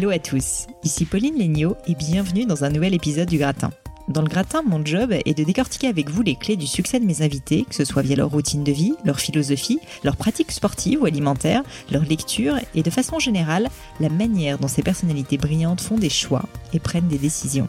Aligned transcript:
Hello 0.00 0.08
à 0.08 0.18
tous, 0.18 0.66
ici 0.82 1.04
Pauline 1.04 1.36
Léniaud 1.36 1.76
et 1.86 1.94
bienvenue 1.94 2.46
dans 2.46 2.64
un 2.64 2.70
nouvel 2.70 2.94
épisode 2.94 3.28
du 3.28 3.36
Gratin. 3.36 3.70
Dans 4.08 4.22
le 4.22 4.28
gratin, 4.28 4.62
mon 4.62 4.82
job 4.82 5.12
est 5.12 5.36
de 5.36 5.44
décortiquer 5.44 5.88
avec 5.88 6.08
vous 6.08 6.22
les 6.22 6.36
clés 6.36 6.56
du 6.56 6.66
succès 6.66 6.98
de 6.98 7.04
mes 7.04 7.20
invités, 7.20 7.66
que 7.68 7.74
ce 7.74 7.84
soit 7.84 8.00
via 8.00 8.16
leur 8.16 8.30
routine 8.30 8.64
de 8.64 8.72
vie, 8.72 8.94
leur 9.04 9.20
philosophie, 9.20 9.78
leurs 10.02 10.16
pratiques 10.16 10.52
sportives 10.52 11.02
ou 11.02 11.04
alimentaires, 11.04 11.62
leur 11.90 12.02
lecture 12.02 12.56
et 12.74 12.82
de 12.82 12.88
façon 12.88 13.18
générale, 13.18 13.68
la 14.00 14.08
manière 14.08 14.56
dont 14.56 14.68
ces 14.68 14.82
personnalités 14.82 15.36
brillantes 15.36 15.82
font 15.82 15.98
des 15.98 16.08
choix 16.08 16.44
et 16.72 16.78
prennent 16.78 17.08
des 17.08 17.18
décisions. 17.18 17.68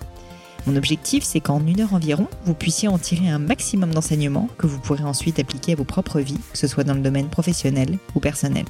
Mon 0.67 0.77
objectif, 0.77 1.25
c'est 1.25 1.41
qu'en 1.41 1.59
une 1.67 1.81
heure 1.81 1.93
environ, 1.93 2.27
vous 2.45 2.53
puissiez 2.53 2.87
en 2.87 2.97
tirer 2.97 3.27
un 3.27 3.39
maximum 3.39 3.93
d'enseignements 3.93 4.47
que 4.57 4.67
vous 4.67 4.79
pourrez 4.79 5.03
ensuite 5.03 5.39
appliquer 5.39 5.73
à 5.73 5.75
vos 5.75 5.83
propres 5.83 6.21
vies, 6.21 6.39
que 6.53 6.57
ce 6.57 6.67
soit 6.67 6.85
dans 6.85 6.93
le 6.93 7.01
domaine 7.01 7.27
professionnel 7.27 7.97
ou 8.15 8.21
personnel. 8.21 8.63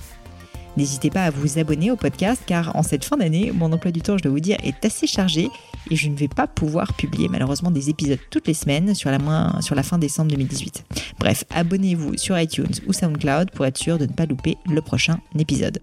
N'hésitez 0.78 1.10
pas 1.10 1.26
à 1.26 1.30
vous 1.30 1.60
abonner 1.60 1.92
au 1.92 1.96
podcast 1.96 2.42
car 2.46 2.76
en 2.76 2.84
cette 2.84 3.04
fin 3.04 3.18
d'année, 3.18 3.52
mon 3.54 3.72
emploi 3.72 3.92
du 3.92 4.02
temps, 4.02 4.18
je 4.18 4.24
dois 4.24 4.32
vous 4.32 4.40
dire, 4.40 4.58
est 4.64 4.86
assez 4.86 5.06
chargé 5.08 5.50
et 5.90 5.96
je 5.96 6.08
ne 6.08 6.16
vais 6.16 6.28
pas 6.28 6.48
pouvoir 6.48 6.94
publier 6.94 7.28
malheureusement 7.28 7.72
des 7.72 7.90
épisodes 7.90 8.20
toutes 8.30 8.48
les 8.48 8.54
semaines 8.54 8.96
sur 8.96 9.12
la, 9.12 9.20
sur 9.62 9.76
la 9.76 9.84
fin 9.84 9.98
décembre 9.98 10.30
2018. 10.32 10.86
Bref, 11.20 11.44
abonnez-vous 11.50 12.18
sur 12.18 12.40
iTunes 12.40 12.72
ou 12.88 12.94
SoundCloud 12.94 13.52
pour 13.52 13.66
être 13.66 13.78
sûr 13.78 13.98
de 13.98 14.06
ne 14.06 14.14
pas 14.14 14.26
louper 14.26 14.58
le 14.66 14.82
prochain 14.82 15.20
épisode. 15.38 15.80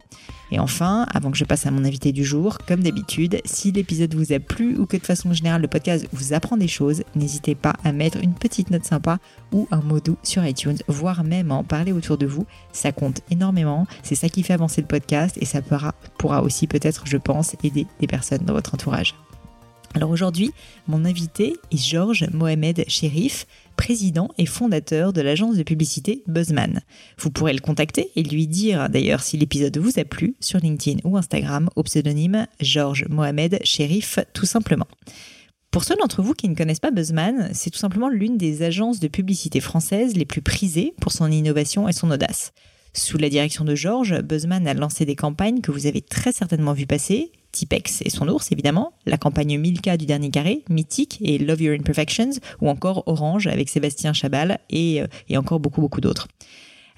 Et 0.51 0.59
enfin, 0.59 1.07
avant 1.13 1.31
que 1.31 1.37
je 1.37 1.45
passe 1.45 1.67
à 1.67 1.71
mon 1.71 1.85
invité 1.85 2.13
du 2.13 2.25
jour, 2.25 2.59
comme 2.67 2.83
d'habitude, 2.83 3.41
si 3.45 3.71
l'épisode 3.71 4.15
vous 4.15 4.33
a 4.33 4.39
plu 4.39 4.77
ou 4.79 4.87
que 4.87 4.97
de 4.97 5.05
façon 5.05 5.33
générale 5.33 5.61
le 5.61 5.69
podcast 5.69 6.09
vous 6.13 6.33
apprend 6.33 6.57
des 6.57 6.69
choses, 6.69 7.03
n'hésitez 7.15 7.55
pas 7.55 7.75
à 7.85 7.93
mettre 7.93 8.19
une 8.19 8.35
petite 8.35 8.71
note 8.71 8.85
sympa 8.85 9.19
ou 9.53 9.69
un 9.71 9.83
mot 9.83 10.01
doux 10.01 10.17
sur 10.23 10.45
iTunes, 10.45 10.79
voire 10.89 11.23
même 11.23 11.53
en 11.53 11.65
parler 11.65 11.93
autour 11.93 12.17
de 12.17 12.27
vous. 12.27 12.47
Ça 12.73 12.93
compte 12.93 13.21
énormément, 13.31 13.87
c'est 14.03 14.15
ça 14.15 14.29
qui 14.29 14.43
fait 14.43 14.55
avancer 14.55 14.81
le 14.81 14.87
podcast 14.87 15.37
et 15.41 15.45
ça 15.45 15.61
pourra, 15.63 16.43
aussi 16.43 16.67
peut-être, 16.67 17.05
je 17.07 17.19
pense, 17.19 17.55
aider 17.63 17.87
des 18.01 18.07
personnes 18.07 18.45
dans 18.45 18.55
votre 18.55 18.75
entourage. 18.75 19.15
Alors 19.95 20.11
aujourd'hui, 20.11 20.53
mon 20.87 21.05
invité 21.05 21.57
est 21.71 21.77
Georges 21.77 22.27
Mohamed 22.33 22.85
Sherif, 22.89 23.47
président 23.79 24.29
et 24.37 24.45
fondateur 24.45 25.15
de 25.15 25.23
l'agence 25.23 25.57
de 25.57 25.63
publicité 25.63 26.25
Buzzman. 26.27 26.83
Vous 27.17 27.31
pourrez 27.31 27.55
le 27.55 27.61
contacter 27.61 28.11
et 28.17 28.25
lui 28.25 28.49
dire 28.49 28.91
d'ailleurs 28.91 29.23
si 29.23 29.39
l'épisode 29.39 29.79
vous 29.79 29.99
a 29.99 30.05
plu 30.05 30.35
sur 30.41 30.59
LinkedIn 30.59 30.99
ou 31.05 31.17
Instagram 31.17 31.71
au 31.77 31.85
pseudonyme 31.85 32.47
Georges 32.61 33.07
Mohamed 33.09 33.61
Sherif 33.63 34.19
tout 34.35 34.47
simplement. 34.47 34.89
Pour 35.71 35.85
ceux 35.85 35.95
d'entre 35.95 36.23
vous 36.23 36.35
qui 36.35 36.49
ne 36.49 36.57
connaissent 36.57 36.81
pas 36.81 36.91
Buzzman, 36.91 37.51
c'est 37.55 37.71
tout 37.71 37.79
simplement 37.79 38.09
l'une 38.09 38.37
des 38.37 38.63
agences 38.63 39.01
de 39.01 39.09
publicité 39.09 39.61
françaises 39.61 40.17
les 40.17 40.25
plus 40.25 40.43
prisées 40.43 40.93
pour 41.01 41.13
son 41.13 41.31
innovation 41.31 41.89
et 41.89 41.93
son 41.93 42.11
audace. 42.11 42.53
Sous 42.95 43.17
la 43.17 43.29
direction 43.29 43.65
de 43.65 43.77
Georges, 43.77 44.21
Buzzman 44.23 44.67
a 44.67 44.75
lancé 44.75 45.05
des 45.05 45.15
campagnes 45.15 45.61
que 45.61 45.71
vous 45.71 45.87
avez 45.87 46.01
très 46.01 46.33
certainement 46.33 46.73
vu 46.73 46.87
passer, 46.87 47.31
Tipex 47.53 48.03
et 48.05 48.11
son 48.11 48.29
ours 48.29 48.53
évidemment, 48.53 48.93
la 49.07 49.19
campagne 49.19 49.59
Milka 49.59 49.97
du 49.97 50.07
dernier 50.07 50.31
carré, 50.31 50.65
Mythique 50.69 51.19
et 51.23 51.39
Love 51.39 51.63
Your 51.63 51.75
Imperfections, 51.75 52.31
ou 52.61 52.69
encore 52.69 53.05
Orange 53.07 53.47
avec 53.47 53.69
Sébastien 53.69 54.13
Chabal 54.13 54.59
et, 54.71 55.03
euh, 55.03 55.07
et 55.29 55.37
encore 55.37 55.61
beaucoup 55.61 55.81
beaucoup 55.81 56.01
d'autres. 56.01 56.29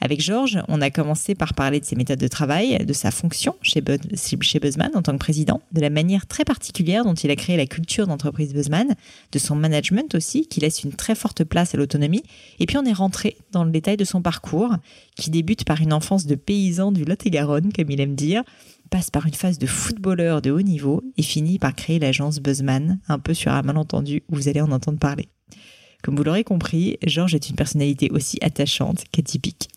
Avec 0.03 0.23
Georges, 0.23 0.59
on 0.69 0.81
a 0.81 0.91
commencé 0.91 1.35
par 1.35 1.53
parler 1.53 1.79
de 1.79 1.85
ses 1.85 1.95
méthodes 1.95 2.19
de 2.19 2.29
travail, 2.29 2.85
de 2.85 2.93
sa 2.95 3.11
fonction 3.11 3.55
chez, 3.61 3.83
chez 4.41 4.59
Buzzman 4.59 4.91
en 4.95 5.03
tant 5.03 5.13
que 5.13 5.19
président, 5.19 5.61
de 5.73 5.81
la 5.83 5.91
manière 5.91 6.27
très 6.27 6.45
particulière 6.45 7.05
dont 7.05 7.13
il 7.13 7.31
a 7.31 7.37
créé 7.37 7.59
la 7.59 7.67
culture 7.67 8.07
d'entreprise 8.07 8.55
Buzzman, 8.55 8.95
de 9.31 9.39
son 9.39 9.57
management 9.57 10.15
aussi, 10.15 10.47
qui 10.47 10.61
laisse 10.61 10.85
une 10.85 10.95
très 10.95 11.15
forte 11.15 11.45
place 11.45 11.75
à 11.75 11.79
l'autonomie. 11.79 12.23
Et 12.61 12.67
puis 12.67 12.79
on 12.79 12.85
est 12.85 12.95
rentré 12.95 13.37
dans 13.53 13.63
le 13.63 13.71
détail 13.71 13.99
de 13.99 14.05
son 14.05 14.23
parcours, 14.23 14.75
qui 15.17 15.29
débute 15.29 15.65
par 15.65 15.83
une 15.83 15.93
enfance 15.93 16.25
de 16.25 16.35
paysan 16.35 16.93
du 16.93 17.05
Lot-et-Garonne, 17.05 17.71
comme 17.71 17.91
il 17.91 18.01
aime 18.01 18.15
dire, 18.15 18.43
passe 18.91 19.11
par 19.11 19.27
une 19.27 19.35
phase 19.35 19.59
de 19.59 19.67
footballeur 19.67 20.43
de 20.43 20.51
haut 20.51 20.63
niveau 20.63 21.03
et 21.17 21.23
finit 21.23 21.59
par 21.59 21.75
créer 21.75 21.99
l'agence 21.99 22.41
Buzzman, 22.41 23.01
un 23.09 23.19
peu 23.19 23.35
sur 23.35 23.53
un 23.53 23.63
malentendu 23.63 24.23
où 24.29 24.37
vous 24.37 24.49
allez 24.49 24.61
en 24.61 24.73
entendre 24.73 24.99
parler. 24.99 25.29
Comme 26.03 26.17
vous 26.17 26.25
l'aurez 26.25 26.45
compris, 26.45 26.99
Georges 27.07 27.35
est 27.35 27.51
une 27.51 27.57
personnalité 27.57 28.11
aussi 28.11 28.39
attachante 28.43 29.05
qu'atypique. 29.13 29.69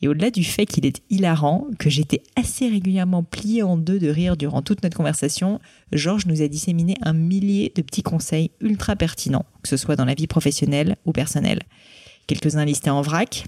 Et 0.00 0.06
au-delà 0.06 0.30
du 0.30 0.44
fait 0.44 0.64
qu'il 0.64 0.86
est 0.86 1.02
hilarant, 1.10 1.66
que 1.78 1.90
j'étais 1.90 2.22
assez 2.36 2.68
régulièrement 2.68 3.24
plié 3.24 3.64
en 3.64 3.76
deux 3.76 3.98
de 3.98 4.08
rire 4.08 4.36
durant 4.36 4.62
toute 4.62 4.82
notre 4.84 4.96
conversation, 4.96 5.60
Georges 5.92 6.26
nous 6.26 6.40
a 6.40 6.46
disséminé 6.46 6.94
un 7.02 7.12
millier 7.12 7.72
de 7.74 7.82
petits 7.82 8.04
conseils 8.04 8.52
ultra 8.60 8.94
pertinents, 8.94 9.46
que 9.62 9.68
ce 9.68 9.76
soit 9.76 9.96
dans 9.96 10.04
la 10.04 10.14
vie 10.14 10.28
professionnelle 10.28 10.96
ou 11.04 11.12
personnelle. 11.12 11.62
Quelques-uns 12.28 12.64
listés 12.64 12.90
en 12.90 13.02
vrac, 13.02 13.46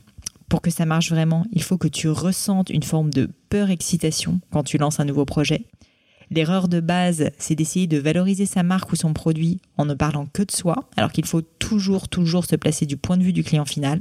pour 0.51 0.61
que 0.61 0.71
ça 0.71 0.85
marche 0.85 1.11
vraiment, 1.11 1.47
il 1.53 1.63
faut 1.63 1.79
que 1.79 1.89
tu 1.89 2.09
ressentes 2.09 2.71
une 2.71 2.83
forme 2.83 3.11
de 3.11 3.31
peur-excitation 3.51 4.41
quand 4.51 4.65
tu 4.65 4.79
lances 4.79 4.99
un 4.99 5.05
nouveau 5.05 5.25
projet. 5.25 5.65
L'erreur 6.33 6.67
de 6.67 6.81
base, 6.81 7.31
c'est 7.39 7.55
d'essayer 7.55 7.87
de 7.87 7.99
valoriser 7.99 8.47
sa 8.47 8.65
marque 8.65 8.93
ou 8.93 8.97
son 8.97 9.13
produit 9.13 9.61
en 9.79 9.85
ne 9.85 9.95
parlant 9.95 10.27
que 10.27 10.43
de 10.43 10.51
soi, 10.51 10.89
alors 10.97 11.13
qu'il 11.13 11.25
faut 11.25 11.41
toujours, 11.41 12.09
toujours 12.09 12.45
se 12.45 12.57
placer 12.57 12.85
du 12.85 12.97
point 12.97 13.17
de 13.17 13.23
vue 13.23 13.33
du 13.33 13.45
client 13.45 13.65
final. 13.65 14.01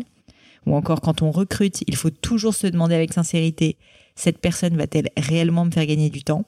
Ou 0.66 0.76
encore, 0.76 1.02
quand 1.02 1.22
on 1.22 1.30
recrute, 1.30 1.84
il 1.88 1.96
faut 1.96 2.10
toujours 2.10 2.56
se 2.56 2.68
demander 2.68 2.96
avec 2.96 3.14
sincérité, 3.14 3.78
cette 4.16 4.40
personne 4.40 4.76
va-t-elle 4.76 5.10
réellement 5.18 5.66
me 5.66 5.72
faire 5.72 5.86
gagner 5.86 6.10
du 6.10 6.24
temps? 6.24 6.46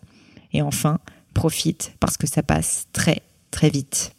Et 0.51 0.63
enfin, 0.63 0.99
profite 1.35 1.93
parce 1.99 2.17
que 2.17 2.27
ça 2.27 2.41
passe 2.41 2.87
très, 2.91 3.21
très 3.51 3.69
vite. 3.69 4.15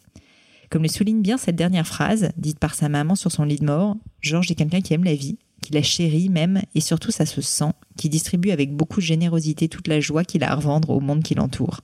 Comme 0.69 0.83
le 0.83 0.87
souligne 0.87 1.21
bien 1.21 1.37
cette 1.37 1.57
dernière 1.57 1.85
phrase, 1.85 2.31
dite 2.37 2.59
par 2.59 2.73
sa 2.73 2.87
maman 2.87 3.15
sur 3.15 3.33
son 3.33 3.43
lit 3.43 3.57
de 3.57 3.65
mort, 3.65 3.97
Georges 4.21 4.49
est 4.49 4.55
quelqu'un 4.55 4.81
qui 4.81 4.93
aime 4.93 5.03
la 5.03 5.13
vie, 5.13 5.37
qui 5.63 5.73
la 5.73 5.81
chérit 5.81 6.29
même, 6.29 6.61
et 6.75 6.81
surtout 6.81 7.11
ça 7.11 7.25
se 7.25 7.41
sent, 7.41 7.71
qui 7.97 8.09
distribue 8.09 8.51
avec 8.51 8.75
beaucoup 8.75 8.99
de 8.99 9.05
générosité 9.05 9.67
toute 9.67 9.87
la 9.87 9.99
joie 9.99 10.23
qu'il 10.23 10.43
a 10.43 10.51
à 10.51 10.55
revendre 10.55 10.91
au 10.91 10.99
monde 10.99 11.23
qui 11.23 11.33
l'entoure. 11.33 11.81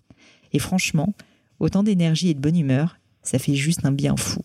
Et 0.53 0.59
franchement, 0.59 1.13
autant 1.59 1.81
d'énergie 1.81 2.29
et 2.29 2.34
de 2.34 2.39
bonne 2.39 2.57
humeur, 2.57 2.97
ça 3.23 3.39
fait 3.39 3.56
juste 3.56 3.85
un 3.85 3.91
bien 3.91 4.16
fou. 4.16 4.41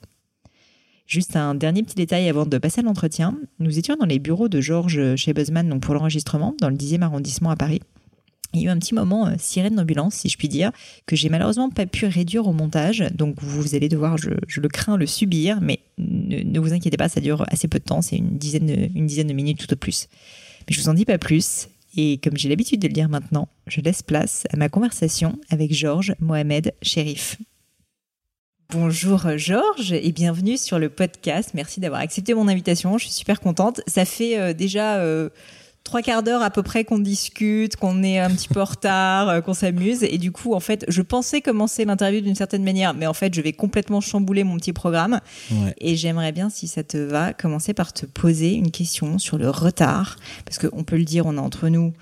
Juste 1.06 1.36
un 1.36 1.54
dernier 1.54 1.82
petit 1.82 1.96
détail 1.96 2.28
avant 2.28 2.46
de 2.46 2.58
passer 2.58 2.80
à 2.80 2.84
l'entretien. 2.84 3.36
Nous 3.58 3.78
étions 3.78 3.96
dans 3.96 4.06
les 4.06 4.18
bureaux 4.18 4.48
de 4.48 4.60
Georges 4.60 5.16
chez 5.16 5.34
Buzzman 5.34 5.68
donc 5.68 5.82
pour 5.82 5.94
l'enregistrement, 5.94 6.54
dans 6.60 6.70
le 6.70 6.76
10e 6.76 7.02
arrondissement 7.02 7.50
à 7.50 7.56
Paris. 7.56 7.80
Il 8.54 8.60
y 8.60 8.64
a 8.64 8.68
eu 8.68 8.70
un 8.70 8.78
petit 8.78 8.94
moment 8.94 9.26
euh, 9.26 9.34
sirène 9.38 9.74
d'ambulance, 9.74 10.14
si 10.14 10.28
je 10.28 10.38
puis 10.38 10.48
dire, 10.48 10.70
que 11.06 11.16
j'ai 11.16 11.28
malheureusement 11.28 11.70
pas 11.70 11.86
pu 11.86 12.06
réduire 12.06 12.46
au 12.46 12.52
montage. 12.52 13.04
Donc 13.14 13.36
vous 13.42 13.74
allez 13.74 13.88
devoir, 13.88 14.16
je, 14.16 14.60
le 14.60 14.68
crains, 14.68 14.96
le 14.96 15.06
subir, 15.06 15.60
mais 15.60 15.80
ne, 15.98 16.58
vous 16.60 16.72
inquiétez 16.72 16.96
pas, 16.96 17.08
ça 17.08 17.20
dure 17.20 17.44
assez 17.48 17.68
peu 17.68 17.78
de 17.78 17.84
temps, 17.84 18.00
c'est 18.00 18.16
une 18.16 18.38
dizaine, 18.38 18.66
de, 18.66 18.88
une 18.94 19.06
dizaine 19.06 19.26
de 19.26 19.32
minutes 19.32 19.58
tout 19.58 19.72
au 19.72 19.76
plus. 19.76 20.08
Mais 20.68 20.74
je 20.74 20.80
vous 20.80 20.88
en 20.88 20.94
dis 20.94 21.04
pas 21.04 21.18
plus. 21.18 21.68
Et 21.96 22.18
comme 22.18 22.36
j'ai 22.36 22.48
l'habitude 22.48 22.80
de 22.80 22.88
le 22.88 22.92
dire 22.92 23.08
maintenant, 23.08 23.48
je 23.66 23.80
laisse 23.80 24.02
place 24.02 24.44
à 24.50 24.56
ma 24.56 24.68
conversation 24.68 25.38
avec 25.50 25.72
Georges 25.72 26.14
Mohamed 26.18 26.72
Sherif. 26.82 27.38
Bonjour 28.70 29.36
Georges 29.36 29.92
et 29.92 30.10
bienvenue 30.10 30.56
sur 30.56 30.80
le 30.80 30.88
podcast. 30.88 31.50
Merci 31.54 31.78
d'avoir 31.78 32.00
accepté 32.00 32.34
mon 32.34 32.48
invitation. 32.48 32.98
Je 32.98 33.04
suis 33.04 33.14
super 33.14 33.40
contente. 33.40 33.80
Ça 33.86 34.04
fait 34.04 34.36
euh, 34.38 34.52
déjà 34.52 34.96
euh, 34.96 35.28
trois 35.84 36.02
quarts 36.02 36.22
d'heure 36.22 36.42
à 36.42 36.50
peu 36.50 36.62
près 36.62 36.84
qu'on 36.84 36.98
discute, 36.98 37.76
qu'on 37.76 38.02
est 38.02 38.18
un 38.18 38.30
petit 38.30 38.48
peu 38.48 38.60
en 38.60 38.64
retard, 38.64 39.28
euh, 39.28 39.40
qu'on 39.42 39.54
s'amuse. 39.54 40.02
Et 40.02 40.18
du 40.18 40.32
coup, 40.32 40.54
en 40.54 40.60
fait, 40.60 40.84
je 40.88 41.02
pensais 41.02 41.40
commencer 41.40 41.84
l'interview 41.84 42.20
d'une 42.20 42.34
certaine 42.34 42.64
manière, 42.64 42.94
mais 42.94 43.06
en 43.06 43.12
fait, 43.12 43.34
je 43.34 43.40
vais 43.40 43.52
complètement 43.52 44.00
chambouler 44.00 44.42
mon 44.44 44.56
petit 44.56 44.72
programme. 44.72 45.20
Et 45.78 45.94
j'aimerais 45.94 46.32
bien, 46.32 46.50
si 46.50 46.66
ça 46.66 46.82
te 46.82 46.96
va, 46.96 47.32
commencer 47.32 47.74
par 47.74 47.92
te 47.92 48.06
poser 48.06 48.54
une 48.54 48.70
question 48.70 49.18
sur 49.18 49.38
le 49.38 49.50
retard. 49.50 50.16
Parce 50.44 50.58
qu'on 50.58 50.84
peut 50.84 50.96
le 50.96 51.04
dire, 51.04 51.26
on 51.26 51.36
est 51.36 51.40
entre 51.40 51.68
nous. 51.68 51.92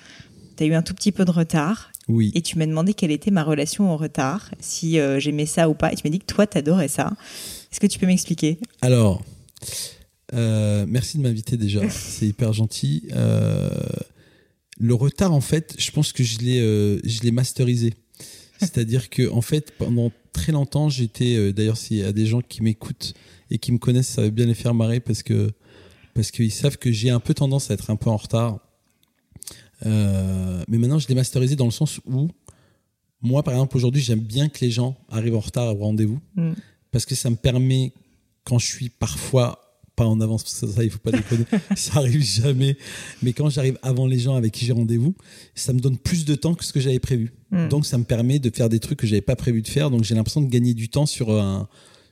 Tu 0.56 0.64
as 0.64 0.67
eu 0.67 0.75
un 0.75 0.82
tout 0.82 0.94
petit 0.94 1.12
peu 1.12 1.25
de 1.25 1.31
retard. 1.31 1.90
Oui. 2.08 2.32
Et 2.34 2.43
tu 2.43 2.58
m'as 2.58 2.67
demandé 2.67 2.94
quelle 2.94 3.11
était 3.11 3.31
ma 3.31 3.44
relation 3.44 3.93
au 3.93 3.96
retard, 3.96 4.50
si 4.58 4.99
euh, 4.99 5.20
j'aimais 5.20 5.46
ça 5.46 5.69
ou 5.69 5.75
pas. 5.75 5.93
Et 5.93 5.96
tu 5.96 6.02
m'as 6.05 6.11
dit 6.11 6.19
que 6.19 6.32
toi, 6.32 6.46
t'adorais 6.46 6.88
ça. 6.88 7.12
Est-ce 7.70 7.81
que 7.81 7.87
tu 7.87 7.99
peux 7.99 8.06
m'expliquer? 8.06 8.58
Alors, 8.81 9.23
euh, 10.32 10.87
merci 10.88 11.19
de 11.19 11.23
m'inviter 11.23 11.56
déjà, 11.56 11.88
c'est 11.90 12.26
hyper 12.26 12.52
gentil. 12.52 13.05
Euh, 13.12 13.70
le 14.79 14.94
retard, 14.94 15.32
en 15.32 15.40
fait, 15.40 15.75
je 15.79 15.90
pense 15.90 16.12
que 16.12 16.25
je 16.25 16.38
l'ai, 16.38 16.61
euh, 16.61 16.99
je 17.05 17.23
l'ai 17.23 17.31
masterisé. 17.31 17.94
C'est-à-dire 18.58 19.11
que, 19.11 19.29
en 19.31 19.43
fait, 19.43 19.73
pendant 19.76 20.12
très 20.32 20.52
longtemps, 20.52 20.88
j'étais. 20.88 21.52
D'ailleurs, 21.52 21.76
s'il 21.76 21.96
y 21.96 22.05
a 22.05 22.12
des 22.12 22.26
gens 22.26 22.40
qui 22.40 22.62
m'écoutent 22.62 23.12
et 23.50 23.58
qui 23.58 23.73
me 23.73 23.79
connaissent, 23.79 24.08
ça 24.08 24.23
va 24.23 24.31
bien 24.31 24.46
les 24.46 24.55
faire 24.55 24.73
marrer 24.73 25.00
parce 25.00 25.23
que 25.23 25.50
parce 26.14 26.31
qu'ils 26.31 26.52
savent 26.52 26.79
que 26.79 26.93
j'ai 26.93 27.11
un 27.11 27.20
peu 27.20 27.34
tendance 27.34 27.70
à 27.70 27.75
être 27.75 27.90
un 27.90 27.96
peu 27.96 28.08
en 28.08 28.17
retard. 28.17 28.61
mais 29.84 30.79
maintenant, 30.79 31.00
je 31.00 31.08
l'ai 31.08 31.17
masterisé 31.17 31.56
dans 31.56 31.64
le 31.64 31.73
sens 31.73 32.00
où 32.06 32.29
moi, 33.23 33.43
par 33.43 33.55
exemple, 33.55 33.76
aujourd'hui, 33.76 34.02
j'aime 34.02 34.20
bien 34.20 34.49
que 34.49 34.61
les 34.61 34.70
gens 34.70 34.96
arrivent 35.08 35.37
en 35.37 35.40
retard 35.40 35.75
au 35.75 35.79
rendez-vous 35.79 36.20
mm. 36.34 36.52
parce 36.90 37.06
que 37.06 37.14
ça 37.14 37.31
me 37.31 37.37
permet, 37.37 37.93
quand 38.44 38.58
je 38.58 38.67
suis 38.67 38.88
parfois 38.88 39.61
pas 40.02 40.08
en 40.08 40.20
avance, 40.20 40.43
parce 40.43 40.60
que 40.60 40.66
ça, 40.66 40.84
il 40.84 40.90
faut 40.90 40.99
pas 40.99 41.12
déconner, 41.12 41.44
ça 41.76 41.99
arrive 41.99 42.22
jamais. 42.22 42.76
Mais 43.22 43.32
quand 43.32 43.49
j'arrive 43.50 43.78
avant 43.82 44.06
les 44.06 44.19
gens 44.19 44.34
avec 44.34 44.52
qui 44.52 44.64
j'ai 44.64 44.72
rendez-vous, 44.72 45.14
ça 45.54 45.72
me 45.72 45.81
donne 45.81 45.96
plus 45.96 46.25
de 46.25 46.34
temps 46.34 46.54
que 46.54 46.64
ce 46.64 46.72
que 46.72 46.81
j'avais 46.81 46.99
prévu. 46.99 47.32
Hmm. 47.50 47.69
Donc 47.69 47.87
ça 47.87 47.99
me 47.99 48.04
permet 48.04 48.38
de 48.38 48.50
faire 48.50 48.69
des 48.69 48.81
trucs 48.81 48.99
que 48.99 49.06
j'avais 49.06 49.20
pas 49.22 49.37
prévu 49.37 49.62
de 49.62 49.69
faire. 49.69 49.90
Donc 49.90 50.02
j'ai 50.02 50.14
l'impression 50.14 50.40
de 50.40 50.49
gagner 50.49 50.75
du 50.75 50.88
temps 50.88 51.06
sur 51.06 51.31
un 51.31 51.69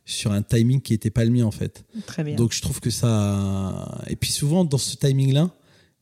sur 0.07 0.33
un 0.33 0.43
timing 0.43 0.81
qui 0.81 0.95
était 0.95 1.11
pas 1.11 1.25
le 1.25 1.31
mien 1.31 1.45
en 1.45 1.51
fait. 1.51 1.85
Très 2.07 2.25
bien. 2.25 2.35
Donc 2.35 2.53
je 2.53 2.61
trouve 2.63 2.81
que 2.81 2.91
ça 2.91 4.03
et 4.09 4.17
puis 4.17 4.31
souvent 4.31 4.65
dans 4.65 4.79
ce 4.79 4.97
timing 4.97 5.33
là, 5.33 5.51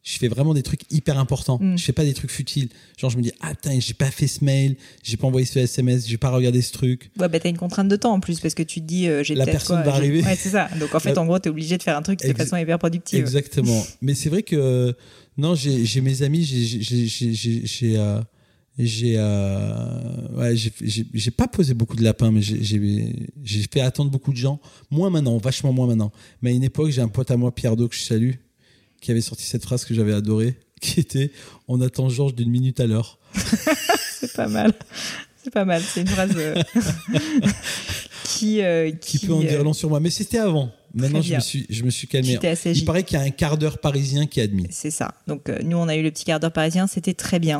je 0.08 0.16
fais 0.16 0.28
vraiment 0.28 0.54
des 0.54 0.62
trucs 0.62 0.90
hyper 0.90 1.18
importants. 1.18 1.58
Mm. 1.60 1.76
Je 1.76 1.84
fais 1.84 1.92
pas 1.92 2.04
des 2.04 2.14
trucs 2.14 2.30
futiles. 2.30 2.70
Genre, 2.96 3.10
je 3.10 3.18
me 3.18 3.22
dis, 3.22 3.32
ah, 3.40 3.50
putain, 3.50 3.78
j'ai 3.78 3.92
pas 3.92 4.10
fait 4.10 4.26
ce 4.26 4.42
mail, 4.42 4.76
j'ai 5.02 5.18
pas 5.18 5.26
envoyé 5.26 5.44
ce 5.44 5.58
SMS, 5.58 6.08
j'ai 6.08 6.16
pas 6.16 6.30
regardé 6.30 6.62
ce 6.62 6.72
truc. 6.72 7.10
Ouais, 7.18 7.28
bah, 7.28 7.38
t'as 7.38 7.50
une 7.50 7.58
contrainte 7.58 7.88
de 7.88 7.96
temps 7.96 8.14
en 8.14 8.20
plus, 8.20 8.40
parce 8.40 8.54
que 8.54 8.62
tu 8.62 8.80
te 8.80 8.86
dis, 8.86 9.06
euh, 9.06 9.22
j'ai 9.22 9.34
La 9.34 9.44
personne 9.44 9.82
va 9.84 9.94
arriver. 9.94 10.22
Ouais, 10.22 10.34
c'est 10.34 10.48
ça. 10.48 10.70
Donc, 10.80 10.94
en 10.94 11.00
fait, 11.00 11.18
en 11.18 11.26
gros, 11.26 11.38
t'es 11.38 11.50
obligé 11.50 11.76
de 11.76 11.82
faire 11.82 11.96
un 11.96 12.00
truc 12.00 12.20
de 12.20 12.32
façon 12.32 12.56
hyper 12.56 12.78
productive. 12.78 13.20
Exactement. 13.20 13.84
Mais 14.00 14.14
c'est 14.14 14.30
vrai 14.30 14.42
que, 14.42 14.96
non, 15.36 15.54
j'ai 15.54 16.00
mes 16.00 16.22
amis, 16.22 16.42
j'ai, 16.42 16.64
j'ai, 16.64 17.98
euh, 17.98 18.22
j'ai 18.78 19.16
euh, 19.18 20.38
ouais, 20.38 20.56
j'ai 20.56 21.30
pas 21.30 21.48
posé 21.48 21.74
beaucoup 21.74 21.96
de 21.96 22.04
lapins 22.04 22.30
mais 22.30 22.40
j'ai 22.40 23.62
fait 23.70 23.80
attendre 23.80 24.08
beaucoup 24.08 24.30
de 24.30 24.36
gens 24.36 24.60
moins 24.88 25.10
maintenant 25.10 25.36
vachement 25.38 25.72
moins 25.72 25.88
maintenant 25.88 26.12
mais 26.42 26.50
à 26.50 26.52
une 26.52 26.62
époque 26.62 26.90
j'ai 26.90 27.00
un 27.00 27.08
pote 27.08 27.28
à 27.32 27.36
moi 27.36 27.52
Pierre 27.52 27.74
Do 27.74 27.88
que 27.88 27.96
je 27.96 28.02
salue 28.02 28.34
qui 29.00 29.10
avait 29.10 29.20
sorti 29.20 29.44
cette 29.44 29.64
phrase 29.64 29.84
que 29.84 29.94
j'avais 29.94 30.14
adorée, 30.14 30.56
qui 30.80 31.00
était 31.00 31.30
On 31.66 31.80
attend 31.80 32.08
Georges 32.08 32.34
d'une 32.34 32.50
minute 32.50 32.80
à 32.80 32.86
l'heure. 32.86 33.18
c'est 33.34 34.32
pas 34.32 34.48
mal. 34.48 34.72
C'est 35.42 35.50
pas 35.50 35.64
mal. 35.64 35.82
C'est 35.82 36.00
une 36.02 36.08
phrase 36.08 36.32
euh, 36.36 36.60
qui, 38.24 38.60
euh, 38.60 38.90
qui, 38.92 39.18
peut 39.18 39.32
en 39.32 39.40
dire 39.40 39.60
euh, 39.60 39.64
long 39.64 39.72
sur 39.72 39.88
moi. 39.88 40.00
Mais 40.00 40.10
c'était 40.10 40.38
avant. 40.38 40.70
Maintenant, 40.94 41.22
je 41.22 41.34
me, 41.34 41.40
suis, 41.40 41.66
je 41.68 41.84
me 41.84 41.90
suis 41.90 42.08
calmé. 42.08 42.38
Il 42.64 42.84
paraît 42.84 43.02
qu'il 43.02 43.18
y 43.18 43.20
a 43.20 43.24
un 43.24 43.30
quart 43.30 43.58
d'heure 43.58 43.78
parisien 43.78 44.26
qui 44.26 44.40
est 44.40 44.44
admis. 44.44 44.66
C'est 44.70 44.90
ça. 44.90 45.14
Donc, 45.26 45.48
nous, 45.62 45.76
on 45.76 45.86
a 45.86 45.94
eu 45.94 46.02
le 46.02 46.10
petit 46.10 46.24
quart 46.24 46.40
d'heure 46.40 46.52
parisien. 46.52 46.86
C'était 46.86 47.14
très 47.14 47.38
bien. 47.38 47.58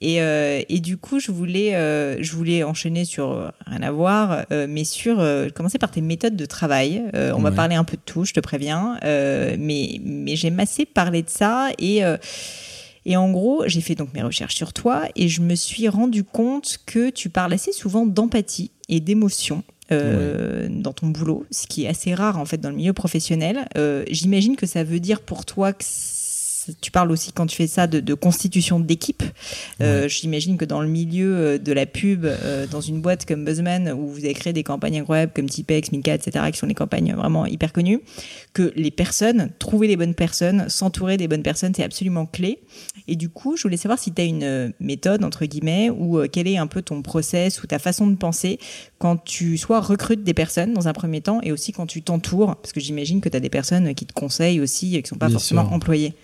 Et, 0.00 0.20
euh, 0.20 0.60
et 0.68 0.80
du 0.80 0.96
coup, 0.96 1.20
je 1.20 1.30
voulais, 1.30 1.74
euh, 1.76 2.20
je 2.20 2.32
voulais 2.32 2.64
enchaîner 2.64 3.04
sur 3.04 3.30
euh, 3.30 3.48
rien 3.66 3.82
à 3.82 3.92
voir, 3.92 4.44
mais 4.50 4.84
sur 4.84 5.24
commencer 5.54 5.78
par 5.78 5.90
tes 5.90 6.00
méthodes 6.00 6.36
de 6.36 6.46
travail. 6.46 7.02
on 7.14 7.40
va 7.40 7.52
parler 7.52 7.74
un 7.74 7.84
peu 7.84 7.96
de 7.96 8.02
tout, 8.04 8.24
je 8.24 8.32
te 8.32 8.40
préviens, 8.40 8.98
mais 9.02 10.00
mais 10.04 10.36
j'aime 10.36 10.60
assez 10.60 10.84
parler 10.84 11.22
de 11.22 11.30
ça 11.30 11.70
et 11.78 12.02
et 13.06 13.16
en 13.18 13.30
gros, 13.30 13.64
j'ai 13.66 13.82
fait 13.82 13.94
donc 13.94 14.14
mes 14.14 14.22
recherches 14.22 14.54
sur 14.54 14.72
toi 14.72 15.02
et 15.14 15.28
je 15.28 15.42
me 15.42 15.54
suis 15.54 15.88
rendu 15.88 16.24
compte 16.24 16.78
que 16.86 17.10
tu 17.10 17.28
parles 17.28 17.52
assez 17.52 17.72
souvent 17.72 18.06
d'empathie 18.06 18.70
et 18.88 19.00
d'émotion. 19.00 19.62
dans 19.90 20.92
ton 20.92 21.08
boulot, 21.08 21.44
ce 21.50 21.66
qui 21.66 21.84
est 21.84 21.88
assez 21.88 22.14
rare 22.14 22.38
en 22.38 22.44
fait 22.44 22.58
dans 22.58 22.70
le 22.70 22.76
milieu 22.76 22.92
professionnel. 22.92 23.68
J'imagine 24.10 24.56
que 24.56 24.66
ça 24.66 24.84
veut 24.84 25.00
dire 25.00 25.20
pour 25.20 25.44
toi 25.44 25.72
que 25.72 25.84
tu 26.80 26.90
parles 26.90 27.10
aussi 27.10 27.32
quand 27.32 27.46
tu 27.46 27.56
fais 27.56 27.66
ça 27.66 27.86
de, 27.86 28.14
constitution 28.14 28.80
d'équipe. 28.80 29.22
Euh, 29.80 30.08
j'imagine 30.08 30.56
que 30.56 30.64
dans 30.64 30.80
le 30.80 30.88
milieu 30.88 31.36
euh, 31.36 31.58
de 31.58 31.72
la 31.72 31.84
pub, 31.84 32.24
euh, 32.24 32.66
dans 32.66 32.80
une 32.80 33.00
boîte 33.00 33.26
comme 33.26 33.44
Buzzman, 33.44 33.92
où 33.92 34.06
vous 34.06 34.24
avez 34.24 34.34
créé 34.34 34.52
des 34.52 34.62
campagnes 34.62 35.00
incroyables 35.00 35.32
comme 35.34 35.48
Tipex, 35.48 35.92
Minka, 35.92 36.14
etc., 36.14 36.46
qui 36.52 36.58
sont 36.58 36.66
des 36.66 36.74
campagnes 36.74 37.14
vraiment 37.14 37.46
hyper 37.46 37.72
connues, 37.72 38.00
que 38.52 38.72
les 38.76 38.90
personnes, 38.90 39.50
trouver 39.58 39.88
les 39.88 39.96
bonnes 39.96 40.14
personnes, 40.14 40.68
s'entourer 40.68 41.16
des 41.16 41.28
bonnes 41.28 41.42
personnes, 41.42 41.72
c'est 41.74 41.82
absolument 41.82 42.26
clé. 42.26 42.60
Et 43.08 43.16
du 43.16 43.28
coup, 43.28 43.56
je 43.56 43.62
voulais 43.62 43.76
savoir 43.76 43.98
si 43.98 44.12
tu 44.12 44.22
as 44.22 44.24
une 44.24 44.72
méthode, 44.80 45.24
entre 45.24 45.44
guillemets, 45.44 45.90
ou 45.90 46.20
quel 46.32 46.46
est 46.46 46.56
un 46.56 46.66
peu 46.66 46.82
ton 46.82 47.02
process 47.02 47.62
ou 47.62 47.66
ta 47.66 47.78
façon 47.78 48.06
de 48.06 48.16
penser 48.16 48.58
quand 48.98 49.16
tu 49.16 49.58
soit 49.58 49.80
recrutes 49.80 50.22
des 50.22 50.34
personnes 50.34 50.72
dans 50.72 50.88
un 50.88 50.92
premier 50.92 51.20
temps 51.20 51.40
et 51.42 51.52
aussi 51.52 51.72
quand 51.72 51.86
tu 51.86 52.02
t'entoures, 52.02 52.56
parce 52.56 52.72
que 52.72 52.80
j'imagine 52.80 53.20
que 53.20 53.28
tu 53.28 53.36
as 53.36 53.40
des 53.40 53.50
personnes 53.50 53.94
qui 53.94 54.06
te 54.06 54.12
conseillent 54.12 54.60
aussi 54.60 54.96
et 54.96 55.02
qui 55.02 55.08
sont 55.08 55.16
pas 55.16 55.28
forcément 55.28 55.62
employées. 55.72 56.14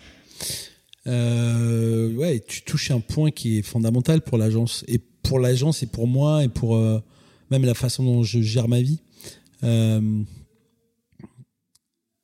Euh, 1.06 2.14
ouais, 2.14 2.40
tu 2.46 2.62
touches 2.62 2.90
un 2.90 3.00
point 3.00 3.30
qui 3.30 3.58
est 3.58 3.62
fondamental 3.62 4.20
pour 4.20 4.38
l'agence 4.38 4.84
et 4.86 4.98
pour 4.98 5.38
l'agence 5.38 5.82
et 5.82 5.86
pour 5.86 6.06
moi 6.06 6.44
et 6.44 6.48
pour 6.48 6.76
euh, 6.76 7.00
même 7.50 7.64
la 7.64 7.74
façon 7.74 8.04
dont 8.04 8.22
je 8.22 8.40
gère 8.40 8.68
ma 8.68 8.80
vie. 8.80 9.00
Euh, 9.62 10.22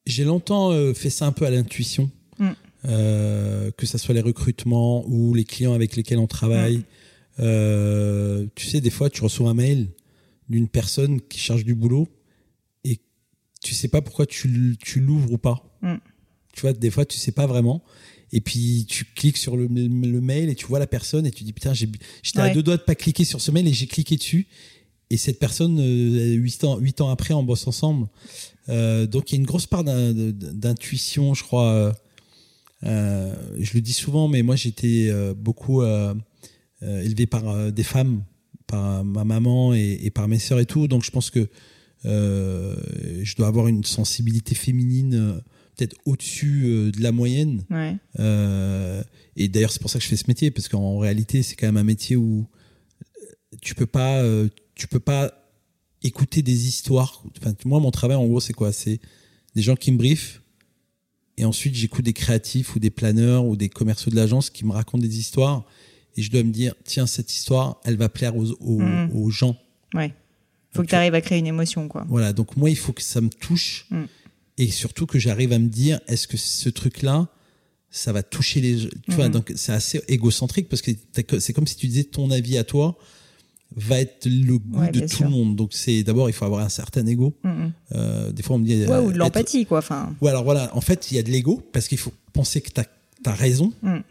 j'ai 0.05 0.25
longtemps 0.25 0.73
fait 0.95 1.11
ça 1.11 1.27
un 1.27 1.33
peu 1.33 1.47
à 1.47 1.51
l'intuition, 1.51 2.11
mm. 2.39 2.53
que 2.85 3.87
ce 3.87 3.99
soit 3.99 4.15
les 4.15 4.21
recrutements 4.21 5.05
ou 5.09 5.35
les 5.35 5.45
clients 5.45 5.73
avec 5.73 5.97
lesquels 5.97 6.19
on 6.19 6.29
travaille. 6.29 6.85
Tu 7.39 8.67
sais, 8.67 8.81
des 8.81 8.91
fois, 8.91 9.11
tu 9.11 9.25
reçois 9.25 9.51
un 9.51 9.55
mail 9.55 9.89
d'une 10.49 10.69
personne 10.69 11.21
qui 11.21 11.41
cherche 11.41 11.65
du 11.65 11.75
boulot 11.75 12.07
et 12.85 13.01
tu 13.65 13.75
sais 13.75 13.89
pas 13.89 14.01
pourquoi 14.01 14.27
tu, 14.27 14.77
tu 14.79 15.01
l'ouvres 15.01 15.33
ou 15.33 15.39
pas. 15.39 15.77
Mm. 15.83 15.97
Tu 16.57 16.63
vois, 16.63 16.73
des 16.73 16.91
fois, 16.91 17.05
tu 17.05 17.19
sais 17.19 17.33
pas 17.33 17.47
vraiment. 17.47 17.85
Et 18.33 18.41
puis, 18.41 18.87
tu 18.89 19.05
cliques 19.05 19.37
sur 19.37 19.57
le, 19.57 19.69
mail 19.69 20.49
et 20.49 20.55
tu 20.55 20.67
vois 20.67 20.79
la 20.79 20.87
personne 20.87 21.27
et 21.27 21.31
tu 21.31 21.45
dis, 21.45 21.53
putain, 21.53 21.75
j'étais 21.75 22.41
à 22.41 22.49
deux 22.49 22.63
doigts 22.63 22.79
de 22.79 22.83
pas 22.83 22.95
cliquer 22.95 23.25
sur 23.25 23.41
ce 23.41 23.51
mail 23.51 23.69
et 23.69 23.73
j'ai 23.73 23.87
cliqué 23.87 24.17
dessus. 24.17 24.49
Et 25.11 25.19
cette 25.19 25.39
personne, 25.39 25.79
euh, 25.79 26.33
huit 26.33 26.65
ans, 26.65 26.79
huit 26.79 27.01
ans 27.01 27.11
après, 27.11 27.35
on 27.35 27.45
bosse 27.45 27.67
ensemble. 27.69 28.09
Euh, 28.69 29.07
donc, 29.07 29.31
il 29.31 29.35
y 29.35 29.39
a 29.39 29.41
une 29.41 29.47
grosse 29.47 29.67
part 29.67 29.85
d'intuition, 29.85 31.35
je 31.35 31.45
crois. 31.45 31.95
Euh, 32.83 33.35
je 33.61 33.75
le 33.75 33.81
dis 33.81 33.93
souvent, 33.93 34.27
mais 34.27 34.43
moi, 34.43 34.57
j'étais 34.57 35.13
beaucoup 35.37 35.83
élevé 36.83 37.27
par 37.27 37.71
des 37.71 37.85
femmes, 37.85 38.25
par 38.67 39.05
ma 39.05 39.25
maman 39.25 39.75
et, 39.75 40.01
et, 40.03 40.11
par 40.11 40.27
mes 40.27 40.39
sœurs 40.39 40.59
et 40.59 40.67
tout. 40.67 40.89
Donc, 40.89 41.05
je 41.05 41.11
pense 41.11 41.29
que 41.31 41.49
je 42.03 43.37
dois 43.37 43.47
avoir 43.47 43.69
une 43.69 43.85
sensibilité 43.85 44.55
féminine 44.55 45.43
peut-être 45.77 45.97
au-dessus 46.05 46.65
euh, 46.65 46.91
de 46.91 47.03
la 47.03 47.13
moyenne. 47.13 47.65
Euh, 48.19 49.03
et 49.37 49.49
d'ailleurs, 49.49 49.71
c'est 49.71 49.81
pour 49.81 49.91
ça 49.91 49.99
que 49.99 50.05
je 50.05 50.09
fais 50.09 50.17
ce 50.17 50.25
métier, 50.29 50.51
parce 50.51 50.69
qu'en 50.69 50.99
réalité, 50.99 51.43
c'est 51.43 51.57
quand 51.57 51.67
même 51.67 51.77
un 51.77 51.85
métier 51.85 52.17
où 52.17 52.47
euh, 53.23 53.57
tu 53.61 53.75
peux 53.75 53.87
pas, 53.87 54.23
tu 54.75 54.89
peux 54.89 55.01
pas 55.01 55.33
écouter 56.03 56.43
des 56.43 56.67
histoires. 56.67 57.23
Enfin, 57.39 57.55
moi, 57.65 57.81
mon 57.81 57.91
travail, 57.91 58.17
en 58.17 58.27
gros, 58.27 58.41
c'est 58.41 58.53
quoi? 58.53 58.73
C'est 58.73 59.01
des 59.55 59.63
gens 59.63 59.77
qui 59.77 59.93
me 59.93 59.99
briefent, 59.99 60.43
et 61.39 61.45
ensuite, 61.45 61.75
j'écoute 61.75 62.05
des 62.05 62.15
créatifs 62.15 62.75
ou 62.75 62.79
des 62.79 62.91
planeurs 62.91 63.45
ou 63.45 63.57
des 63.57 63.69
commerciaux 63.69 64.11
de 64.11 64.17
l'agence 64.17 64.49
qui 64.49 64.65
me 64.65 64.73
racontent 64.73 65.03
des 65.03 65.19
histoires, 65.19 65.65
et 66.17 66.23
je 66.23 66.31
dois 66.31 66.43
me 66.43 66.51
dire, 66.51 66.75
tiens, 66.85 67.07
cette 67.07 67.31
histoire, 67.33 67.79
elle 67.85 67.97
va 67.97 68.09
plaire 68.09 68.37
aux, 68.37 68.53
aux, 68.53 68.81
mm. 68.81 69.31
gens. 69.31 69.57
Ouais. 69.93 70.15
Faut 70.73 70.83
que 70.83 70.89
tu 70.89 70.95
arrives 70.95 71.15
à 71.15 71.21
créer 71.21 71.39
une 71.39 71.47
émotion, 71.47 71.89
quoi. 71.89 72.07
Voilà. 72.09 72.33
Donc, 72.33 72.57
moi, 72.57 72.71
il 72.71 72.77
faut 72.77 72.93
que 72.93 73.03
ça 73.03 73.21
me 73.21 73.29
touche. 73.29 73.87
Mm 73.91 74.05
et 74.59 74.71
surtout 74.71 75.07
que 75.07 75.19
j'arrive 75.19 75.53
à 75.53 75.59
me 75.59 75.69
dire 75.69 76.01
est-ce 76.07 76.27
que 76.27 76.37
ce 76.37 76.69
truc 76.69 77.03
là 77.03 77.29
ça 77.91 78.13
va 78.13 78.23
toucher 78.23 78.61
les 78.61 78.89
tu 78.89 79.13
vois 79.13 79.27
mhm. 79.27 79.33
donc 79.33 79.53
c'est 79.55 79.73
assez 79.73 80.03
égocentrique 80.09 80.69
parce 80.69 80.83
que 80.83 80.91
c'est 81.39 81.53
comme 81.53 81.67
si 81.67 81.77
tu 81.77 81.87
disais 81.87 82.05
ton 82.05 82.31
avis 82.31 82.59
à 82.59 82.65
toi 82.65 82.99
va 83.75 84.01
être 84.01 84.27
le 84.27 84.59
goût 84.59 84.87
de 84.93 85.07
tout 85.07 85.23
le 85.25 85.29
monde 85.29 85.57
donc 85.57 85.73
c'est 85.73 86.03
d'abord 86.03 86.29
il 86.29 86.33
faut 86.33 86.45
avoir 86.45 86.65
un 86.65 86.69
certain 86.69 87.07
ego 87.07 87.35
mhm. 87.43 87.73
euh, 87.95 88.33
des 88.33 88.43
fois 88.43 88.57
on 88.57 88.59
me 88.59 88.67
dit 88.67 88.85
ouais, 88.85 88.99
ou 88.99 89.13
de 89.13 89.19
l'empathie 89.19 89.67
quoi 89.67 89.79
enfin 89.79 90.15
ou 90.21 90.27
alors 90.27 90.45
voilà 90.45 90.75
en 90.77 90.81
fait 90.81 91.11
il 91.11 91.17
y 91.17 91.19
a 91.19 91.23
de 91.23 91.31
l'ego 91.31 91.63
parce 91.73 91.89
qu'il 91.89 91.99
faut 91.99 92.13
penser 92.33 92.61
que 92.61 92.71
tu 92.71 92.81
as, 92.81 93.33
raison 93.33 93.73
mhm. 93.83 94.03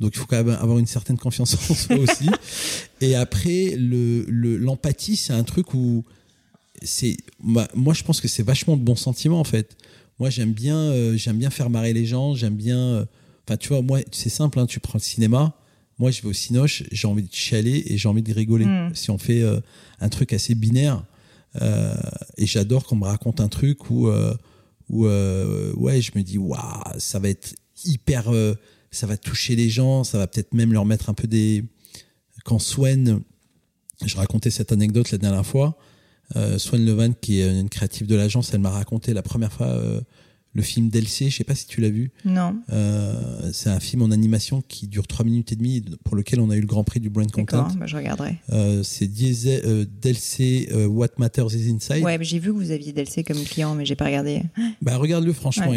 Donc 0.00 0.12
il 0.14 0.18
faut 0.18 0.26
quand 0.26 0.42
même 0.42 0.56
avoir 0.60 0.78
une 0.78 0.86
certaine 0.86 1.16
confiance 1.16 1.54
en 1.54 1.74
soi 1.74 1.96
aussi. 1.96 2.28
Et 3.00 3.14
après, 3.14 3.76
le 3.78 4.24
l'empathie, 4.56 5.16
c'est 5.16 5.32
un 5.32 5.44
truc 5.44 5.72
où 5.72 6.04
c'est 6.84 7.16
moi 7.40 7.94
je 7.94 8.02
pense 8.02 8.20
que 8.20 8.28
c'est 8.28 8.42
vachement 8.42 8.76
de 8.76 8.82
bons 8.82 8.96
sentiments 8.96 9.40
en 9.40 9.44
fait. 9.44 9.76
Moi 10.18 10.30
j'aime 10.30 10.52
bien 10.52 10.76
euh, 10.76 11.16
j'aime 11.16 11.38
bien 11.38 11.50
faire 11.50 11.70
marrer 11.70 11.92
les 11.92 12.06
gens, 12.06 12.34
j'aime 12.34 12.56
bien 12.56 12.78
euh, 12.78 13.04
Enfin, 13.46 13.58
tu 13.58 13.68
vois, 13.68 13.82
moi, 13.82 14.00
c'est 14.10 14.30
simple, 14.30 14.58
hein, 14.58 14.64
tu 14.64 14.80
prends 14.80 14.96
le 14.96 15.02
cinéma. 15.02 15.52
Moi, 15.98 16.10
je 16.10 16.22
vais 16.22 16.28
au 16.28 16.32
Cinoche, 16.32 16.82
j'ai 16.90 17.06
envie 17.06 17.24
de 17.24 17.30
chialer 17.30 17.82
et 17.88 17.98
j'ai 17.98 18.08
envie 18.08 18.22
de 18.22 18.32
rigoler. 18.32 18.64
Hmm. 18.64 18.94
Si 18.94 19.10
on 19.10 19.18
fait 19.18 19.42
euh, 19.42 19.60
un 20.00 20.08
truc 20.08 20.32
assez 20.32 20.54
binaire, 20.54 21.04
et 22.38 22.46
j'adore 22.46 22.84
qu'on 22.84 22.96
me 22.96 23.04
raconte 23.04 23.40
un 23.40 23.48
truc 23.48 23.90
où, 23.90 24.08
où 24.88 25.04
ouais, 25.04 26.00
je 26.00 26.10
me 26.16 26.22
dis, 26.22 26.38
waouh, 26.38 26.82
ça 26.96 27.18
va 27.18 27.28
être 27.28 27.54
hyper, 27.84 28.32
ça 28.90 29.06
va 29.06 29.18
toucher 29.18 29.56
les 29.56 29.68
gens, 29.68 30.04
ça 30.04 30.16
va 30.16 30.26
peut-être 30.26 30.54
même 30.54 30.72
leur 30.72 30.86
mettre 30.86 31.10
un 31.10 31.14
peu 31.14 31.28
des. 31.28 31.64
Quand 32.44 32.58
Swen, 32.58 33.20
je 34.04 34.16
racontais 34.16 34.50
cette 34.50 34.72
anecdote 34.72 35.10
la 35.10 35.18
dernière 35.18 35.46
fois, 35.46 35.76
Swen 36.58 36.84
Levan, 36.84 37.14
qui 37.20 37.40
est 37.40 37.60
une 37.60 37.68
créative 37.68 38.06
de 38.06 38.16
l'agence, 38.16 38.52
elle 38.54 38.60
m'a 38.60 38.70
raconté 38.70 39.14
la 39.14 39.22
première 39.22 39.52
fois 39.52 39.78
le 40.54 40.62
film 40.62 40.88
Delcé, 40.88 41.30
je 41.30 41.36
sais 41.36 41.44
pas 41.44 41.56
si 41.56 41.66
tu 41.66 41.80
l'as 41.80 41.90
vu. 41.90 42.12
Non. 42.24 42.56
Euh, 42.72 43.50
c'est 43.52 43.70
un 43.70 43.80
film 43.80 44.02
en 44.02 44.12
animation 44.12 44.62
qui 44.66 44.86
dure 44.86 45.06
3 45.06 45.24
minutes 45.24 45.50
et 45.52 45.56
demie, 45.56 45.84
pour 46.04 46.14
lequel 46.14 46.40
on 46.40 46.48
a 46.50 46.56
eu 46.56 46.60
le 46.60 46.66
Grand 46.66 46.84
Prix 46.84 47.00
du 47.00 47.10
Brand 47.10 47.30
Content. 47.30 47.68
Bah 47.76 47.86
je 47.86 47.96
regarderai. 47.96 48.38
Euh, 48.52 48.82
c'est 48.84 49.10
euh, 49.64 49.84
Delcé 50.00 50.68
What 50.72 51.08
Matters 51.18 51.52
is 51.54 51.70
Inside. 51.70 52.04
Ouais, 52.04 52.18
j'ai 52.20 52.38
vu 52.38 52.52
que 52.52 52.56
vous 52.56 52.70
aviez 52.70 52.92
Delcé 52.92 53.24
comme 53.24 53.42
client, 53.42 53.74
mais 53.74 53.84
j'ai 53.84 53.96
pas 53.96 54.06
regardé. 54.06 54.42
Bah 54.80 54.96
regarde-le 54.96 55.32
franchement. 55.32 55.72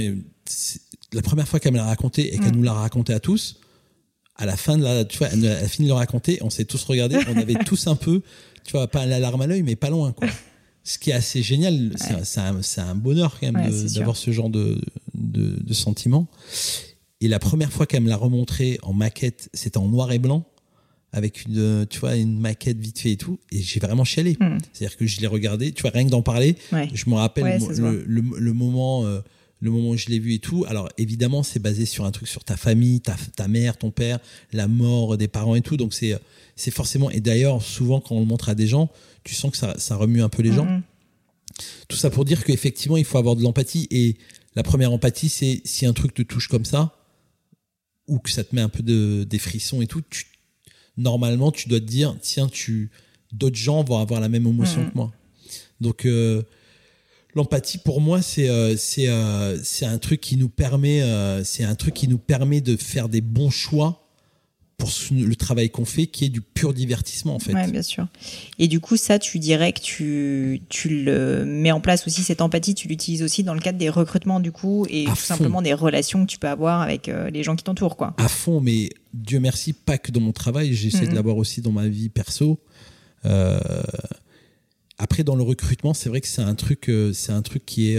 la 1.14 1.22
première 1.24 1.48
fois 1.48 1.60
qu'elle 1.60 1.74
me 1.74 1.78
l'a 1.78 1.86
raconté 1.86 2.34
et 2.34 2.38
qu'elle 2.38 2.54
mm. 2.54 2.58
nous 2.58 2.64
l'a 2.64 2.74
raconté 2.74 3.14
à 3.14 3.20
tous, 3.20 3.60
à 4.36 4.46
la 4.46 4.56
fin 4.56 4.78
de 4.78 4.84
la, 4.84 5.06
tu 5.06 5.18
vois, 5.18 5.30
elle 5.30 5.46
a 5.48 5.68
fini 5.68 5.88
de 5.88 5.94
le 5.94 5.98
raconter, 5.98 6.38
on 6.42 6.52
s'est 6.52 6.66
tous 6.66 6.84
regardés, 6.84 7.18
on 7.28 7.38
avait 7.38 7.56
tous 7.66 7.88
un 7.88 7.96
peu, 7.96 8.22
tu 8.68 8.74
vois, 8.74 8.88
pas 8.88 9.06
l'alarme 9.06 9.42
à 9.42 9.48
l'œil, 9.48 9.64
mais 9.64 9.76
pas 9.76 9.90
loin, 9.90 10.12
quoi 10.12 10.28
ce 10.84 10.98
qui 10.98 11.10
est 11.10 11.14
assez 11.14 11.42
génial, 11.42 11.94
c'est 12.24 12.80
un, 12.80 12.96
bonheur 12.96 13.38
quand 13.40 13.52
même 13.52 13.70
d'avoir 13.94 14.16
ce 14.16 14.32
genre 14.32 14.50
de, 14.50 14.80
de, 15.14 15.74
sentiments. 15.74 16.28
Et 17.20 17.28
la 17.28 17.40
première 17.40 17.74
fois 17.74 17.86
qu'elle 17.86 18.04
me 18.04 18.10
l'a 18.10 18.16
remontré 18.16 18.80
en 18.84 18.94
maquette, 18.94 19.50
c'était 19.54 19.80
en 19.80 19.90
noir 19.90 20.14
et 20.14 20.20
blanc, 20.20 20.46
avec 21.12 21.44
une, 21.46 21.86
tu 21.90 22.00
vois, 22.00 22.16
une 22.16 22.40
maquette 22.40 22.78
vite 22.78 23.00
fait 23.00 23.12
et 23.12 23.18
tout, 23.18 23.38
et 23.52 23.62
j'ai 23.62 23.82
vraiment 23.82 24.06
chialé. 24.06 24.38
Hmm. 24.40 24.60
C'est-à-dire 24.72 24.96
que 24.96 25.06
je 25.06 25.20
l'ai 25.20 25.28
regardé, 25.28 25.74
tu 25.74 25.82
vois, 25.82 25.92
rien 25.92 26.06
que 26.06 26.12
d'en 26.12 26.22
parler, 26.22 26.56
je 26.72 27.10
me 27.10 27.16
rappelle 27.16 27.60
le, 28.06 28.54
moment. 28.54 29.06
Euh, 29.06 29.20
le 29.60 29.72
moment 29.72 29.90
où 29.90 29.98
je 29.98 30.06
l'ai 30.10 30.20
vu 30.20 30.36
et 30.36 30.40
tout. 30.40 30.66
Alors 30.68 30.88
évidemment, 31.00 31.42
c'est 31.42 31.58
basé 31.58 31.86
sur 31.88 32.06
un 32.06 32.12
truc 32.12 32.28
sur 32.28 32.44
ta 32.44 32.56
famille, 32.56 33.02
ta, 33.02 33.16
ta 33.36 33.48
mère, 33.48 33.76
ton 33.76 33.90
père, 33.90 34.20
la 34.54 34.68
mort 34.68 35.18
des 35.18 35.28
parents 35.28 35.56
et 35.56 35.62
tout. 35.62 35.78
Donc 35.78 35.96
c'est 35.96 36.16
c'est 36.58 36.72
forcément. 36.72 37.10
Et 37.10 37.22
d'ailleurs, 37.22 37.62
souvent 37.62 38.02
quand 38.02 38.16
on 38.16 38.20
le 38.20 38.26
montre 38.26 38.50
à 38.50 38.56
des 38.56 38.68
gens, 38.68 38.90
tu 39.24 39.36
sens 39.36 39.52
que 39.52 39.58
ça, 39.58 39.96
remue 39.96 40.22
un 40.22 40.30
peu 40.30 40.44
les 40.44 40.52
gens. 40.52 40.66
Mm-hmm. 40.66 40.82
Tout 41.88 41.98
ça 41.98 42.10
pour 42.10 42.26
dire 42.26 42.44
qu'effectivement, 42.44 42.98
il 42.98 43.06
faut 43.06 43.18
avoir 43.18 43.36
de 43.36 43.44
l'empathie. 43.44 43.88
Et 43.92 44.18
la 44.56 44.64
première 44.64 44.92
empathie, 44.92 45.30
c'est 45.30 45.62
si 45.64 45.86
un 45.86 45.94
truc 45.94 46.14
te 46.14 46.24
touche 46.24 46.50
comme 46.50 46.66
ça, 46.66 46.94
ou 48.08 48.20
que 48.20 48.32
ça 48.32 48.44
te 48.44 48.56
met 48.56 48.62
un 48.62 48.70
peu 48.70 48.84
de, 48.84 49.24
des 49.24 49.40
frissons 49.40 49.82
et 49.82 49.88
tout, 49.88 50.04
normalement, 50.98 51.52
tu 51.52 51.70
dois 51.70 51.80
te 51.80 51.86
dire, 51.86 52.16
tiens, 52.22 52.48
tu, 52.48 52.90
d'autres 53.32 53.56
gens 53.56 53.84
vont 53.84 54.00
avoir 54.00 54.20
la 54.20 54.30
même 54.30 54.48
émotion 54.48 54.82
mm-hmm. 54.82 54.92
que 54.92 54.98
moi. 54.98 55.12
Donc, 55.80 56.06
euh, 56.06 56.42
l'empathie, 57.36 57.78
pour 57.78 58.02
moi, 58.02 58.22
c'est 58.22 58.50
euh, 58.50 58.76
euh, 58.98 59.60
c'est 59.64 59.86
un 59.86 59.98
truc 60.00 60.22
qui 60.22 60.38
nous 60.38 60.50
permet, 60.50 61.04
c'est 61.44 61.64
un 61.64 61.76
truc 61.76 61.94
qui 61.94 62.08
nous 62.08 62.18
permet 62.18 62.62
de 62.62 62.76
faire 62.76 63.10
des 63.10 63.22
bons 63.22 63.52
choix 63.52 64.07
pour 64.78 64.92
le 65.12 65.36
travail 65.36 65.72
qu'on 65.72 65.86
fait, 65.86 66.06
qui 66.06 66.26
est 66.26 66.30
du 66.30 66.40
pur 66.42 66.72
divertissement 66.72 67.34
en 67.34 67.40
fait. 67.40 67.52
Oui, 67.52 67.72
bien 67.72 67.82
sûr. 67.82 68.08
Et 68.60 68.68
du 68.68 68.80
coup, 68.80 68.96
ça, 68.96 69.18
tu 69.18 69.40
dirais 69.40 69.74
que 69.74 69.80
tu, 69.80 70.62
tu 70.70 71.04
le 71.04 71.46
mets 71.46 71.72
en 71.72 71.82
place 71.82 72.06
aussi, 72.06 72.22
cette 72.22 72.42
empathie, 72.42 72.76
tu 72.76 72.88
l'utilises 72.88 73.24
aussi 73.24 73.44
dans 73.44 73.56
le 73.56 73.60
cadre 73.60 73.80
des 73.80 73.90
recrutements 73.90 74.40
du 74.40 74.52
coup, 74.52 74.86
et 74.88 75.06
tout 75.06 75.16
simplement 75.16 75.64
des 75.64 75.74
relations 75.74 76.24
que 76.24 76.30
tu 76.30 76.38
peux 76.38 76.48
avoir 76.48 76.82
avec 76.82 77.10
euh, 77.10 77.32
les 77.32 77.42
gens 77.42 77.56
qui 77.56 77.64
t'entourent. 77.64 77.98
quoi. 77.98 78.14
À 78.18 78.28
fond, 78.28 78.62
mais 78.62 78.90
Dieu 79.16 79.40
merci, 79.40 79.74
pas 79.74 79.98
que 79.98 80.12
dans 80.12 80.22
mon 80.22 80.32
travail, 80.32 80.76
j'essaie 80.76 81.08
de 81.08 81.16
l'avoir 81.16 81.38
aussi 81.38 81.62
dans 81.62 81.72
ma 81.72 81.88
vie 81.88 82.10
perso. 82.10 82.60
Euh, 83.26 83.60
après, 85.00 85.24
dans 85.24 85.36
le 85.36 85.44
recrutement, 85.44 85.96
c'est 85.96 86.10
vrai 86.10 86.22
que 86.22 86.28
c'est 86.28 86.44
un 86.44 86.54
truc, 86.54 86.90
euh, 86.90 87.14
c'est 87.14 87.32
un 87.32 87.42
truc 87.42 87.66
qui 87.66 87.94
est... 87.94 87.98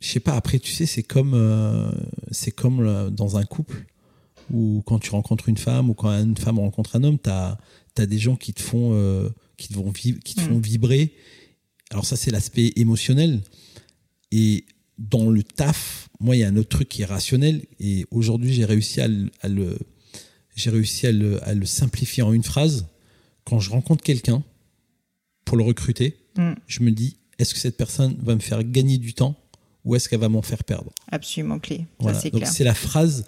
je 0.00 0.08
sais 0.08 0.20
pas, 0.20 0.36
après, 0.36 0.58
tu 0.58 0.72
sais, 0.72 0.86
c'est 0.86 1.02
comme, 1.02 1.92
c'est 2.30 2.50
comme 2.50 3.10
dans 3.10 3.36
un 3.36 3.44
couple 3.44 3.84
ou 4.52 4.82
quand 4.86 4.98
tu 4.98 5.10
rencontres 5.10 5.48
une 5.48 5.56
femme 5.56 5.90
ou 5.90 5.94
quand 5.94 6.10
une 6.10 6.36
femme 6.36 6.58
rencontre 6.58 6.96
un 6.96 7.04
homme, 7.04 7.18
tu 7.18 7.30
as, 7.30 7.58
des 8.06 8.18
gens 8.18 8.36
qui 8.36 8.52
te 8.52 8.62
font, 8.62 8.90
euh, 8.92 9.28
qui 9.56 9.68
te 9.68 9.74
vont 9.74 9.92
qui 9.92 10.14
te 10.14 10.40
font 10.40 10.58
mm. 10.58 10.62
vibrer. 10.62 11.12
Alors 11.90 12.04
ça, 12.04 12.16
c'est 12.16 12.30
l'aspect 12.30 12.72
émotionnel. 12.76 13.40
Et 14.30 14.66
dans 14.98 15.30
le 15.30 15.42
taf, 15.42 16.08
moi, 16.20 16.36
il 16.36 16.40
y 16.40 16.44
a 16.44 16.48
un 16.48 16.56
autre 16.56 16.68
truc 16.68 16.88
qui 16.88 17.02
est 17.02 17.06
rationnel. 17.06 17.64
Et 17.80 18.06
aujourd'hui, 18.10 18.52
j'ai 18.52 18.64
réussi 18.64 19.00
à 19.00 19.08
le, 19.08 19.78
j'ai 20.54 20.70
réussi 20.70 21.06
à 21.06 21.12
le, 21.12 21.42
à 21.48 21.54
le, 21.54 21.66
simplifier 21.66 22.22
en 22.22 22.32
une 22.32 22.42
phrase. 22.42 22.86
Quand 23.44 23.58
je 23.58 23.70
rencontre 23.70 24.04
quelqu'un 24.04 24.42
pour 25.44 25.56
le 25.56 25.64
recruter, 25.64 26.16
mm. 26.36 26.52
je 26.66 26.82
me 26.82 26.90
dis, 26.90 27.16
est-ce 27.38 27.54
que 27.54 27.60
cette 27.60 27.76
personne 27.76 28.16
va 28.22 28.34
me 28.34 28.40
faire 28.40 28.62
gagner 28.64 28.98
du 28.98 29.14
temps 29.14 29.36
ou 29.84 29.94
est-ce 29.94 30.08
qu'elle 30.08 30.20
va 30.20 30.28
m'en 30.28 30.42
faire 30.42 30.64
perdre? 30.64 30.92
Absolument 31.10 31.58
clé. 31.58 31.86
Donc 32.00 32.46
c'est 32.46 32.64
la 32.64 32.74
phrase 32.74 33.26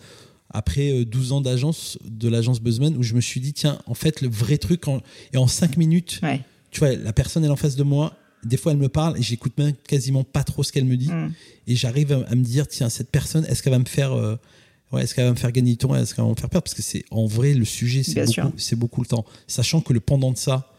après 0.50 1.04
12 1.04 1.30
euh, 1.30 1.35
ans 1.35 1.40
d'agence, 1.40 1.99
de 2.04 2.28
l'agence 2.28 2.61
Buzzman, 2.61 2.97
où 2.97 3.02
je 3.02 3.14
me 3.14 3.21
suis 3.21 3.40
dit, 3.40 3.52
tiens, 3.52 3.78
en 3.87 3.95
fait, 3.95 4.21
le 4.21 4.28
vrai 4.28 4.59
truc, 4.59 4.88
en, 4.88 5.00
et 5.33 5.38
en 5.38 5.47
5 5.47 5.76
minutes, 5.76 6.21
tu 6.71 6.80
vois, 6.80 6.95
la 6.95 7.12
personne, 7.12 7.45
elle 7.45 7.50
est 7.50 7.52
en 7.52 7.57
face 7.57 7.76
de 7.76 7.83
moi, 7.83 8.16
des 8.45 8.57
fois, 8.57 8.73
elle 8.73 8.78
me 8.78 8.88
parle 8.88 9.19
et 9.19 9.23
j'écoute 9.23 9.57
même 9.59 9.75
quasiment 9.87 10.25
pas 10.25 10.45
trop 10.45 10.62
ce 10.62 10.73
qu'elle 10.73 10.85
me 10.85 10.97
dit. 10.97 11.11
Mm. 11.11 11.33
Et 11.66 11.76
j'arrive 11.76 12.25
à, 12.26 12.35
me 12.35 12.42
dire, 12.42 12.66
tiens, 12.66 12.88
cette 12.88 13.11
personne, 13.11 13.45
est-ce 13.45 13.62
qu'elle 13.62 13.73
va 13.73 13.78
me 13.78 13.85
faire, 13.85 14.12
euh, 14.12 14.37
ouais, 14.92 15.02
est-ce 15.02 15.14
qu'elle 15.14 15.26
va 15.26 15.30
me 15.30 15.37
faire 15.37 15.52
gagner 15.52 15.73
du 15.73 15.76
temps, 15.76 15.95
est-ce 15.95 16.14
qu'elle 16.14 16.25
va 16.25 16.30
me 16.30 16.37
faire 16.37 16.49
perdre 16.49 16.64
Parce 16.64 16.75
que 16.75 16.83
c'est, 16.83 17.04
en 17.11 17.26
vrai, 17.26 17.54
le 17.54 17.64
sujet, 17.64 18.02
c'est 18.02 18.25
beaucoup, 18.25 18.52
c'est 18.57 18.76
beaucoup 18.76 19.02
le 19.02 19.07
temps. 19.07 19.25
Sachant 19.47 19.80
que 19.80 19.92
le 19.92 20.00
pendant 20.00 20.33
de 20.33 20.38
ça, 20.38 20.73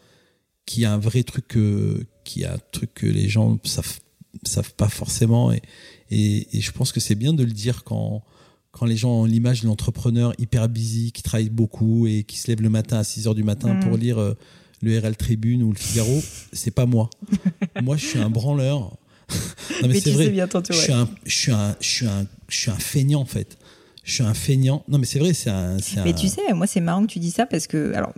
qui 0.65 0.85
a 0.85 0.93
un 0.93 0.97
vrai 0.97 1.23
truc, 1.23 1.55
euh, 1.55 2.05
qui 2.23 2.45
a 2.45 2.53
un 2.53 2.59
truc 2.71 2.93
que 2.93 3.05
les 3.05 3.29
gens 3.29 3.59
savent, 3.63 3.99
savent 4.43 4.73
pas 4.73 4.89
forcément. 4.89 5.51
Et, 5.51 5.61
et, 6.09 6.57
et 6.57 6.61
je 6.61 6.71
pense 6.71 6.91
que 6.91 6.99
c'est 6.99 7.15
bien 7.15 7.33
de 7.33 7.43
le 7.43 7.51
dire 7.51 7.83
quand, 7.83 8.23
quand 8.71 8.85
les 8.85 8.97
gens 8.97 9.21
ont 9.21 9.25
l'image 9.25 9.61
de 9.61 9.67
l'entrepreneur 9.67 10.33
hyper 10.37 10.69
busy, 10.69 11.11
qui 11.11 11.23
travaille 11.23 11.49
beaucoup 11.49 12.07
et 12.07 12.23
qui 12.23 12.37
se 12.37 12.47
lève 12.47 12.61
le 12.61 12.69
matin 12.69 12.97
à 12.97 13.03
6 13.03 13.27
heures 13.27 13.35
du 13.35 13.43
matin 13.43 13.75
pour 13.75 13.97
mm. 13.97 13.99
lire 13.99 14.17
euh, 14.19 14.37
le 14.81 14.97
RL 14.97 15.15
Tribune 15.15 15.63
ou 15.63 15.71
le 15.71 15.77
Figaro, 15.77 16.21
c'est 16.53 16.71
pas 16.71 16.85
moi. 16.85 17.09
moi, 17.81 17.97
je 17.97 18.05
suis 18.05 18.19
un 18.19 18.29
branleur. 18.29 18.97
non, 19.81 19.87
mais, 19.87 19.99
c'est 19.99 20.11
vrai. 20.11 20.25
je, 20.25 20.73
suis 20.73 20.91
un, 20.91 21.09
je, 21.25 21.31
suis 21.31 21.51
un, 21.51 21.75
je, 21.79 21.87
suis 21.87 22.05
un, 22.05 22.27
je 22.49 22.57
suis 22.57 22.71
un 22.71 22.75
feignant, 22.75 23.21
en 23.21 23.25
fait 23.25 23.57
je 24.03 24.13
suis 24.13 24.23
un 24.23 24.33
feignant. 24.33 24.83
Non, 24.87 24.97
mais 24.97 25.05
c'est 25.05 25.19
vrai, 25.19 25.33
c'est 25.33 25.51
un, 25.51 25.77
Mais 26.03 26.13
tu 26.13 26.27
sais, 26.27 26.53
moi, 26.53 26.65
c'est 26.65 26.81
marrant 26.81 27.03
que 27.05 27.11
tu 27.11 27.19
dis 27.19 27.29
ça 27.29 27.45
parce 27.45 27.67
que, 27.67 27.93
alors, 27.93 28.13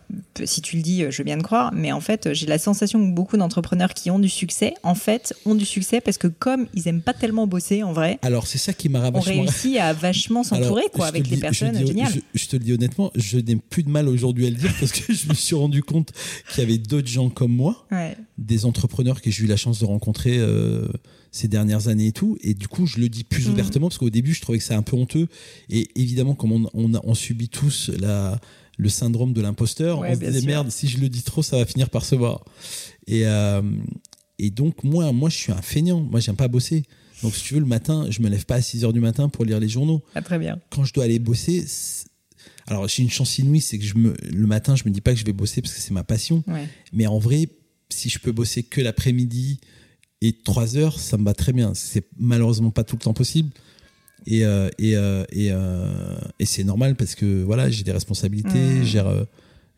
si 0.45 0.61
tu 0.61 0.77
le 0.77 0.81
dis, 0.81 1.03
je 1.09 1.17
veux 1.17 1.25
bien 1.25 1.37
te 1.37 1.43
croire, 1.43 1.73
mais 1.73 1.91
en 1.91 1.99
fait, 1.99 2.33
j'ai 2.33 2.45
la 2.45 2.57
sensation 2.57 2.99
que 2.99 3.13
beaucoup 3.13 3.35
d'entrepreneurs 3.35 3.93
qui 3.93 4.09
ont 4.09 4.19
du 4.19 4.29
succès, 4.29 4.75
en 4.83 4.95
fait, 4.95 5.33
ont 5.45 5.55
du 5.55 5.65
succès 5.65 5.99
parce 5.99 6.17
que 6.17 6.27
comme 6.27 6.67
ils 6.73 6.87
aiment 6.87 7.01
pas 7.01 7.13
tellement 7.13 7.47
bosser, 7.47 7.83
en 7.83 7.91
vrai. 7.91 8.17
Alors, 8.21 8.47
c'est 8.47 8.57
ça 8.57 8.71
qui 8.71 8.87
m'a 8.87 8.99
vachement. 8.99 9.19
On 9.19 9.41
réussit 9.41 9.77
à 9.77 9.91
vachement 9.91 10.43
s'entourer, 10.43 10.85
quoi, 10.93 11.07
avec 11.07 11.29
les 11.29 11.37
personnes. 11.37 11.77
Je, 11.77 11.85
génial. 11.85 12.13
Je, 12.33 12.47
te 12.47 12.55
le 12.55 12.63
dis 12.63 12.73
honnêtement, 12.73 13.11
je 13.15 13.37
n'ai 13.37 13.57
plus 13.57 13.83
de 13.83 13.89
mal 13.89 14.07
aujourd'hui 14.07 14.47
à 14.47 14.49
le 14.51 14.55
dire 14.55 14.73
parce 14.79 14.93
que 14.93 15.13
je 15.13 15.27
me 15.27 15.33
suis 15.33 15.55
rendu 15.55 15.83
compte 15.83 16.11
qu'il 16.49 16.63
y 16.63 16.65
avait 16.65 16.77
d'autres 16.77 17.09
gens 17.09 17.29
comme 17.29 17.53
moi, 17.53 17.85
des 18.37 18.65
entrepreneurs 18.65 19.21
que 19.21 19.29
j'ai 19.29 19.43
eu 19.43 19.47
la 19.47 19.57
chance 19.57 19.79
de 19.81 19.85
rencontrer. 19.85 20.37
Euh, 20.37 20.87
ces 21.33 21.49
dernières 21.49 21.89
années 21.89 22.07
et 22.07 22.11
tout. 22.13 22.37
Et 22.41 22.53
du 22.53 22.69
coup, 22.69 22.85
je 22.85 22.99
le 22.99 23.09
dis 23.09 23.25
plus 23.25 23.47
mm. 23.49 23.51
ouvertement 23.51 23.89
parce 23.89 23.97
qu'au 23.97 24.11
début, 24.11 24.33
je 24.33 24.39
trouvais 24.39 24.59
que 24.59 24.63
c'est 24.63 24.75
un 24.75 24.83
peu 24.83 24.95
honteux. 24.95 25.27
Et 25.69 25.89
évidemment, 25.95 26.35
comme 26.35 26.53
on, 26.53 26.69
on, 26.73 26.91
on 27.03 27.13
subit 27.15 27.49
tous 27.49 27.89
la, 27.99 28.39
le 28.77 28.87
syndrome 28.87 29.33
de 29.33 29.41
l'imposteur, 29.41 29.99
on 29.99 30.13
se 30.13 30.19
dit 30.19 30.45
merde, 30.45 30.69
si 30.69 30.87
je 30.87 30.99
le 30.99 31.09
dis 31.09 31.23
trop, 31.23 31.41
ça 31.41 31.57
va 31.57 31.65
finir 31.65 31.89
par 31.89 32.05
se 32.05 32.15
voir. 32.15 32.45
Et, 33.07 33.25
euh, 33.25 33.61
et 34.37 34.51
donc, 34.51 34.83
moi, 34.83 35.11
moi, 35.11 35.29
je 35.29 35.37
suis 35.37 35.51
un 35.51 35.61
feignant. 35.61 36.01
Moi, 36.01 36.19
j'aime 36.19 36.35
pas 36.35 36.47
bosser. 36.47 36.83
Donc, 37.23 37.35
si 37.35 37.43
tu 37.43 37.55
veux, 37.55 37.59
le 37.59 37.65
matin, 37.65 38.05
je 38.09 38.21
me 38.21 38.29
lève 38.29 38.45
pas 38.45 38.55
à 38.55 38.61
6 38.61 38.85
heures 38.85 38.93
du 38.93 38.99
matin 38.99 39.27
pour 39.27 39.43
lire 39.43 39.59
les 39.59 39.69
journaux. 39.69 40.03
Ah, 40.13 40.21
très 40.21 40.37
bien. 40.37 40.59
Quand 40.69 40.83
je 40.83 40.93
dois 40.93 41.05
aller 41.05 41.19
bosser, 41.19 41.65
alors 42.67 42.87
j'ai 42.87 43.01
une 43.01 43.09
chance 43.09 43.39
inouïe, 43.39 43.61
c'est 43.61 43.79
que 43.79 43.85
je 43.85 43.95
me, 43.97 44.15
le 44.31 44.45
matin, 44.45 44.75
je 44.75 44.83
me 44.85 44.91
dis 44.91 45.01
pas 45.01 45.13
que 45.13 45.19
je 45.19 45.25
vais 45.25 45.33
bosser 45.33 45.61
parce 45.61 45.73
que 45.73 45.79
c'est 45.79 45.93
ma 45.93 46.03
passion. 46.03 46.43
Mais 46.91 47.07
en 47.07 47.17
vrai, 47.17 47.49
si 47.89 48.09
je 48.09 48.19
peux 48.19 48.31
bosser 48.31 48.61
que 48.61 48.81
l'après-midi, 48.81 49.59
et 50.23 50.31
trois 50.31 50.77
heures, 50.77 50.99
ça 50.99 51.17
me 51.17 51.25
va 51.25 51.33
très 51.33 51.51
bien. 51.51 51.73
C'est 51.75 52.05
malheureusement 52.17 52.71
pas 52.71 52.85
tout 52.85 52.95
le 52.95 53.01
temps 53.01 53.13
possible. 53.13 53.49
Et, 54.25 54.45
euh, 54.45 54.69
et, 54.79 54.95
euh, 54.95 55.25
et, 55.33 55.49
euh, 55.51 56.15
et 56.39 56.45
c'est 56.45 56.63
normal 56.63 56.95
parce 56.95 57.13
que 57.13 57.43
voilà, 57.43 57.69
j'ai 57.69 57.83
des 57.83 57.91
responsabilités, 57.91 58.57
mmh. 58.57 58.83
gère, 58.85 59.25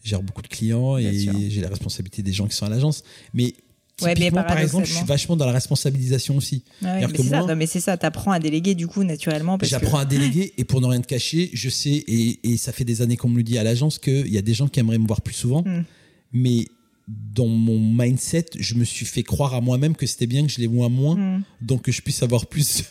gère 0.03 0.21
beaucoup 0.21 0.43
de 0.43 0.47
clients 0.47 0.97
et 0.99 1.49
j'ai 1.49 1.61
la 1.61 1.69
responsabilité 1.69 2.21
des 2.21 2.31
gens 2.31 2.45
qui 2.45 2.55
sont 2.55 2.67
à 2.67 2.69
l'agence. 2.69 3.03
Mais 3.33 3.55
Typiquement, 3.97 4.43
par 4.43 4.59
exemple, 4.59 4.85
je 4.85 4.93
suis 4.93 5.05
vachement 5.05 5.37
dans 5.37 5.45
la 5.45 5.53
responsabilisation 5.53 6.35
aussi. 6.35 6.63
mais 6.81 7.07
c'est 7.15 7.23
ça, 7.23 7.55
mais 7.55 7.65
c'est 7.65 7.79
ça, 7.79 7.97
t'apprends 7.97 8.31
à 8.31 8.39
déléguer 8.39 8.75
du 8.75 8.87
coup 8.87 9.03
naturellement. 9.03 9.57
J'apprends 9.63 9.99
à 9.99 10.05
déléguer 10.05 10.53
et 10.57 10.63
pour 10.65 10.81
ne 10.81 10.85
rien 10.85 11.01
te 11.01 11.07
cacher, 11.07 11.49
je 11.53 11.69
sais, 11.69 12.03
et, 12.05 12.39
et 12.43 12.57
ça 12.57 12.73
fait 12.73 12.83
des 12.83 13.01
années 13.01 13.15
qu'on 13.15 13.29
me 13.29 13.37
le 13.37 13.43
dit 13.43 13.57
à 13.57 13.63
l'agence, 13.63 13.97
qu'il 13.97 14.27
y 14.27 14.37
a 14.37 14.41
des 14.41 14.53
gens 14.53 14.67
qui 14.67 14.81
aimeraient 14.81 14.99
me 14.99 15.07
voir 15.07 15.21
plus 15.21 15.33
souvent, 15.33 15.61
mmh. 15.61 15.85
mais 16.33 16.65
dans 17.07 17.47
mon 17.47 17.79
mindset, 17.79 18.45
je 18.57 18.75
me 18.75 18.83
suis 18.83 19.05
fait 19.05 19.23
croire 19.23 19.53
à 19.53 19.61
moi-même 19.61 19.95
que 19.95 20.07
c'était 20.07 20.25
bien 20.25 20.45
que 20.45 20.51
je 20.51 20.59
les 20.59 20.67
vois 20.67 20.89
moins, 20.89 21.15
mm. 21.15 21.43
donc 21.61 21.83
que 21.83 21.91
je 21.91 22.01
puisse 22.01 22.23
avoir 22.23 22.47
plus 22.47 22.83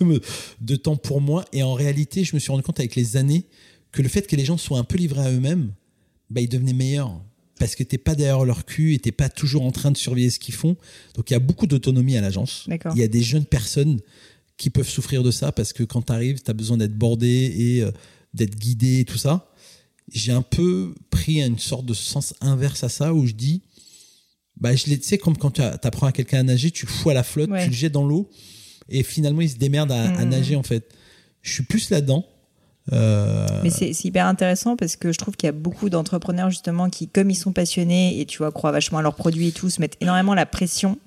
de 0.60 0.76
temps 0.76 0.96
pour 0.96 1.20
moi. 1.20 1.44
Et 1.52 1.62
en 1.62 1.74
réalité, 1.74 2.24
je 2.24 2.34
me 2.34 2.40
suis 2.40 2.50
rendu 2.50 2.62
compte 2.62 2.78
avec 2.78 2.94
les 2.94 3.16
années 3.16 3.44
que 3.90 4.02
le 4.02 4.08
fait 4.08 4.26
que 4.26 4.36
les 4.36 4.44
gens 4.44 4.58
soient 4.58 4.78
un 4.78 4.84
peu 4.84 4.96
livrés 4.96 5.22
à 5.22 5.30
eux-mêmes, 5.30 5.72
bah, 6.30 6.40
ils 6.40 6.48
devenaient 6.48 6.72
meilleurs. 6.72 7.20
Parce 7.58 7.76
que 7.76 7.84
t'es 7.84 7.98
pas 7.98 8.16
derrière 8.16 8.44
leur 8.44 8.64
cul 8.64 8.94
et 8.94 8.98
t'es 8.98 9.12
pas 9.12 9.28
toujours 9.28 9.62
en 9.62 9.70
train 9.70 9.92
de 9.92 9.96
surveiller 9.96 10.30
ce 10.30 10.40
qu'ils 10.40 10.54
font. 10.54 10.76
Donc 11.14 11.30
il 11.30 11.34
y 11.34 11.36
a 11.36 11.40
beaucoup 11.40 11.68
d'autonomie 11.68 12.16
à 12.16 12.20
l'agence. 12.20 12.66
Il 12.68 12.98
y 12.98 13.04
a 13.04 13.08
des 13.08 13.22
jeunes 13.22 13.44
personnes 13.44 14.00
qui 14.56 14.70
peuvent 14.70 14.88
souffrir 14.88 15.22
de 15.22 15.30
ça 15.30 15.52
parce 15.52 15.72
que 15.72 15.84
quand 15.84 16.02
tu 16.02 16.12
arrives, 16.12 16.42
tu 16.42 16.50
as 16.50 16.54
besoin 16.54 16.76
d'être 16.76 16.96
bordé 16.96 17.54
et 17.56 17.82
euh, 17.82 17.92
d'être 18.34 18.56
guidé 18.56 19.00
et 19.00 19.04
tout 19.04 19.18
ça. 19.18 19.52
J'ai 20.12 20.32
un 20.32 20.42
peu 20.42 20.94
pris 21.10 21.40
une 21.40 21.58
sorte 21.58 21.86
de 21.86 21.94
sens 21.94 22.34
inverse 22.40 22.82
à 22.84 22.88
ça 22.88 23.14
où 23.14 23.26
je 23.26 23.32
dis, 23.32 23.62
bah, 24.56 24.74
je 24.74 24.84
tu 24.84 25.02
sais, 25.02 25.18
comme 25.18 25.36
quand 25.36 25.52
tu 25.52 25.62
apprends 25.62 26.06
à 26.06 26.12
quelqu'un 26.12 26.40
à 26.40 26.42
nager, 26.42 26.70
tu 26.70 26.86
le 26.86 26.90
fous 26.90 27.10
à 27.10 27.14
la 27.14 27.22
flotte, 27.22 27.50
tu 27.60 27.68
le 27.68 27.74
jettes 27.74 27.92
dans 27.92 28.06
l'eau 28.06 28.30
et 28.88 29.02
finalement 29.02 29.40
il 29.40 29.50
se 29.50 29.56
démerde 29.56 29.90
à, 29.92 30.04
à 30.04 30.24
mmh. 30.24 30.28
nager 30.28 30.56
en 30.56 30.62
fait. 30.62 30.88
Je 31.42 31.52
suis 31.52 31.64
plus 31.64 31.90
là-dedans. 31.90 32.24
Euh, 32.92 33.46
Mais 33.62 33.70
c'est 33.70 33.90
hyper 34.04 34.26
intéressant 34.26 34.76
parce 34.76 34.96
que 34.96 35.10
je 35.10 35.18
trouve 35.18 35.36
qu'il 35.36 35.46
y 35.46 35.48
a 35.48 35.52
beaucoup 35.52 35.88
d'entrepreneurs 35.88 36.50
justement 36.50 36.90
qui, 36.90 37.08
comme 37.08 37.30
ils 37.30 37.34
sont 37.34 37.52
passionnés 37.52 38.20
et 38.20 38.26
tu 38.26 38.38
vois, 38.38 38.52
croient 38.52 38.72
vachement 38.72 38.98
à 38.98 39.02
leurs 39.02 39.14
produits 39.14 39.48
et 39.48 39.52
tout, 39.52 39.70
se 39.70 39.80
mettent 39.80 39.96
énormément 40.00 40.34
la 40.34 40.44
pression 40.44 40.98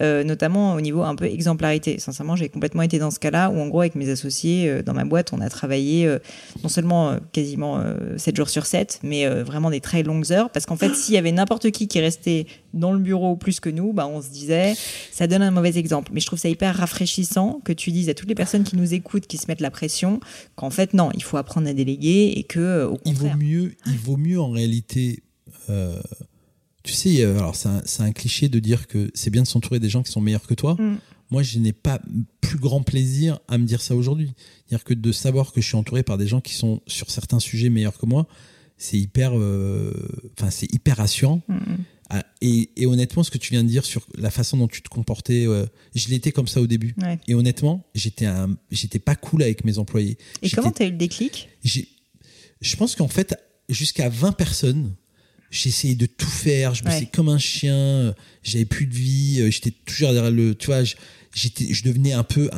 euh, 0.00 0.24
notamment 0.24 0.74
au 0.74 0.80
niveau 0.80 1.02
un 1.02 1.14
peu 1.14 1.26
exemplarité. 1.26 1.98
Sincèrement, 1.98 2.36
j'ai 2.36 2.48
complètement 2.48 2.82
été 2.82 2.98
dans 2.98 3.10
ce 3.10 3.18
cas-là 3.18 3.50
où, 3.50 3.58
en 3.58 3.68
gros, 3.68 3.80
avec 3.80 3.94
mes 3.94 4.08
associés 4.08 4.68
euh, 4.68 4.82
dans 4.82 4.94
ma 4.94 5.04
boîte, 5.04 5.32
on 5.32 5.40
a 5.40 5.48
travaillé 5.48 6.06
euh, 6.06 6.18
non 6.62 6.68
seulement 6.68 7.16
quasiment 7.32 7.82
7 8.16 8.36
jours 8.36 8.48
sur 8.48 8.66
7, 8.66 9.00
mais 9.02 9.26
vraiment 9.42 9.70
des 9.70 9.80
très 9.80 10.02
longues 10.02 10.32
heures. 10.32 10.50
Parce 10.50 10.66
qu'en 10.66 10.76
fait, 10.76 10.94
s'il 10.94 11.14
y 11.14 11.18
avait 11.18 11.32
n'importe 11.32 11.70
qui 11.70 11.88
qui 11.88 12.00
restait 12.00 12.46
dans 12.72 12.92
le 12.92 12.98
bureau 12.98 13.36
plus 13.36 13.60
que 13.60 13.68
nous, 13.68 13.92
bah, 13.92 14.06
on 14.06 14.22
se 14.22 14.28
disait, 14.28 14.74
ça 15.12 15.26
donne 15.26 15.42
un 15.42 15.50
mauvais 15.50 15.76
exemple. 15.76 16.10
Mais 16.14 16.20
je 16.20 16.26
trouve 16.26 16.38
ça 16.38 16.48
hyper 16.48 16.76
rafraîchissant 16.76 17.60
que 17.64 17.72
tu 17.72 17.90
dises 17.90 18.08
à 18.08 18.14
toutes 18.14 18.28
les 18.28 18.34
personnes 18.34 18.64
qui 18.64 18.76
nous 18.76 18.94
écoutent, 18.94 19.26
qui 19.26 19.38
se 19.38 19.46
mettent 19.48 19.60
la 19.60 19.70
pression, 19.70 20.20
qu'en 20.56 20.70
fait, 20.70 20.94
non, 20.94 21.10
il 21.14 21.22
faut 21.22 21.36
apprendre 21.36 21.68
à 21.68 21.72
déléguer 21.72 22.32
et 22.36 22.44
que, 22.44 22.84
au 22.84 22.98
Il 23.04 23.14
vaut 23.14 23.36
mieux, 23.36 23.74
il 23.86 23.98
vaut 23.98 24.16
mieux 24.16 24.40
en 24.40 24.50
réalité 24.50 25.22
tu 26.82 26.92
sais, 26.92 27.22
euh, 27.22 27.38
alors 27.38 27.56
c'est 27.56 28.02
un, 28.02 28.12
cliché 28.12 28.48
de 28.48 28.58
dire 28.58 28.86
que 28.86 29.10
c'est 29.14 29.30
bien 29.30 29.42
de 29.42 29.46
s'entourer 29.46 29.80
des 29.80 29.88
gens 29.88 30.02
qui 30.02 30.12
sont 30.12 30.20
meilleurs 30.20 30.46
que 30.46 30.54
toi. 30.54 30.76
Mm. 30.78 30.98
Moi, 31.30 31.42
je 31.42 31.58
n'ai 31.58 31.72
pas 31.72 32.00
plus 32.40 32.58
grand 32.58 32.82
plaisir 32.82 33.38
à 33.48 33.58
me 33.58 33.64
dire 33.64 33.80
ça 33.80 33.94
aujourd'hui. 33.94 34.32
Dire 34.68 34.82
que 34.82 34.94
de 34.94 35.12
savoir 35.12 35.52
que 35.52 35.60
je 35.60 35.66
suis 35.66 35.76
entouré 35.76 36.02
par 36.02 36.18
des 36.18 36.26
gens 36.26 36.40
qui 36.40 36.54
sont 36.54 36.80
sur 36.86 37.10
certains 37.10 37.38
sujets 37.38 37.68
meilleurs 37.68 37.98
que 37.98 38.06
moi, 38.06 38.26
c'est 38.78 38.98
hyper, 38.98 39.32
euh, 39.38 39.92
enfin 40.38 40.50
c'est 40.50 40.72
hyper 40.72 40.96
rassurant. 40.96 41.42
Mm. 41.48 41.76
Ah, 42.12 42.24
et, 42.40 42.68
honnêtement, 42.86 43.22
ce 43.22 43.30
que 43.30 43.38
tu 43.38 43.52
viens 43.52 43.62
de 43.62 43.68
dire 43.68 43.84
sur 43.84 44.04
la 44.18 44.32
façon 44.32 44.56
dont 44.56 44.66
tu 44.66 44.82
te 44.82 44.88
comportais, 44.88 45.46
euh, 45.46 45.66
je 45.94 46.08
l'étais 46.08 46.32
comme 46.32 46.48
ça 46.48 46.60
au 46.60 46.66
début. 46.66 46.96
Et 47.28 47.34
honnêtement, 47.34 47.84
j'étais 47.94 48.26
j'étais 48.72 48.98
pas 48.98 49.14
cool 49.14 49.42
avec 49.42 49.64
mes 49.64 49.78
employés. 49.78 50.18
Et 50.42 50.50
comment 50.50 50.72
tu 50.72 50.82
as 50.82 50.86
eu 50.86 50.90
le 50.90 50.96
déclic? 50.96 51.48
Je 51.62 52.76
pense 52.76 52.96
qu'en 52.96 53.06
fait, 53.06 53.36
jusqu'à 53.68 54.08
20 54.08 54.32
personnes, 54.32 54.92
j'essayais 55.50 55.96
de 55.96 56.06
tout 56.06 56.26
faire, 56.26 56.74
je 56.74 56.84
me 56.84 56.90
ouais. 56.90 57.08
comme 57.12 57.28
un 57.28 57.38
chien, 57.38 58.14
j'avais 58.42 58.64
plus 58.64 58.86
de 58.86 58.94
vie, 58.94 59.40
euh, 59.40 59.50
j'étais 59.50 59.72
toujours 59.72 60.12
derrière 60.12 60.30
le, 60.30 60.54
tu 60.54 60.66
vois, 60.66 60.82
j'étais, 61.34 61.72
je 61.72 61.84
devenais 61.84 62.12
un 62.12 62.22
peu, 62.22 62.48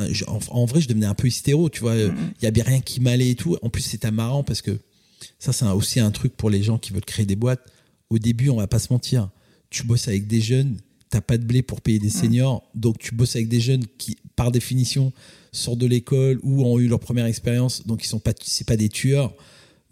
en, 0.49 0.65
vrai, 0.65 0.81
je 0.81 0.87
devenais 0.87 1.07
un 1.07 1.15
peu 1.15 1.27
hystéro, 1.27 1.69
tu 1.69 1.81
vois, 1.81 1.95
il 1.95 2.13
y 2.43 2.45
avait 2.45 2.61
rien 2.61 2.81
qui 2.81 3.01
m'allait 3.01 3.31
et 3.31 3.35
tout. 3.35 3.57
En 3.61 3.69
plus, 3.69 3.81
c'était 3.81 4.11
marrant 4.11 4.43
parce 4.43 4.61
que 4.61 4.79
ça, 5.39 5.53
c'est 5.53 5.65
aussi 5.65 5.99
un 5.99 6.11
truc 6.11 6.35
pour 6.35 6.49
les 6.49 6.63
gens 6.63 6.77
qui 6.77 6.93
veulent 6.93 7.05
créer 7.05 7.25
des 7.25 7.35
boîtes. 7.35 7.65
Au 8.09 8.19
début, 8.19 8.49
on 8.49 8.57
va 8.57 8.67
pas 8.67 8.79
se 8.79 8.93
mentir, 8.93 9.29
tu 9.69 9.83
bosses 9.83 10.07
avec 10.07 10.27
des 10.27 10.41
jeunes, 10.41 10.77
t'as 11.09 11.21
pas 11.21 11.37
de 11.37 11.45
blé 11.45 11.63
pour 11.63 11.81
payer 11.81 11.99
des 11.99 12.11
seniors, 12.11 12.63
donc 12.75 12.99
tu 12.99 13.15
bosses 13.15 13.35
avec 13.35 13.47
des 13.47 13.59
jeunes 13.59 13.85
qui, 13.97 14.17
par 14.35 14.51
définition, 14.51 15.11
sortent 15.51 15.79
de 15.79 15.87
l'école 15.87 16.39
ou 16.43 16.63
ont 16.63 16.79
eu 16.79 16.87
leur 16.87 16.99
première 16.99 17.25
expérience, 17.25 17.87
donc 17.87 18.03
ils 18.03 18.07
sont 18.07 18.19
pas, 18.19 18.33
c'est 18.43 18.67
pas 18.67 18.77
des 18.77 18.89
tueurs 18.89 19.33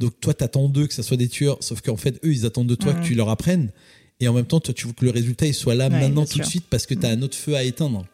donc 0.01 0.20
toi, 0.20 0.34
tu 0.34 0.43
attends 0.43 0.67
d'eux 0.67 0.88
que 0.88 0.93
ça 0.93 1.03
soit 1.03 1.17
des 1.17 1.29
tueurs, 1.29 1.58
sauf 1.62 1.81
qu'en 1.81 1.96
fait, 1.96 2.20
eux, 2.25 2.34
ils 2.34 2.46
attendent 2.46 2.67
de 2.67 2.75
toi 2.75 2.93
que 2.93 3.05
tu 3.05 3.15
leur 3.15 3.29
apprennes. 3.29 3.72
Et 4.20 4.27
en 4.27 4.34
même 4.34 4.46
temps, 4.46 4.60
toi, 4.60 4.74
tu 4.74 4.88
veux 4.88 4.93
que 4.93 5.05
le 5.05 5.12
résultat 5.12 5.48
il 5.48 5.53
soit 5.53 5.75
là 5.75 5.89
maintenant 5.89 6.25
tout 6.25 6.39
de 6.39 6.43
suite 6.43 6.65
parce 6.70 6.86
que 6.86 6.93
tu 6.93 7.05
as 7.05 7.10
un 7.10 7.22
autre 7.22 7.38
feu 7.38 7.55
à 7.55 7.63
éteindre. 7.63 8.05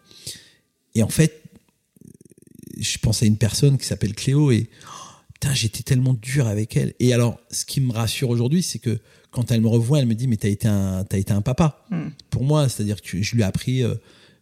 Et 0.96 1.04
en 1.04 1.10
fait, 1.10 1.42
je 2.78 2.98
pense 3.00 3.24
à 3.24 3.26
une 3.26 3.38
personne 3.38 3.78
qui 3.78 3.86
s'appelle 3.86 4.14
Cléo 4.14 4.52
et 4.52 4.70
j'étais 5.54 5.84
tellement 5.84 6.14
dur 6.14 6.48
avec 6.48 6.76
elle. 6.76 6.94
Et 7.00 7.14
alors, 7.14 7.40
ce 7.52 7.66
qui 7.66 7.82
me 7.82 7.92
rassure 7.92 8.30
aujourd'hui, 8.30 8.64
c'est 8.64 8.80
que 8.80 9.00
quand 9.32 9.52
elle 9.52 9.62
me 9.62 9.68
revoit, 9.68 10.00
elle 10.00 10.06
me 10.06 10.16
dit 10.16 10.28
mais 10.28 10.38
t'as 10.38 10.50
été 10.50 10.68
un 10.68 11.06
as 11.10 11.18
été 11.18 11.32
un 11.32 11.42
papa 11.42 11.86
mm. 11.92 12.08
pour 12.30 12.44
moi. 12.44 12.70
C'est-à-dire 12.70 13.02
que 13.02 13.22
je 13.22 13.36
lui 13.36 13.42
ai 13.42 13.46
appris, 13.46 13.84
euh, 13.84 13.96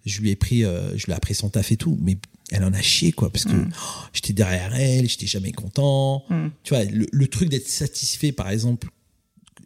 je 0.06 0.22
lui 0.22 0.32
ai 0.32 0.36
pris, 0.36 0.64
euh, 0.64 0.98
je 0.98 1.06
lui 1.06 1.14
ai 1.14 1.16
appris 1.16 1.36
son 1.36 1.50
taf 1.50 1.72
et 1.72 1.78
tout. 1.78 1.98
Mais 2.02 2.18
elle 2.52 2.64
en 2.64 2.74
a 2.74 2.82
chié 2.82 3.12
quoi 3.12 3.32
parce 3.32 3.46
que 3.46 3.54
mm. 3.54 3.72
oh, 3.74 4.04
j'étais 4.14 4.34
derrière 4.34 4.76
elle 4.76 5.10
j'étais 5.10 5.28
jamais 5.28 5.52
content. 5.52 6.24
Mm. 6.30 6.48
tu 6.64 6.74
vois 6.74 6.84
le, 6.84 7.28
truc 7.28 7.50
d'être 7.50 7.68
satisfait 7.68 8.32
par 8.32 8.50
exemple 8.50 8.90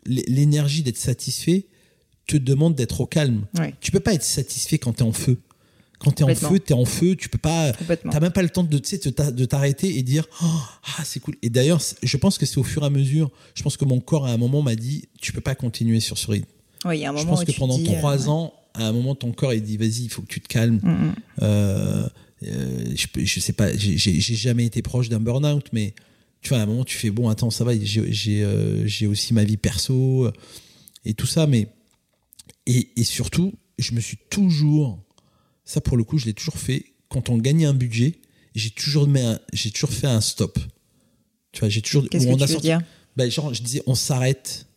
l'énergie 0.05 0.81
d'être 0.81 0.97
satisfait 0.97 1.67
te 2.25 2.37
demande 2.37 2.75
d'être 2.75 3.01
au 3.01 3.05
calme. 3.05 3.45
Tu 3.81 3.91
peux 3.91 3.99
pas 3.99 4.13
être 4.13 4.23
satisfait 4.23 4.77
quand 4.77 4.93
tu 4.93 4.99
es 4.99 5.03
en 5.03 5.11
feu. 5.11 5.39
Quand 5.99 6.11
tu 6.11 6.23
es 6.23 6.25
en 6.25 6.35
feu 6.35 6.59
tu 6.59 6.71
es 6.71 6.75
en 6.75 6.85
feu 6.85 7.15
tu 7.15 7.27
peux 7.27 7.37
pas 7.37 7.73
t'as 7.73 8.19
même 8.19 8.31
pas 8.31 8.41
le 8.41 8.49
temps 8.49 8.63
de 8.63 8.77
de 9.31 9.45
t'arrêter 9.45 9.97
et 9.97 10.03
dire 10.03 10.25
oh, 10.41 10.45
ah 10.97 11.03
c'est 11.03 11.19
cool. 11.19 11.35
Et 11.41 11.49
d'ailleurs 11.49 11.81
je 12.01 12.17
pense 12.17 12.37
que 12.37 12.45
c'est 12.45 12.59
au 12.59 12.63
fur 12.63 12.83
et 12.83 12.85
à 12.85 12.89
mesure. 12.89 13.29
Je 13.55 13.63
pense 13.63 13.75
que 13.75 13.85
mon 13.85 13.99
corps 13.99 14.25
à 14.25 14.31
un 14.31 14.37
moment 14.37 14.61
m'a 14.61 14.75
dit 14.75 15.09
tu 15.19 15.33
peux 15.33 15.41
pas 15.41 15.55
continuer 15.55 15.99
sur 15.99 16.17
ce 16.17 16.31
rythme. 16.31 16.47
Oui, 16.85 16.99
y 16.99 17.05
a 17.05 17.09
un 17.09 17.11
moment 17.11 17.23
je 17.23 17.27
pense 17.27 17.43
que 17.43 17.51
pendant 17.51 17.77
trois 17.83 18.27
euh, 18.27 18.31
ans 18.31 18.53
à 18.73 18.85
un 18.85 18.93
moment 18.93 19.15
ton 19.15 19.33
corps 19.33 19.53
il 19.53 19.61
dit 19.61 19.75
vas-y 19.75 20.03
il 20.03 20.09
faut 20.09 20.21
que 20.21 20.27
tu 20.27 20.39
te 20.39 20.47
calmes. 20.47 20.79
Mm, 20.81 21.13
euh, 21.41 22.07
euh, 22.43 22.95
je, 22.95 23.07
je 23.25 23.39
sais 23.39 23.53
pas, 23.53 23.75
j'ai 23.75 24.21
jamais 24.21 24.65
été 24.65 24.81
proche 24.81 25.09
d'un 25.09 25.19
burn-out, 25.19 25.67
mais 25.73 25.93
tu 26.41 26.49
vois, 26.49 26.59
à 26.59 26.61
un 26.61 26.65
moment, 26.65 26.85
tu 26.85 26.97
fais 26.97 27.09
bon, 27.09 27.29
attends, 27.29 27.49
ça 27.49 27.63
va, 27.63 27.73
j'ai 27.77 28.43
euh, 28.43 29.09
aussi 29.09 29.33
ma 29.33 29.43
vie 29.43 29.57
perso 29.57 30.25
euh, 30.25 30.31
et 31.05 31.13
tout 31.13 31.27
ça, 31.27 31.47
mais. 31.47 31.67
Et, 32.65 32.91
et, 32.97 33.03
surtout, 33.03 33.53
je 33.77 33.93
me 33.93 33.99
suis 33.99 34.17
toujours. 34.29 35.03
Ça, 35.65 35.81
pour 35.81 35.97
le 35.97 36.03
coup, 36.03 36.17
je 36.17 36.25
l'ai 36.25 36.33
toujours 36.33 36.57
fait. 36.57 36.85
Quand 37.09 37.29
on 37.29 37.37
gagnait 37.37 37.65
un 37.65 37.73
budget, 37.73 38.19
j'ai 38.55 38.69
toujours, 38.69 39.07
j'ai 39.53 39.71
toujours 39.71 39.91
fait 39.91 40.07
un 40.07 40.21
stop. 40.21 40.59
Tu 41.51 41.59
vois, 41.59 41.69
j'ai 41.69 41.81
toujours. 41.81 42.07
Qu'est-ce 42.09 42.27
que 42.27 42.45
tu 42.45 42.53
veux 42.53 42.59
dire? 42.59 42.81
Ben, 43.17 43.29
genre, 43.29 43.53
je 43.53 43.63
disais, 43.63 43.81
on 43.85 43.95
s'arrête 43.95 44.67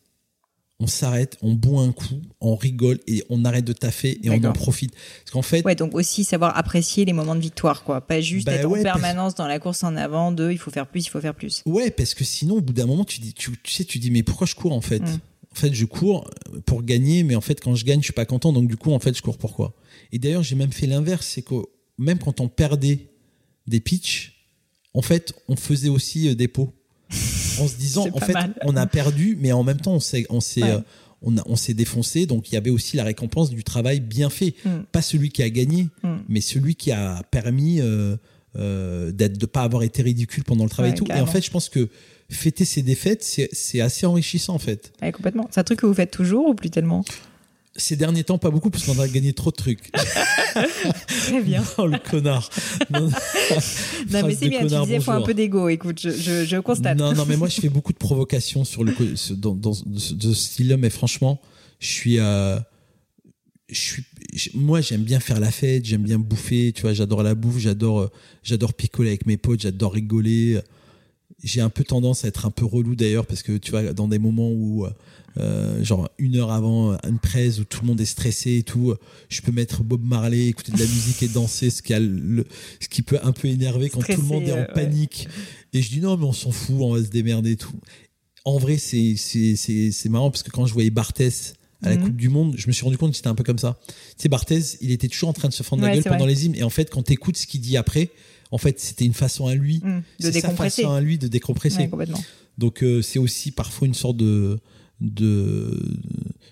on 0.83 0.89
s'arrête, 0.89 1.39
on 1.43 1.55
boit 1.55 1.83
un 1.83 1.93
coup, 1.93 2.21
on 2.41 2.57
rigole 2.57 2.99
et 3.07 3.23
on 3.31 3.45
arrête 3.45 3.65
de 3.65 3.73
taffer 3.73 4.19
et 4.23 4.31
on 4.31 4.45
en 4.45 4.53
profite. 4.53 4.93
Parce 4.93 5.31
qu'en 5.31 5.43
fait. 5.43 5.65
Ouais, 5.65 5.77
donc 5.77 5.95
aussi 5.95 6.25
savoir 6.25 6.57
apprécier 6.59 7.05
les 7.05 7.13
moments 7.13 7.37
de 7.37 7.41
victoire, 7.41 7.85
quoi. 7.85 8.01
Pas 8.01 8.21
juste 8.21 8.47
bah 8.47 8.55
être 8.55 8.67
en 8.67 8.83
permanence 8.83 9.37
dans 9.37 9.47
la 9.47 9.61
course 9.61 9.85
en 9.85 9.97
avant 9.97 10.33
de 10.33 10.51
il 10.51 10.59
faut 10.59 10.73
faire 10.73 10.89
plus, 10.89 11.07
il 11.07 11.09
faut 11.09 11.21
faire 11.21 11.37
plus. 11.37 11.63
Ouais, 11.67 11.93
parce 11.93 12.15
que 12.15 12.25
sinon, 12.25 12.57
au 12.57 12.61
bout 12.61 12.73
d'un 12.73 12.87
moment, 12.87 13.05
tu, 13.05 13.21
dis, 13.21 13.33
tu, 13.33 13.53
sais, 13.65 13.85
tu 13.85 14.01
dis, 14.01 14.11
mais 14.11 14.25
pourquoi 14.25 14.47
je 14.47 14.57
cours 14.57 14.73
en 14.73 14.81
fait? 14.81 14.99
Mm. 14.99 15.21
En 15.53 15.55
fait, 15.55 15.73
je 15.73 15.85
cours 15.85 16.29
pour 16.67 16.83
gagner, 16.83 17.23
mais 17.23 17.37
en 17.37 17.41
fait, 17.41 17.61
quand 17.61 17.77
je 17.77 17.85
gagne, 17.85 18.01
je 18.01 18.07
suis 18.07 18.13
pas 18.13 18.25
content, 18.25 18.53
donc 18.53 18.69
du 18.69 18.77
coup, 18.77 18.93
en 18.93 18.99
fait, 18.99 19.17
je 19.17 19.23
cours 19.23 19.39
pourquoi 19.39 19.75
Et 20.11 20.19
d'ailleurs, 20.19 20.43
j'ai 20.43 20.57
même 20.57 20.73
fait 20.73 20.87
l'inverse, 20.89 21.27
c'est 21.27 21.43
que 21.43 21.55
même 21.99 22.19
quand 22.19 22.41
on 22.41 22.49
perdait 22.49 23.11
des 23.69 23.79
pitchs, 23.79 24.49
en 24.95 25.03
fait, 25.03 25.33
on 25.49 25.55
faisait 25.55 25.89
aussi 25.89 26.29
euh, 26.29 26.35
des 26.35 26.49
pots 26.49 26.75
en 27.61 27.69
se 27.69 27.77
disant 27.77 28.07
en 28.13 28.21
fait 28.21 28.37
on 28.63 28.77
a 28.77 28.87
perdu 28.87 29.37
mais 29.41 29.53
en 29.53 29.63
même 29.63 29.81
temps 29.81 29.95
on 29.95 30.01
s'est 30.01 30.27
on 30.31 30.41
s'est 30.41 30.63
euh, 30.63 30.79
on, 31.23 31.57
s'est 31.57 31.75
défoncé. 31.75 32.27
Donc 32.27 32.51
il 32.51 32.55
y 32.55 32.59
avait 32.59 32.71
aussi 32.71 32.97
la 32.97 33.05
récompense 33.05 33.51
du 33.51 33.63
travail 33.63 34.01
bien 34.01 34.31
fait. 34.31 34.55
Mm. 34.65 34.71
pas 34.91 35.03
celui 35.03 35.31
qui 35.31 35.43
a 35.43 35.51
gagné 35.51 35.89
mm. 36.03 36.17
mais 36.29 36.41
celui 36.41 36.75
qui 36.75 36.91
a 36.91 37.23
permis 37.31 37.81
euh, 37.81 38.17
euh, 38.59 39.13
d'être 39.13 39.39
de 39.39 39.47
pas 39.47 39.63
avoir 39.63 39.83
été 39.83 40.03
ridicule 40.03 40.45
pendant 40.45 40.65
le 40.65 40.71
travail 40.71 40.93
et 40.93 40.95
tout. 40.95 41.07
Et 41.07 41.21
en 41.21 41.27
fait 41.27 41.45
je 41.45 41.51
pense 41.51 41.69
que 41.69 41.89
fêter 42.31 42.65
ses 42.65 42.83
défaites 42.83 43.23
c'est 43.23 43.81
assez 43.81 44.07
enrichissant 44.07 44.55
en 44.55 44.59
fait. 44.59 44.93
Complètement. 45.13 45.49
C'est 45.51 45.61
un 45.61 45.65
truc 45.65 45.81
que 45.81 45.87
vous 45.87 45.95
faites 45.95 46.11
toujours 46.11 46.49
ou 46.49 46.55
plus 46.55 46.71
tellement? 46.71 47.05
Ces 47.77 47.97
derniers 47.97 48.25
temps, 48.25 48.39
pas 48.39 48.51
beaucoup, 48.51 48.71
parce 48.71 48.85
qu'on 48.85 48.99
a 48.99 49.09
gagné 49.09 49.33
trop 49.33 49.51
de 49.51 49.57
trucs. 49.57 49.91
Très 51.07 51.43
bien. 51.43 51.65
oh, 51.79 51.87
le 51.87 51.99
connard. 51.99 52.51
Non, 54.11 54.27
mais 54.27 54.35
c'est 54.35 54.49
bien, 54.49 54.61
tu 54.61 54.67
disais, 54.67 55.01
faut 55.01 55.11
un 55.11 55.23
peu 55.23 55.35
d'ego, 55.35 55.69
écoute, 55.69 56.01
je, 56.01 56.11
je, 56.11 56.45
je, 56.45 56.57
constate. 56.59 56.99
Non, 56.99 57.13
non, 57.13 57.25
mais 57.27 57.37
moi, 57.37 57.49
je 57.49 57.61
fais 57.61 57.69
beaucoup 57.71 57.93
de 57.93 57.99
provocations 57.99 58.65
sur 58.65 58.85
le, 58.85 58.95
dans, 59.37 59.55
dans, 59.55 59.73
ce 59.73 60.35
style-là, 60.35 60.77
mais 60.77 60.91
franchement, 60.91 61.41
je 61.79 61.87
suis, 61.87 62.19
euh, 62.19 62.59
je 63.69 63.79
suis, 63.79 64.05
moi, 64.55 64.81
j'aime 64.81 65.03
bien 65.03 65.21
faire 65.21 65.41
la 65.41 65.51
fête, 65.51 65.85
j'aime 65.85 66.03
bien 66.03 66.19
bouffer, 66.19 66.73
tu 66.73 66.83
vois, 66.83 66.93
j'adore 66.93 67.23
la 67.23 67.35
bouffe, 67.35 67.59
j'adore, 67.59 68.01
euh, 68.01 68.11
j'adore 68.43 68.75
picoler 68.75 69.11
avec 69.11 69.27
mes 69.27 69.37
potes, 69.37 69.61
j'adore 69.61 69.95
rigoler. 69.95 70.61
J'ai 71.43 71.61
un 71.61 71.71
peu 71.71 71.85
tendance 71.85 72.25
à 72.25 72.29
être 72.29 72.47
un 72.47 72.51
peu 72.51 72.65
relou 72.65 72.95
d'ailleurs, 72.95 73.27
parce 73.27 73.43
que 73.43 73.57
tu 73.57 73.71
vois, 73.71 73.93
dans 73.93 74.09
des 74.09 74.19
moments 74.19 74.51
où, 74.51 74.87
euh, 75.39 75.83
genre 75.83 76.09
une 76.19 76.37
heure 76.37 76.51
avant 76.53 76.93
une 77.09 77.19
presse 77.19 77.59
où 77.59 77.65
tout 77.65 77.81
le 77.83 77.87
monde 77.87 78.01
est 78.01 78.05
stressé 78.07 78.57
et 78.59 78.63
tout, 78.63 78.95
je 79.29 79.41
peux 79.41 79.53
mettre 79.53 79.83
Bob 79.83 80.05
Marley, 80.05 80.49
écouter 80.49 80.73
de 80.73 80.79
la 80.79 80.85
musique 80.87 81.23
et 81.23 81.29
danser, 81.29 81.71
ce 81.71 81.83
qui, 81.83 81.95
a 81.95 82.01
le, 82.01 82.45
ce 82.81 82.89
qui 82.89 83.03
peut 83.03 83.19
un 83.23 83.33
peu 83.33 83.49
énerver 83.49 83.89
quand 83.91 84.01
tout 84.03 84.13
le 84.21 84.27
monde 84.27 84.45
est 84.45 84.53
en 84.53 84.67
panique. 84.75 85.29
Et 85.73 85.81
je 85.83 85.89
dis 85.91 86.01
non, 86.01 86.17
mais 86.17 86.25
on 86.25 86.33
s'en 86.33 86.51
fout, 86.51 86.77
on 86.81 86.95
va 86.95 87.03
se 87.03 87.09
démerder 87.09 87.53
et 87.53 87.57
tout. 87.57 87.73
En 88.45 88.59
vrai, 88.59 88.77
c'est, 88.77 89.15
c'est, 89.17 89.57
c'est, 89.57 89.91
c'est 89.93 90.09
marrant 90.09 90.31
parce 90.31 90.43
que 90.43 90.51
quand 90.51 90.67
je 90.67 90.73
voyais 90.75 90.91
Barthès 90.91 91.55
à 91.83 91.91
la 91.91 91.97
Mhm. 91.97 92.03
Coupe 92.05 92.17
du 92.17 92.29
Monde, 92.29 92.55
je 92.57 92.67
me 92.69 92.73
suis 92.73 92.85
rendu 92.85 92.99
compte 92.99 93.11
que 93.11 93.17
c'était 93.17 93.29
un 93.29 93.35
peu 93.35 93.45
comme 93.45 93.59
ça. 93.59 93.79
Tu 93.87 93.95
sais, 94.19 94.29
Barthez, 94.29 94.61
il 94.81 94.91
était 94.93 95.09
toujours 95.09 95.29
en 95.31 95.33
train 95.33 95.49
de 95.49 95.53
se 95.55 95.63
fendre 95.63 95.83
la 95.83 95.89
Ouais, 95.89 95.95
gueule 95.95 96.03
c'est 96.03 96.09
pendant 96.11 96.25
vrai. 96.25 96.35
les 96.35 96.47
hymnes. 96.47 96.55
Et 96.57 96.63
en 96.63 96.71
fait, 96.71 96.91
quand 96.91 97.03
tu 97.05 97.13
écoutes 97.13 97.37
ce 97.37 97.47
qu'il 97.47 97.61
dit 97.61 97.77
après, 97.77 98.11
en 98.51 98.59
fait, 98.59 98.79
c'était 98.81 99.05
une 99.05 99.15
façon 99.15 99.47
à 99.47 99.55
lui. 99.55 99.81
Mm. 99.83 100.03
De 100.21 100.25
sa 100.27 100.31
décompresser. 100.31 100.83
façon 100.83 100.95
à 100.95 101.01
lui 101.01 101.19
de 101.19 101.27
décompresser. 101.29 101.79
Ouais, 101.79 101.89
complètement. 101.89 102.23
Donc 102.59 102.83
euh, 102.85 103.01
c'est 103.01 103.19
aussi 103.19 103.51
parfois 103.51 103.89
une 103.89 103.95
sorte 103.95 104.17
de 104.19 104.59
de 105.11 105.79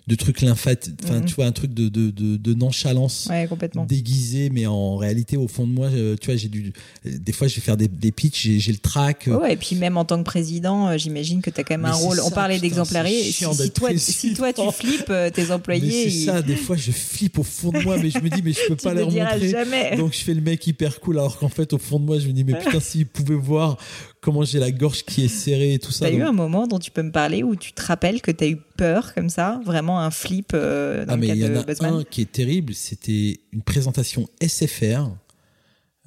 de 0.07 0.15
truc 0.17 0.41
lymphatique, 0.41 0.95
enfin 1.05 1.21
Mhm. 1.21 1.25
tu 1.27 1.35
vois 1.37 1.45
un 1.47 1.53
truc 1.53 1.73
de 1.73 1.89
de, 1.89 2.11
de, 2.11 2.37
de 2.37 2.55
nonchalance 2.55 3.29
Ouais, 3.31 3.47
complètement. 3.49 3.85
déguisé, 3.85 4.51
mais 4.51 4.67
en 4.67 4.97
réalité 4.97 5.37
au 5.37 5.47
fond 5.47 5.69
de 5.69 5.73
moi, 5.73 5.87
euh, 5.87 6.17
tu 6.21 6.27
vois, 6.27 6.37
j'ai 6.37 6.49
dû 6.49 6.73
des 7.05 7.31
fois 7.33 7.47
je 7.47 7.55
vais 7.55 7.61
faire 7.61 7.77
des, 7.77 7.87
des 7.87 8.11
pitchs, 8.11 8.49
j'ai 8.59 8.73
le 8.73 8.79
trac. 8.79 9.29
euh, 9.29 9.39
Ouais, 9.39 9.53
et 9.53 9.57
puis 9.57 9.77
même 9.77 9.97
en 9.97 10.05
tant 10.05 10.19
que 10.19 10.25
président, 10.25 10.89
euh, 10.89 10.99
j'imagine 10.99 11.43
que 11.43 11.51
tu 11.51 11.61
as 11.61 11.65
quand 11.65 11.75
même 11.75 11.83
Mais 11.83 11.89
un 11.91 11.93
rôle. 11.93 12.19
On 12.25 12.31
parlait 12.31 12.59
d'exemplarité. 12.59 13.31
Si, 13.31 13.45
toi, 13.71 13.91
si 13.97 14.35
toi 14.35 14.53
tu 14.53 14.63
flippes, 14.73 15.13
tes 15.33 15.51
employés, 15.53 16.11
c'est 16.11 16.25
ça, 16.27 16.43
des 16.43 16.57
fois 16.57 16.77
je 16.77 16.91
flippe 16.91 17.39
au 17.39 17.45
fond 17.45 17.71
de 17.71 17.79
moi, 17.83 17.97
mais 18.03 18.11
je 18.11 18.19
me 18.19 18.29
dis 18.31 18.43
mais 18.43 18.53
je 18.53 18.67
peux 18.67 18.77
pas 18.83 18.95
leur 18.95 19.13
montrer. 19.13 19.49
jamais. 19.51 19.97
Donc 19.97 20.13
je 20.13 20.19
fais 20.21 20.35
le 20.35 20.41
mec 20.41 20.67
hyper 20.67 20.99
cool 20.99 21.19
alors 21.19 21.39
qu'en 21.39 21.49
fait 21.49 21.73
au 21.73 21.79
fond 21.79 22.01
de 22.01 22.05
moi 22.07 22.19
je 22.19 22.27
me 22.27 22.33
dis 22.33 22.43
mais 22.43 22.59
putain 22.59 22.81
s'ils 22.81 23.07
pouvaient 23.07 23.35
voir 23.37 23.77
comment 24.21 24.45
j'ai 24.45 24.59
la 24.59 24.71
gorge 24.71 25.05
qui 25.05 25.25
est 25.25 25.29
serrée 25.29 25.75
et 25.75 25.79
tout 25.79 25.93
ça. 25.93 26.07
T'as 26.07 26.13
eu 26.13 26.19
donc- 26.19 26.29
un 26.29 26.33
moment 26.33 26.67
dont 26.67 26.79
tu 26.79 26.91
peux 26.91 27.03
me 27.03 27.11
parler 27.13 27.43
où 27.43 27.57
tu 27.57 27.73
te 27.73 27.83
rappelles 27.83 28.21
que 28.23 28.31
t'as 28.31 28.49
eu 28.49 28.57
peur 28.77 29.15
comme 29.15 29.29
ça, 29.31 29.61
vraiment 29.65 30.01
un 30.01 30.11
flip 30.11 30.53
euh, 30.55 31.05
dans 31.07 31.13
Ah 31.13 31.17
le 31.17 31.21
mais 31.21 31.29
il 31.29 31.37
y 31.37 31.45
en 31.45 31.49
de 31.49 31.57
a 31.57 31.63
Buzzman 31.63 31.95
un 31.95 32.05
qui 32.05 32.21
est 32.23 32.31
terrible, 32.33 32.75
c'était 32.75 33.41
une 33.53 33.63
présentation 33.63 34.29
SFR. 34.41 35.11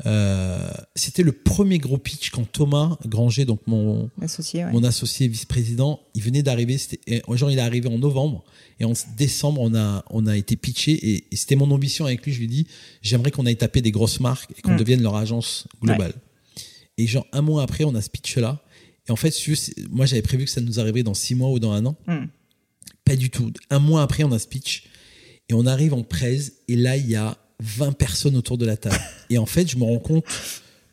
Euh, 0.07 0.71
c'était 0.95 1.21
le 1.21 1.31
premier 1.31 1.77
gros 1.77 1.97
pitch 1.99 2.31
quand 2.31 2.51
Thomas 2.51 2.97
Granger, 3.05 3.45
donc 3.45 3.61
mon, 3.67 4.09
associé. 4.21 4.65
Ouais. 4.65 4.71
mon 4.71 4.83
associé 4.83 5.27
vice-président, 5.27 5.99
il 6.15 6.23
venait 6.23 6.41
d'arriver. 6.41 6.77
Genre, 7.29 7.51
il 7.51 7.57
est 7.59 7.61
arrivé 7.61 7.87
en 7.89 7.99
novembre 7.99 8.43
et 8.79 8.85
en 8.85 8.93
décembre, 9.17 9.61
on 9.61 9.73
a, 9.75 10.03
on 10.09 10.25
a 10.25 10.35
été 10.35 10.55
pitché 10.55 10.91
et, 10.93 11.25
et 11.31 11.35
c'était 11.35 11.55
mon 11.55 11.69
ambition 11.71 12.05
avec 12.05 12.25
lui. 12.25 12.33
Je 12.33 12.39
lui 12.39 12.45
ai 12.45 12.49
dit, 12.49 12.67
j'aimerais 13.03 13.29
qu'on 13.31 13.45
aille 13.45 13.55
taper 13.55 13.81
des 13.81 13.91
grosses 13.91 14.19
marques 14.19 14.49
et 14.57 14.61
qu'on 14.61 14.73
Mm. 14.73 14.77
devienne 14.77 15.01
leur 15.03 15.15
agence 15.15 15.67
globale. 15.81 16.13
Et 16.97 17.07
genre, 17.07 17.25
un 17.31 17.41
mois 17.41 17.63
après, 17.63 17.83
on 17.83 17.95
a 17.95 18.01
ce 18.01 18.09
pitch-là. 18.09 18.61
Et 19.07 19.11
en 19.11 19.15
fait, 19.15 19.33
moi, 19.89 20.05
j'avais 20.05 20.21
prévu 20.21 20.45
que 20.45 20.51
ça 20.51 20.61
nous 20.61 20.79
arrivait 20.79 21.03
dans 21.03 21.13
six 21.13 21.35
mois 21.35 21.49
ou 21.49 21.59
dans 21.59 21.71
un 21.71 21.85
an. 21.85 21.95
Mm. 22.07 22.25
Pas 23.05 23.15
du 23.15 23.29
tout. 23.29 23.51
Un 23.69 23.79
mois 23.79 24.01
après, 24.01 24.23
on 24.23 24.31
a 24.31 24.39
ce 24.39 24.47
pitch 24.47 24.85
et 25.49 25.53
on 25.53 25.65
arrive 25.65 25.93
en 25.93 26.03
presse 26.03 26.53
et 26.67 26.75
là, 26.75 26.95
il 26.95 27.09
y 27.09 27.15
a 27.15 27.37
20 27.59 27.91
personnes 27.93 28.35
autour 28.37 28.57
de 28.57 28.65
la 28.65 28.77
table. 28.77 28.97
et 29.29 29.37
en 29.37 29.45
fait, 29.45 29.69
je 29.69 29.77
me 29.77 29.83
rends 29.83 29.99
compte 29.99 30.23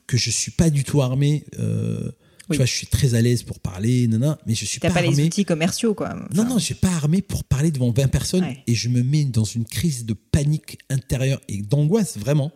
que 0.06 0.16
je 0.16 0.30
suis 0.30 0.50
pas 0.50 0.70
du 0.70 0.82
tout 0.84 1.02
armé. 1.02 1.44
euh, 1.60 2.10
Oui. 2.48 2.54
Tu 2.54 2.56
vois, 2.56 2.66
je 2.66 2.72
suis 2.74 2.88
très 2.88 3.14
à 3.14 3.22
l'aise 3.22 3.44
pour 3.44 3.60
parler, 3.60 4.08
nana, 4.08 4.36
mais 4.44 4.56
je 4.56 4.64
suis 4.64 4.80
pas, 4.80 4.90
pas 4.90 5.02
les 5.02 5.20
outils 5.24 5.44
commerciaux, 5.44 5.94
quoi. 5.94 6.16
Non, 6.34 6.44
non, 6.44 6.58
je 6.58 6.64
suis 6.64 6.74
pas 6.74 6.90
armé 6.90 7.22
pour 7.22 7.44
parler 7.44 7.70
devant 7.70 7.92
20 7.92 8.08
personnes 8.08 8.42
Ouais. 8.42 8.64
et 8.66 8.74
je 8.74 8.88
me 8.88 9.04
mets 9.04 9.24
dans 9.26 9.44
une 9.44 9.64
crise 9.64 10.04
de 10.04 10.14
panique 10.14 10.78
intérieure 10.90 11.40
et 11.46 11.58
d'angoisse 11.62 12.18
vraiment. 12.18 12.50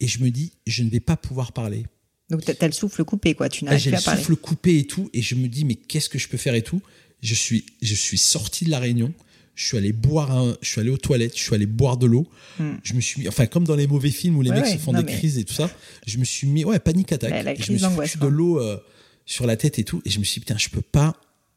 Et 0.00 0.08
je 0.08 0.22
me 0.22 0.30
dis, 0.30 0.52
je 0.66 0.82
ne 0.82 0.90
vais 0.90 1.00
pas 1.00 1.16
pouvoir 1.16 1.52
parler. 1.52 1.86
Donc 2.30 2.44
t'as 2.44 2.54
t'as 2.54 2.66
le 2.66 2.72
souffle 2.72 3.04
coupé, 3.04 3.34
quoi. 3.34 3.48
Tu 3.48 3.64
n'arrives 3.64 3.80
j'ai 3.80 3.90
plus 3.90 3.96
le 3.96 3.98
à 3.98 4.02
parler. 4.04 4.20
souffle 4.22 4.36
coupé 4.36 4.78
et 4.78 4.86
tout, 4.86 5.10
et 5.12 5.22
je 5.22 5.34
me 5.34 5.46
dis, 5.48 5.64
mais 5.64 5.74
qu'est-ce 5.74 6.08
que 6.08 6.18
je 6.18 6.28
peux 6.28 6.36
faire 6.38 6.54
et 6.54 6.62
tout? 6.62 6.80
Je 7.22 7.34
suis, 7.34 7.64
je 7.82 7.94
suis 7.94 8.18
sorti 8.18 8.64
de 8.64 8.70
la 8.70 8.78
réunion. 8.78 9.12
Je 9.54 9.64
suis 9.66 9.76
allé 9.76 9.92
boire, 9.92 10.32
un, 10.36 10.56
je 10.62 10.68
suis 10.68 10.80
allé 10.80 10.90
aux 10.90 10.96
toilettes, 10.96 11.36
je 11.38 11.42
suis 11.42 11.54
allé 11.54 11.66
boire 11.66 11.96
de 11.96 12.06
l'eau. 12.06 12.26
Hmm. 12.58 12.72
Je 12.82 12.94
me 12.94 13.00
suis 13.00 13.20
mis, 13.20 13.28
enfin, 13.28 13.46
comme 13.46 13.64
dans 13.64 13.76
les 13.76 13.86
mauvais 13.86 14.10
films 14.10 14.36
où 14.36 14.42
les 14.42 14.50
Ouais, 14.50 14.56
mecs 14.56 14.64
ouais, 14.64 14.72
se 14.72 14.78
font 14.78 14.92
non, 14.92 14.98
des 15.00 15.06
mais- 15.12 15.16
crises 15.18 15.38
et 15.38 15.44
tout 15.44 15.54
ça, 15.54 15.70
je 16.06 16.18
me 16.18 16.24
suis 16.24 16.48
mis, 16.48 16.64
ouais, 16.64 16.78
panique 16.80 17.12
attaque. 17.12 17.30
La- 17.30 17.52
Et 17.52 17.62
je 17.62 17.70
me 17.72 17.78
suis 17.78 17.86
foutu 17.88 18.18
de 18.18 18.26
l'eau 18.26 18.58
euh, 18.60 18.78
sur 19.26 19.46
la 19.46 19.56
tête 19.56 19.78
et 19.78 19.84
tout, 19.84 20.02
et 20.04 20.10
je 20.10 20.18
me 20.18 20.24
suis 20.24 20.40
dit, 20.40 20.46
putain, 20.46 20.58
je 20.58 20.68
peux 20.70 20.80
pas, 20.82 21.14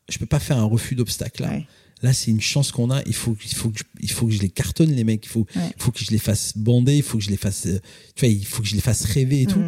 je 0.10 0.20
peux 0.20 0.28
pas 0.28 0.40
faire 0.40 0.58
un 0.58 0.64
refus 0.66 0.94
d'obstacle 0.94 1.42
là. 1.42 1.50
Ouais. 1.50 1.66
Là, 2.04 2.14
c'est 2.14 2.30
une 2.30 2.40
chance 2.42 2.72
qu'on 2.72 2.92
a. 2.92 3.02
Il 3.08 3.16
faut, 3.16 3.36
il 3.44 3.56
faut 3.56 3.70
que, 3.70 3.80
je, 3.80 3.84
il 4.02 4.12
faut 4.12 4.28
que 4.28 4.32
je 4.34 4.40
les 4.42 4.50
cartonne 4.50 4.92
les 4.94 5.04
mecs. 5.04 5.26
Il 5.26 5.30
faut, 5.30 5.48
Ouais. 5.56 5.72
il 5.76 5.82
faut 5.82 5.92
que 5.92 5.98
je 6.04 6.12
les 6.12 6.20
fasse 6.20 6.56
bander. 6.56 6.96
Il 6.98 7.02
faut 7.02 7.18
que 7.18 7.24
je 7.24 7.32
les 7.32 7.38
fasse, 7.38 7.66
euh, 7.66 7.80
tu 8.16 8.26
vois, 8.26 8.30
il 8.32 8.46
faut 8.46 8.62
que 8.62 8.68
je 8.68 8.76
les 8.76 8.82
fasse 8.82 9.04
rêver 9.06 9.42
et 9.42 9.46
tout. 9.48 9.64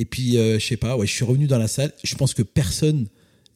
Et 0.00 0.06
puis, 0.06 0.38
euh, 0.38 0.58
je 0.58 0.66
sais 0.66 0.78
pas, 0.78 0.96
ouais, 0.96 1.06
je 1.06 1.12
suis 1.12 1.26
revenu 1.26 1.46
dans 1.46 1.58
la 1.58 1.68
salle. 1.68 1.92
Je 2.02 2.14
pense 2.14 2.32
que 2.32 2.40
personne 2.42 3.06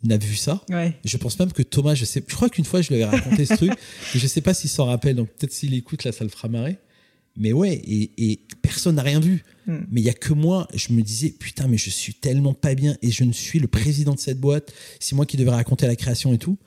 n'a 0.02 0.18
vu 0.18 0.36
ça. 0.36 0.62
Ouais. 0.68 0.94
Je 1.02 1.16
pense 1.16 1.38
même 1.38 1.52
que 1.52 1.62
Thomas, 1.62 1.94
je 1.94 2.04
sais, 2.04 2.22
je 2.26 2.34
crois 2.34 2.50
qu'une 2.50 2.66
fois 2.66 2.82
je 2.82 2.88
lui 2.88 2.96
avais 3.02 3.16
raconté 3.16 3.46
ce 3.46 3.54
truc, 3.54 3.72
et 4.14 4.18
je 4.18 4.26
sais 4.26 4.42
pas 4.42 4.52
s'il 4.52 4.68
s'en 4.68 4.84
rappelle, 4.84 5.16
donc 5.16 5.30
peut-être 5.30 5.54
s'il 5.54 5.72
écoute 5.72 6.04
là, 6.04 6.12
ça 6.12 6.22
le 6.22 6.28
fera 6.28 6.48
marrer. 6.48 6.76
Mais 7.38 7.54
ouais, 7.54 7.72
et, 7.72 8.10
et 8.18 8.40
personne 8.60 8.96
n'a 8.96 9.02
rien 9.02 9.20
vu. 9.20 9.42
Hmm. 9.66 9.78
Mais 9.90 10.02
il 10.02 10.04
y 10.04 10.10
a 10.10 10.12
que 10.12 10.34
moi, 10.34 10.68
je 10.74 10.92
me 10.92 11.00
disais, 11.00 11.30
putain, 11.30 11.66
mais 11.66 11.78
je 11.78 11.88
suis 11.88 12.12
tellement 12.12 12.52
pas 12.52 12.74
bien, 12.74 12.94
et 13.00 13.10
je 13.10 13.24
ne 13.24 13.32
suis 13.32 13.58
le 13.58 13.66
président 13.66 14.12
de 14.12 14.20
cette 14.20 14.38
boîte. 14.38 14.70
C'est 15.00 15.16
moi 15.16 15.24
qui 15.24 15.38
devrais 15.38 15.56
raconter 15.56 15.86
la 15.86 15.96
création 15.96 16.34
et 16.34 16.38
tout. 16.38 16.58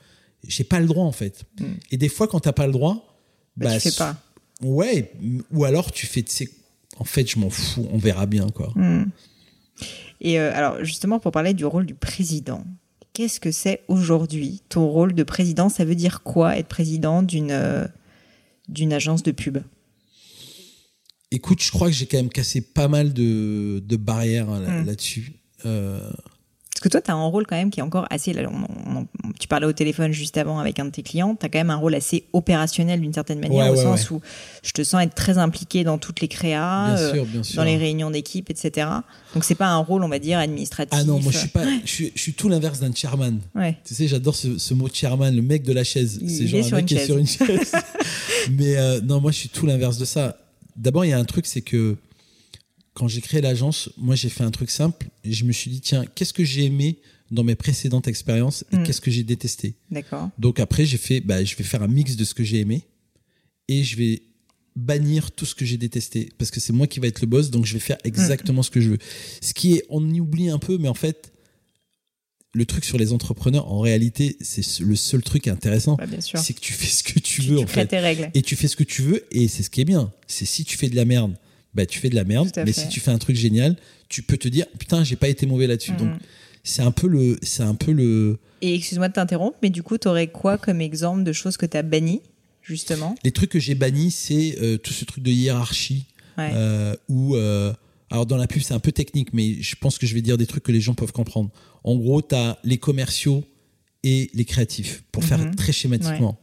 J'ai 0.44 0.64
pas 0.64 0.80
le 0.80 0.86
droit 0.86 1.04
en 1.04 1.12
fait. 1.12 1.44
Hmm. 1.60 1.74
Et 1.92 1.98
des 1.98 2.08
fois, 2.08 2.26
quand 2.26 2.40
t'as 2.40 2.52
pas 2.52 2.66
le 2.66 2.72
droit, 2.72 3.16
Bah, 3.56 3.78
tu 3.78 3.90
fais 3.90 3.96
pas. 3.96 4.20
Ouais, 4.60 5.12
ou 5.52 5.64
alors 5.64 5.92
tu 5.92 6.06
fais, 6.06 6.24
tu 6.24 6.34
sais, 6.34 6.50
en 6.96 7.04
fait, 7.04 7.30
je 7.30 7.38
m'en 7.38 7.50
fous, 7.50 7.86
on 7.92 7.98
verra 7.98 8.26
bien 8.26 8.48
quoi. 8.48 8.72
Hmm. 8.74 9.04
Et 10.20 10.38
euh, 10.40 10.50
alors, 10.54 10.84
justement, 10.84 11.18
pour 11.20 11.32
parler 11.32 11.54
du 11.54 11.64
rôle 11.64 11.86
du 11.86 11.94
président, 11.94 12.64
qu'est-ce 13.12 13.38
que 13.40 13.50
c'est 13.52 13.82
aujourd'hui 13.88 14.62
ton 14.68 14.86
rôle 14.86 15.14
de 15.14 15.22
président? 15.22 15.68
Ça 15.68 15.84
veut 15.84 15.94
dire 15.94 16.22
quoi 16.22 16.56
être 16.58 16.68
président 16.68 17.22
d'une 17.22 17.50
euh, 17.52 17.86
d'une 18.68 18.92
agence 18.92 19.22
de 19.22 19.30
pub? 19.32 19.58
Écoute, 21.30 21.62
je 21.62 21.70
crois 21.70 21.88
que 21.88 21.94
j'ai 21.94 22.06
quand 22.06 22.16
même 22.16 22.30
cassé 22.30 22.60
pas 22.60 22.88
mal 22.88 23.12
de, 23.12 23.82
de 23.86 23.96
barrières 23.96 24.48
hein, 24.50 24.60
là- 24.60 24.82
Mm. 24.82 24.86
là-dessus. 24.86 25.32
Euh, 25.66 26.10
Parce 26.78 26.84
que 26.84 26.88
toi, 26.90 27.00
tu 27.00 27.10
as 27.10 27.14
un 27.14 27.26
rôle 27.26 27.44
quand 27.44 27.56
même 27.56 27.70
qui 27.70 27.80
est 27.80 27.82
encore 27.82 28.06
assez. 28.08 28.32
là, 28.32 28.48
on- 28.48 28.98
on- 28.98 29.00
on- 29.24 29.32
tu 29.40 29.48
parlais 29.48 29.66
au 29.66 29.72
téléphone 29.72 30.12
juste 30.12 30.36
avant 30.36 30.60
avec 30.60 30.78
un 30.78 30.84
de 30.84 30.90
tes 30.90 31.02
clients. 31.02 31.34
Tu 31.34 31.44
as 31.44 31.48
quand 31.48 31.58
même 31.58 31.70
un 31.70 31.76
rôle 31.76 31.96
assez 31.96 32.26
opérationnel 32.32 33.00
d'une 33.00 33.12
certaine 33.12 33.40
manière, 33.40 33.64
Ouais, 33.64 33.70
au 33.70 33.74
ouais, 33.74 33.82
sens 33.82 34.08
où 34.12 34.20
je 34.62 34.70
te 34.70 34.84
sens 34.84 35.02
être 35.02 35.14
très 35.16 35.38
impliqué 35.38 35.82
dans 35.82 35.98
toutes 35.98 36.20
les 36.20 36.28
créas, 36.28 36.94
bien 36.94 36.96
euh, 37.02 37.12
sûr, 37.14 37.26
bien 37.26 37.42
sûr. 37.42 37.56
dans 37.56 37.64
les 37.64 37.76
réunions 37.76 38.12
d'équipe, 38.12 38.48
etc. 38.48 38.86
Donc, 39.34 39.42
c'est 39.42 39.56
pas 39.56 39.66
un 39.66 39.78
rôle, 39.78 40.04
on 40.04 40.08
va 40.08 40.20
dire, 40.20 40.38
administratif. 40.38 40.96
Ah 40.96 41.02
non, 41.02 41.18
moi 41.18 41.32
je 41.32 41.38
suis 41.38 41.48
pas, 41.48 41.64
je 41.84 41.90
suis, 41.90 42.12
je 42.14 42.22
suis 42.22 42.32
tout 42.34 42.48
l'inverse 42.48 42.78
d'un 42.78 42.94
chairman. 42.94 43.40
Tu 43.84 43.94
sais, 43.94 44.06
j'adore 44.06 44.36
ce, 44.36 44.56
ce 44.58 44.72
mot 44.72 44.88
chairman, 44.92 45.34
le 45.34 45.42
mec 45.42 45.64
de 45.64 45.72
la 45.72 45.82
chaise. 45.82 46.20
C'est 46.28 46.44
est 46.44 46.46
genre 46.46 46.74
un 46.74 46.76
mec 46.76 46.86
qui 46.86 46.94
est 46.94 47.04
sur 47.06 47.18
une 47.18 47.26
chaise. 47.26 47.72
Mais 48.52 48.76
euh, 48.76 49.00
non, 49.00 49.20
moi 49.20 49.32
je 49.32 49.38
suis 49.38 49.48
tout 49.48 49.66
l'inverse 49.66 49.98
de 49.98 50.04
ça. 50.04 50.36
D'abord, 50.76 51.04
il 51.04 51.08
y 51.08 51.12
a 51.12 51.18
un 51.18 51.24
truc, 51.24 51.46
c'est 51.46 51.60
que 51.60 51.96
quand 52.98 53.06
j'ai 53.08 53.20
créé 53.20 53.40
l'agence, 53.40 53.90
moi 53.96 54.14
j'ai 54.16 54.28
fait 54.28 54.42
un 54.44 54.50
truc 54.50 54.70
simple. 54.70 55.06
Et 55.24 55.32
je 55.32 55.44
me 55.44 55.52
suis 55.52 55.70
dit, 55.70 55.80
tiens, 55.80 56.04
qu'est-ce 56.14 56.32
que 56.32 56.44
j'ai 56.44 56.64
aimé 56.64 56.98
dans 57.30 57.44
mes 57.44 57.54
précédentes 57.54 58.08
expériences 58.08 58.64
et 58.72 58.76
Mm. 58.76 58.82
qu'est-ce 58.84 59.00
que 59.00 59.10
j'ai 59.10 59.22
détesté? 59.22 59.74
D'accord. 59.90 60.30
Donc 60.38 60.58
après, 60.60 60.84
j'ai 60.84 60.98
fait, 60.98 61.20
bah, 61.20 61.44
je 61.44 61.54
vais 61.56 61.64
faire 61.64 61.82
un 61.82 61.88
mix 61.88 62.16
de 62.16 62.24
ce 62.24 62.34
que 62.34 62.42
j'ai 62.42 62.58
aimé 62.60 62.86
et 63.68 63.84
je 63.84 63.96
vais 63.96 64.22
bannir 64.74 65.30
tout 65.32 65.44
ce 65.46 65.54
que 65.54 65.64
j'ai 65.64 65.76
détesté 65.76 66.30
parce 66.38 66.50
que 66.50 66.58
c'est 66.60 66.72
moi 66.72 66.86
qui 66.86 67.00
va 67.00 67.06
être 67.06 67.20
le 67.20 67.26
boss, 67.26 67.50
donc 67.50 67.66
je 67.66 67.74
vais 67.74 67.80
faire 67.80 67.98
exactement 68.04 68.62
ce 68.62 68.70
que 68.70 68.80
je 68.80 68.90
veux. 68.90 68.98
Ce 69.42 69.52
qui 69.54 69.74
est, 69.74 69.84
on 69.90 70.08
y 70.12 70.20
oublie 70.20 70.48
un 70.50 70.58
peu, 70.58 70.76
mais 70.78 70.88
en 70.88 70.94
fait, 70.94 71.32
le 72.54 72.64
truc 72.64 72.84
sur 72.84 72.96
les 72.98 73.12
entrepreneurs, 73.12 73.70
en 73.70 73.80
réalité, 73.80 74.36
c'est 74.40 74.62
ce- 74.62 74.82
le 74.82 74.96
seul 74.96 75.22
truc 75.22 75.48
intéressant, 75.48 75.96
Bah, 75.96 76.06
bien 76.06 76.20
sûr. 76.20 76.38
c'est 76.40 76.54
que 76.54 76.60
tu 76.60 76.72
fais 76.72 76.86
ce 76.86 77.02
que 77.04 77.18
tu 77.20 77.42
Tu, 77.42 77.42
veux 77.42 77.58
tu 77.58 77.64
en 77.64 77.66
fait, 77.66 77.86
tes 77.86 77.98
règles. 77.98 78.30
et 78.34 78.42
tu 78.42 78.56
fais 78.56 78.68
ce 78.68 78.76
que 78.76 78.84
tu 78.84 79.02
veux 79.02 79.24
et 79.30 79.48
c'est 79.48 79.62
ce 79.62 79.70
qui 79.70 79.80
est 79.82 79.84
bien. 79.84 80.12
C'est 80.26 80.46
si 80.46 80.64
tu 80.64 80.76
fais 80.78 80.88
de 80.88 80.96
la 80.96 81.04
merde, 81.04 81.36
bah 81.74 81.86
tu 81.86 81.98
fais 81.98 82.08
de 82.10 82.14
la 82.14 82.24
merde, 82.24 82.50
mais 82.56 82.72
fait. 82.72 82.80
si 82.82 82.88
tu 82.88 83.00
fais 83.00 83.10
un 83.10 83.18
truc 83.18 83.36
génial, 83.36 83.76
tu 84.08 84.22
peux 84.22 84.36
te 84.36 84.48
dire 84.48 84.66
putain, 84.78 85.04
j'ai 85.04 85.16
pas 85.16 85.28
été 85.28 85.46
mauvais 85.46 85.66
là-dessus. 85.66 85.92
Donc 85.92 86.10
c'est 86.64 86.82
un 86.82 86.90
peu 86.90 87.06
le, 87.08 87.38
c'est 87.42 87.62
un 87.62 87.74
peu 87.74 87.92
le 87.92 88.38
Et 88.62 88.74
excuse-moi 88.74 89.08
de 89.08 89.14
t'interrompre, 89.14 89.58
mais 89.62 89.70
du 89.70 89.82
coup, 89.82 89.96
tu 89.98 90.08
aurais 90.08 90.26
quoi 90.26 90.58
comme 90.58 90.80
exemple 90.80 91.22
de 91.24 91.32
choses 91.32 91.56
que 91.56 91.66
tu 91.66 91.76
as 91.76 91.82
bannies, 91.82 92.20
justement? 92.62 93.14
Les 93.24 93.32
trucs 93.32 93.50
que 93.50 93.58
j'ai 93.60 93.74
bannis, 93.74 94.10
c'est 94.10 94.56
euh, 94.60 94.76
tout 94.76 94.92
ce 94.92 95.04
truc 95.04 95.22
de 95.24 95.30
hiérarchie 95.30 96.06
Ouais. 96.36 96.50
euh, 96.54 96.94
où, 97.08 97.34
euh, 97.36 97.72
alors 98.10 98.24
dans 98.26 98.36
la 98.36 98.46
pub, 98.46 98.62
c'est 98.62 98.74
un 98.74 98.78
peu 98.80 98.92
technique, 98.92 99.32
mais 99.32 99.60
je 99.60 99.74
pense 99.76 99.98
que 99.98 100.06
je 100.06 100.14
vais 100.14 100.22
dire 100.22 100.36
des 100.38 100.46
trucs 100.46 100.62
que 100.62 100.70
les 100.72 100.80
gens 100.80 100.94
peuvent 100.94 101.12
comprendre. 101.12 101.50
En 101.84 101.96
gros, 101.96 102.22
tu 102.22 102.34
as 102.34 102.58
les 102.64 102.78
commerciaux 102.78 103.44
et 104.04 104.30
les 104.34 104.44
créatifs, 104.44 105.02
pour 105.10 105.24
faire 105.24 105.38
Mhm. 105.40 105.54
très 105.56 105.72
schématiquement. 105.72 106.38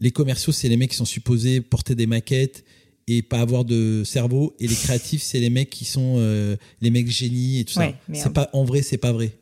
Les 0.00 0.10
commerciaux, 0.12 0.52
c'est 0.52 0.68
les 0.68 0.76
mecs 0.76 0.90
qui 0.90 0.96
sont 0.96 1.04
supposés 1.04 1.60
porter 1.60 1.94
des 1.94 2.06
maquettes 2.06 2.64
et 3.10 3.22
pas 3.22 3.40
avoir 3.40 3.64
de 3.64 4.02
cerveau, 4.04 4.54
et 4.60 4.68
les 4.68 4.74
créatifs, 4.74 5.22
c'est 5.22 5.40
les 5.40 5.50
mecs 5.50 5.70
qui 5.70 5.84
sont 5.84 6.16
euh, 6.18 6.56
les 6.80 6.90
mecs 6.90 7.10
génies 7.10 7.60
et 7.60 7.64
tout 7.64 7.78
Ouais, 7.78 7.94
ça. 8.12 8.22
C'est 8.24 8.32
pas 8.32 8.48
en 8.52 8.64
vrai, 8.64 8.82
c'est 8.82 8.98
pas 8.98 9.12
vrai. 9.12 9.32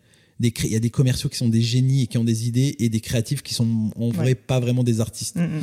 Il 0.40 0.52
y 0.66 0.76
a 0.76 0.80
des 0.80 0.90
commerciaux 0.90 1.28
qui 1.30 1.36
sont 1.36 1.48
des 1.48 1.62
génies 1.62 2.02
et 2.02 2.06
qui 2.06 2.18
ont 2.18 2.24
des 2.24 2.46
idées, 2.46 2.76
et 2.78 2.88
des 2.88 3.00
créatifs 3.00 3.42
qui 3.42 3.54
sont 3.54 3.90
en 3.96 4.08
vrai 4.10 4.26
Ouais. 4.28 4.34
pas 4.34 4.60
vraiment 4.60 4.84
des 4.84 5.00
artistes. 5.00 5.36
Mm, 5.36 5.42
mm. 5.58 5.62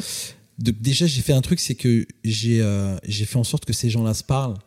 Donc 0.59 0.81
déjà 0.81 1.05
j'ai 1.07 1.21
fait 1.21 1.33
un 1.33 1.41
truc, 1.41 1.59
c'est 1.59 1.75
que 1.75 2.05
j'ai 2.23 2.61
euh, 2.61 2.95
j'ai 3.07 3.25
fait 3.25 3.37
en 3.37 3.43
sorte 3.43 3.65
que 3.65 3.73
ces 3.73 3.89
gens-là 3.89 4.13
se 4.13 4.23
parlent 4.23 4.57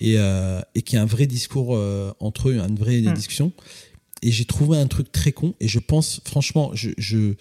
et, 0.00 0.14
euh, 0.16 0.60
et 0.74 0.82
qu'il 0.82 0.96
y 0.96 0.98
ait 0.98 1.02
un 1.02 1.06
vrai 1.06 1.26
discours 1.26 1.74
euh, 1.76 2.12
entre 2.20 2.48
eux, 2.50 2.58
une 2.58 2.76
vraie 2.76 3.00
Mm. 3.00 3.12
discussion. 3.14 3.52
Et 4.22 4.32
j'ai 4.32 4.44
trouvé 4.44 4.78
un 4.78 4.86
truc 4.88 5.12
très 5.12 5.30
con 5.32 5.54
et 5.60 5.68
je 5.68 5.78
pense 5.78 6.20
franchement, 6.24 6.70
je 6.74 6.90
je- 6.98 7.34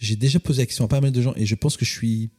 j'ai 0.00 0.16
déjà 0.16 0.38
posé 0.40 0.62
la 0.62 0.66
question 0.66 0.84
à 0.84 0.88
pas 0.88 1.00
mal 1.00 1.12
de 1.12 1.22
gens 1.22 1.32
et 1.36 1.46
je 1.46 1.54
pense 1.54 1.76
que 1.76 1.84
je 1.84 1.90
suis 1.92 2.30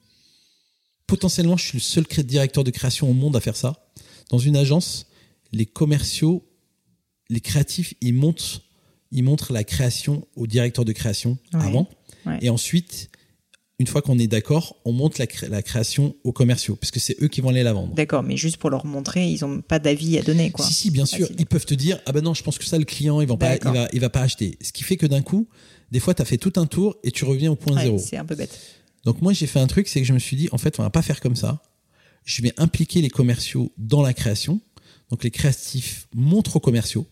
potentiellement 1.08 1.58
je 1.58 1.65
suis 1.65 1.78
le 1.78 1.82
seul 1.82 2.06
directeur 2.24 2.63
de 2.63 2.72
création 2.72 3.10
au 3.10 3.13
monde 3.13 3.36
à 3.36 3.39
faire 3.39 3.56
ça. 3.56 3.89
Dans 4.30 4.39
une 4.39 4.56
agence, 4.56 5.08
les 5.52 5.65
commerciaux, 5.65 6.48
les 7.30 7.41
créatifs, 7.41 7.94
ils 8.02 8.13
montent 8.13 8.62
ils 9.12 9.24
montrent 9.24 9.54
la 9.54 9.63
création 9.63 10.28
au 10.36 10.48
directeur 10.48 10.84
de 10.84 10.91
création 10.91 11.38
Ouais. 11.54 11.62
avant 11.62 11.88
Ouais. 12.26 12.39
et 12.41 12.50
ensuite 12.50 13.10
une 13.78 13.88
fois 13.88 14.02
qu'on 14.02 14.18
est 14.18 14.28
d'accord, 14.28 14.78
on 14.86 14.94
monte 14.94 15.18
la, 15.18 15.28
création 15.62 16.15
aux 16.24 16.32
commerciaux, 16.32 16.78
parce 16.78 16.91
que 16.91 17.00
c'est 17.00 17.22
eux 17.22 17.28
qui 17.28 17.41
vont 17.41 17.50
aller 17.50 17.63
la 17.63 17.74
vendre. 17.74 17.94
D'accord, 17.94 18.24
mais 18.24 18.38
juste 18.38 18.56
pour 18.56 18.70
leur 18.70 18.86
montrer, 18.86 19.28
ils 19.28 19.41
n'ont 19.41 19.62
pas 19.62 19.80
d'avis 19.80 20.18
à 20.18 20.22
donner, 20.22 20.52
quoi. 20.52 20.65
Si, 20.65 20.74
si, 20.74 20.91
bien 20.91 21.06
sûr, 21.06 21.28
ils 21.38 21.46
peuvent 21.46 21.65
te 21.65 21.74
dire, 21.74 22.00
ah 22.06 22.13
ben 22.13 22.22
non, 22.24 22.34
je 22.34 22.41
pense 22.41 22.58
que 22.58 22.63
ça, 22.63 22.78
le 22.78 22.86
client, 22.86 23.20
il 23.20 23.28
va 23.28 23.36
pas, 23.36 23.56
il 23.58 23.63
va, 23.63 23.88
il 23.91 24.00
va 24.00 24.10
pas 24.10 24.22
acheter. 24.22 24.58
Ce 24.62 24.72
qui 24.72 24.86
fait 24.86 24.96
que 24.96 25.06
d'un 25.06 25.22
coup, 25.22 25.50
des 25.91 26.00
fois, 26.00 26.13
tu 26.13 26.22
as 26.22 26.26
fait 26.26 26.38
tout 26.38 26.54
un 26.56 26.68
tour 26.68 26.96
et 27.04 27.12
tu 27.12 27.26
reviens 27.26 27.52
au 27.52 27.58
point 27.58 27.82
zéro. 27.82 27.98
C'est 27.98 28.18
un 28.18 28.26
peu 28.26 28.36
bête. 28.36 28.58
Donc 29.06 29.22
moi, 29.22 29.32
j'ai 29.34 29.48
fait 29.48 29.60
un 29.60 29.68
truc, 29.68 29.88
c'est 29.88 30.02
que 30.02 30.08
je 30.08 30.13
me 30.13 30.20
suis 30.20 30.36
dit, 30.36 30.50
en 30.52 30.58
fait, 30.58 30.80
on 30.80 30.84
va 30.84 30.89
pas 30.89 31.04
faire 31.04 31.22
comme 31.22 31.36
ça. 31.36 31.62
Je 32.26 32.41
vais 32.41 32.54
impliquer 32.58 33.02
les 33.02 33.10
commerciaux 33.10 33.72
dans 33.78 34.02
la 34.02 34.13
création. 34.13 34.60
Donc 35.12 35.24
les 35.24 35.32
créatifs 35.32 36.08
montrent 36.13 36.56
aux 36.56 36.60
commerciaux. 36.60 37.08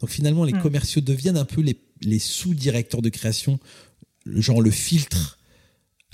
Donc 0.00 0.10
finalement, 0.10 0.44
les 0.44 0.52
hmm. 0.52 0.60
commerciaux 0.60 1.00
deviennent 1.00 1.36
un 1.36 1.44
peu 1.44 1.60
les, 1.60 1.80
les 2.02 2.18
sous-directeurs 2.18 3.00
de 3.00 3.08
création, 3.08 3.60
genre 4.26 4.60
le 4.60 4.72
filtre 4.72 5.38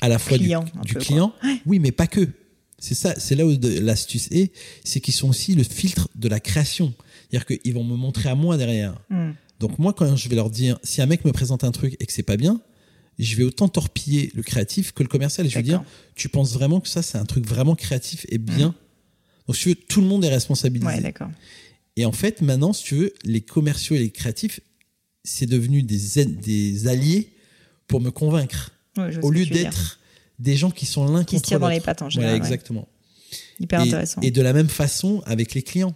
à 0.03 0.09
la 0.09 0.19
fois 0.19 0.37
du, 0.37 0.45
client. 0.99 1.33
Oui, 1.65 1.79
mais 1.79 1.93
pas 1.93 2.07
que. 2.07 2.29
C'est 2.79 2.95
ça, 2.95 3.15
c'est 3.19 3.35
là 3.35 3.47
où 3.47 3.57
l'astuce 3.63 4.29
est, 4.31 4.53
c'est 4.85 5.01
qu'ils 5.01 5.15
sont 5.15 5.31
aussi 5.31 5.55
le 5.55 5.63
filtre 5.63 6.09
de 6.15 6.29
la 6.29 6.41
création. 6.41 6.93
C'est-à-dire 7.31 7.47
qu'ils 7.47 7.73
vont 7.73 7.85
me 7.85 7.97
montrer 7.97 8.29
à 8.29 8.35
moi 8.35 8.59
derrière. 8.59 9.01
Hmm. 9.09 9.33
Donc 9.61 9.79
moi, 9.79 9.95
quand 9.95 10.15
je 10.15 10.29
vais 10.29 10.37
leur 10.37 10.51
dire, 10.51 10.79
si 10.83 11.01
un 11.01 11.07
mec 11.07 11.25
me 11.25 11.33
présente 11.33 11.65
un 11.65 11.71
truc 11.71 11.97
et 11.99 12.05
que 12.05 12.13
c'est 12.13 12.23
pas 12.23 12.37
bien, 12.37 12.61
je 13.19 13.37
vais 13.37 13.45
autant 13.45 13.69
torpiller 13.69 14.33
le 14.35 14.43
créatif 14.43 14.93
que 14.93 15.03
le 15.03 15.09
commercial. 15.09 15.47
Et 15.47 15.51
je 15.51 15.57
vais 15.57 15.63
dire, 15.63 15.85
tu 16.15 16.29
penses 16.29 16.53
vraiment 16.53 16.81
que 16.81 16.89
ça, 16.89 17.03
c'est 17.03 17.19
un 17.19 17.25
truc 17.25 17.47
vraiment 17.47 17.75
créatif 17.75 18.27
et 18.29 18.39
bien? 18.39 18.69
Hmm. 18.69 18.75
Donc, 19.47 19.57
si 19.57 19.63
tu 19.63 19.69
veux, 19.71 19.75
tout 19.75 20.01
le 20.01 20.07
monde 20.07 20.25
est 20.25 20.31
responsabilisé. 20.31 20.87
Ouais, 20.87 21.01
d'accord. 21.01 21.31
Et 21.97 22.07
en 22.07 22.13
fait, 22.13 22.41
maintenant, 22.41 22.73
si 22.73 22.85
tu 22.85 22.95
veux, 22.97 23.15
les 23.25 23.41
commerciaux 23.41 23.95
et 23.95 24.01
les 24.01 24.11
créatifs, 24.11 24.61
c'est 25.23 25.47
devenu 25.47 25.83
des, 25.83 26.25
des 26.25 26.89
alliés 26.89 27.31
pour 27.87 28.01
me 28.01 28.11
convaincre 28.11 28.73
au 29.23 29.31
lieu 29.31 29.47
d'être 29.47 29.99
des 30.39 30.57
gens 30.57 30.71
qui 30.71 30.87
sont 30.87 31.07
l'un 31.07 31.25
qui 31.25 31.39
se 31.39 31.45
tirent 31.45 31.61
dans 31.61 31.69
les 31.69 31.81
pattes 31.81 32.03
en 32.03 32.11
général. 32.11 32.35
exactement. 32.35 32.89
Hyper 33.61 33.81
intéressant. 33.81 34.21
Et 34.21 34.31
de 34.31 34.43
la 34.43 34.53
même 34.53 34.69
façon 34.69 35.23
avec 35.27 35.55
les 35.55 35.63
clients. 35.63 35.95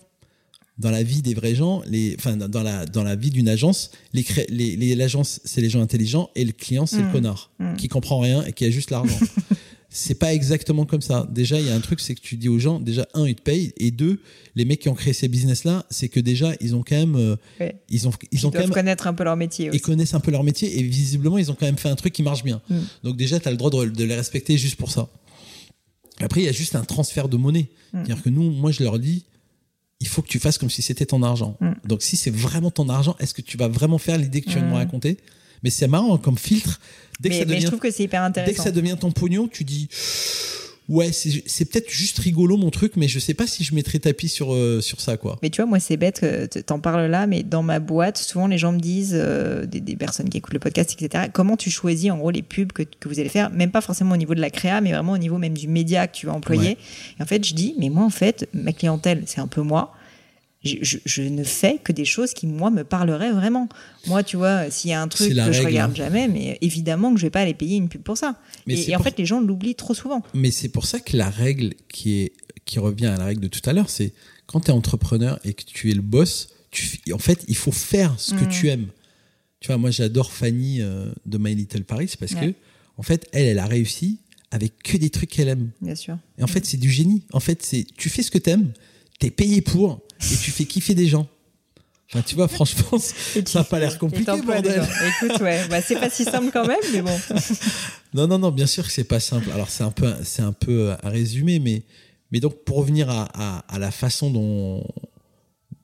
Dans 0.79 0.91
la 0.91 1.03
vie 1.03 1.23
des 1.23 1.35
vrais 1.35 1.55
gens, 1.55 1.83
les, 1.87 2.15
enfin 2.19 2.37
dans 2.37 2.63
la 2.63 2.87
dans 2.87 3.03
la 3.03 3.17
vie 3.17 3.31
d'une 3.31 3.49
agence, 3.49 3.91
les 4.13 4.25
les 4.49 4.95
l'agence 4.95 5.41
c'est 5.45 5.61
les 5.61 5.71
gens 5.71 5.83
intelligents 5.83 6.31
et 6.37 6.45
le 6.45 6.53
client 6.53 6.87
c'est 6.87 6.99
le 6.99 7.09
mmh. 7.09 7.13
connard 7.13 7.51
mmh. 7.59 7.75
qui 7.75 7.89
comprend 7.89 8.21
rien 8.21 8.45
et 8.45 8.53
qui 8.53 8.65
a 8.65 8.71
juste 8.71 8.91
l'argent. 8.91 9.19
c'est 9.91 10.15
pas 10.15 10.35
exactement 10.35 10.85
comme 10.85 11.01
ça. 11.01 11.27
Déjà, 11.31 11.59
il 11.59 11.67
y 11.67 11.71
a 11.71 11.75
un 11.75 11.81
truc, 11.81 12.01
c'est 12.01 12.15
que 12.15 12.21
tu 12.21 12.37
dis 12.37 12.49
aux 12.49 12.59
gens, 12.59 12.79
déjà, 12.79 13.07
un, 13.15 13.27
ils 13.27 13.35
te 13.35 13.43
payent, 13.43 13.73
et 13.79 13.91
deux, 13.91 14.21
les 14.55 14.65
mecs 14.65 14.81
qui 14.81 14.89
ont 14.89 14.95
créé 14.95 15.13
ces 15.13 15.29
business-là, 15.29 15.87
c'est 15.89 16.09
que 16.09 16.21
déjà, 16.21 16.53
ils 16.61 16.75
ont 16.75 16.83
quand 16.87 16.97
même, 16.97 17.17
euh, 17.17 17.37
ils 17.89 18.07
ont, 18.07 18.13
ils, 18.31 18.47
ont 18.47 18.51
quand 18.51 18.59
même, 18.59 18.71
connaître 18.71 19.07
un 19.07 19.15
peu 19.15 19.25
leur 19.25 19.37
métier. 19.37 19.71
Ils 19.73 19.81
connaissent 19.81 20.15
un 20.15 20.21
peu 20.21 20.31
leur 20.31 20.45
métier, 20.45 20.79
et 20.79 20.83
visiblement, 20.83 21.39
ils 21.39 21.51
ont 21.51 21.55
quand 21.55 21.67
même 21.67 21.79
fait 21.79 21.89
un 21.89 21.97
truc 21.97 22.13
qui 22.13 22.23
marche 22.23 22.45
bien. 22.45 22.61
Mm. 22.69 22.79
Donc 23.05 23.17
déjà, 23.17 23.41
tu 23.41 23.49
as 23.49 23.51
le 23.51 23.57
droit 23.57 23.71
de, 23.71 24.05
les 24.05 24.15
respecter 24.15 24.59
juste 24.59 24.77
pour 24.77 24.91
ça. 24.91 25.09
Après, 26.21 26.43
il 26.43 26.45
y 26.45 26.49
a 26.49 26.53
juste 26.53 26.77
un 26.77 26.85
transfert 26.85 27.29
de 27.29 27.37
monnaie. 27.37 27.71
Mm. 27.93 27.99
C'est-à-dire 28.05 28.23
que 28.23 28.29
nous, 28.29 28.51
moi, 28.51 28.73
je 28.73 28.83
leur 28.83 28.99
dis, 28.99 29.25
il 30.01 30.09
faut 30.09 30.23
que 30.23 30.29
tu 30.29 30.39
fasses 30.39 30.59
comme 30.59 30.71
si 30.71 30.83
c'était 30.83 31.07
ton 31.07 31.23
argent. 31.23 31.57
Mm. 31.61 31.73
Donc 31.85 32.03
si 32.03 32.17
c'est 32.17 32.31
vraiment 32.31 32.71
ton 32.71 32.89
argent, 32.89 33.17
est-ce 33.19 33.35
que 33.35 33.43
tu 33.43 33.57
vas 33.57 33.69
vraiment 33.69 33.99
faire 33.99 34.17
l'idée 34.19 34.41
que 34.41 34.47
tu 34.47 34.55
viens 34.55 34.63
de 34.63 34.71
me 34.71 34.75
raconter? 34.75 35.19
Mais 35.63 35.71
c'est 35.71 35.89
marrant 35.89 36.19
comme 36.19 36.39
filtre 36.39 36.81
Dès 37.21 37.31
que 37.31 37.35
ça 37.37 37.45
devient, 37.45 37.61
je 37.61 37.67
trouve 37.67 37.81
que 37.81 37.91
c'est 37.91 38.05
hyper 38.05 38.23
intéressant. 38.23 38.53
Dès 38.53 38.57
que 38.57 38.63
ça 38.63 38.71
devient 38.71 38.97
ton 38.99 39.11
pognon, 39.11 39.49
tu 39.49 39.65
dis 39.65 39.89
ouais, 40.89 41.11
c'est 41.13 41.65
peut-être 41.67 41.91
juste 41.91 42.19
rigolo 42.19 42.57
mon 42.57 42.71
truc, 42.71 42.97
mais 42.97 43.09
je 43.09 43.19
sais 43.19 43.35
pas 43.35 43.47
si 43.47 43.65
je 43.65 43.75
mettrais 43.75 43.99
tapis 43.99 44.29
sur, 44.29 44.55
euh, 44.55 44.81
sur 44.81 45.01
ça, 45.01 45.17
quoi. 45.17 45.39
Mais 45.43 45.51
tu 45.51 45.61
vois, 45.61 45.69
moi, 45.69 45.81
c'est 45.81 45.97
bête 45.97 46.21
que 46.21 46.47
t'en 46.61 46.81
parles 46.81 47.11
là, 47.11 47.27
mais 47.27 47.43
dans 47.43 47.63
ma 47.63 47.79
boîte, 47.79 48.19
souvent 48.19 48.47
les 48.47 48.59
gens 48.59 48.73
me 48.73 48.81
disent, 48.81 49.15
euh, 49.15 49.67
des, 49.67 49.97
personnes 49.97 50.29
qui 50.29 50.39
écoutent 50.39 50.55
le 50.55 50.61
podcast, 50.61 50.97
etc., 50.99 51.25
comment 51.33 51.57
tu 51.57 51.71
choisis 51.71 52.11
en 52.11 52.19
gros 52.19 52.31
les 52.31 52.43
pubs 52.43 52.73
que, 52.73 52.83
que, 52.83 53.09
vous 53.09 53.19
allez 53.21 53.29
faire, 53.29 53.51
même 53.51 53.71
pas 53.71 53.81
forcément 53.81 54.15
au 54.15 54.19
niveau 54.19 54.35
de 54.35 54.41
la 54.41 54.51
créa, 54.51 54.81
mais 54.81 54.93
vraiment 54.93 55.13
au 55.13 55.19
niveau 55.19 55.39
même 55.39 55.57
du 55.57 55.69
média 55.69 56.07
que 56.07 56.17
tu 56.17 56.27
vas 56.27 56.33
employer. 56.33 56.79
Et 57.19 57.23
en 57.23 57.27
fait, 57.27 57.45
je 57.45 57.55
dis, 57.55 57.75
mais 57.79 57.91
moi, 57.91 58.05
en 58.05 58.11
fait, 58.11 58.49
ma 58.55 58.73
clientèle, 58.73 59.23
c'est 59.27 59.41
un 59.41 59.49
peu 59.49 59.63
moi 59.63 59.95
je, 60.65 61.23
ne 61.23 61.45
fais 61.45 61.79
que 61.83 61.93
des 61.93 62.05
choses 62.05 62.35
qui, 62.35 62.47
moi, 62.47 62.71
me 62.71 62.83
parleraient 62.83 63.31
vraiment. 63.31 63.69
Moi, 64.07 64.25
tu 64.25 64.37
vois, 64.37 64.71
s'il 64.71 64.91
y 64.91 64.93
a 64.93 65.01
un 65.01 65.09
truc 65.09 65.29
que 65.29 65.53
je 65.53 65.63
regarde 65.63 65.93
hein. 65.93 65.95
jamais, 65.95 66.27
mais 66.27 66.59
évidemment 66.61 67.13
que 67.15 67.21
je 67.21 67.27
vais 67.27 67.31
pas 67.31 67.41
aller 67.41 67.55
payer 67.55 67.77
une 67.77 67.89
pub 67.89 68.03
pour 68.03 68.19
ça. 68.19 68.37
et, 68.67 68.97
en 68.97 69.03
fait, 69.03 69.19
les 69.19 69.27
gens 69.27 69.41
l'oublient 69.41 69.77
trop 69.77 69.95
souvent. 69.95 70.23
Mais 70.35 70.51
c'est 70.51 70.69
pour 70.69 70.87
ça 70.87 70.99
que 70.99 71.17
la 71.17 71.31
règle 71.31 71.75
qui, 71.89 72.21
est, 72.21 72.33
qui 72.65 72.79
revient 72.79 73.07
à 73.07 73.17
la 73.17 73.25
règle 73.27 73.43
de 73.43 73.49
tout 73.49 73.61
à 73.69 73.73
l'heure, 73.73 73.89
c'est 73.89 74.13
quand 74.47 74.61
tu 74.61 74.69
es 74.69 74.75
entrepreneur 74.75 75.39
et 75.45 75.55
que 75.55 75.63
tu 75.65 75.91
es 75.91 75.95
le 75.95 76.03
boss, 76.03 76.49
tu, 76.71 77.01
en 77.13 77.19
fait, 77.19 77.45
il 77.47 77.57
faut 77.57 77.73
faire 77.73 78.19
ce 78.19 78.35
que 78.35 78.45
mm. 78.45 78.49
tu 78.49 78.69
aimes. 78.69 78.89
Tu 79.61 79.69
vois, 79.69 79.79
moi, 79.79 79.91
j'adore 79.91 80.33
Fanny 80.33 80.81
euh, 80.81 81.11
de 81.27 81.39
My 81.39 81.55
Little 81.55 81.85
Paris 81.85 82.15
parce 82.19 82.35
que, 82.35 82.53
en 82.97 83.03
fait, 83.03 83.29
elle, 83.33 83.47
elle 83.47 83.59
a 83.59 83.67
réussi 83.67 84.19
avec 84.51 84.83
que 84.83 84.97
des 84.97 85.11
trucs 85.11 85.31
qu'elle 85.31 85.49
aime. 85.49 85.71
Bien 85.81 85.95
sûr. 85.95 86.19
Et 86.39 86.43
en 86.43 86.47
fait, 86.47 86.65
c'est 86.65 86.77
du 86.79 86.91
génie. 86.91 87.23
En 87.33 87.41
fait, 87.41 87.63
c'est 87.63 87.87
tu 87.97 88.09
fais 88.09 88.23
ce 88.23 88.31
que 88.31 88.39
tu 88.39 88.51
aimes, 88.51 88.73
tu 89.21 89.27
es 89.27 89.31
payé 89.31 89.61
pour 89.61 90.01
et 90.21 90.37
tu 90.37 90.51
fais 90.51 90.65
kiffer 90.65 90.95
des 90.95 91.07
gens. 91.07 91.29
Enfin, 92.11 92.23
tu 92.23 92.37
vois, 92.37 92.49
franchement, 92.49 92.99
ça 92.99 93.59
n'a 93.59 93.65
pas 93.65 93.79
l'air 93.79 93.99
compliqué, 93.99 94.41
bordel. 94.41 94.83
Écoute, 95.23 95.41
ouais, 95.41 95.69
bah, 95.69 95.83
c'est 95.83 96.01
pas 96.01 96.09
si 96.09 96.25
simple 96.25 96.51
quand 96.53 96.67
même, 96.67 96.79
mais 96.93 97.03
bon. 97.03 97.21
non, 98.15 98.27
non, 98.27 98.39
non, 98.39 98.51
bien 98.51 98.67
sûr 98.67 98.87
que 98.87 98.91
c'est 98.91 99.05
pas 99.05 99.21
simple. 99.21 99.51
Alors, 99.51 99.69
c'est 99.69 99.85
un 99.85 99.91
peu, 99.91 100.15
c'est 100.25 100.41
un 100.41 100.55
peu 100.55 100.93
à 101.03 101.11
résumer, 101.11 101.59
mais, 101.59 101.83
mais 102.33 102.41
donc, 102.41 102.65
pour 102.65 102.79
revenir 102.79 103.11
à, 103.11 103.59
à, 103.59 103.79
la 103.79 103.91
façon 103.91 104.31
dont, 104.31 104.87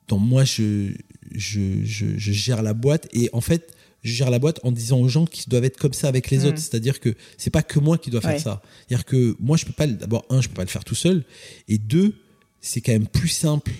dont 0.08 0.18
moi 0.18 0.44
je, 0.44 0.92
je, 1.34 1.84
je, 1.84 2.32
gère 2.32 2.62
la 2.62 2.72
boîte, 2.72 3.06
et 3.12 3.28
en 3.34 3.42
fait, 3.42 3.74
je 4.02 4.12
gère 4.12 4.30
la 4.30 4.38
boîte 4.38 4.60
en 4.62 4.72
disant 4.72 5.00
aux 5.00 5.08
gens 5.08 5.26
qu'ils 5.26 5.50
doivent 5.50 5.64
être 5.64 5.78
comme 5.78 5.92
ça 5.92 6.08
avec 6.08 6.30
les 6.30 6.38
mm. 6.38 6.44
autres. 6.46 6.58
C'est-à-dire 6.58 7.00
que 7.00 7.14
c'est 7.36 7.50
pas 7.50 7.62
que 7.62 7.78
moi 7.78 7.98
qui 7.98 8.08
dois 8.08 8.22
faire 8.22 8.40
ça. 8.40 8.62
C'est-à-dire 8.88 9.04
que 9.04 9.36
moi, 9.40 9.58
je 9.58 9.66
peux 9.66 9.72
pas, 9.72 9.86
d'abord, 9.86 10.24
un, 10.30 10.40
je 10.40 10.48
peux 10.48 10.54
pas 10.54 10.64
le 10.64 10.68
faire 10.68 10.84
tout 10.84 10.94
seul, 10.94 11.22
et 11.68 11.76
deux, 11.76 12.14
c'est 12.62 12.80
quand 12.80 12.92
même 12.92 13.08
plus 13.08 13.28
simple 13.28 13.72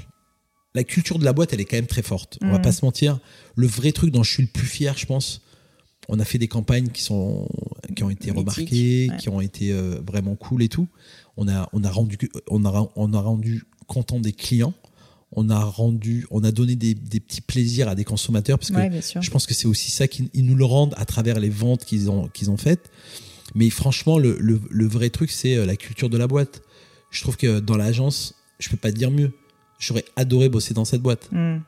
la 0.75 0.85
culture 0.85 1.19
de 1.19 1.25
la 1.25 1.33
boîte, 1.33 1.53
elle 1.53 1.61
est 1.61 1.65
quand 1.65 1.77
même 1.77 1.87
très 1.87 2.03
forte. 2.03 2.39
On 2.43 2.51
va 2.51 2.59
mm. 2.59 2.63
pas 2.63 2.73
se 2.73 2.85
mentir. 2.85 3.19
Le 3.55 3.67
vrai 3.67 3.93
truc 3.93 4.11
dont 4.11 4.23
je 4.23 4.31
suis 4.31 4.43
le 4.43 4.49
plus 4.49 4.67
fier, 4.67 4.97
je 4.99 5.07
pense, 5.07 5.43
on 6.09 6.19
a 6.19 6.25
fait 6.25 6.39
des 6.39 6.49
campagnes 6.49 6.89
qui 6.89 7.03
sont 7.03 7.49
qui 7.97 8.03
ont 8.03 8.11
été 8.11 8.31
remarquées, 8.31 9.11
qui 9.19 9.29
ont 9.29 9.41
été 9.41 9.73
euh, 9.73 10.01
vraiment 10.07 10.35
cool 10.35 10.63
et 10.63 10.69
tout. 10.69 10.89
On 11.37 11.49
a 11.49 11.69
on 11.73 11.85
a 11.85 11.91
rendu 11.91 12.19
on 12.51 12.65
a 12.65 12.91
on 12.97 13.13
a 13.13 13.21
rendu 13.21 13.65
content 13.87 14.21
des 14.21 14.33
clients. 14.33 14.75
On 15.37 15.49
a 15.51 15.65
rendu 15.65 16.27
on 16.31 16.45
a 16.45 16.53
donné 16.53 16.77
des, 16.77 16.95
petits 16.95 17.41
plaisirs 17.41 17.89
à 17.89 17.95
des 17.95 18.05
consommateurs 18.05 18.59
parce 18.59 18.71
que 18.71 19.21
je 19.21 19.31
pense 19.31 19.47
que 19.47 19.55
c'est 19.55 19.67
aussi 19.67 19.91
ça 19.91 20.07
qu'ils 20.07 20.29
nous 20.35 20.55
le 20.55 20.65
rendent 20.65 20.95
à 20.97 21.05
travers 21.05 21.41
les 21.41 21.49
ventes 21.51 21.85
qu'ils 21.85 22.11
ont 22.11 22.29
qu'ils 22.29 22.51
ont 22.51 22.57
faites. 22.57 22.91
Mais 23.55 23.71
franchement, 23.71 24.19
le, 24.19 24.37
le 24.39 24.87
vrai 24.87 25.11
truc, 25.11 25.31
c'est 25.31 25.57
euh, 25.57 25.67
la 25.67 25.77
culture 25.77 26.09
de 26.09 26.17
la 26.17 26.27
boîte. 26.27 26.63
Je 27.11 27.21
trouve 27.21 27.37
que 27.37 27.61
dans 27.61 27.77
l'agence, 27.77 28.35
je 28.59 28.69
peux 28.69 28.77
pas 28.77 28.91
dire 28.91 29.11
mieux 29.11 29.33
j'aurais 29.79 30.05
adoré 30.17 30.49
bosser 30.49 30.75
dans 30.75 30.85
cette 30.85 31.03
boîte. 31.03 31.29
Hmm. 31.33 31.59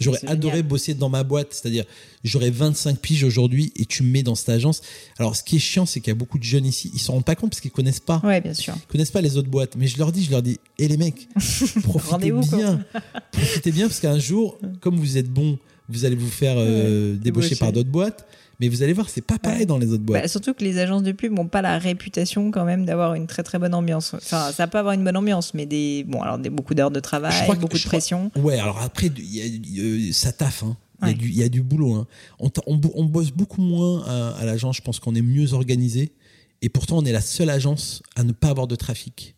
J'aurais 0.00 0.26
adoré 0.26 0.62
bosser 0.62 0.94
dans 0.94 1.10
ma 1.10 1.22
boîte, 1.24 1.48
c'est-à-dire 1.50 1.84
j'aurais 2.24 2.50
25 2.50 2.98
piges 2.98 3.22
aujourd'hui 3.22 3.70
et 3.76 3.84
tu 3.84 4.02
me 4.02 4.10
mets 4.10 4.22
dans 4.22 4.34
cette 4.34 4.48
agence. 4.48 4.80
Alors 5.18 5.36
ce 5.36 5.42
qui 5.44 5.56
est 5.56 5.60
chiant, 5.60 5.84
c'est 5.84 6.00
qu'il 6.00 6.08
y 6.08 6.12
a 6.12 6.14
beaucoup 6.14 6.38
de 6.38 6.42
jeunes 6.42 6.64
ici, 6.64 6.90
ils 6.94 6.98
s'en 7.00 7.12
rendent 7.12 7.24
pas 7.24 7.34
compte 7.34 7.50
parce 7.50 7.60
qu'ils 7.60 7.70
connaissent 7.70 8.00
pas. 8.00 8.20
Ouais, 8.24 8.40
bien 8.40 8.54
sûr. 8.54 8.74
Ils 8.76 8.86
connaissent 8.90 9.10
pas 9.10 9.20
les 9.20 9.36
autres 9.36 9.50
boîtes. 9.50 9.76
Mais 9.76 9.86
je 9.86 9.98
leur 9.98 10.10
dis, 10.10 10.24
je 10.24 10.30
leur 10.30 10.42
dis, 10.42 10.58
hé 10.78 10.88
les 10.88 10.96
mecs, 10.96 11.28
profitez 11.82 12.32
bien, 12.32 12.84
profitez 13.30 13.72
bien 13.72 13.88
parce 13.88 14.00
qu'un 14.00 14.18
jour, 14.18 14.58
comme 14.80 14.96
vous 14.96 15.18
êtes 15.18 15.30
bon, 15.30 15.58
vous 15.90 16.06
allez 16.06 16.16
vous 16.16 16.30
faire 16.30 16.54
euh, 16.56 17.14
débaucher 17.16 17.56
par 17.56 17.72
d'autres 17.72 17.90
boîtes. 17.90 18.26
Mais 18.60 18.68
vous 18.68 18.82
allez 18.82 18.92
voir, 18.92 19.08
c'est 19.08 19.22
pas 19.22 19.38
pareil 19.38 19.64
dans 19.64 19.78
les 19.78 19.90
autres 19.90 20.02
boîtes. 20.02 20.22
Bah, 20.22 20.28
surtout 20.28 20.52
que 20.52 20.62
les 20.62 20.78
agences 20.78 21.02
de 21.02 21.12
pub 21.12 21.32
n'ont 21.32 21.48
pas 21.48 21.62
la 21.62 21.78
réputation 21.78 22.50
quand 22.50 22.66
même 22.66 22.84
d'avoir 22.84 23.14
une 23.14 23.26
très 23.26 23.42
très 23.42 23.58
bonne 23.58 23.72
ambiance. 23.72 24.12
Enfin, 24.12 24.52
ça 24.52 24.66
peut 24.66 24.76
avoir 24.76 24.92
une 24.92 25.02
bonne 25.02 25.16
ambiance, 25.16 25.54
mais 25.54 25.64
des 25.64 26.04
bon 26.04 26.20
alors 26.20 26.38
des 26.38 26.50
beaucoup 26.50 26.74
d'heures 26.74 26.90
de 26.90 27.00
travail, 27.00 27.32
beaucoup 27.58 27.78
de 27.78 27.82
pression. 27.82 28.30
Ouais, 28.36 28.58
alors 28.58 28.78
après, 28.82 29.10
y 29.18 29.40
a, 29.40 30.12
ça 30.12 30.32
taffe. 30.32 30.62
Hein. 30.62 30.76
Il, 31.02 31.08
y 31.08 31.10
a 31.10 31.14
du, 31.14 31.28
il 31.28 31.36
y, 31.38 31.42
a 31.42 31.48
du, 31.48 31.62
boulot. 31.62 31.94
Hein. 31.94 32.06
On, 32.38 32.50
on, 32.66 33.04
bosse 33.06 33.30
beaucoup 33.30 33.62
moins 33.62 34.04
à, 34.38 34.44
l'agence. 34.44 34.76
Je 34.76 34.82
pense 34.82 35.00
qu'on 35.00 35.14
est 35.14 35.22
mieux 35.22 35.54
organisé. 35.54 36.12
Et 36.60 36.68
pourtant, 36.68 36.98
on 36.98 37.04
est 37.06 37.12
la 37.12 37.22
seule 37.22 37.48
agence 37.48 38.02
à 38.16 38.22
ne 38.22 38.32
pas 38.32 38.48
avoir 38.48 38.66
de 38.66 38.76
trafic. 38.76 39.34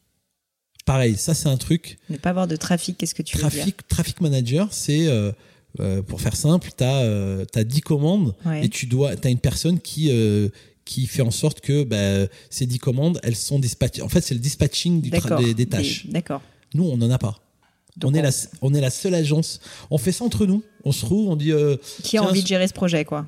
Pareil, 0.85 1.15
ça, 1.17 1.35
c'est 1.35 1.49
un 1.49 1.57
truc. 1.57 1.99
Ne 2.11 2.17
pas 2.17 2.31
avoir 2.31 2.49
de 2.49 2.57
trafic, 2.57 2.99
qu'est-ce 2.99 3.15
que 3.15 3.23
tu 3.23 3.39
trafic, 3.39 3.59
veux 3.61 3.65
dire? 3.67 3.75
Traffic 3.87 4.21
manager, 4.21 4.67
c'est. 4.73 5.07
Euh, 5.07 5.31
euh, 5.81 6.03
pour 6.03 6.21
faire 6.21 6.37
simple, 6.37 6.71
tu 6.77 6.85
as, 6.85 7.03
euh, 7.03 7.45
10 7.55 7.81
commandes 7.81 8.35
et 8.61 8.69
tu 8.69 8.87
dois, 8.87 9.13
as 9.23 9.29
une 9.29 9.39
personne 9.39 9.81
qui, 9.81 10.11
euh, 10.11 10.49
qui 10.85 11.07
fait 11.07 11.23
en 11.23 11.31
sorte 11.31 11.61
que 11.61 11.85
bah, 11.85 12.29
ces 12.51 12.67
10 12.67 12.79
commandes, 12.79 13.21
elles 13.23 13.37
sont 13.37 13.59
dispatchées. 13.59 14.03
En 14.03 14.09
fait, 14.09 14.21
c'est 14.21 14.35
le 14.35 14.41
dispatching 14.41 15.01
du 15.01 15.11
des, 15.11 15.55
des, 15.55 15.67
tâches. 15.67 16.07
D'accord. 16.09 16.43
Nous, 16.75 16.85
on 16.85 16.97
n'en 16.97 17.11
a 17.11 17.19
pas. 17.19 17.39
on, 18.03 18.13
est 18.15 18.23
La, 18.23 18.31
on 18.61 18.75
est 18.75 18.81
la 18.81 18.91
seule 18.91 19.15
agence. 19.15 19.61
On 19.91 19.99
fait 19.99 20.13
ça 20.13 20.25
entre 20.25 20.47
nous. 20.47 20.63
On 20.85 20.93
se 20.93 21.05
trouve, 21.05 21.29
on 21.29 21.37
dit. 21.37 21.53
Euh, 21.53 21.77
qui 22.03 22.17
a 22.19 22.23
envie 22.23 22.43
de 22.43 22.47
gérer 22.47 22.69
ce 22.69 22.75
projet, 22.75 23.05
quoi 23.05 23.27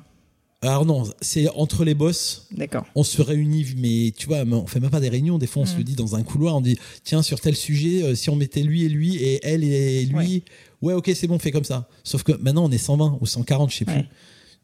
alors 0.61 0.85
non, 0.85 1.03
c'est 1.21 1.47
entre 1.49 1.83
les 1.83 1.93
boss. 1.93 2.47
D'accord. 2.51 2.85
On 2.95 3.03
se 3.03 3.21
réunit, 3.21 3.65
mais 3.77 4.13
tu 4.17 4.27
vois, 4.27 4.43
on 4.43 4.65
fait 4.65 4.79
même 4.79 4.89
pas 4.89 4.99
des 4.99 5.09
réunions. 5.09 5.37
Des 5.37 5.47
fois, 5.47 5.63
on 5.63 5.65
se 5.65 5.75
le 5.75 5.81
mm. 5.81 5.83
dit 5.83 5.95
dans 5.95 6.15
un 6.15 6.23
couloir. 6.23 6.55
On 6.55 6.61
dit, 6.61 6.77
tiens, 7.03 7.21
sur 7.21 7.39
tel 7.39 7.55
sujet, 7.55 8.15
si 8.15 8.29
on 8.29 8.35
mettait 8.35 8.63
lui 8.63 8.83
et 8.83 8.89
lui 8.89 9.17
et 9.17 9.39
elle 9.43 9.63
et 9.63 10.05
lui, 10.05 10.43
ouais, 10.81 10.93
ok, 10.93 11.11
c'est 11.13 11.27
bon, 11.27 11.37
fait 11.39 11.51
comme 11.51 11.63
ça. 11.63 11.87
Sauf 12.03 12.23
que 12.23 12.31
maintenant, 12.33 12.65
on 12.65 12.71
est 12.71 12.77
120 12.77 13.19
ou 13.21 13.25
140, 13.25 13.71
je 13.71 13.77
sais 13.77 13.85
plus. 13.85 14.05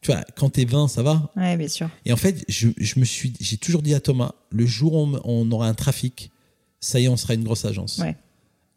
Tu 0.01 0.11
vois, 0.11 0.23
quand 0.35 0.49
t'es 0.49 0.65
20, 0.65 0.87
ça 0.87 1.03
va. 1.03 1.31
Ouais, 1.35 1.55
bien 1.57 1.67
sûr. 1.67 1.87
Et 2.05 2.11
en 2.11 2.17
fait, 2.17 2.43
je, 2.47 2.69
je 2.77 2.99
me 2.99 3.05
suis, 3.05 3.33
j'ai 3.39 3.57
toujours 3.57 3.83
dit 3.83 3.93
à 3.93 3.99
Thomas, 3.99 4.33
le 4.49 4.65
jour 4.65 4.93
où 4.93 4.97
on, 4.97 5.21
on 5.23 5.51
aura 5.51 5.67
un 5.67 5.75
trafic, 5.75 6.31
ça 6.79 6.99
y 6.99 7.05
est, 7.05 7.07
on 7.07 7.17
sera 7.17 7.35
une 7.35 7.43
grosse 7.43 7.65
agence. 7.65 7.99
Ouais. 7.99 8.15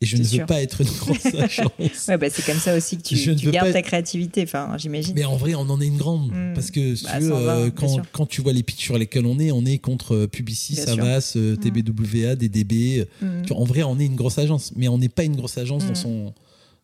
Et 0.04 0.06
je 0.06 0.16
ne 0.16 0.24
veux 0.24 0.46
pas 0.46 0.60
être 0.62 0.80
une 0.82 0.86
grosse 1.00 1.26
agence. 1.26 1.70
Ouais, 2.08 2.18
bah, 2.18 2.28
c'est 2.30 2.44
comme 2.44 2.58
ça 2.58 2.76
aussi 2.76 2.96
que 2.98 3.02
tu, 3.02 3.34
gardes 3.50 3.72
ta 3.72 3.78
être- 3.78 3.86
créativité, 3.86 4.42
enfin, 4.42 4.76
j'imagine. 4.78 5.14
Mais 5.14 5.24
en 5.24 5.36
vrai, 5.36 5.54
on 5.54 5.60
en 5.62 5.80
est 5.80 5.86
une 5.86 5.96
grande. 5.96 6.30
Mm. 6.30 6.54
Parce 6.54 6.70
que, 6.70 7.02
Bah, 7.04 7.18
veux, 7.18 7.28
va, 7.30 7.56
euh, 7.56 7.70
quand, 8.12 8.26
tu 8.26 8.40
vois 8.42 8.52
les 8.52 8.62
pitchs 8.62 8.84
sur 8.84 8.98
lesquels 8.98 9.26
on 9.26 9.38
est, 9.38 9.50
on 9.50 9.64
est 9.64 9.78
contre 9.78 10.14
euh, 10.14 10.26
Publicis. 10.26 10.76
Savas, 10.76 11.32
euh, 11.36 11.56
TBWA, 11.56 12.36
DDB. 12.36 13.06
tu 13.20 13.48
vois, 13.48 13.56
en 13.58 13.64
vrai, 13.64 13.82
on 13.82 13.98
est 13.98 14.06
une 14.06 14.16
grosse 14.16 14.38
agence. 14.38 14.72
Mais 14.76 14.88
on 14.88 14.98
n'est 14.98 15.08
pas 15.08 15.24
une 15.24 15.36
grosse 15.36 15.56
agence 15.58 15.84
dans, 15.84 15.92
Mm. 15.92 15.96
son, 15.96 16.34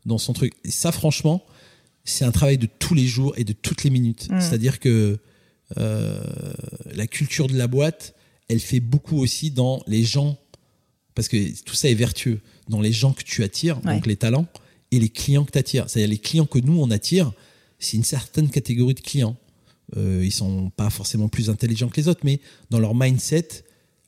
dans 0.07 0.19
son 0.19 0.33
truc. 0.33 0.55
Et 0.65 0.71
ça, 0.71 0.93
franchement, 0.93 1.45
c'est 2.05 2.25
un 2.25 2.33
travail 2.33 2.59
de 2.59 2.67
tous 2.79 2.95
les 2.95 3.07
jours 3.07 3.35
et 3.37 3.45
de 3.45 3.53
toutes 3.53 3.85
les 3.85 3.91
minutes. 3.91 4.29
Mm. 4.31 4.41
C'est-à-dire 4.41 4.81
que 4.81 5.19
euh, 5.79 6.21
la 6.95 7.07
culture 7.07 7.47
de 7.47 7.57
la 7.57 7.67
boîte, 7.67 8.15
elle 8.49 8.61
fait 8.61 8.81
beaucoup 8.81 9.19
aussi 9.21 9.51
dans 9.51 9.83
les 9.87 10.03
gens. 10.05 10.37
Parce 11.15 11.29
que 11.29 11.37
tout 11.65 11.75
ça 11.75 11.89
est 11.89 11.95
vertueux. 11.95 12.41
Dans 12.71 12.81
les 12.81 12.93
gens 12.93 13.13
que 13.13 13.23
tu 13.23 13.43
attires, 13.45 13.79
Ouais. 13.85 13.95
donc 13.95 14.07
les 14.07 14.17
talents, 14.17 14.47
et 14.93 14.99
les 14.99 15.09
clients 15.11 15.45
que 15.45 15.53
tu 15.53 15.59
attires. 15.59 15.89
C'est-à-dire 15.89 16.09
les 16.11 16.19
clients 16.19 16.47
que 16.47 16.59
nous, 16.59 16.81
on 16.81 16.91
attire, 16.91 17.33
c'est 17.79 17.97
une 17.97 18.05
certaine 18.05 18.49
catégorie 18.49 18.95
de 18.95 19.01
clients. 19.01 19.37
Euh, 19.97 20.23
ils 20.25 20.33
sont 20.33 20.71
pas 20.71 20.89
forcément 20.91 21.29
plus 21.29 21.51
intelligents 21.51 21.89
que 21.89 21.97
les 22.01 22.09
autres, 22.09 22.21
mais 22.25 22.41
dans 22.71 22.79
leur 22.79 22.95
mindset, 22.95 23.49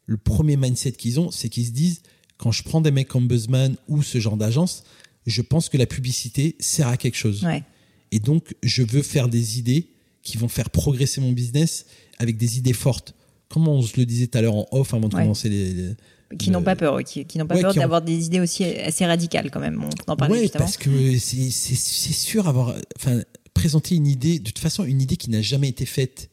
le 0.07 0.17
premier 0.17 0.57
mindset 0.57 0.93
qu'ils 0.93 1.19
ont, 1.21 1.31
c'est 1.31 1.49
qu'ils 1.49 1.67
se 1.67 1.71
disent 1.73 2.03
quand 2.39 2.51
je 2.53 2.63
prends 2.63 2.81
des 2.81 2.91
mecs 2.91 3.09
comme 3.09 3.27
Buzzman 3.29 3.77
ou 3.89 4.03
ce 4.03 4.19
genre 4.21 4.37
d'agence, 4.37 4.85
je 5.27 5.43
pense 5.43 5.69
que 5.69 5.77
la 5.77 5.87
publicité 5.87 6.57
sert 6.59 6.89
à 6.89 6.97
quelque 6.97 7.17
chose. 7.17 7.45
Ouais. 7.45 7.63
Et 8.11 8.19
donc, 8.19 8.55
je 8.63 8.83
veux 8.83 9.03
faire 9.03 9.29
des 9.29 9.59
idées 9.59 9.89
qui 10.23 10.37
vont 10.37 10.49
faire 10.49 10.71
progresser 10.71 11.21
mon 11.21 11.33
business 11.33 11.87
avec 12.19 12.37
des 12.37 12.59
idées 12.59 12.73
fortes. 12.73 13.15
Comme 13.49 13.69
on 13.69 13.83
se 13.83 13.97
le 13.97 14.07
disait 14.07 14.27
tout 14.27 14.39
à 14.39 14.43
l'heure 14.43 14.55
en 14.57 14.67
off 14.73 14.95
avant 14.95 15.09
de 15.09 15.15
Ouais. 15.17 15.23
commencer 15.23 15.49
les. 15.49 15.73
les- 15.73 15.95
Qui 16.39 16.51
n'ont 16.51 16.63
pas 16.63 16.77
peur, 16.77 17.03
qui, 17.05 17.25
qui 17.25 17.39
n'ont 17.39 17.47
pas 17.47 17.55
Ouais, 17.57 17.63
peur 17.63 17.73
ont- 17.73 17.81
d'avoir 17.81 18.03
des 18.03 18.25
idées 18.27 18.41
aussi 18.41 18.65
assez 18.65 19.05
radicales 19.07 19.51
quand 19.51 19.61
même. 19.61 19.83
On 20.09 20.13
en 20.13 20.17
parlait 20.17 20.41
Ouais, 20.43 20.49
parce 20.49 20.77
que 20.77 21.19
c'est 21.19 21.51
sûr 21.51 22.49
avoir. 22.49 22.75
Enfin, 22.97 23.21
présenter 23.55 23.95
une 23.97 24.07
idée, 24.07 24.39
de 24.39 24.45
toute 24.45 24.59
façon, 24.59 24.85
une 24.85 25.01
idée 25.03 25.17
qui 25.17 25.29
n'a 25.31 25.43
jamais 25.43 25.69
été 25.69 25.85
faite 25.87 26.31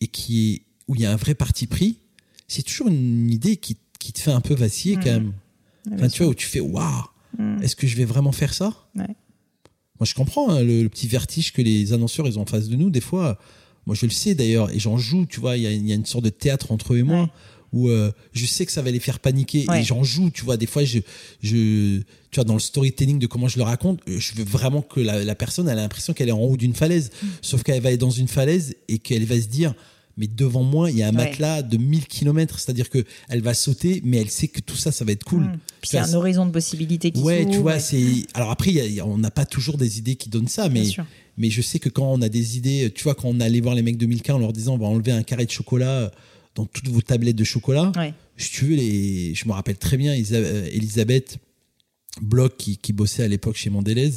et 0.00 0.06
qui 0.06 0.52
est, 0.54 0.62
où 0.88 0.94
il 0.94 1.00
y 1.00 1.06
a 1.06 1.12
un 1.12 1.16
vrai 1.16 1.34
parti 1.34 1.66
pris, 1.66 1.98
c'est 2.48 2.62
toujours 2.62 2.88
une 2.88 3.30
idée 3.30 3.56
qui, 3.56 3.76
qui 3.98 4.12
te 4.12 4.20
fait 4.20 4.30
un 4.32 4.40
peu 4.40 4.54
vaciller 4.54 4.96
quand 4.96 5.06
même. 5.06 5.26
Ouais, 5.26 5.32
Enfin, 5.88 5.96
bien 5.96 6.08
tu 6.08 6.22
vois, 6.22 6.30
où 6.32 6.34
tu 6.34 6.46
fais 6.46 6.60
waouh, 6.60 7.04
Mm. 7.38 7.62
est-ce 7.64 7.74
que 7.74 7.88
je 7.88 7.96
vais 7.96 8.04
vraiment 8.04 8.30
faire 8.30 8.54
ça? 8.54 8.72
Ouais. 8.94 9.06
Moi, 9.98 10.04
je 10.06 10.14
comprends 10.14 10.50
hein, 10.50 10.62
le, 10.62 10.84
le 10.84 10.88
petit 10.88 11.08
vertige 11.08 11.52
que 11.52 11.62
les 11.62 11.92
annonceurs 11.92 12.28
ils 12.28 12.38
ont 12.38 12.42
en 12.42 12.46
face 12.46 12.68
de 12.68 12.76
nous. 12.76 12.90
Des 12.90 13.00
fois, 13.00 13.38
moi, 13.86 13.96
je 13.96 14.06
le 14.06 14.12
sais 14.12 14.36
d'ailleurs, 14.36 14.70
et 14.70 14.78
j'en 14.78 14.96
joue. 14.98 15.26
Tu 15.26 15.40
vois, 15.40 15.56
il 15.56 15.64
y, 15.64 15.66
a- 15.66 15.72
il 15.72 15.84
y 15.88 15.90
a 15.90 15.96
une 15.96 16.06
sorte 16.06 16.24
de 16.24 16.30
théâtre 16.30 16.70
entre 16.70 16.94
eux 16.94 16.98
et 16.98 17.02
moi. 17.02 17.22
Ouais. 17.22 17.28
Où 17.74 17.88
euh, 17.88 18.12
je 18.32 18.46
sais 18.46 18.64
que 18.66 18.72
ça 18.72 18.82
va 18.82 18.90
les 18.90 19.00
faire 19.00 19.18
paniquer 19.18 19.66
Ouais. 19.68 19.80
et 19.80 19.84
j'en 19.84 20.02
joue, 20.04 20.30
tu 20.30 20.44
vois. 20.44 20.56
Des 20.56 20.66
fois, 20.66 20.84
je, 20.84 21.00
je, 21.42 21.98
tu 22.30 22.36
vois, 22.36 22.44
dans 22.44 22.54
le 22.54 22.60
storytelling 22.60 23.18
de 23.18 23.26
comment 23.26 23.48
je 23.48 23.56
le 23.58 23.64
raconte, 23.64 24.00
euh, 24.08 24.18
je 24.18 24.34
veux 24.34 24.44
vraiment 24.44 24.82
que 24.82 25.00
la, 25.00 25.24
la 25.24 25.34
personne 25.34 25.68
elle 25.68 25.78
a 25.78 25.82
l'impression 25.82 26.12
qu'elle 26.12 26.28
est 26.28 26.32
en 26.32 26.40
haut 26.40 26.56
d'une 26.56 26.74
falaise. 26.74 27.10
Mm. 27.22 27.26
Sauf 27.42 27.62
qu'elle 27.62 27.82
va 27.82 27.92
être 27.92 28.00
dans 28.00 28.10
une 28.10 28.28
falaise 28.28 28.74
et 28.88 28.98
qu'elle 28.98 29.24
va 29.24 29.40
se 29.40 29.46
dire, 29.48 29.74
mais 30.16 30.28
devant 30.28 30.62
moi, 30.62 30.90
il 30.92 30.96
y 30.98 31.02
a 31.02 31.08
un 31.08 31.10
Ouais. 31.10 31.24
matelas 31.24 31.62
de 31.62 31.76
1000 31.76 32.06
km. 32.06 32.58
C'est-à-dire 32.58 32.88
que 32.88 33.04
elle 33.28 33.42
va 33.42 33.52
sauter, 33.54 34.00
mais 34.04 34.18
elle 34.18 34.30
sait 34.30 34.46
que 34.48 34.60
tout 34.60 34.76
ça, 34.76 34.92
ça 34.92 35.04
va 35.04 35.12
être 35.12 35.24
cool. 35.24 35.42
Mm. 35.42 35.58
Puis 35.80 35.90
c'est 35.90 35.98
un 35.98 36.14
horizon 36.14 36.46
de 36.46 36.52
possibilités 36.52 37.10
qui 37.10 37.20
Ouais, 37.20 37.46
tu 37.50 37.58
vois, 37.58 37.72
ouais. 37.74 37.80
c'est. 37.80 38.04
Alors 38.34 38.50
après, 38.50 38.70
y 38.72 39.00
a- 39.00 39.06
on 39.06 39.18
n'a 39.18 39.30
pas 39.32 39.44
toujours 39.44 39.76
des 39.76 39.98
idées 39.98 40.14
qui 40.16 40.28
donnent 40.28 40.48
ça, 40.48 40.68
mais, 40.68 40.84
mais 41.36 41.50
je 41.50 41.60
sais 41.62 41.80
que 41.80 41.88
quand 41.88 42.06
on 42.12 42.22
a 42.22 42.28
des 42.28 42.56
idées, 42.56 42.92
tu 42.94 43.02
vois, 43.02 43.14
quand 43.16 43.28
on 43.28 43.40
allait 43.40 43.60
voir 43.60 43.74
les 43.74 43.82
mecs 43.82 43.98
de 43.98 44.06
Milka 44.06 44.34
en 44.34 44.38
leur 44.38 44.52
disant 44.52 44.74
on 44.74 44.78
va 44.78 44.86
enlever 44.86 45.10
un 45.12 45.24
carré 45.24 45.46
de 45.46 45.50
chocolat 45.50 46.12
dans 46.54 46.66
toutes 46.66 46.88
vos 46.88 47.00
tablettes 47.02 47.36
de 47.36 47.44
chocolat, 47.44 47.92
Ouais. 47.96 48.14
si 48.36 48.50
tu 48.50 48.64
veux, 48.66 48.76
les, 48.76 49.34
je 49.34 49.46
me 49.48 49.52
rappelle 49.52 49.76
très 49.76 49.96
bien, 49.96 50.14
euh, 50.32 50.66
Elisabeth 50.72 51.38
Bloch, 52.20 52.56
qui, 52.56 52.76
qui 52.78 52.92
bossait 52.92 53.24
à 53.24 53.28
l'époque 53.28 53.56
chez 53.56 53.70
Mondelez, 53.70 54.12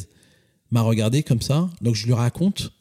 m'a 0.71 0.81
regardé 0.81 1.23
comme 1.23 1.41
ça, 1.41 1.69
donc 1.81 1.95
je 1.95 2.05
lui 2.05 2.13
raconte. 2.13 2.71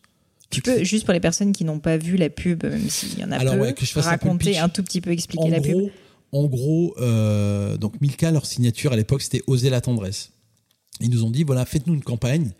Tu 0.50 0.60
peux, 0.62 0.84
juste 0.84 1.04
pour 1.04 1.14
les 1.14 1.20
personnes 1.20 1.52
qui 1.52 1.64
n'ont 1.64 1.80
pas 1.80 1.96
vu 1.96 2.16
la 2.16 2.30
pub, 2.30 2.64
même 2.64 2.88
s'il 2.88 3.18
y 3.18 3.24
en 3.24 3.32
a 3.32 3.36
Alors, 3.38 3.54
peu, 3.54 3.60
ouais, 3.60 3.74
que 3.74 3.84
je 3.84 3.92
fasse 3.92 4.04
raconter 4.06 4.58
un, 4.58 4.68
tout 4.68 4.82
petit 4.82 5.00
peu, 5.00 5.10
expliquer 5.10 5.44
en 5.44 5.48
la 5.48 5.60
gros, 5.60 5.80
pub. 5.80 5.90
En 6.32 6.44
gros, 6.46 6.94
euh, 7.00 7.76
donc 7.76 8.00
Milka, 8.00 8.30
leur 8.30 8.46
signature 8.46 8.92
à 8.92 8.96
l'époque, 8.96 9.22
c'était 9.22 9.42
Oser 9.46 9.70
la 9.70 9.80
tendresse. 9.80 10.32
Ils 11.00 11.10
nous 11.10 11.24
ont 11.24 11.30
dit 11.30 11.42
voilà, 11.44 11.64
faites-nous 11.64 11.94
une 11.94 12.02
campagne 12.02 12.52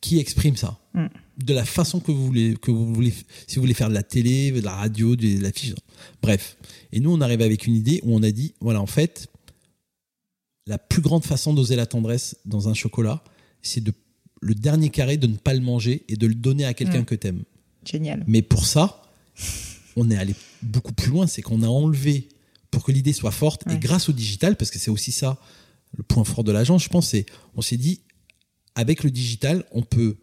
qui 0.00 0.18
exprime 0.18 0.56
ça. 0.56 0.78
Mm. 0.94 1.06
De 1.38 1.54
la 1.54 1.64
façon 1.64 2.00
que 2.00 2.12
vous 2.12 2.26
voulez, 2.26 2.56
que 2.60 2.70
vous 2.70 2.92
voulez, 2.92 3.14
si 3.46 3.56
vous 3.56 3.62
voulez 3.62 3.74
faire 3.74 3.88
de 3.88 3.94
la 3.94 4.02
télé, 4.02 4.50
de 4.52 4.60
la 4.60 4.74
radio, 4.74 5.16
de 5.16 5.40
l'affiche. 5.42 5.74
Bref. 6.22 6.56
Et 6.92 7.00
nous, 7.00 7.12
on 7.12 7.20
arrive 7.20 7.40
avec 7.40 7.66
une 7.66 7.74
idée 7.74 8.00
où 8.02 8.14
on 8.14 8.22
a 8.22 8.30
dit 8.30 8.54
voilà, 8.60 8.80
en 8.80 8.86
fait, 8.86 9.28
la 10.66 10.78
plus 10.78 11.02
grande 11.02 11.24
façon 11.24 11.54
d'oser 11.54 11.76
la 11.76 11.86
tendresse 11.86 12.36
dans 12.44 12.68
un 12.68 12.74
chocolat, 12.74 13.22
c'est 13.62 13.82
de 13.82 13.92
le 14.42 14.54
dernier 14.54 14.88
carré 14.90 15.16
de 15.16 15.26
ne 15.26 15.36
pas 15.36 15.54
le 15.54 15.60
manger 15.60 16.04
et 16.08 16.16
de 16.16 16.26
le 16.26 16.34
donner 16.34 16.64
à 16.64 16.74
quelqu'un 16.74 17.02
Mm. 17.02 17.06
que 17.06 17.14
t'aimes. 17.14 17.42
Génial. 17.84 18.24
Mais 18.26 18.42
pour 18.42 18.66
ça, 18.66 19.02
on 19.96 20.10
est 20.10 20.16
allé 20.16 20.34
beaucoup 20.62 20.92
plus 20.92 21.10
loin, 21.10 21.26
c'est 21.26 21.42
qu'on 21.42 21.62
a 21.62 21.68
enlevé 21.68 22.28
pour 22.70 22.84
que 22.84 22.92
l'idée 22.92 23.12
soit 23.12 23.32
forte 23.32 23.64
et 23.70 23.78
grâce 23.78 24.08
au 24.08 24.12
digital, 24.12 24.56
parce 24.56 24.70
que 24.70 24.78
c'est 24.78 24.90
aussi 24.90 25.12
ça 25.12 25.38
le 25.96 26.02
point 26.04 26.24
fort 26.24 26.44
de 26.44 26.52
l'agence, 26.52 26.84
je 26.84 26.88
pense, 26.88 27.08
c'est 27.08 27.26
on 27.56 27.62
s'est 27.62 27.76
dit 27.76 28.00
avec 28.74 29.04
le 29.04 29.10
digital, 29.10 29.64
on 29.72 29.82
peut 29.82 30.16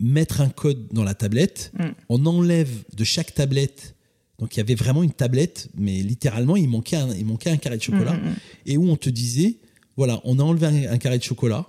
mettre 0.00 0.40
un 0.40 0.48
code 0.50 0.88
dans 0.92 1.04
la 1.04 1.14
tablette, 1.14 1.72
Mm. 1.78 1.84
on 2.08 2.26
enlève 2.26 2.70
de 2.94 3.04
chaque 3.04 3.34
tablette. 3.34 3.94
Donc 4.38 4.54
il 4.54 4.58
y 4.58 4.60
avait 4.60 4.74
vraiment 4.74 5.02
une 5.02 5.12
tablette, 5.12 5.68
mais 5.76 6.02
littéralement 6.02 6.56
il 6.56 6.68
manquait 6.68 6.96
un, 6.96 7.14
il 7.14 7.24
manquait 7.24 7.50
un 7.50 7.56
carré 7.56 7.78
de 7.78 7.82
chocolat 7.82 8.12
Mm, 8.12 8.28
mm, 8.28 8.34
et 8.66 8.76
où 8.76 8.88
on 8.90 8.96
te 8.96 9.08
disait 9.08 9.56
voilà, 9.96 10.20
on 10.24 10.38
a 10.38 10.42
enlevé 10.42 10.66
un, 10.86 10.92
un 10.92 10.98
carré 10.98 11.16
de 11.18 11.22
chocolat. 11.22 11.66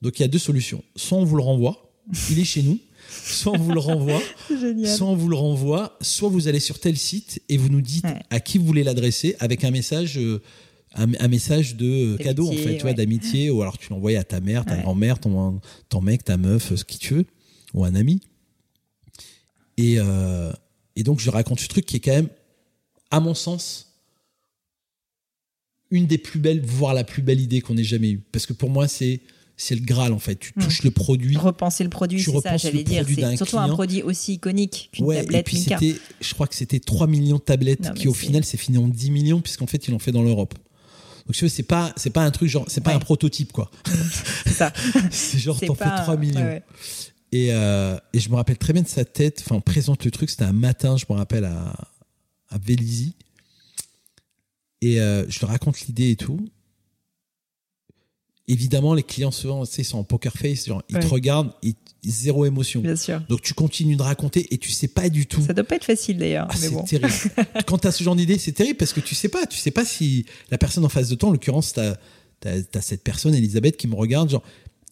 Donc 0.00 0.18
il 0.18 0.22
y 0.22 0.24
a 0.24 0.28
deux 0.28 0.40
solutions. 0.40 0.82
Soit 0.96 1.18
on 1.18 1.24
vous 1.24 1.36
le 1.36 1.42
renvoie, 1.44 1.92
il 2.30 2.40
est 2.40 2.44
chez 2.44 2.62
nous, 2.64 2.80
soit 3.08 3.52
on 3.52 3.58
vous 3.58 3.70
le 3.72 3.78
renvoie, 3.78 4.20
soit 4.96 5.06
on 5.06 5.14
vous 5.14 5.28
le 5.28 5.36
renvoie, 5.36 5.96
soit 6.00 6.28
vous 6.28 6.48
allez 6.48 6.58
sur 6.58 6.80
tel 6.80 6.96
site 6.96 7.40
et 7.48 7.56
vous 7.56 7.68
nous 7.68 7.80
dites 7.82 8.04
Ouais. 8.04 8.18
à 8.30 8.40
qui 8.40 8.58
vous 8.58 8.66
voulez 8.66 8.82
l'adresser 8.82 9.36
avec 9.38 9.62
un 9.62 9.70
message 9.70 10.18
euh, 10.18 10.42
un, 10.94 11.12
un 11.18 11.28
message 11.28 11.76
de 11.76 12.14
euh, 12.14 12.16
cadeau 12.18 12.48
en 12.48 12.52
fait, 12.52 12.76
tu 12.76 12.82
vois, 12.82 12.92
d'amitié 12.92 13.50
ou 13.50 13.62
alors 13.62 13.78
tu 13.78 13.88
l'envoies 13.90 14.18
à 14.18 14.24
ta 14.24 14.40
mère, 14.40 14.64
ta 14.64 14.76
grand-mère, 14.76 15.18
ton, 15.18 15.60
ton 15.88 16.00
mec, 16.00 16.24
ta 16.24 16.36
meuf, 16.36 16.74
ce 16.74 16.84
qui 16.84 16.98
tu 16.98 17.14
veux 17.14 17.26
ou 17.74 17.84
un 17.84 17.94
ami. 17.94 18.20
Et, 19.78 19.94
euh, 19.98 20.52
et 20.96 21.02
donc 21.02 21.18
je 21.20 21.30
raconte 21.30 21.60
ce 21.60 21.68
truc 21.68 21.86
qui 21.86 21.96
est 21.96 22.00
quand 22.00 22.12
même 22.12 22.28
à 23.10 23.20
mon 23.20 23.34
sens 23.34 23.88
une 25.90 26.06
des 26.06 26.18
plus 26.18 26.38
belles 26.40 26.60
voire 26.64 26.94
la 26.94 27.04
plus 27.04 27.22
belle 27.22 27.40
idée 27.40 27.60
qu'on 27.60 27.76
ait 27.76 27.84
jamais 27.84 28.10
eue 28.10 28.18
parce 28.32 28.46
que 28.46 28.52
pour 28.52 28.70
moi 28.70 28.88
c'est 28.88 29.20
c'est 29.56 29.74
le 29.74 29.82
graal 29.82 30.12
en 30.12 30.18
fait, 30.18 30.36
tu 30.36 30.52
Mm. 30.56 30.62
touches 30.62 30.82
le 30.82 30.90
produit 30.90 31.36
Repenser 31.36 31.84
le 31.84 31.90
produit, 31.90 32.18
Tu 32.22 32.30
c'est 32.32 32.40
ça, 32.40 32.56
j'allais 32.56 32.78
le 32.78 32.84
dire. 32.84 33.02
produit 33.02 33.16
d'un 33.16 33.30
C'est 33.32 33.36
surtout 33.36 33.58
un 33.58 33.68
produit 33.68 34.02
aussi 34.02 34.34
iconique 34.34 34.88
qu'une 34.92 35.04
Ouais, 35.04 35.18
et 35.18 35.20
tablette 35.20 35.46
puis 35.46 35.58
Milka. 35.58 35.78
c'était, 35.78 36.00
je 36.20 36.34
crois 36.34 36.46
que 36.48 36.54
c'était 36.54 36.80
3 36.80 37.06
millions 37.06 37.36
de 37.36 37.42
tablettes 37.42 37.80
Non, 37.80 37.92
qui 37.92 38.08
au 38.08 38.14
final 38.14 38.44
c'est 38.44 38.56
fini 38.56 38.78
en 38.78 38.88
10 38.88 39.10
millions 39.10 39.40
puisqu'en 39.40 39.66
fait 39.66 39.86
ils 39.86 39.90
l'ont 39.90 39.98
fait 39.98 40.10
dans 40.10 40.22
l'Europe. 40.22 40.54
Donc 41.26 41.34
tu 41.34 41.44
vois, 41.44 41.50
c'est 41.50 41.62
pas 41.62 41.92
c'est 41.96 42.10
pas 42.10 42.24
un 42.24 42.30
truc 42.30 42.48
genre 42.48 42.64
c'est 42.68 42.80
pas 42.80 42.90
Ouais. 42.90 42.96
un 42.96 43.00
prototype 43.00 43.52
quoi. 43.52 43.70
C'est 45.10 45.38
genre 45.38 45.58
t'en 45.58 45.74
fais 45.74 45.84
pas 45.84 45.96
un- 45.98 46.02
3 46.02 46.16
millions. 46.16 46.40
ouais. 46.40 46.62
Et, 47.34 47.48
euh, 47.52 47.96
et 48.12 48.20
je 48.20 48.28
me 48.28 48.34
rappelle 48.34 48.58
très 48.58 48.72
bien 48.74 48.82
de 48.82 48.88
sa 48.88 49.04
tête, 49.06 49.40
enfin 49.44 49.54
on 49.56 49.60
présente 49.62 50.04
le 50.04 50.10
truc, 50.10 50.28
c'était 50.28 50.44
un 50.44 50.52
matin, 50.52 50.96
je 50.96 51.06
me 51.08 51.14
rappelle 51.16 51.44
à 51.44 51.72
à 52.50 52.58
Vélizy. 52.58 53.14
Et 54.82 55.00
euh, 55.00 55.24
je 55.30 55.40
leur 55.40 55.48
raconte 55.50 55.80
l'idée 55.82 56.10
et 56.10 56.16
tout. 56.16 56.38
Évidemment, 58.48 58.92
les 58.94 59.02
clients 59.04 59.30
souvent, 59.30 59.64
tu 59.64 59.72
sais, 59.72 59.82
ils 59.82 59.84
sont 59.86 59.98
en 59.98 60.04
poker 60.04 60.32
face, 60.32 60.66
genre, 60.66 60.82
ils 60.88 60.98
te 60.98 61.06
regardent, 61.06 61.52
ils, 61.62 61.74
zéro 62.04 62.44
émotion. 62.46 62.80
Bien 62.80 62.96
sûr. 62.96 63.20
Donc 63.28 63.42
tu 63.42 63.54
continues 63.54 63.96
de 63.96 64.02
raconter 64.02 64.46
et 64.52 64.58
tu 64.58 64.70
sais 64.70 64.88
pas 64.88 65.08
du 65.08 65.26
tout. 65.26 65.40
Ça 65.46 65.52
doit 65.52 65.64
pas 65.64 65.76
être 65.76 65.84
facile 65.84 66.18
d'ailleurs. 66.18 66.48
Ah, 66.50 66.54
c'est 66.56 66.70
bon. 66.70 66.82
terrible. 66.82 67.12
Quand 67.66 67.78
tu 67.78 67.86
as 67.86 67.92
ce 67.92 68.02
genre 68.02 68.16
d'idée, 68.16 68.38
c'est 68.38 68.52
terrible 68.52 68.76
parce 68.76 68.92
que 68.92 69.00
tu 69.00 69.14
sais 69.14 69.28
pas. 69.28 69.46
Tu 69.46 69.58
sais 69.58 69.70
pas 69.70 69.84
si 69.84 70.26
la 70.50 70.58
personne 70.58 70.84
en 70.84 70.88
face 70.88 71.08
de 71.08 71.14
toi, 71.14 71.28
en 71.28 71.32
l'occurrence, 71.32 71.72
tu 71.74 71.80
as, 72.48 72.80
cette 72.82 73.04
personne, 73.04 73.34
Elisabeth, 73.34 73.76
qui 73.76 73.86
me 73.86 73.94
regarde, 73.94 74.30
genre, 74.30 74.42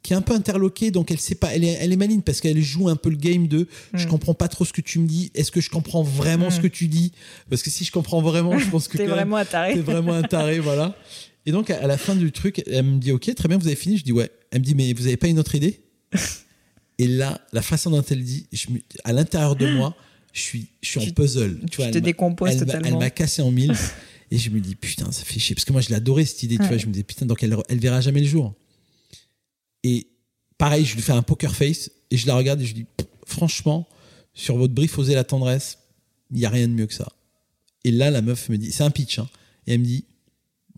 qui 0.02 0.12
est 0.14 0.16
un 0.16 0.22
peu 0.22 0.32
interloquée, 0.34 0.90
donc 0.92 1.10
elle 1.10 1.18
sait 1.20 1.34
pas. 1.34 1.54
Elle 1.54 1.64
est, 1.64 1.76
elle 1.80 1.92
est 1.92 1.96
maligne 1.96 2.22
parce 2.22 2.40
qu'elle 2.40 2.62
joue 2.62 2.88
un 2.88 2.96
peu 2.96 3.10
le 3.10 3.16
game 3.16 3.48
de 3.48 3.66
je 3.92 4.06
Mm. 4.06 4.08
comprends 4.08 4.34
pas 4.34 4.48
trop 4.48 4.64
ce 4.64 4.72
que 4.72 4.80
tu 4.80 4.98
me 4.98 5.06
dis. 5.06 5.30
Est-ce 5.34 5.50
que 5.50 5.60
je 5.60 5.68
comprends 5.68 6.02
vraiment 6.02 6.50
ce 6.50 6.60
que 6.60 6.68
tu 6.68 6.86
dis? 6.88 7.12
Parce 7.50 7.62
que 7.62 7.68
si 7.70 7.84
je 7.84 7.92
comprends 7.92 8.22
vraiment, 8.22 8.56
je 8.58 8.68
pense 8.70 8.88
que 8.88 8.96
T'es 8.98 9.06
vraiment 9.06 9.36
un 9.36 9.44
taré. 9.44 9.74
T'es 9.74 9.80
vraiment 9.80 10.14
un 10.14 10.22
taré, 10.22 10.58
voilà. 10.60 10.96
Et 11.44 11.52
donc, 11.52 11.70
à 11.70 11.86
la 11.86 11.98
fin 11.98 12.14
du 12.14 12.32
truc, 12.32 12.62
elle 12.66 12.84
me 12.84 12.98
dit, 12.98 13.12
OK, 13.12 13.34
très 13.34 13.48
bien, 13.48 13.58
vous 13.58 13.66
avez 13.66 13.76
fini? 13.76 13.98
Je 13.98 14.04
dis, 14.04 14.12
ouais. 14.12 14.30
Elle 14.52 14.60
me 14.60 14.64
dit, 14.64 14.74
mais 14.74 14.92
vous 14.92 15.06
avez 15.06 15.16
pas 15.16 15.26
une 15.28 15.38
autre 15.38 15.54
idée? 15.54 15.80
Et 17.02 17.06
là, 17.08 17.40
la 17.52 17.62
façon 17.62 17.90
dont 17.90 18.02
elle 18.02 18.22
dit, 18.22 18.46
je 18.52 18.70
me- 18.70 18.80
à 19.04 19.12
l'intérieur 19.12 19.56
de 19.56 19.66
moi, 19.66 19.96
je 20.32 20.40
suis, 20.40 20.68
je 20.82 20.88
suis 20.88 21.00
en 21.00 21.12
puzzle. 21.12 21.58
Tu 21.70 21.76
vois, 21.78 21.90
te 21.90 21.98
décomposes 21.98 22.50
elle 22.50 22.56
m'a- 22.58 22.60
Elle 22.74 22.78
totalement. 22.78 22.98
m'a 22.98 23.10
cassé 23.10 23.40
en 23.42 23.50
mille. 23.50 23.72
et 24.30 24.36
je 24.38 24.50
me 24.50 24.60
dis, 24.60 24.74
putain, 24.74 25.10
ça 25.10 25.24
fait 25.24 25.40
chier. 25.40 25.54
Parce 25.54 25.64
que 25.64 25.72
moi, 25.72 25.80
je 25.80 25.90
l'adorais, 25.90 26.24
cette 26.26 26.42
idée. 26.42 26.56
Tu 26.58 26.64
vois, 26.66 26.76
je 26.76 26.86
me 26.86 26.92
disais, 26.92 27.02
putain, 27.04 27.24
donc 27.26 27.42
elle, 27.42 27.56
elle 27.68 27.78
verra 27.78 28.00
jamais 28.00 28.20
le 28.20 28.26
jour. 28.26 28.54
Et 29.82 30.08
pareil, 30.58 30.84
je 30.84 30.94
lui 30.94 31.02
fais 31.02 31.12
un 31.12 31.22
poker 31.22 31.54
face 31.54 31.90
et 32.10 32.16
je 32.16 32.26
la 32.26 32.34
regarde 32.36 32.60
et 32.60 32.66
je 32.66 32.74
dis, 32.74 32.86
franchement, 33.26 33.88
sur 34.34 34.56
votre 34.56 34.74
brief, 34.74 34.98
osez 34.98 35.14
la 35.14 35.24
tendresse. 35.24 35.78
Il 36.30 36.36
n'y 36.36 36.44
a 36.44 36.50
rien 36.50 36.68
de 36.68 36.72
mieux 36.74 36.86
que 36.86 36.94
ça. 36.94 37.08
Et 37.84 37.90
là, 37.90 38.10
la 38.10 38.20
meuf 38.22 38.48
me 38.50 38.58
dit, 38.58 38.72
c'est 38.72 38.84
un 38.84 38.90
pitch, 38.90 39.18
hein, 39.18 39.28
et 39.66 39.72
elle 39.72 39.80
me 39.80 39.84
dit, 39.86 40.04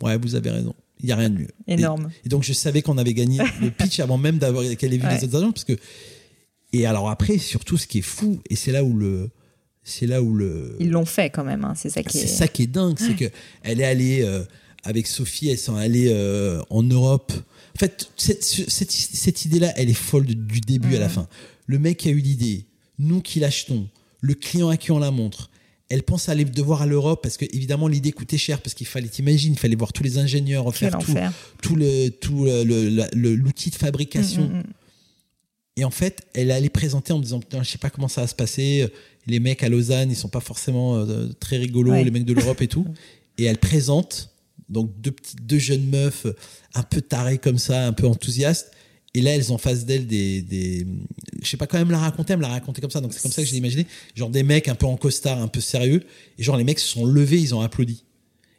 ouais, 0.02 0.16
vous 0.18 0.34
avez 0.36 0.50
raison. 0.50 0.74
Il 1.02 1.06
n'y 1.06 1.12
a 1.12 1.16
rien 1.16 1.30
de 1.30 1.38
mieux. 1.38 1.50
Énorme. 1.66 2.10
Et, 2.24 2.28
donc, 2.28 2.42
je 2.44 2.52
savais 2.52 2.82
qu'on 2.82 2.98
avait 2.98 3.14
gagné 3.14 3.40
le 3.60 3.70
pitch 3.76 4.00
avant 4.00 4.18
même 4.18 4.38
d'avoir 4.38 4.64
qu'elle 4.76 4.94
ait 4.94 4.98
vu 4.98 5.08
les 5.08 5.24
autres 5.24 5.36
agents, 5.36 5.52
parce 5.52 5.64
que. 5.64 5.76
Et 6.74 6.86
alors 6.86 7.10
après, 7.10 7.36
surtout, 7.38 7.76
ce 7.76 7.86
qui 7.86 7.98
est 7.98 8.02
fou, 8.02 8.40
et 8.48 8.56
c'est 8.56 8.72
là 8.72 8.82
où 8.82 8.96
le, 8.96 9.30
c'est 9.82 10.06
là 10.06 10.22
où 10.22 10.34
le. 10.34 10.76
Ils 10.80 10.90
l'ont 10.90 11.04
fait 11.04 11.28
quand 11.30 11.44
même. 11.44 11.64
Hein. 11.64 11.74
C'est 11.76 11.90
ça 11.90 12.02
qui 12.02 12.18
est. 12.18 12.20
C'est 12.22 12.26
ça 12.28 12.48
qui 12.48 12.62
est 12.62 12.66
dingue, 12.66 12.98
c'est 12.98 13.14
que 13.14 13.30
elle 13.62 13.80
est 13.80 13.84
allée 13.84 14.22
euh, 14.22 14.44
avec 14.84 15.06
Sophie, 15.06 15.48
elles 15.48 15.58
sont 15.58 15.76
allées 15.76 16.10
euh, 16.10 16.62
en 16.70 16.82
Europe. 16.82 17.32
En 17.74 17.78
fait, 17.78 18.10
cette, 18.16 18.44
cette, 18.44 18.90
cette 18.90 19.44
idée-là, 19.44 19.72
elle 19.76 19.90
est 19.90 19.94
folle 19.94 20.26
du 20.26 20.60
début 20.60 20.96
à 20.96 21.00
la 21.00 21.08
fin. 21.08 21.26
Le 21.66 21.78
mec 21.78 22.06
a 22.06 22.10
eu 22.10 22.18
l'idée, 22.18 22.66
nous 22.98 23.20
qui 23.20 23.40
l'achetons, 23.40 23.88
le 24.20 24.34
client 24.34 24.68
à 24.68 24.76
qui 24.76 24.92
on 24.92 24.98
la 24.98 25.10
montre, 25.10 25.50
elle 25.92 26.02
pense 26.02 26.30
aller 26.30 26.46
devoir 26.46 26.80
à 26.80 26.86
l'Europe 26.86 27.20
parce 27.22 27.36
que 27.36 27.44
évidemment 27.52 27.86
l'idée 27.86 28.12
coûtait 28.12 28.38
cher 28.38 28.62
parce 28.62 28.72
qu'il 28.72 28.86
fallait 28.86 29.08
t'imaginer 29.08 29.54
il 29.54 29.58
fallait 29.58 29.76
voir 29.76 29.92
tous 29.92 30.02
les 30.02 30.16
ingénieurs 30.16 30.74
faire 30.74 30.96
tout, 30.96 31.14
tout 31.60 31.76
le 31.76 32.08
tout 32.08 32.46
l'outil 33.14 33.68
de 33.68 33.74
fabrication. 33.74 34.44
Mm, 34.44 34.52
mm, 34.52 34.58
mm. 34.60 34.72
et 35.76 35.84
en 35.84 35.90
fait 35.90 36.22
elle 36.32 36.50
allait 36.50 36.70
présenter 36.70 37.12
en 37.12 37.18
me 37.18 37.22
disant 37.22 37.40
putain 37.40 37.62
je 37.62 37.68
sais 37.68 37.76
pas 37.76 37.90
comment 37.90 38.08
ça 38.08 38.22
va 38.22 38.26
se 38.26 38.34
passer. 38.34 38.90
Les 39.26 39.38
mecs 39.38 39.62
à 39.62 39.68
Lausanne 39.68 40.10
ils 40.10 40.16
sont 40.16 40.30
pas 40.30 40.40
forcément 40.40 40.96
euh, 40.96 41.28
très 41.38 41.58
rigolos 41.58 42.02
les 42.02 42.10
mecs 42.10 42.24
de 42.24 42.32
l'Europe 42.32 42.62
et 42.62 42.68
tout. 42.68 42.86
Et 43.38 43.44
elle 43.44 43.58
présente 43.58 44.30
donc 44.70 44.90
deux 45.00 45.10
petites 45.10 45.44
deux 45.44 45.58
jeunes 45.58 45.86
meufs 45.86 46.26
un 46.74 46.82
peu 46.82 47.02
tarées 47.02 47.38
comme 47.38 47.58
ça 47.58 47.86
un 47.86 47.92
peu 47.92 48.06
enthousiastes 48.06 48.72
et 49.14 49.20
là, 49.20 49.34
elles 49.34 49.52
ont 49.52 49.56
en 49.56 49.58
face 49.58 49.84
d'elles 49.84 50.06
des, 50.06 50.40
des, 50.40 50.86
je 51.42 51.48
sais 51.48 51.58
pas 51.58 51.66
quand 51.66 51.78
même 51.78 51.90
la 51.90 51.98
raconter, 51.98 52.32
elle 52.32 52.38
me 52.38 52.42
l'a 52.42 52.48
raconté 52.48 52.80
comme 52.80 52.90
ça, 52.90 53.00
donc 53.00 53.12
c'est 53.12 53.20
comme 53.20 53.30
ça 53.30 53.42
que 53.42 53.48
j'ai 53.48 53.56
imaginé, 53.56 53.86
genre 54.14 54.30
des 54.30 54.42
mecs 54.42 54.68
un 54.68 54.74
peu 54.74 54.86
en 54.86 54.96
costard, 54.96 55.40
un 55.40 55.48
peu 55.48 55.60
sérieux, 55.60 56.02
et 56.38 56.42
genre 56.42 56.56
les 56.56 56.64
mecs 56.64 56.78
se 56.78 56.88
sont 56.88 57.04
levés, 57.04 57.38
ils 57.38 57.54
ont 57.54 57.60
applaudi. 57.60 58.04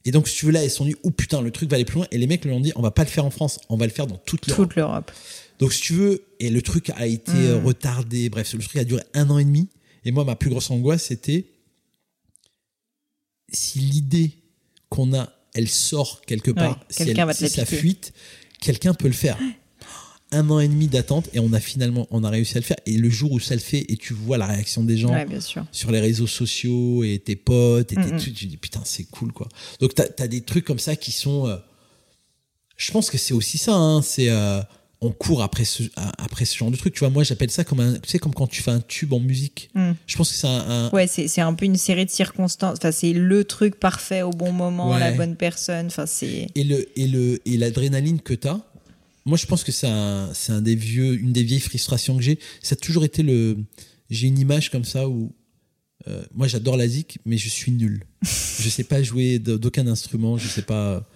Et 0.05 0.11
donc, 0.11 0.27
si 0.27 0.35
tu 0.35 0.45
veux, 0.45 0.51
là, 0.51 0.63
elles 0.63 0.69
se 0.69 0.77
sont 0.77 0.85
dit, 0.85 0.95
oh 1.03 1.11
putain, 1.11 1.41
le 1.41 1.49
truc 1.49 1.69
va 1.69 1.75
aller 1.75 1.85
plus 1.85 1.95
loin, 1.95 2.07
et 2.11 2.17
les 2.17 2.27
mecs 2.27 2.45
leur 2.45 2.57
ont 2.57 2.59
dit, 2.59 2.71
on 2.75 2.81
va 2.81 2.91
pas 2.91 3.03
le 3.03 3.09
faire 3.09 3.25
en 3.25 3.31
France, 3.31 3.59
on 3.69 3.77
va 3.77 3.87
le 3.87 3.91
faire 3.91 4.05
dans 4.05 4.17
toute 4.17 4.45
l'Europe. 4.47 4.67
Toute 4.67 4.75
l'Europe. 4.75 5.11
Donc, 5.59 5.73
si 5.73 5.81
tu 5.81 5.93
veux, 5.93 6.25
et 6.39 6.49
le 6.49 6.61
truc 6.61 6.91
a 6.91 7.07
été 7.07 7.31
hmm. 7.31 7.65
retardé, 7.65 8.29
bref, 8.29 8.53
le 8.53 8.59
truc 8.59 8.75
a 8.75 8.83
duré 8.83 9.01
un 9.13 9.29
an 9.29 9.39
et 9.39 9.45
demi, 9.45 9.69
et 10.05 10.11
moi, 10.11 10.23
ma 10.23 10.35
plus 10.35 10.49
grosse 10.49 10.69
angoisse, 10.69 11.05
c'était 11.05 11.45
si 13.51 13.79
l'idée 13.79 14.31
qu'on 14.89 15.13
a, 15.13 15.31
elle 15.55 15.69
sort 15.69 16.21
quelque 16.21 16.51
part, 16.51 16.79
si, 16.89 17.03
elle, 17.03 17.33
si 17.33 17.49
ça 17.49 17.65
fuite, 17.65 18.13
quelqu'un 18.59 18.93
peut 18.93 19.07
le 19.07 19.13
faire 19.13 19.39
un 20.33 20.49
an 20.49 20.59
et 20.59 20.67
demi 20.67 20.87
d'attente 20.87 21.29
et 21.33 21.39
on 21.39 21.53
a 21.53 21.59
finalement 21.59 22.07
on 22.11 22.23
a 22.23 22.29
réussi 22.29 22.57
à 22.57 22.59
le 22.59 22.65
faire. 22.65 22.77
Et 22.85 22.97
le 22.97 23.09
jour 23.09 23.31
où 23.31 23.39
ça 23.39 23.55
le 23.55 23.61
fait 23.61 23.85
et 23.89 23.97
tu 23.97 24.13
vois 24.13 24.37
la 24.37 24.47
réaction 24.47 24.83
des 24.83 24.97
gens 24.97 25.13
sur 25.71 25.91
les 25.91 25.99
réseaux 25.99 26.27
sociaux 26.27 27.03
et 27.03 27.19
tes 27.19 27.35
potes 27.35 27.91
et 27.91 27.95
tes 27.95 28.17
trucs 28.17 28.35
tu 28.35 28.47
dis 28.47 28.57
putain 28.57 28.81
c'est 28.83 29.05
cool 29.05 29.31
quoi. 29.31 29.47
Donc 29.79 29.95
t'as 29.95 30.05
as 30.19 30.27
des 30.27 30.41
trucs 30.41 30.65
comme 30.65 30.79
ça 30.79 30.95
qui 30.95 31.11
sont 31.11 31.47
euh, 31.47 31.57
je 32.77 32.91
pense 32.91 33.09
que 33.09 33.17
c'est 33.17 33.33
aussi 33.33 33.57
ça 33.57 33.73
hein, 33.73 34.01
c'est 34.01 34.29
euh, 34.29 34.61
on 35.03 35.11
court 35.11 35.43
après 35.43 35.65
ce 35.65 35.83
après 35.95 36.45
ce 36.45 36.57
genre 36.57 36.71
de 36.71 36.77
truc. 36.77 36.93
Tu 36.93 37.01
vois 37.01 37.09
moi 37.09 37.23
j'appelle 37.23 37.51
ça 37.51 37.63
comme 37.63 37.79
un 37.81 37.93
tu 37.99 38.09
sais 38.09 38.19
comme 38.19 38.33
quand 38.33 38.47
tu 38.47 38.61
fais 38.61 38.71
un 38.71 38.79
tube 38.79 39.13
en 39.13 39.19
musique. 39.19 39.69
Mm. 39.75 39.91
je 40.07 40.17
pense 40.17 40.31
que 40.31 40.37
c'est 40.37 40.47
un, 40.47 40.89
ouais 40.91 41.07
c'est 41.07 41.41
un 41.41 41.53
peu 41.53 41.65
une 41.65 41.75
série 41.75 42.05
de 42.05 42.09
circonstances. 42.09 42.77
Enfin 42.77 42.91
c'est 42.91 43.13
le 43.13 43.43
truc 43.43 43.79
parfait 43.79 44.21
au 44.21 44.31
bon 44.31 44.51
moment 44.51 44.97
la 44.97 45.11
bonne 45.11 45.35
personne. 45.35 45.87
Enfin 45.87 46.05
c'est 46.05 46.47
et 46.55 46.63
le 46.63 46.87
et 46.97 47.07
le 47.07 47.39
et 47.45 47.57
l'adrénaline 47.57 48.21
que 48.21 48.33
t'as 48.33 48.61
moi, 49.25 49.37
je 49.37 49.45
pense 49.45 49.63
que 49.63 49.71
c'est 49.71 49.87
un, 49.87 50.33
c'est 50.33 50.51
un 50.51 50.61
des 50.61 50.75
vieux, 50.75 51.19
une 51.19 51.31
des 51.31 51.43
vieilles 51.43 51.61
frustrations 51.61 52.17
que 52.17 52.23
j'ai. 52.23 52.39
Ça 52.61 52.73
a 52.73 52.75
toujours 52.75 53.05
été 53.05 53.23
le. 53.23 53.57
J'ai 54.09 54.27
une 54.27 54.39
image 54.39 54.69
comme 54.69 54.85
ça 54.85 55.07
où. 55.07 55.33
Euh, 56.07 56.23
moi, 56.33 56.47
j'adore 56.47 56.75
la 56.75 56.87
zik, 56.87 57.19
mais 57.25 57.37
je 57.37 57.47
suis 57.47 57.71
nul. 57.71 58.03
je 58.21 58.69
sais 58.69 58.83
pas 58.83 59.01
jouer 59.01 59.39
d'aucun 59.39 59.87
instrument, 59.87 60.37
je 60.37 60.49
sais 60.49 60.63
pas. 60.63 61.09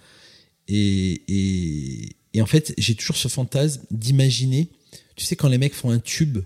Et, 0.66 1.22
et, 1.28 2.16
et 2.32 2.42
en 2.42 2.46
fait, 2.46 2.72
j'ai 2.78 2.94
toujours 2.94 3.16
ce 3.16 3.28
fantasme 3.28 3.82
d'imaginer. 3.90 4.70
Tu 5.16 5.26
sais, 5.26 5.36
quand 5.36 5.48
les 5.48 5.58
mecs 5.58 5.74
font 5.74 5.90
un 5.90 5.98
tube 5.98 6.38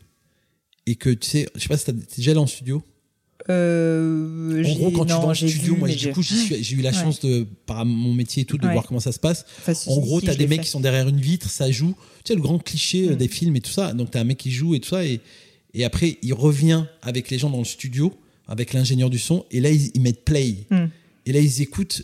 et 0.86 0.96
que 0.96 1.10
tu 1.10 1.28
sais, 1.28 1.48
je 1.54 1.60
sais 1.60 1.68
pas 1.68 1.78
si 1.78 1.84
t'es 1.84 1.92
déjà 1.92 2.32
allé 2.32 2.40
en 2.40 2.46
studio. 2.46 2.82
Euh, 3.50 4.64
en 4.64 4.74
gros, 4.74 4.90
quand 4.90 5.04
tu 5.04 5.12
vas 5.12 5.18
en 5.18 5.34
studio, 5.34 5.76
moi, 5.76 5.88
du 5.88 6.12
coup, 6.12 6.22
j'ai 6.22 6.74
eu 6.74 6.80
la 6.80 6.92
chance 6.92 7.20
de, 7.20 7.46
par 7.66 7.84
mon 7.84 8.12
métier 8.12 8.42
et 8.42 8.46
tout, 8.46 8.58
de 8.58 8.66
voir 8.68 8.86
comment 8.86 9.00
ça 9.00 9.12
se 9.12 9.18
passe. 9.18 9.44
en 9.86 9.98
gros, 9.98 10.20
tu 10.20 10.26
t'as 10.26 10.34
des 10.34 10.46
mecs 10.46 10.62
qui 10.62 10.68
sont 10.68 10.80
derrière 10.80 11.08
une 11.08 11.20
vitre, 11.20 11.50
ça 11.50 11.70
joue. 11.70 11.94
Tu 12.24 12.28
sais, 12.28 12.34
le 12.34 12.40
grand 12.40 12.58
cliché 12.58 13.08
euh, 13.08 13.12
mm. 13.12 13.16
des 13.16 13.28
films 13.28 13.56
et 13.56 13.60
tout 13.60 13.70
ça. 13.70 13.92
Donc, 13.94 14.10
t'as 14.12 14.20
un 14.20 14.24
mec 14.24 14.38
qui 14.38 14.52
joue 14.52 14.74
et 14.74 14.80
tout 14.80 14.90
ça. 14.90 15.04
Et, 15.04 15.20
et 15.74 15.84
après, 15.84 16.18
il 16.22 16.34
revient 16.34 16.84
avec 17.02 17.30
les 17.30 17.38
gens 17.38 17.50
dans 17.50 17.58
le 17.58 17.64
studio, 17.64 18.12
avec 18.46 18.72
l'ingénieur 18.72 19.10
du 19.10 19.18
son. 19.18 19.44
Et 19.50 19.60
là, 19.60 19.70
ils, 19.70 20.00
mettent 20.00 20.24
play. 20.24 20.58
Mm. 20.70 20.84
Et 21.26 21.32
là, 21.32 21.40
ils 21.40 21.62
écoutent. 21.62 22.02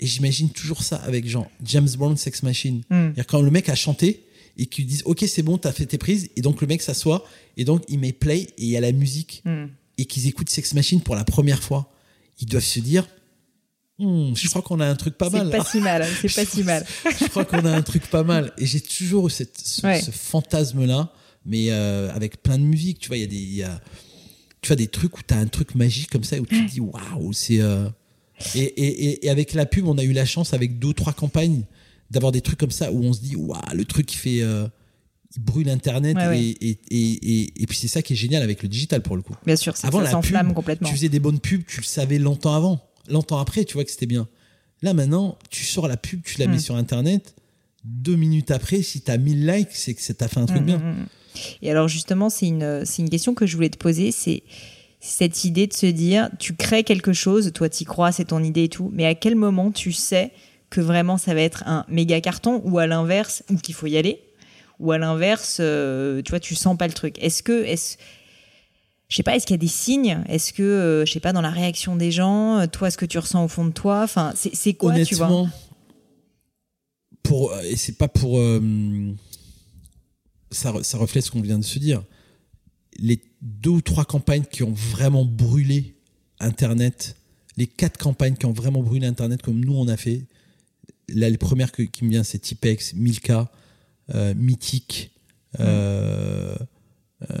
Et 0.00 0.06
j'imagine 0.06 0.50
toujours 0.50 0.82
ça 0.82 0.96
avec 0.96 1.28
genre 1.28 1.48
James 1.64 1.88
Bond 1.96 2.16
Sex 2.16 2.42
Machine. 2.42 2.82
Mm. 2.90 3.10
Quand 3.28 3.40
le 3.40 3.50
mec 3.52 3.68
a 3.68 3.76
chanté 3.76 4.24
et 4.58 4.66
qu'ils 4.66 4.86
disent, 4.86 5.02
OK, 5.04 5.24
c'est 5.28 5.42
bon, 5.42 5.58
t'as 5.58 5.72
fait 5.72 5.86
tes 5.86 5.98
prises. 5.98 6.28
Et 6.34 6.40
donc, 6.40 6.60
le 6.60 6.66
mec 6.66 6.82
s'assoit. 6.82 7.24
Et 7.56 7.64
donc, 7.64 7.84
il 7.88 8.00
met 8.00 8.12
play 8.12 8.40
et 8.40 8.64
il 8.64 8.68
y 8.68 8.76
a 8.76 8.80
la 8.80 8.90
musique 8.90 9.44
et 9.98 10.04
qu'ils 10.04 10.26
écoutent 10.26 10.50
Sex 10.50 10.74
Machine 10.74 11.00
pour 11.00 11.14
la 11.14 11.24
première 11.24 11.62
fois, 11.62 11.92
ils 12.38 12.46
doivent 12.46 12.64
se 12.64 12.80
dire 12.80 13.06
hmm, 13.98 14.34
je 14.34 14.48
crois 14.48 14.62
qu'on 14.62 14.80
a 14.80 14.86
un 14.86 14.96
truc 14.96 15.16
pas 15.16 15.30
mal. 15.30 15.48
C'est 15.50 15.58
pas 15.58 15.64
si 15.64 15.80
mal, 15.80 16.06
c'est 16.20 16.34
pas 16.34 16.44
si 16.44 16.62
mal. 16.62 16.86
je 17.20 17.26
crois 17.26 17.44
qu'on 17.44 17.64
a 17.64 17.70
un 17.70 17.82
truc 17.82 18.06
pas 18.06 18.22
mal. 18.22 18.52
Et 18.58 18.66
j'ai 18.66 18.80
toujours 18.80 19.28
eu 19.28 19.30
cette, 19.30 19.58
ce, 19.58 20.10
fantasme-là, 20.10 21.12
mais 21.44 21.70
euh, 21.70 22.12
avec 22.12 22.42
plein 22.42 22.58
de 22.58 22.64
musique. 22.64 22.98
Tu 22.98 23.08
vois, 23.08 23.16
il 23.16 23.20
y 23.20 23.24
a 23.24 23.28
des, 23.28 23.36
y 23.36 23.62
a, 23.62 23.80
tu 24.60 24.68
vois, 24.68 24.76
des 24.76 24.88
trucs 24.88 25.18
où 25.18 25.22
tu 25.26 25.34
as 25.34 25.38
un 25.38 25.46
truc 25.46 25.74
magique 25.74 26.10
comme 26.10 26.24
ça, 26.24 26.38
où 26.38 26.46
tu 26.46 26.66
te 26.66 26.70
dis 26.70 26.80
waouh, 26.80 27.32
c'est. 27.32 27.60
Euh, 27.60 27.88
et, 28.54 28.62
et, 28.62 29.26
et, 29.26 29.30
avec 29.30 29.52
la 29.52 29.66
pub, 29.66 29.86
on 29.86 29.98
a 29.98 30.02
eu 30.02 30.12
la 30.12 30.24
chance, 30.24 30.52
avec 30.52 30.78
deux 30.78 30.88
ou 30.88 30.92
trois 30.94 31.12
campagnes, 31.12 31.62
d'avoir 32.10 32.32
des 32.32 32.40
trucs 32.40 32.58
comme 32.58 32.72
ça 32.72 32.90
où 32.90 33.04
on 33.04 33.12
se 33.12 33.20
dit 33.20 33.36
waouh, 33.36 33.60
le 33.74 33.84
truc 33.84 34.06
qui 34.06 34.16
fait. 34.16 34.42
Euh, 34.42 34.66
il 35.36 35.42
brûle 35.42 35.68
Internet 35.68 36.16
et, 36.34 36.50
Et, 36.62 36.78
et, 36.90 37.62
et, 37.62 37.66
puis 37.66 37.76
c'est 37.76 37.88
ça 37.88 38.02
qui 38.02 38.12
est 38.12 38.16
génial 38.16 38.42
avec 38.42 38.62
le 38.62 38.68
digital 38.68 39.02
pour 39.02 39.16
le 39.16 39.22
coup. 39.22 39.34
Bien 39.46 39.56
sûr, 39.56 39.74
avant, 39.82 40.04
ça 40.04 40.10
s'enflamme 40.12 40.54
complètement. 40.54 40.88
Tu 40.88 40.94
faisais 40.94 41.08
des 41.08 41.20
bonnes 41.20 41.40
pubs, 41.40 41.64
tu 41.66 41.80
le 41.80 41.86
savais 41.86 42.18
longtemps 42.18 42.54
avant. 42.54 42.80
Longtemps 43.08 43.38
après, 43.38 43.64
tu 43.64 43.74
vois 43.74 43.84
que 43.84 43.90
c'était 43.90 44.06
bien. 44.06 44.28
Là 44.82 44.94
maintenant, 44.94 45.38
tu 45.50 45.64
sors 45.64 45.88
la 45.88 45.96
pub, 45.96 46.22
tu 46.22 46.38
la 46.38 46.46
mets 46.46 46.56
mm. 46.56 46.60
sur 46.60 46.76
Internet. 46.76 47.34
Deux 47.84 48.16
minutes 48.16 48.50
après, 48.50 48.82
si 48.82 49.00
tu 49.00 49.10
as 49.10 49.18
1000 49.18 49.46
likes, 49.46 49.68
c'est 49.72 49.94
que 49.94 50.12
t'as 50.12 50.28
fait 50.28 50.40
un 50.40 50.46
truc 50.46 50.62
mm, 50.62 50.66
bien. 50.66 50.78
Mm, 50.78 51.06
et 51.62 51.70
alors 51.70 51.88
justement, 51.88 52.30
c'est 52.30 52.46
une, 52.46 52.84
une 52.98 53.10
question 53.10 53.34
que 53.34 53.46
je 53.46 53.56
voulais 53.56 53.70
te 53.70 53.78
poser, 53.78 54.12
c'est 54.12 54.42
cette 55.00 55.44
idée 55.44 55.66
de 55.66 55.72
se 55.72 55.86
dire, 55.86 56.30
tu 56.38 56.54
crées 56.54 56.84
quelque 56.84 57.12
chose, 57.12 57.52
toi 57.52 57.68
tu 57.68 57.82
y 57.82 57.84
crois, 57.84 58.12
c'est 58.12 58.26
ton 58.26 58.42
idée 58.42 58.64
et 58.64 58.68
tout, 58.68 58.90
mais 58.92 59.04
à 59.04 59.16
quel 59.16 59.34
moment 59.34 59.72
tu 59.72 59.90
sais 59.90 60.30
que 60.70 60.80
vraiment 60.80 61.18
ça 61.18 61.34
va 61.34 61.40
être 61.40 61.64
un 61.66 61.84
méga 61.88 62.20
carton 62.20 62.62
ou 62.64 62.78
à 62.78 62.86
l'inverse, 62.86 63.42
ou 63.50 63.56
qu'il 63.56 63.74
faut 63.74 63.88
y 63.88 63.96
aller? 63.96 64.20
Ou 64.82 64.90
à 64.90 64.98
l'inverse, 64.98 65.58
euh, 65.60 66.20
tu 66.22 66.30
vois, 66.30 66.40
tu 66.40 66.56
sens 66.56 66.76
pas 66.76 66.88
le 66.88 66.92
truc. 66.92 67.16
Est-ce 67.20 67.42
que, 67.42 67.64
je 67.64 69.16
sais 69.16 69.22
pas, 69.22 69.36
est-ce 69.36 69.46
qu'il 69.46 69.54
y 69.54 69.58
a 69.58 69.58
des 69.58 69.68
signes? 69.68 70.18
Est-ce 70.28 70.52
que, 70.52 70.62
euh, 70.62 71.06
je 71.06 71.12
sais 71.12 71.20
pas, 71.20 71.32
dans 71.32 71.40
la 71.40 71.50
réaction 71.50 71.94
des 71.94 72.10
gens, 72.10 72.58
euh, 72.58 72.66
toi, 72.66 72.90
ce 72.90 72.96
que 72.96 73.06
tu 73.06 73.16
ressens 73.18 73.44
au 73.44 73.48
fond 73.48 73.64
de 73.64 73.70
toi, 73.70 74.02
enfin, 74.02 74.34
c'est 74.34 74.74
quoi, 74.74 75.00
tu 75.04 75.14
vois? 75.14 75.48
Pour 77.22 77.56
et 77.60 77.76
c'est 77.76 77.96
pas 77.96 78.08
pour 78.08 78.40
ça, 80.50 80.74
ça 80.82 80.98
reflète 80.98 81.24
ce 81.24 81.30
qu'on 81.30 81.40
vient 81.40 81.58
de 81.58 81.64
se 81.64 81.78
dire. 81.78 82.02
Les 82.98 83.22
deux 83.40 83.70
ou 83.70 83.80
trois 83.80 84.04
campagnes 84.04 84.44
qui 84.44 84.64
ont 84.64 84.74
vraiment 84.74 85.24
brûlé 85.24 85.96
Internet, 86.40 87.16
les 87.56 87.68
quatre 87.68 87.98
campagnes 87.98 88.34
qui 88.34 88.46
ont 88.46 88.52
vraiment 88.52 88.82
brûlé 88.82 89.06
Internet 89.06 89.40
comme 89.40 89.64
nous 89.64 89.74
on 89.74 89.86
a 89.86 89.96
fait. 89.96 90.26
Là, 91.08 91.30
les 91.30 91.38
premières 91.38 91.70
qui 91.70 92.04
me 92.04 92.10
vient, 92.10 92.24
c'est 92.24 92.40
Tipex, 92.40 92.94
Milka, 92.94 93.50
euh, 94.14 94.34
mythique. 94.34 95.10
Euh, 95.60 96.56
euh, 97.30 97.36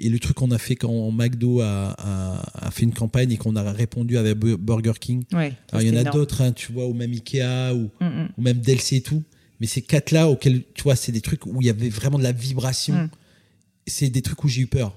et 0.00 0.08
le 0.08 0.18
truc 0.18 0.36
qu'on 0.36 0.50
a 0.50 0.58
fait 0.58 0.76
quand 0.76 1.10
McDo 1.10 1.60
a, 1.60 1.94
a, 1.98 2.70
fait 2.70 2.84
une 2.84 2.92
campagne 2.92 3.32
et 3.32 3.36
qu'on 3.36 3.56
a 3.56 3.72
répondu 3.72 4.16
avec 4.16 4.36
Burger 4.38 4.92
King. 5.00 5.24
il 5.32 5.82
y 5.82 5.90
en 5.90 5.96
a 5.96 6.04
d'autres, 6.04 6.42
hein, 6.42 6.52
tu 6.52 6.72
vois, 6.72 6.86
ou 6.86 6.94
même 6.94 7.12
Ikea, 7.12 7.74
ou, 7.74 7.90
mm, 8.00 8.06
mm. 8.06 8.28
ou 8.36 8.42
même 8.42 8.58
Delce 8.58 8.92
et 8.92 9.00
tout. 9.00 9.22
Mais 9.60 9.66
ces 9.66 9.82
quatre-là, 9.82 10.28
auxquels, 10.28 10.62
tu 10.74 10.84
vois, 10.84 10.94
c'est 10.94 11.12
des 11.12 11.20
trucs 11.20 11.46
où 11.46 11.60
il 11.60 11.66
y 11.66 11.70
avait 11.70 11.88
vraiment 11.88 12.18
de 12.18 12.22
la 12.22 12.32
vibration. 12.32 12.94
Mm. 12.94 13.10
C'est 13.86 14.10
des 14.10 14.22
trucs 14.22 14.42
où 14.44 14.48
j'ai 14.48 14.62
eu 14.62 14.66
peur. 14.66 14.96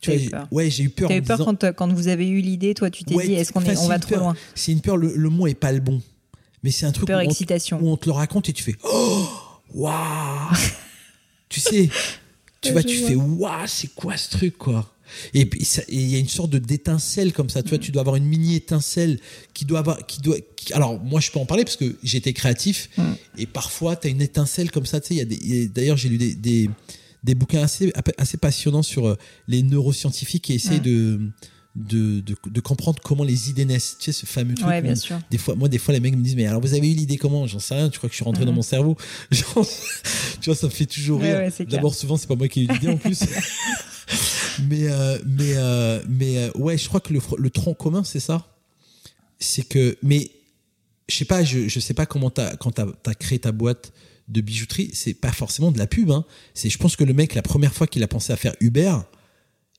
Tu 0.00 0.10
vois, 0.10 0.30
peur. 0.30 0.48
Ouais, 0.50 0.70
j'ai 0.70 0.84
eu 0.84 0.90
peur. 0.90 1.10
eu 1.10 1.22
peur 1.22 1.38
quand, 1.38 1.72
quand, 1.72 1.92
vous 1.92 2.08
avez 2.08 2.28
eu 2.28 2.40
l'idée, 2.40 2.74
toi, 2.74 2.90
tu 2.90 3.04
t'es 3.04 3.14
dit, 3.14 3.34
est-ce 3.34 3.52
qu'on 3.52 3.62
est, 3.62 3.76
on 3.78 3.88
va 3.88 3.98
trop 3.98 4.16
loin 4.16 4.36
C'est 4.54 4.72
une 4.72 4.80
peur, 4.80 4.96
le, 4.96 5.14
le, 5.14 5.28
mot 5.28 5.46
est 5.46 5.54
pas 5.54 5.72
le 5.72 5.80
bon 5.80 6.02
mais 6.66 6.72
c'est 6.72 6.84
un 6.84 6.90
truc 6.90 7.08
où 7.08 7.12
on, 7.12 7.80
où 7.80 7.88
on, 7.90 7.96
te 7.96 8.06
le 8.06 8.12
raconte 8.12 8.48
et 8.48 8.52
tu 8.52 8.64
fais 8.64 8.74
oh 8.82 9.28
waouh. 9.72 10.50
Tu 11.48 11.60
sais 11.60 11.88
tu 12.60 12.72
vois 12.72 12.82
tu 12.82 12.96
fais 12.96 13.14
waouh 13.14 13.68
c'est 13.68 13.94
quoi 13.94 14.16
ce 14.16 14.30
truc 14.30 14.58
quoi. 14.58 14.92
Et 15.32 15.48
il 15.88 16.10
y 16.10 16.16
a 16.16 16.18
une 16.18 16.28
sorte 16.28 16.50
de 16.50 16.58
d'étincelle 16.58 17.32
comme 17.32 17.50
ça. 17.50 17.62
Tu 17.62 17.68
vois 17.68 17.78
tu 17.78 17.92
dois 17.92 18.00
avoir 18.00 18.16
une 18.16 18.24
mini 18.24 18.56
étincelle 18.56 19.20
qui 19.54 19.64
doit 19.64 19.78
avoir 19.78 20.04
qui 20.06 20.20
doit 20.20 20.38
alors 20.72 20.98
moi 20.98 21.20
je 21.20 21.30
peux 21.30 21.38
en 21.38 21.46
parler 21.46 21.62
parce 21.62 21.76
que 21.76 21.96
j'étais 22.02 22.32
créatif 22.32 22.90
mm. 22.98 23.02
et 23.38 23.46
parfois 23.46 23.94
tu 23.94 24.08
as 24.08 24.10
une 24.10 24.22
étincelle 24.22 24.72
comme 24.72 24.86
ça 24.86 25.00
tu 25.00 25.06
sais 25.06 25.14
il 25.14 25.18
y 25.18 25.20
a 25.20 25.24
des 25.24 25.68
d'ailleurs 25.68 25.96
j'ai 25.96 26.08
lu 26.08 26.18
des, 26.18 26.34
des 26.34 26.68
des 27.22 27.36
bouquins 27.36 27.62
assez, 27.62 27.92
assez 28.18 28.38
passionnants 28.38 28.82
sur 28.82 29.06
euh, 29.06 29.16
les 29.46 29.62
neuroscientifiques 29.62 30.44
qui 30.44 30.54
essayent 30.54 30.80
de, 30.80 31.30
de, 31.76 32.20
de, 32.20 32.60
comprendre 32.60 33.00
comment 33.02 33.22
les 33.22 33.50
idées 33.50 33.66
naissent. 33.66 33.96
Tu 33.98 34.06
sais, 34.06 34.12
ce 34.12 34.24
fameux 34.24 34.54
truc. 34.54 34.66
Ouais, 34.66 34.80
bien 34.80 34.94
sûr. 34.94 35.18
Des 35.30 35.36
fois, 35.36 35.54
moi, 35.54 35.68
des 35.68 35.78
fois, 35.78 35.92
les 35.92 36.00
mecs 36.00 36.16
me 36.16 36.22
disent, 36.22 36.34
mais 36.34 36.46
alors 36.46 36.62
vous 36.62 36.72
avez 36.72 36.90
eu 36.90 36.94
l'idée 36.94 37.18
comment? 37.18 37.46
J'en 37.46 37.58
sais 37.58 37.74
rien, 37.74 37.90
tu 37.90 37.98
crois 37.98 38.08
que 38.08 38.14
je 38.14 38.16
suis 38.16 38.24
rentré 38.24 38.44
dans 38.44 38.52
mon 38.52 38.62
cerveau? 38.62 38.96
Tu 40.40 40.50
vois, 40.50 40.54
ça 40.54 40.66
me 40.66 40.72
fait 40.72 40.86
toujours 40.86 41.20
rire. 41.20 41.50
D'abord, 41.68 41.94
souvent, 41.94 42.16
c'est 42.16 42.28
pas 42.28 42.36
moi 42.36 42.48
qui 42.48 42.60
ai 42.60 42.64
eu 42.64 42.68
l'idée 42.68 42.88
en 42.88 42.96
plus. 42.96 43.20
mais, 44.68 44.88
euh, 44.88 45.18
mais, 45.26 45.52
euh, 45.56 46.02
mais 46.08 46.50
ouais, 46.56 46.78
je 46.78 46.88
crois 46.88 47.00
que 47.00 47.12
le, 47.12 47.20
le 47.36 47.50
tronc 47.50 47.74
commun, 47.74 48.04
c'est 48.04 48.20
ça. 48.20 48.46
C'est 49.38 49.66
que, 49.66 49.98
mais 50.02 50.30
je 51.08 51.16
sais 51.16 51.24
pas, 51.24 51.44
je, 51.44 51.68
je 51.68 51.80
sais 51.80 51.94
pas 51.94 52.06
comment 52.06 52.32
as, 52.36 52.56
quand 52.56 52.72
tu 52.72 52.82
as, 52.82 53.14
créé 53.14 53.38
ta 53.38 53.52
boîte 53.52 53.92
de 54.28 54.40
bijouterie, 54.40 54.90
c'est 54.92 55.14
pas 55.14 55.32
forcément 55.32 55.72
de 55.72 55.78
la 55.78 55.86
pub. 55.86 56.10
Hein. 56.10 56.24
C'est, 56.54 56.70
je 56.70 56.78
pense 56.78 56.96
que 56.96 57.04
le 57.04 57.12
mec, 57.12 57.34
la 57.34 57.42
première 57.42 57.74
fois 57.74 57.86
qu'il 57.86 58.02
a 58.02 58.08
pensé 58.08 58.32
à 58.32 58.36
faire 58.36 58.54
Uber, 58.60 58.96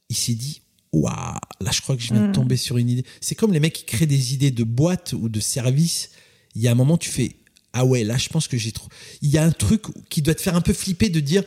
il 0.10 0.16
s'est 0.16 0.36
dit, 0.36 0.62
waouh, 0.94 1.12
là, 1.14 1.72
je 1.72 1.82
crois 1.82 1.96
que 1.96 2.02
je 2.02 2.14
viens 2.14 2.24
de 2.24 2.28
mm. 2.28 2.34
tomber 2.34 2.58
sur 2.58 2.78
une 2.78 2.90
idée. 2.90 3.06
C'est 3.22 3.36
comme 3.36 3.54
les 3.54 3.60
mecs 3.60 3.74
qui 3.74 3.86
créent 3.86 4.06
des 4.06 4.34
idées 4.34 4.52
de 4.52 4.64
boîtes 4.64 5.14
ou 5.14 5.30
de 5.30 5.40
services. 5.40 6.12
Il 6.56 6.62
y 6.62 6.68
a 6.68 6.72
un 6.72 6.76
moment, 6.76 6.98
tu 6.98 7.10
fais, 7.10 7.36
ah 7.74 7.86
ouais, 7.86 8.04
là, 8.04 8.18
je 8.18 8.30
pense 8.30 8.48
que 8.48 8.58
j'ai 8.58 8.72
trop. 8.72 8.88
Il 9.22 9.30
y 9.30 9.38
a 9.38 9.44
un 9.44 9.52
truc 9.52 9.84
qui 10.10 10.22
doit 10.22 10.36
te 10.36 10.42
faire 10.42 10.56
un 10.56 10.62
peu 10.62 10.74
flipper 10.74 11.10
de 11.10 11.20
dire, 11.20 11.44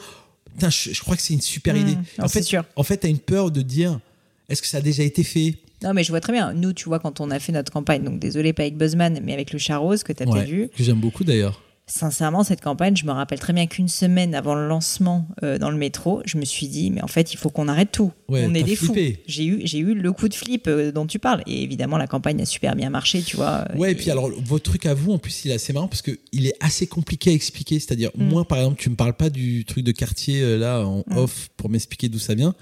putain, 0.53 0.71
je, 0.71 1.01
crois 1.01 1.17
que 1.17 1.23
c'est 1.23 1.35
une 1.35 1.41
super 1.41 1.75
mm. 1.75 1.79
idée. 1.79 1.99
en, 2.19 2.29
fait, 2.29 2.43
sûr. 2.43 2.65
en 2.77 2.83
fait, 2.83 2.99
tu 2.99 3.07
as 3.07 3.11
une 3.11 3.19
peur 3.19 3.51
de 3.51 3.63
dire, 3.63 4.01
est-ce 4.49 4.63
que 4.63 4.69
ça 4.69 4.79
a 4.79 4.83
déjà 4.83 5.03
été 5.03 5.25
fait? 5.25 5.57
Non, 5.83 5.95
mais 5.95 6.05
je 6.05 6.11
vois 6.11 6.21
très 6.21 6.33
bien. 6.33 6.53
Nous, 6.53 6.73
tu 6.73 6.85
vois, 6.87 6.99
quand 6.99 7.21
on 7.21 7.31
a 7.31 7.39
fait 7.39 7.53
notre 7.53 7.73
campagne, 7.73 8.05
donc 8.05 8.19
désolé, 8.19 8.53
pas 8.53 8.63
avec 8.63 8.77
Buzzman, 8.77 9.21
mais 9.23 9.33
avec 9.33 9.53
le 9.53 9.59
chat 9.59 9.79
rose 9.79 10.03
que 10.03 10.13
tu 10.13 10.23
as 10.23 10.27
peut-être 10.27 10.49
vu. 10.49 10.69
Que 10.69 10.85
j'aime 10.85 11.01
beaucoup 11.01 11.25
d'ailleurs. 11.25 11.63
Sincèrement, 11.91 12.45
cette 12.45 12.61
campagne, 12.61 12.97
je 12.97 13.05
me 13.05 13.11
rappelle 13.11 13.41
très 13.41 13.53
bien 13.53 13.67
qu'une 13.67 13.89
semaine 13.89 14.37
avant 14.37 14.55
le 14.55 14.69
lancement 14.69 15.27
euh, 15.43 15.59
dans 15.59 15.73
le 15.73 15.77
métro, 15.77 16.23
je 16.25 16.39
me 16.39 16.45
suis 16.45 16.69
dit, 16.69 16.93
mais 16.93 17.03
en 17.03 17.09
fait, 17.09 17.35
il 17.35 17.37
faut 17.37 17.51
qu'on 17.51 17.67
arrête 17.67 17.91
tout. 17.91 18.13
on 18.29 18.55
est 18.55 18.63
des 18.63 18.77
fous. 18.77 18.95
J'ai 19.27 19.45
eu, 19.45 19.61
j'ai 19.65 19.79
eu 19.79 19.95
le 19.95 20.13
coup 20.13 20.29
de 20.29 20.35
flip 20.35 20.69
euh, 20.69 20.93
dont 20.93 21.05
tu 21.05 21.19
parles. 21.19 21.43
Et 21.49 21.65
évidemment, 21.65 21.99
la 21.99 22.07
campagne 22.07 22.41
a 22.43 22.47
super 22.47 22.77
bien 22.77 22.91
marché, 22.91 23.23
tu 23.23 23.35
vois. 23.35 23.67
Ouais, 23.75 23.91
et, 23.91 23.95
puis 23.97 24.09
alors, 24.09 24.31
votre 24.45 24.63
truc 24.63 24.87
à 24.87 24.95
vous, 24.95 25.11
en 25.11 25.19
plus, 25.19 25.45
il 25.45 25.51
est 25.51 25.55
assez 25.55 25.73
marrant 25.73 25.89
parce 25.89 26.03
qu'il 26.03 26.47
est 26.47 26.55
assez 26.61 26.87
compliqué 26.87 27.31
à 27.31 27.33
expliquer. 27.33 27.81
C'est-à-dire, 27.81 28.11
mm. 28.15 28.25
moi, 28.25 28.45
par 28.45 28.59
exemple, 28.59 28.81
tu 28.81 28.89
me 28.89 28.95
parles 28.95 29.17
pas 29.17 29.29
du 29.29 29.65
truc 29.65 29.83
de 29.83 29.91
quartier 29.91 30.43
euh, 30.43 30.59
là 30.59 30.87
en 30.87 30.99
mm. 30.99 31.17
off 31.17 31.49
pour 31.57 31.71
m'expliquer 31.71 32.09
d'où 32.09 32.21
ça 32.21 32.35
vient. 32.35 32.55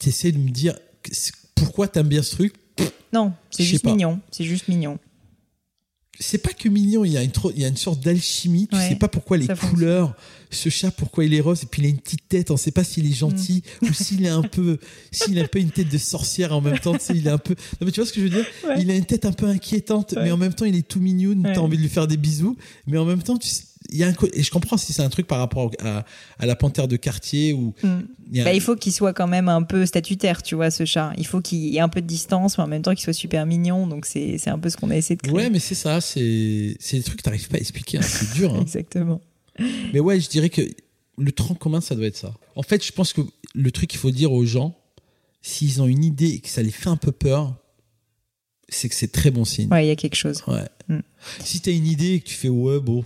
Tu 0.00 0.08
essaies 0.08 0.32
de 0.32 0.38
me 0.38 0.50
dire 0.50 0.74
pourquoi 1.54 1.86
tu 1.86 2.00
aimes 2.00 2.08
bien 2.08 2.22
ce 2.22 2.34
truc? 2.34 2.54
Non, 3.12 3.32
c'est 3.50 3.62
juste 3.62 3.84
mignon. 3.84 4.18
C'est 4.32 4.44
juste 4.44 4.66
mignon. 4.66 4.98
C'est 6.20 6.38
pas 6.38 6.52
que 6.52 6.68
mignon, 6.68 7.04
il 7.04 7.12
y 7.12 7.16
a 7.16 7.22
une, 7.22 7.32
il 7.54 7.62
y 7.62 7.64
a 7.64 7.68
une 7.68 7.76
sorte 7.76 8.00
d'alchimie. 8.00 8.68
Tu 8.70 8.78
sais 8.78 8.96
pas 8.96 9.08
pourquoi 9.08 9.36
les 9.36 9.48
couleurs, 9.48 10.14
ce 10.50 10.68
chat, 10.68 10.90
pourquoi 10.90 11.24
il 11.24 11.34
est 11.34 11.40
rose, 11.40 11.62
et 11.64 11.66
puis 11.66 11.82
il 11.82 11.86
a 11.86 11.88
une 11.88 11.98
petite 11.98 12.28
tête, 12.28 12.50
on 12.50 12.56
sait 12.56 12.70
pas 12.70 12.84
s'il 12.84 13.06
est 13.06 13.14
gentil 13.14 13.62
mm. 13.82 13.88
ou 13.88 13.92
s'il 13.92 14.24
est 14.24 14.30
un 14.30 14.42
peu, 14.54 14.78
s'il 15.10 15.38
a 15.38 15.42
un 15.42 15.46
peu 15.46 15.58
une 15.58 15.70
tête 15.70 15.88
de 15.88 15.98
sorcière 15.98 16.54
en 16.54 16.60
même 16.60 16.78
temps, 16.78 16.92
tu 16.92 17.00
sais, 17.00 17.14
il 17.16 17.26
est 17.26 17.30
un 17.30 17.38
peu. 17.38 17.54
Non, 17.54 17.86
mais 17.86 17.90
tu 17.90 18.00
vois 18.00 18.08
ce 18.08 18.12
que 18.12 18.20
je 18.20 18.26
veux 18.26 18.30
dire? 18.30 18.46
Il 18.78 18.90
a 18.90 18.94
une 18.94 19.04
tête 19.04 19.24
un 19.24 19.32
peu 19.32 19.46
inquiétante, 19.46 20.14
mais 20.16 20.30
en 20.30 20.36
même 20.36 20.54
temps, 20.54 20.64
il 20.64 20.76
est 20.76 20.86
tout 20.86 21.00
mignon, 21.00 21.34
tu 21.42 21.58
as 21.58 21.62
envie 21.62 21.76
de 21.76 21.82
lui 21.82 21.88
faire 21.88 22.06
des 22.06 22.16
bisous, 22.16 22.56
mais 22.86 22.98
en 22.98 23.04
même 23.04 23.22
temps, 23.22 23.36
tu 23.36 23.48
sais 23.48 23.64
il 23.90 23.98
y 23.98 24.04
a 24.04 24.08
un, 24.08 24.14
et 24.32 24.42
je 24.42 24.50
comprends 24.50 24.76
si 24.76 24.92
c'est 24.92 25.02
un 25.02 25.08
truc 25.08 25.26
par 25.26 25.38
rapport 25.38 25.70
à, 25.80 26.04
à 26.38 26.46
la 26.46 26.56
panthère 26.56 26.88
de 26.88 26.96
quartier 26.96 27.52
ou 27.52 27.74
mm. 27.82 28.00
il, 28.32 28.44
bah, 28.44 28.54
il, 28.54 28.60
faut 28.60 28.76
qu'il 28.76 28.92
soit 28.92 29.12
quand 29.12 29.26
même 29.26 29.48
un 29.48 29.62
peu 29.62 29.84
statutaire 29.84 30.42
tu 30.42 30.54
vois 30.54 30.70
ce 30.70 30.84
chat 30.84 31.12
il 31.18 31.26
faut 31.26 31.40
qu'il 31.40 31.58
y 31.58 31.76
ait 31.76 31.80
un 31.80 31.88
peu 31.88 32.00
de 32.00 32.06
distance 32.06 32.56
mais 32.56 32.64
en 32.64 32.66
même 32.66 32.82
temps 32.82 32.94
qu'il 32.94 33.04
soit 33.04 33.12
super 33.12 33.44
mignon 33.46 33.86
donc 33.86 34.06
c'est 34.06 34.48
un 34.48 34.58
peu 34.58 34.70
ce 34.70 34.76
qu'on 34.76 34.90
a 34.90 34.96
essayé 34.96 35.16
de 35.16 35.22
créer 35.22 35.34
ouais 35.34 35.50
mais 35.50 35.58
c'est 35.58 35.74
ça 35.74 36.00
c'est 36.00 36.20
des 36.20 37.02
trucs 37.02 37.18
que 37.18 37.22
tu 37.22 37.28
n'arrives 37.28 37.48
pas 37.48 37.56
à 37.56 37.60
expliquer 37.60 37.98
hein. 37.98 38.02
c'est 38.02 38.32
dur 38.34 38.54
hein. 38.54 38.60
exactement 38.62 39.20
mais 39.92 40.00
ouais 40.00 40.18
je 40.18 40.28
dirais 40.28 40.50
que 40.50 40.62
le 41.18 41.32
tronc 41.32 41.54
commun 41.54 41.80
ça 41.80 41.94
doit 41.94 42.06
être 42.06 42.16
ça 42.16 42.34
en 42.56 42.62
fait 42.62 42.84
je 42.84 42.92
pense 42.92 43.12
que 43.12 43.20
le 43.54 43.70
truc 43.70 43.90
qu'il 43.90 44.00
faut 44.00 44.10
dire 44.10 44.32
aux 44.32 44.46
gens 44.46 44.76
s'ils 45.42 45.82
ont 45.82 45.86
une 45.86 46.04
idée 46.04 46.30
et 46.30 46.40
que 46.40 46.48
ça 46.48 46.62
les 46.62 46.70
fait 46.70 46.88
un 46.88 46.96
peu 46.96 47.12
peur 47.12 47.54
c'est 48.70 48.88
que 48.88 48.94
c'est 48.94 49.12
très 49.12 49.30
bon 49.30 49.44
signe 49.44 49.68
ouais 49.70 49.84
il 49.84 49.88
y 49.88 49.92
a 49.92 49.96
quelque 49.96 50.16
chose 50.16 50.42
ouais 50.48 50.66
mm. 50.88 51.00
si 51.44 51.60
tu 51.60 51.68
as 51.68 51.72
une 51.74 51.86
idée 51.86 52.14
et 52.14 52.20
que 52.20 52.28
tu 52.28 52.34
fais 52.34 52.48
ouais 52.48 52.80
bon 52.80 53.04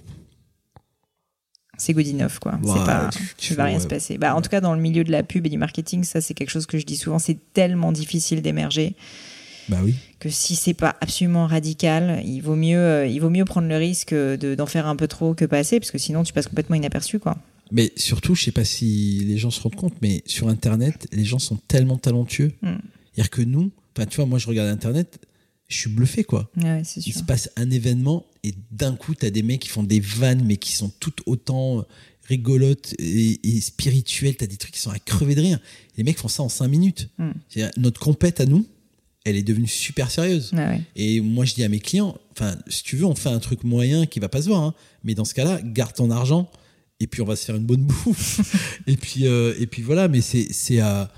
c'est 1.79 1.95
good 1.95 2.07
enough 2.09 2.39
quoi. 2.41 2.59
c'est 2.63 2.85
pas, 2.85 3.09
tu, 3.39 3.55
vas 3.55 3.65
rien 3.65 3.81
se 3.81 3.87
passer. 3.87 4.19
Bah, 4.19 4.35
en 4.35 4.43
tout 4.43 4.51
cas, 4.51 4.61
dans 4.61 4.75
le 4.75 4.81
milieu 4.81 5.05
de 5.05 5.11
la 5.11 5.23
pub 5.23 5.47
et 5.47 5.49
du 5.49 5.59
marketing, 5.59 6.05
ça 6.05 6.21
c'est 6.21 6.35
quelque 6.35 6.51
chose 6.51 6.67
que 6.67 6.79
je 6.79 6.85
dis 6.85 6.97
souvent. 6.97 7.19
C'est 7.19 7.39
tellement 7.53 7.93
difficile 7.93 8.43
d'émerger. 8.43 8.95
Bah 9.69 9.79
oui. 9.83 9.95
Que 10.19 10.31
si 10.31 10.57
c'est 10.57 10.75
pas 10.75 10.97
absolument 11.01 11.47
radical, 11.47 12.23
il 12.25 12.41
vaut 12.41 12.57
mieux, 12.57 12.79
euh, 12.79 13.07
il 13.07 13.21
vaut 13.21 13.31
mieux 13.31 13.45
prendre 13.45 13.69
le 13.69 13.77
risque 13.77 14.15
de, 14.15 14.55
d'en 14.55 14.67
faire 14.67 14.87
un 14.87 14.97
peu 14.97 15.07
trop 15.07 15.35
que 15.35 15.45
pas 15.45 15.59
assez, 15.59 15.79
parce 15.79 15.91
que 15.91 15.99
sinon 15.99 16.23
tu 16.23 16.33
passes 16.33 16.49
complètement 16.49 16.77
inaperçu 16.77 17.19
quoi. 17.19 17.39
Mais 17.71 17.93
surtout, 17.97 18.35
je 18.35 18.45
sais 18.45 18.53
pas 18.53 18.65
si 18.65 19.25
les 19.27 19.37
gens 19.37 19.51
se 19.51 19.61
rendent 19.61 19.77
compte, 19.77 19.95
mais 20.01 20.23
sur 20.25 20.49
Internet, 20.49 21.07
les 21.13 21.25
gens 21.25 21.39
sont 21.39 21.57
tellement 21.69 21.99
talentueux. 21.99 22.53
Mm. 22.63 22.77
C'est-à-dire 23.13 23.31
que 23.31 23.43
nous, 23.43 23.71
tu 23.95 24.17
vois, 24.17 24.27
moi 24.27 24.39
je 24.39 24.47
regarde 24.47 24.69
Internet, 24.69 25.19
je 25.69 25.77
suis 25.77 25.91
bluffé 25.91 26.25
quoi. 26.25 26.51
Il 26.57 27.13
se 27.13 27.23
passe 27.23 27.51
un 27.57 27.71
événement 27.71 28.27
et 28.43 28.55
d'un 28.71 28.97
coup 28.97 29.15
tu 29.15 29.27
as 29.27 29.31
des 29.31 29.43
mecs 29.43 29.61
qui 29.61 29.69
font 29.69 29.83
des 29.83 30.01
vannes 30.01 30.43
mais 30.45 30.57
qui 30.57 30.73
sont 30.73 30.91
toutes 30.99 31.21
autant 31.27 31.87
rigolotes 32.25 32.95
et, 32.99 33.61
spirituelles. 33.61 34.37
Tu 34.37 34.45
as 34.45 34.47
des 34.47 34.57
trucs 34.57 34.75
qui 34.75 34.81
sont 34.81 34.91
à 34.91 34.99
crever 34.99 35.35
de 35.35 35.41
rire. 35.41 35.59
Les 35.97 36.05
mecs 36.05 36.19
font 36.19 36.29
ça 36.29 36.43
en 36.43 36.49
5 36.49 36.69
minutes. 36.69 37.09
Hmm. 37.19 37.33
Notre 37.77 38.01
compète 38.01 38.41
à 38.41 38.47
nous, 38.47 38.67
elle 39.25 39.37
est 39.37 39.43
devenue 39.43 39.67
super 39.67 40.11
sérieuse. 40.11 40.53
Et 40.97 41.21
moi 41.21 41.45
je 41.45 41.55
dis 41.55 41.65
à 41.65 41.69
mes 41.69 41.81
clients, 41.81 42.17
enfin 42.33 42.57
si 42.69 42.83
tu 42.83 42.97
veux 42.97 43.05
on 43.05 43.15
fait 43.15 43.31
un 43.31 43.41
truc 43.41 43.65
moyen 43.65 44.07
qui 44.07 44.21
va 44.21 44.29
pas 44.29 44.43
se 44.43 44.49
voir, 44.49 44.63
hein. 44.63 44.75
mais 45.05 45.15
dans 45.15 45.25
ce 45.25 45.35
cas-là 45.35 45.61
garde 45.63 45.95
ton 45.95 46.11
argent 46.11 46.51
et 47.01 47.07
puis 47.07 47.23
on 47.23 47.25
va 47.25 47.37
se 47.37 47.45
faire 47.45 47.57
une 47.57 47.67
bonne 47.67 47.85
bouffe. 47.85 48.41
et 48.87 48.97
puis 48.97 49.27
euh, 49.27 49.55
et 49.59 49.67
puis 49.67 49.83
voilà, 49.83 50.09
mais 50.09 50.21
c'est 50.21 50.49
c'est 50.51 50.81
à 50.81 51.13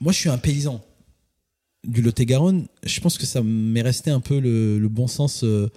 moi 0.00 0.12
je 0.12 0.18
suis 0.18 0.28
un 0.28 0.38
paysan 0.38 0.84
du 1.84 2.02
Lot-et-Garonne, 2.02 2.66
je 2.82 3.00
pense 3.00 3.18
que 3.18 3.26
ça 3.26 3.42
m'est 3.42 3.82
resté 3.82 4.10
un 4.10 4.20
peu 4.20 4.38
le, 4.38 4.88
bon 4.88 5.06
sens. 5.06 5.44
Euh, 5.44 5.70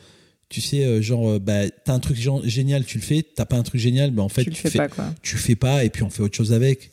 tu 0.50 0.62
sais, 0.62 0.84
euh, 0.84 1.02
genre, 1.02 1.30
euh, 1.30 1.40
bah, 1.40 1.70
t'as 1.70 1.94
un 1.94 2.00
truc 2.00 2.18
génial, 2.18 2.86
tu 2.86 2.98
le 2.98 3.04
fais. 3.04 3.24
T'as 3.24 3.46
pas 3.46 3.58
un 3.58 3.64
truc 3.64 3.82
génial, 3.82 4.12
bah, 4.12 4.24
en 4.24 4.30
fait, 4.30 4.44
tu, 4.44 4.50
le 4.50 4.56
fais, 4.56 4.78
pas, 4.78 4.88
quoi. 4.88 5.14
tu 5.22 5.38
fais 5.38 5.56
pas, 5.56 5.84
et 5.84 5.90
puis 5.90 6.04
on 6.04 6.10
fait 6.10 6.22
autre 6.22 6.36
chose 6.36 6.54
avec. 6.54 6.92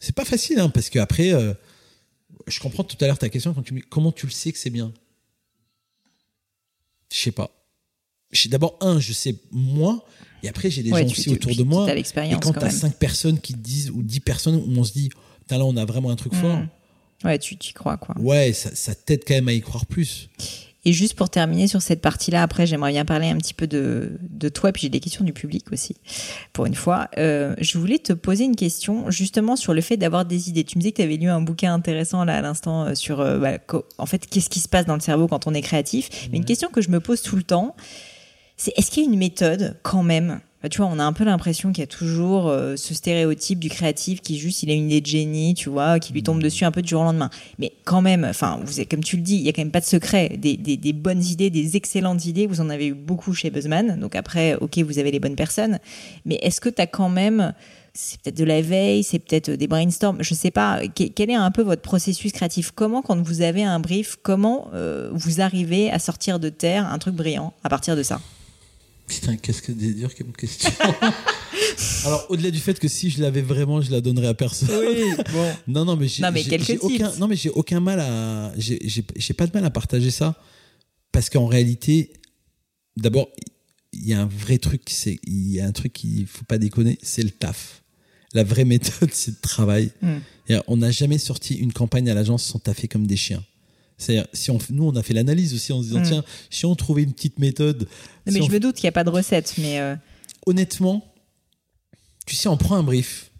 C'est 0.00 0.14
pas 0.14 0.24
facile, 0.24 0.58
hein, 0.58 0.70
parce 0.70 0.88
qu'après, 0.88 1.32
je 2.46 2.60
comprends 2.60 2.84
tout 2.84 2.96
à 3.00 3.06
l'heure 3.06 3.18
ta 3.18 3.28
question 3.28 3.52
quand 3.52 3.62
tu 3.62 3.74
me 3.74 3.80
dis 3.80 3.86
comment 3.88 4.12
tu 4.12 4.26
le 4.26 4.32
sais 4.32 4.50
que 4.50 4.58
c'est 4.58 4.70
bien? 4.70 4.92
Je 7.12 7.18
sais 7.18 7.32
pas. 7.32 7.50
D'abord, 8.46 8.78
un, 8.80 8.98
je 8.98 9.12
sais 9.12 9.34
moi, 9.50 10.06
et 10.42 10.48
après, 10.48 10.70
j'ai 10.70 10.82
des 10.82 10.90
gens 10.90 11.04
aussi 11.04 11.30
autour 11.30 11.54
de 11.54 11.64
moi. 11.64 11.86
et 11.94 12.02
quand 12.40 12.52
t'as 12.52 12.70
cinq 12.70 12.96
personnes 12.96 13.38
qui 13.38 13.54
disent, 13.54 13.90
ou 13.90 14.02
dix 14.02 14.20
personnes 14.20 14.54
où 14.54 14.78
on 14.78 14.84
se 14.84 14.92
dit, 14.92 15.10
là, 15.50 15.64
on 15.64 15.76
a 15.76 15.84
vraiment 15.84 16.10
un 16.10 16.16
truc 16.16 16.34
fort 16.34 16.56
mmh. 16.56 16.68
Ouais, 17.24 17.38
tu 17.38 17.54
y 17.54 17.72
crois, 17.72 17.96
quoi. 17.96 18.14
Ouais, 18.18 18.52
ça, 18.52 18.70
ça 18.74 18.94
t'aide 18.94 19.24
quand 19.26 19.34
même 19.34 19.48
à 19.48 19.52
y 19.52 19.60
croire 19.60 19.86
plus. 19.86 20.30
Et 20.86 20.92
juste 20.94 21.14
pour 21.14 21.28
terminer 21.28 21.68
sur 21.68 21.82
cette 21.82 22.00
partie-là, 22.00 22.42
après, 22.42 22.66
j'aimerais 22.66 22.92
bien 22.92 23.04
parler 23.04 23.28
un 23.28 23.36
petit 23.36 23.52
peu 23.52 23.66
de, 23.66 24.12
de 24.22 24.48
toi, 24.48 24.72
puis 24.72 24.82
j'ai 24.82 24.88
des 24.88 25.00
questions 25.00 25.24
du 25.24 25.34
public 25.34 25.66
aussi, 25.72 25.96
pour 26.54 26.64
une 26.64 26.74
fois. 26.74 27.08
Euh, 27.18 27.54
je 27.60 27.76
voulais 27.76 27.98
te 27.98 28.14
poser 28.14 28.44
une 28.44 28.56
question 28.56 29.10
justement 29.10 29.56
sur 29.56 29.74
le 29.74 29.82
fait 29.82 29.98
d'avoir 29.98 30.24
des 30.24 30.48
idées. 30.48 30.64
Tu 30.64 30.78
me 30.78 30.80
disais 30.80 30.92
que 30.92 30.96
tu 30.96 31.02
avais 31.02 31.16
lu 31.16 31.28
un 31.28 31.42
bouquin 31.42 31.74
intéressant 31.74 32.24
là 32.24 32.38
à 32.38 32.40
l'instant 32.40 32.86
euh, 32.86 32.94
sur, 32.94 33.20
euh, 33.20 33.38
bah, 33.38 33.58
en 33.98 34.06
fait, 34.06 34.26
qu'est-ce 34.26 34.48
qui 34.48 34.60
se 34.60 34.68
passe 34.68 34.86
dans 34.86 34.94
le 34.94 35.00
cerveau 35.00 35.28
quand 35.28 35.46
on 35.46 35.52
est 35.52 35.62
créatif. 35.62 36.28
Mais 36.32 36.38
une 36.38 36.46
question 36.46 36.70
que 36.70 36.80
je 36.80 36.88
me 36.88 37.00
pose 37.00 37.20
tout 37.20 37.36
le 37.36 37.42
temps, 37.42 37.76
c'est 38.56 38.72
est-ce 38.78 38.90
qu'il 38.90 39.02
y 39.02 39.06
a 39.06 39.10
une 39.10 39.18
méthode 39.18 39.76
quand 39.82 40.02
même 40.02 40.40
bah, 40.62 40.68
tu 40.68 40.78
vois, 40.78 40.90
on 40.92 40.98
a 40.98 41.04
un 41.04 41.14
peu 41.14 41.24
l'impression 41.24 41.72
qu'il 41.72 41.80
y 41.80 41.84
a 41.84 41.86
toujours 41.86 42.48
euh, 42.48 42.76
ce 42.76 42.92
stéréotype 42.92 43.58
du 43.58 43.70
créatif 43.70 44.20
qui 44.20 44.38
juste, 44.38 44.62
il 44.62 44.70
a 44.70 44.74
une 44.74 44.86
idée 44.86 45.00
de 45.00 45.06
génie, 45.06 45.54
tu 45.54 45.70
vois, 45.70 45.98
qui 45.98 46.12
lui 46.12 46.22
tombe 46.22 46.38
mm. 46.38 46.42
dessus 46.42 46.64
un 46.64 46.70
peu 46.70 46.82
du 46.82 46.90
jour 46.90 47.00
au 47.00 47.04
lendemain. 47.04 47.30
Mais 47.58 47.72
quand 47.84 48.02
même, 48.02 48.26
enfin, 48.28 48.60
vous 48.62 48.84
comme 48.84 49.02
tu 49.02 49.16
le 49.16 49.22
dis, 49.22 49.36
il 49.36 49.42
y 49.42 49.48
a 49.48 49.52
quand 49.52 49.62
même 49.62 49.70
pas 49.70 49.80
de 49.80 49.86
secret. 49.86 50.36
Des, 50.36 50.56
des, 50.58 50.76
des, 50.76 50.92
bonnes 50.92 51.24
idées, 51.24 51.48
des 51.48 51.76
excellentes 51.76 52.26
idées, 52.26 52.46
vous 52.46 52.60
en 52.60 52.68
avez 52.68 52.88
eu 52.88 52.94
beaucoup 52.94 53.32
chez 53.32 53.50
Buzzman. 53.50 53.98
Donc 53.98 54.14
après, 54.14 54.54
ok, 54.56 54.78
vous 54.80 54.98
avez 54.98 55.10
les 55.10 55.18
bonnes 55.18 55.36
personnes. 55.36 55.78
Mais 56.26 56.38
est-ce 56.42 56.60
que 56.60 56.68
tu 56.68 56.82
as 56.82 56.86
quand 56.86 57.08
même, 57.08 57.54
c'est 57.94 58.20
peut-être 58.20 58.36
de 58.36 58.44
la 58.44 58.60
veille, 58.60 59.02
c'est 59.02 59.18
peut-être 59.18 59.50
des 59.50 59.66
brainstorms, 59.66 60.18
je 60.20 60.34
sais 60.34 60.50
pas. 60.50 60.80
Quel 60.94 61.30
est 61.30 61.34
un 61.34 61.50
peu 61.50 61.62
votre 61.62 61.82
processus 61.82 62.32
créatif? 62.32 62.70
Comment, 62.70 63.00
quand 63.00 63.20
vous 63.22 63.40
avez 63.40 63.64
un 63.64 63.80
brief, 63.80 64.16
comment 64.22 64.68
euh, 64.74 65.08
vous 65.14 65.40
arrivez 65.40 65.90
à 65.90 65.98
sortir 65.98 66.38
de 66.38 66.50
terre 66.50 66.86
un 66.86 66.98
truc 66.98 67.14
brillant 67.14 67.54
à 67.64 67.70
partir 67.70 67.96
de 67.96 68.02
ça? 68.02 68.20
Putain, 69.10 69.36
qu'est-ce 69.36 69.60
que 69.60 69.72
c'est 69.76 69.92
dur 69.94 70.14
comme 70.14 70.30
question. 70.30 70.70
Alors, 72.04 72.26
au-delà 72.28 72.52
du 72.52 72.60
fait 72.60 72.78
que 72.78 72.86
si 72.86 73.10
je 73.10 73.20
l'avais 73.20 73.42
vraiment, 73.42 73.80
je 73.80 73.90
la 73.90 74.00
donnerais 74.00 74.28
à 74.28 74.34
personne. 74.34 74.68
Oui, 74.70 75.02
bon. 75.32 75.52
non, 75.66 75.84
non, 75.84 75.96
mais 75.96 76.06
j'ai, 76.06 76.78
aucun, 76.78 77.12
non, 77.16 77.26
mais 77.26 77.34
j'ai 77.34 77.50
aucun 77.50 77.80
mal 77.80 77.98
à, 77.98 78.52
j'ai, 78.56 79.32
pas 79.36 79.48
de 79.48 79.52
mal 79.52 79.64
à 79.64 79.70
partager 79.70 80.12
ça. 80.12 80.36
Parce 81.10 81.28
qu'en 81.28 81.46
réalité, 81.46 82.12
d'abord, 82.96 83.28
il 83.92 84.06
y 84.06 84.14
a 84.14 84.22
un 84.22 84.26
vrai 84.26 84.58
truc, 84.58 84.82
c'est, 84.86 85.18
il 85.24 85.50
y 85.50 85.60
a 85.60 85.66
un 85.66 85.72
truc 85.72 85.92
qu'il 85.92 86.28
faut 86.28 86.44
pas 86.44 86.58
déconner, 86.58 86.96
c'est 87.02 87.24
le 87.24 87.30
taf. 87.30 87.82
La 88.32 88.44
vraie 88.44 88.64
méthode, 88.76 89.10
c'est 89.12 89.32
le 89.32 89.40
travail. 89.40 89.90
Hmm. 90.02 90.18
On 90.68 90.76
n'a 90.76 90.92
jamais 90.92 91.18
sorti 91.18 91.56
une 91.56 91.72
campagne 91.72 92.08
à 92.08 92.14
l'agence 92.14 92.44
sans 92.44 92.60
taffer 92.60 92.86
comme 92.86 93.08
des 93.08 93.16
chiens. 93.16 93.42
C'est-à-dire, 94.00 94.26
si 94.32 94.50
on, 94.50 94.58
nous, 94.70 94.84
on 94.84 94.96
a 94.96 95.02
fait 95.02 95.14
l'analyse 95.14 95.54
aussi 95.54 95.72
en 95.72 95.82
se 95.82 95.88
disant, 95.88 96.00
mm. 96.00 96.04
tiens, 96.04 96.24
si 96.48 96.66
on 96.66 96.74
trouvait 96.74 97.02
une 97.02 97.12
petite 97.12 97.38
méthode. 97.38 97.88
mais 98.26 98.42
je 98.42 98.50
me 98.50 98.58
doute 98.58 98.76
qu'il 98.76 98.84
n'y 98.84 98.88
a 98.88 98.92
pas 98.92 99.04
de 99.04 99.10
recette, 99.10 99.54
mais. 99.58 99.80
Euh, 99.80 99.94
Honnêtement, 100.46 101.04
tu 102.26 102.34
sais, 102.34 102.48
on 102.48 102.56
prend 102.56 102.76
un 102.76 102.82
brief, 102.82 103.30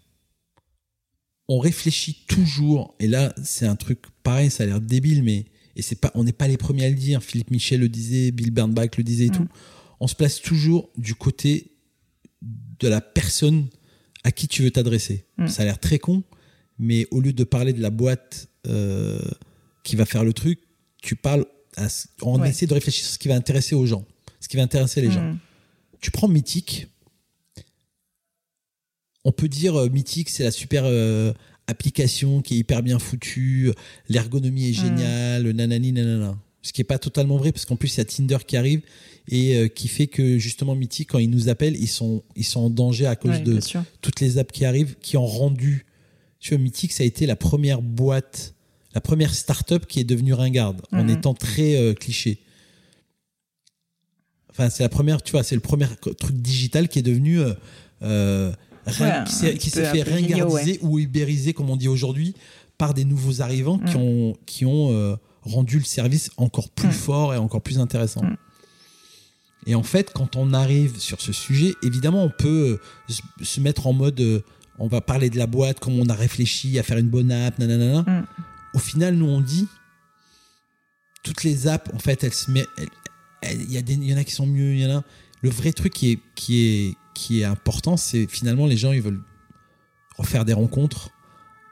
on 1.47 1.57
réfléchit 1.57 2.25
toujours, 2.27 2.93
et 2.99 3.07
là, 3.07 3.33
c'est 3.43 3.65
un 3.65 3.75
truc 3.75 4.03
pareil, 4.21 4.51
ça 4.51 4.63
a 4.63 4.65
l'air 4.67 4.79
débile, 4.79 5.23
mais 5.23 5.45
et 5.75 5.81
c'est 5.81 5.99
pas, 5.99 6.11
on 6.15 6.23
n'est 6.23 6.33
pas 6.33 6.47
les 6.47 6.57
premiers 6.57 6.85
à 6.85 6.89
le 6.89 6.95
dire. 6.95 7.23
Philippe 7.23 7.51
Michel 7.51 7.79
le 7.79 7.89
disait, 7.89 8.31
Bill 8.31 8.51
Bernbach 8.51 8.97
le 8.97 9.03
disait 9.03 9.25
et 9.25 9.29
tout. 9.29 9.47
On 9.99 10.07
se 10.07 10.15
place 10.15 10.41
toujours 10.41 10.89
du 10.97 11.15
côté 11.15 11.71
de 12.41 12.87
la 12.87 13.01
personne 13.01 13.67
à 14.23 14.31
qui 14.31 14.47
tu 14.47 14.63
veux 14.63 14.71
t'adresser. 14.71 15.25
Mm. 15.37 15.47
Ça 15.47 15.61
a 15.61 15.65
l'air 15.65 15.79
très 15.79 15.99
con, 15.99 16.23
mais 16.77 17.07
au 17.11 17.19
lieu 17.19 17.33
de 17.33 17.43
parler 17.43 17.73
de 17.73 17.81
la 17.81 17.89
boîte 17.89 18.49
euh, 18.67 19.19
qui 19.83 19.95
va 19.95 20.05
faire 20.05 20.23
le 20.23 20.33
truc, 20.33 20.59
tu 21.01 21.15
parles, 21.15 21.45
on 22.21 22.43
essaie 22.43 22.67
de 22.67 22.73
réfléchir 22.73 23.05
sur 23.05 23.13
ce 23.13 23.19
qui 23.19 23.27
va 23.27 23.35
intéresser 23.35 23.75
aux 23.75 23.85
gens, 23.85 24.05
ce 24.39 24.47
qui 24.47 24.57
va 24.57 24.63
intéresser 24.63 25.01
les 25.01 25.11
gens. 25.11 25.23
Mm. 25.23 25.39
Tu 25.99 26.11
prends 26.11 26.27
Mythique. 26.27 26.87
On 29.23 29.31
peut 29.31 29.47
dire 29.47 29.75
euh, 29.75 29.89
Mythique, 29.89 30.29
c'est 30.29 30.43
la 30.43 30.51
super 30.51 30.83
euh, 30.85 31.31
application 31.67 32.41
qui 32.41 32.55
est 32.55 32.57
hyper 32.57 32.81
bien 32.83 32.99
foutue, 32.99 33.71
l'ergonomie 34.09 34.69
est 34.69 34.79
mm. 34.79 34.85
géniale, 34.85 35.51
nanani 35.51 35.91
nanana. 35.91 36.37
Ce 36.63 36.73
qui 36.73 36.81
est 36.81 36.85
pas 36.85 36.99
totalement 36.99 37.37
vrai 37.37 37.51
parce 37.51 37.65
qu'en 37.65 37.75
plus 37.75 37.95
il 37.95 37.97
y 37.97 38.01
a 38.01 38.05
Tinder 38.05 38.37
qui 38.45 38.55
arrive 38.55 38.81
et 39.27 39.55
euh, 39.55 39.67
qui 39.67 39.87
fait 39.87 40.05
que 40.05 40.37
justement 40.37 40.75
Mythique 40.75 41.09
quand 41.09 41.17
ils 41.17 41.29
nous 41.29 41.49
appellent, 41.49 41.75
ils 41.75 41.87
sont 41.87 42.23
ils 42.35 42.45
sont 42.45 42.59
en 42.61 42.69
danger 42.69 43.07
à 43.07 43.15
cause 43.15 43.41
de 43.41 43.59
toutes 44.01 44.19
les 44.19 44.37
apps 44.37 44.51
qui 44.51 44.65
arrivent 44.65 44.95
qui 45.01 45.17
ont 45.17 45.25
rendu 45.25 45.85
tu 46.39 46.53
vois 46.53 46.61
Mythique 46.61 46.91
ça 46.91 47.03
a 47.03 47.05
été 47.05 47.25
la 47.25 47.35
première 47.35 47.81
boîte, 47.81 48.53
la 48.93 49.01
première 49.01 49.33
start-up 49.33 49.85
qui 49.85 49.99
est 49.99 50.03
devenue 50.03 50.33
ringarde 50.33 50.81
en 50.91 51.03
mm-hmm. 51.05 51.17
étant 51.17 51.33
très 51.33 51.75
euh, 51.75 51.93
cliché. 51.93 52.39
Enfin, 54.49 54.69
c'est 54.69 54.83
la 54.83 54.89
première, 54.89 55.21
tu 55.21 55.31
vois, 55.31 55.43
c'est 55.43 55.55
le 55.55 55.61
premier 55.61 55.87
truc 56.19 56.35
digital 56.35 56.89
qui 56.89 56.99
est 56.99 57.03
devenu 57.03 57.39
euh, 58.01 58.51
qui 59.57 59.69
s'est 59.69 59.85
fait 59.85 60.03
ringardiser 60.03 60.79
ou 60.81 60.99
ibériser, 60.99 61.53
comme 61.53 61.69
on 61.69 61.77
dit 61.77 61.87
aujourd'hui, 61.87 62.35
par 62.77 62.93
des 62.93 63.05
nouveaux 63.05 63.41
arrivants 63.41 63.77
qui 63.77 63.97
mm. 63.97 64.01
ont, 64.01 64.35
qui 64.45 64.65
ont 64.65 64.91
euh, 64.91 65.15
rendu 65.43 65.77
le 65.77 65.83
service 65.83 66.31
encore 66.37 66.69
plus 66.69 66.89
mm. 66.89 66.93
fort 66.93 67.33
et 67.33 67.37
encore 67.37 67.61
plus 67.61 67.79
intéressant. 67.79 68.23
Et 69.67 69.75
en 69.75 69.83
fait, 69.83 70.11
quand 70.11 70.35
on 70.35 70.53
arrive 70.53 70.99
sur 70.99 71.21
ce 71.21 71.31
sujet, 71.31 71.75
évidemment, 71.83 72.23
on 72.23 72.31
peut 72.35 72.79
euh, 73.09 73.15
se 73.43 73.59
mettre 73.59 73.85
en 73.85 73.93
mode, 73.93 74.19
euh, 74.19 74.41
on 74.79 74.87
va 74.87 75.01
parler 75.01 75.29
de 75.29 75.37
la 75.37 75.45
boîte, 75.45 75.79
comme 75.79 75.99
on 75.99 76.07
a 76.07 76.15
réfléchi 76.15 76.79
à 76.79 76.83
faire 76.83 76.97
une 76.97 77.09
bonne 77.09 77.31
app, 77.31 77.59
nanana. 77.59 78.25
Au 78.73 78.79
final, 78.79 79.15
nous, 79.15 79.25
on 79.27 79.41
dit, 79.41 79.67
toutes 81.23 81.43
les 81.43 81.67
apps, 81.67 81.93
en 81.93 81.99
fait, 81.99 82.23
elles 82.23 82.33
se 82.33 82.49
mettent, 82.51 82.69
il 83.43 83.71
y, 83.71 83.77
y 83.77 84.13
en 84.13 84.17
a 84.17 84.23
qui 84.23 84.31
sont 84.31 84.47
mieux, 84.47 84.73
il 84.73 84.79
y 84.79 84.85
en 84.85 84.99
a. 84.99 85.03
Le 85.41 85.49
vrai 85.49 85.73
truc 85.73 85.93
qui 85.93 86.11
est, 86.11 86.19
qui 86.35 86.65
est, 86.65 86.95
qui 87.13 87.41
est 87.41 87.45
important, 87.45 87.97
c'est 87.97 88.27
finalement 88.27 88.67
les 88.67 88.77
gens, 88.77 88.91
ils 88.91 89.01
veulent 89.01 89.21
refaire 90.17 90.45
des 90.45 90.53
rencontres 90.53 91.09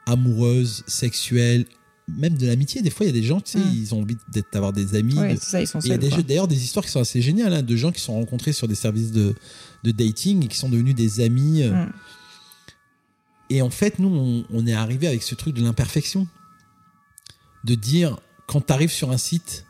amoureuses, 0.06 0.82
sexuelles, 0.86 1.66
même 2.08 2.36
de 2.36 2.46
l'amitié. 2.46 2.82
Des 2.82 2.90
fois, 2.90 3.06
il 3.06 3.08
y 3.08 3.12
a 3.12 3.20
des 3.20 3.22
gens, 3.22 3.40
tu 3.40 3.52
sais, 3.52 3.58
mm. 3.58 3.72
ils 3.72 3.94
ont 3.94 4.00
envie 4.00 4.16
d'avoir 4.52 4.72
des 4.72 4.96
amis. 4.96 5.16
ça, 5.38 5.60
ils 5.60 5.66
sont 5.66 5.80
il 5.80 5.90
y 5.90 5.92
a 5.92 5.98
d'ailleurs 5.98 6.48
des 6.48 6.62
histoires 6.62 6.84
qui 6.84 6.90
sont 6.90 7.00
assez 7.00 7.22
géniales, 7.22 7.52
hein, 7.52 7.62
de 7.62 7.76
gens 7.76 7.92
qui 7.92 8.00
sont 8.00 8.14
rencontrés 8.14 8.52
sur 8.52 8.66
des 8.66 8.74
services 8.74 9.12
de, 9.12 9.34
de 9.84 9.90
dating 9.92 10.44
et 10.44 10.48
qui 10.48 10.56
sont 10.56 10.68
devenus 10.68 10.94
des 10.94 11.20
amis. 11.20 11.62
Euh. 11.62 11.72
Mm. 11.72 11.92
Et 13.50 13.62
en 13.62 13.70
fait, 13.70 13.98
nous, 13.98 14.08
on, 14.08 14.44
on 14.50 14.66
est 14.66 14.74
arrivé 14.74 15.06
avec 15.06 15.22
ce 15.22 15.34
truc 15.34 15.54
de 15.54 15.62
l'imperfection. 15.62 16.26
De 17.64 17.74
dire, 17.74 18.16
quand 18.46 18.66
tu 18.66 18.72
arrives 18.72 18.90
sur 18.90 19.10
un 19.10 19.18
site, 19.18 19.66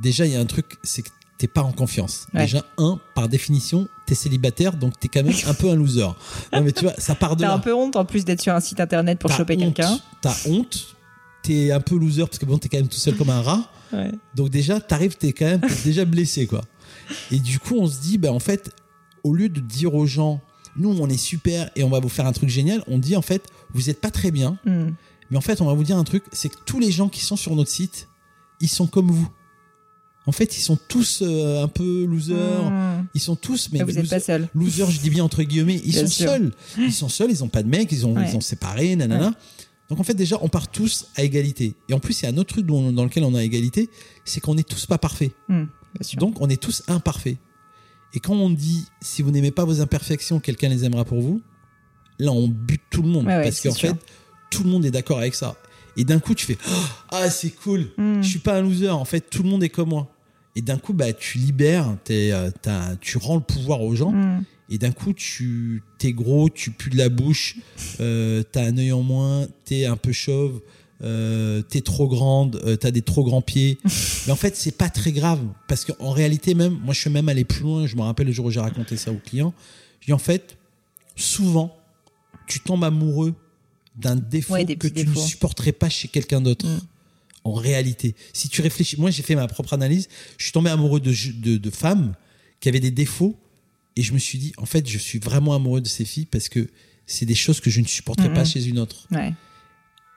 déjà, 0.00 0.26
il 0.26 0.32
y 0.32 0.36
a 0.36 0.40
un 0.40 0.46
truc, 0.46 0.76
c'est 0.82 1.02
que 1.02 1.10
t'es 1.38 1.46
pas 1.46 1.62
en 1.62 1.72
confiance. 1.72 2.26
Déjà, 2.32 2.64
un, 2.78 3.00
par 3.14 3.28
définition, 3.28 3.88
t'es 4.06 4.14
célibataire, 4.14 4.76
donc 4.76 4.98
t'es 4.98 5.08
quand 5.08 5.22
même 5.22 5.34
un 5.46 5.54
peu 5.54 5.70
un 5.70 5.74
loser. 5.74 6.06
Non, 6.52 6.62
mais 6.62 6.72
tu 6.72 6.84
vois, 6.84 6.94
ça 6.98 7.14
part 7.14 7.36
de 7.36 7.42
là. 7.42 7.48
T'as 7.48 7.54
un 7.54 7.58
peu 7.58 7.74
honte 7.74 7.96
en 7.96 8.04
plus 8.04 8.24
d'être 8.24 8.40
sur 8.40 8.54
un 8.54 8.60
site 8.60 8.80
internet 8.80 9.18
pour 9.18 9.30
choper 9.30 9.56
quelqu'un. 9.56 9.98
T'as 10.20 10.34
honte, 10.46 10.96
t'es 11.42 11.72
un 11.72 11.80
peu 11.80 11.96
loser 11.96 12.24
parce 12.24 12.38
que 12.38 12.46
bon, 12.46 12.58
t'es 12.58 12.68
quand 12.68 12.78
même 12.78 12.88
tout 12.88 12.98
seul 12.98 13.16
comme 13.16 13.30
un 13.30 13.42
rat. 13.42 13.70
Donc 14.34 14.50
déjà, 14.50 14.80
t'arrives, 14.80 15.16
t'es 15.16 15.32
quand 15.32 15.44
même 15.44 15.62
déjà 15.84 16.04
blessé, 16.04 16.46
quoi. 16.46 16.62
Et 17.30 17.38
du 17.38 17.58
coup, 17.58 17.76
on 17.78 17.86
se 17.86 18.00
dit, 18.00 18.18
bah 18.18 18.32
en 18.32 18.40
fait, 18.40 18.70
au 19.22 19.34
lieu 19.34 19.48
de 19.48 19.60
dire 19.60 19.94
aux 19.94 20.06
gens, 20.06 20.40
nous, 20.76 20.90
on 20.90 21.08
est 21.08 21.16
super 21.16 21.70
et 21.76 21.84
on 21.84 21.90
va 21.90 22.00
vous 22.00 22.08
faire 22.08 22.26
un 22.26 22.32
truc 22.32 22.48
génial, 22.48 22.82
on 22.88 22.98
dit 22.98 23.16
en 23.16 23.22
fait, 23.22 23.42
vous 23.72 23.90
êtes 23.90 24.00
pas 24.00 24.10
très 24.10 24.30
bien, 24.30 24.58
hmm. 24.64 24.90
Mais 25.34 25.38
en 25.38 25.40
fait, 25.40 25.60
on 25.60 25.64
va 25.64 25.72
vous 25.72 25.82
dire 25.82 25.98
un 25.98 26.04
truc, 26.04 26.22
c'est 26.30 26.48
que 26.48 26.54
tous 26.64 26.78
les 26.78 26.92
gens 26.92 27.08
qui 27.08 27.20
sont 27.20 27.34
sur 27.34 27.56
notre 27.56 27.68
site, 27.68 28.06
ils 28.60 28.68
sont 28.68 28.86
comme 28.86 29.10
vous 29.10 29.28
en 30.26 30.32
fait, 30.32 30.56
ils 30.56 30.60
sont 30.60 30.78
tous 30.88 31.22
euh, 31.22 31.64
un 31.64 31.66
peu 31.66 32.04
losers. 32.04 32.70
Hmm. 32.70 33.04
Ils 33.14 33.20
sont 33.20 33.34
tous, 33.34 33.68
mais, 33.72 33.82
vous 33.82 33.90
n'êtes 33.90 34.08
pas 34.08 34.20
seul. 34.20 34.48
Losers, 34.54 34.90
je 34.92 35.00
dis 35.00 35.10
bien 35.10 35.24
entre 35.24 35.42
guillemets. 35.42 35.82
Ils 35.84 35.92
sont 35.92 36.06
seuls. 36.06 36.52
Ils 36.78 36.92
sont 36.92 37.08
seuls. 37.08 37.32
Ils 37.32 37.42
ont 37.42 37.48
pas 37.48 37.64
de 37.64 37.68
mec. 37.68 37.90
Ils 37.90 38.06
ont, 38.06 38.14
ils 38.22 38.36
ont 38.36 38.40
séparé. 38.40 38.94
Nanana. 38.94 39.34
Donc 39.90 39.98
en 39.98 40.04
fait, 40.04 40.14
déjà, 40.14 40.38
on 40.40 40.48
part 40.48 40.68
tous 40.70 41.08
à 41.16 41.24
égalité. 41.24 41.74
Et 41.88 41.94
en 41.94 41.98
plus, 41.98 42.22
il 42.22 42.24
y 42.24 42.28
a 42.28 42.30
un 42.30 42.38
autre 42.38 42.54
truc 42.54 42.64
dans, 42.64 43.04
lequel 43.04 43.24
on 43.24 43.34
a 43.34 43.42
égalité, 43.42 43.90
c'est 44.24 44.38
qu'on 44.38 44.54
n'est 44.54 44.62
tous 44.62 44.86
pas 44.86 44.98
parfaits. 44.98 45.32
Hmm, 45.48 45.64
Donc 46.16 46.40
on 46.40 46.48
est 46.48 46.62
tous 46.62 46.84
imparfaits. 46.86 47.36
Et 48.14 48.20
quand 48.20 48.34
on 48.34 48.50
dit, 48.50 48.86
si 49.02 49.20
vous 49.20 49.32
n'aimez 49.32 49.50
pas 49.50 49.64
vos 49.64 49.80
imperfections, 49.80 50.38
quelqu'un 50.38 50.68
les 50.68 50.84
aimera 50.84 51.04
pour 51.04 51.20
vous, 51.20 51.42
là, 52.20 52.30
on 52.30 52.48
bute 52.48 52.82
tout 52.88 53.02
le 53.02 53.08
monde. 53.08 53.26
parce 53.26 53.60
qu'en 53.60 53.74
fait, 53.74 53.96
tout 54.54 54.64
le 54.64 54.70
monde 54.70 54.84
est 54.84 54.90
d'accord 54.90 55.18
avec 55.18 55.34
ça. 55.34 55.56
Et 55.96 56.04
d'un 56.04 56.18
coup, 56.18 56.34
tu 56.34 56.46
fais 56.46 56.58
Ah, 57.10 57.30
c'est 57.30 57.50
cool, 57.50 57.88
hmm. 57.98 58.22
je 58.22 58.28
suis 58.28 58.38
pas 58.38 58.58
un 58.58 58.62
loser. 58.62 58.90
En 58.90 59.04
fait, 59.04 59.20
tout 59.20 59.42
le 59.42 59.48
monde 59.48 59.62
est 59.62 59.68
comme 59.68 59.90
moi. 59.90 60.08
Et 60.56 60.62
d'un 60.62 60.78
coup, 60.78 60.92
bah, 60.92 61.12
tu 61.12 61.38
libères, 61.38 61.96
euh, 62.10 62.50
tu 63.00 63.18
rends 63.18 63.34
le 63.34 63.40
pouvoir 63.40 63.82
aux 63.82 63.94
gens. 63.96 64.12
Mm. 64.12 64.44
Et 64.70 64.78
d'un 64.78 64.92
coup, 64.92 65.12
tu 65.12 65.82
es 66.02 66.12
gros, 66.12 66.48
tu 66.48 66.70
pues 66.70 66.90
de 66.90 66.96
la 66.96 67.08
bouche, 67.08 67.56
euh, 68.00 68.42
tu 68.52 68.58
as 68.58 68.62
un 68.62 68.78
œil 68.78 68.92
en 68.92 69.02
moins, 69.02 69.46
tu 69.66 69.74
es 69.74 69.86
un 69.86 69.96
peu 69.96 70.12
chauve, 70.12 70.60
euh, 71.02 71.60
tu 71.68 71.78
es 71.78 71.80
trop 71.80 72.08
grande, 72.08 72.62
euh, 72.64 72.76
tu 72.76 72.86
as 72.86 72.90
des 72.90 73.02
trop 73.02 73.24
grands 73.24 73.42
pieds. 73.42 73.78
Mais 74.26 74.32
en 74.32 74.36
fait, 74.36 74.56
c'est 74.56 74.76
pas 74.76 74.88
très 74.88 75.12
grave. 75.12 75.40
Parce 75.68 75.84
qu'en 75.84 76.12
réalité, 76.12 76.54
même, 76.54 76.78
moi, 76.84 76.94
je 76.94 77.00
suis 77.00 77.10
même 77.10 77.28
allé 77.28 77.44
plus 77.44 77.62
loin. 77.62 77.86
Je 77.86 77.96
me 77.96 78.02
rappelle 78.02 78.28
le 78.28 78.32
jour 78.32 78.46
où 78.46 78.50
j'ai 78.50 78.60
raconté 78.60 78.96
ça 78.96 79.10
aux 79.10 79.20
clients. 79.24 79.52
Je 80.00 80.06
dis, 80.06 80.12
en 80.12 80.18
fait, 80.18 80.56
souvent, 81.16 81.76
tu 82.46 82.60
tombes 82.60 82.84
amoureux 82.84 83.34
d'un 83.96 84.16
défaut 84.16 84.56
que 84.56 84.88
tu 84.88 85.06
ne 85.06 85.14
supporterais 85.14 85.72
pas 85.72 85.88
chez 85.88 86.08
quelqu'un 86.08 86.40
d'autre. 86.40 86.66
Mm 86.66 86.80
en 87.44 87.52
réalité. 87.52 88.14
Si 88.32 88.48
tu 88.48 88.62
réfléchis, 88.62 88.98
moi 88.98 89.10
j'ai 89.10 89.22
fait 89.22 89.34
ma 89.34 89.46
propre 89.46 89.74
analyse, 89.74 90.08
je 90.38 90.44
suis 90.44 90.52
tombé 90.52 90.70
amoureux 90.70 91.00
de, 91.00 91.56
de, 91.56 91.70
femmes 91.70 92.14
qui 92.58 92.68
avaient 92.68 92.80
des 92.80 92.90
défauts 92.90 93.36
et 93.96 94.02
je 94.02 94.12
me 94.12 94.18
suis 94.18 94.38
dit, 94.38 94.52
en 94.56 94.66
fait, 94.66 94.88
je 94.88 94.98
suis 94.98 95.18
vraiment 95.18 95.54
amoureux 95.54 95.80
de 95.80 95.88
ces 95.88 96.04
filles 96.04 96.26
parce 96.26 96.48
que 96.48 96.68
c'est 97.06 97.26
des 97.26 97.34
choses 97.34 97.60
que 97.60 97.70
je 97.70 97.80
ne 97.80 97.86
supporterais 97.86 98.32
pas 98.32 98.44
chez 98.44 98.66
une 98.66 98.78
autre. 98.78 99.06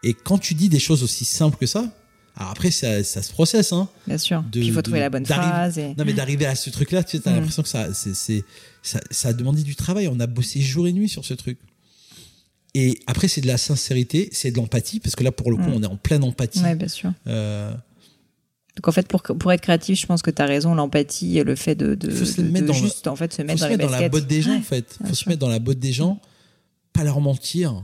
Et 0.04 0.14
quand 0.14 0.38
tu 0.38 0.54
dis 0.54 0.70
des 0.70 0.80
choses 0.80 1.04
aussi 1.04 1.26
simples 1.26 1.58
que 1.58 1.66
ça, 1.66 1.92
alors 2.38 2.52
après, 2.52 2.70
ça, 2.70 3.04
ça 3.04 3.24
se 3.24 3.32
processe. 3.32 3.74
Hein, 3.74 3.90
Bien 4.06 4.20
sûr. 4.20 4.44
il 4.54 4.72
faut 4.72 4.84
trouver 4.84 5.00
la 5.00 5.10
bonne 5.10 5.26
phrase. 5.26 5.80
Non, 5.98 6.06
mais 6.06 6.14
d'arriver 6.14 6.46
à 6.46 6.56
ce 6.56 6.70
truc-là, 6.70 7.04
tu 7.04 7.18
as 7.18 7.30
mhm. 7.30 7.36
l'impression 7.36 7.64
que 7.64 7.70
ça, 7.70 7.94
c'est, 7.94 8.46
ça, 8.84 9.00
ça 9.10 9.30
a 9.30 9.34
demandé 9.34 9.64
du 9.64 9.76
travail. 9.76 10.08
On 10.08 10.20
a 10.20 10.28
bossé 10.28 10.62
jour 10.62 10.88
et 10.88 10.94
nuit 10.94 11.10
sur 11.10 11.26
ce 11.26 11.34
truc. 11.34 11.58
Et 12.80 13.00
après, 13.08 13.28
c'est 13.28 13.42
de 13.42 13.48
la 13.48 13.58
sincérité, 13.58 14.30
c'est 14.32 14.52
de 14.52 14.58
l'empathie, 14.58 15.00
parce 15.00 15.16
que 15.16 15.24
là, 15.24 15.32
pour 15.32 15.50
le 15.50 15.58
coup, 15.58 15.64
mm. 15.64 15.74
on 15.74 15.82
est 15.82 15.88
en 15.88 15.98
pleine 15.98 16.24
empathie. 16.24 16.62
Oui, 16.64 16.76
bien 16.76 16.88
sûr. 16.88 17.12
Euh, 17.26 17.72
Donc 18.76 18.88
en 18.88 18.92
fait, 18.92 19.08
pour, 19.08 19.24
pour 19.24 19.52
être 19.52 19.62
créatif, 19.62 20.00
je 20.00 20.06
pense 20.06 20.22
que 20.22 20.30
tu 20.30 20.40
as 20.44 20.46
raison, 20.46 20.76
l'empathie, 20.76 21.42
le 21.44 21.56
fait 21.56 21.74
de, 21.74 21.96
de, 21.96 22.12
se 22.24 22.40
mettre 22.40 22.68
dans 22.68 22.74
juste 22.74 23.08
en 23.08 23.16
fait, 23.16 23.34
se 23.34 23.42
mettre, 23.42 23.62
dans, 23.62 23.66
se 23.66 23.72
mettre 23.72 23.92
dans, 23.92 24.00
la 24.00 24.10
botte 24.10 24.28
des 24.28 24.44
gens, 24.44 24.56
en 24.56 24.62
fait. 24.62 24.96
Il 25.02 25.08
faut 25.08 25.16
se 25.16 25.28
mettre 25.28 25.40
dans 25.40 25.50
la 25.50 25.58
botte 25.58 25.80
des 25.80 25.92
gens, 25.92 26.22
pas 26.94 27.04
leur 27.04 27.20
mentir. 27.20 27.84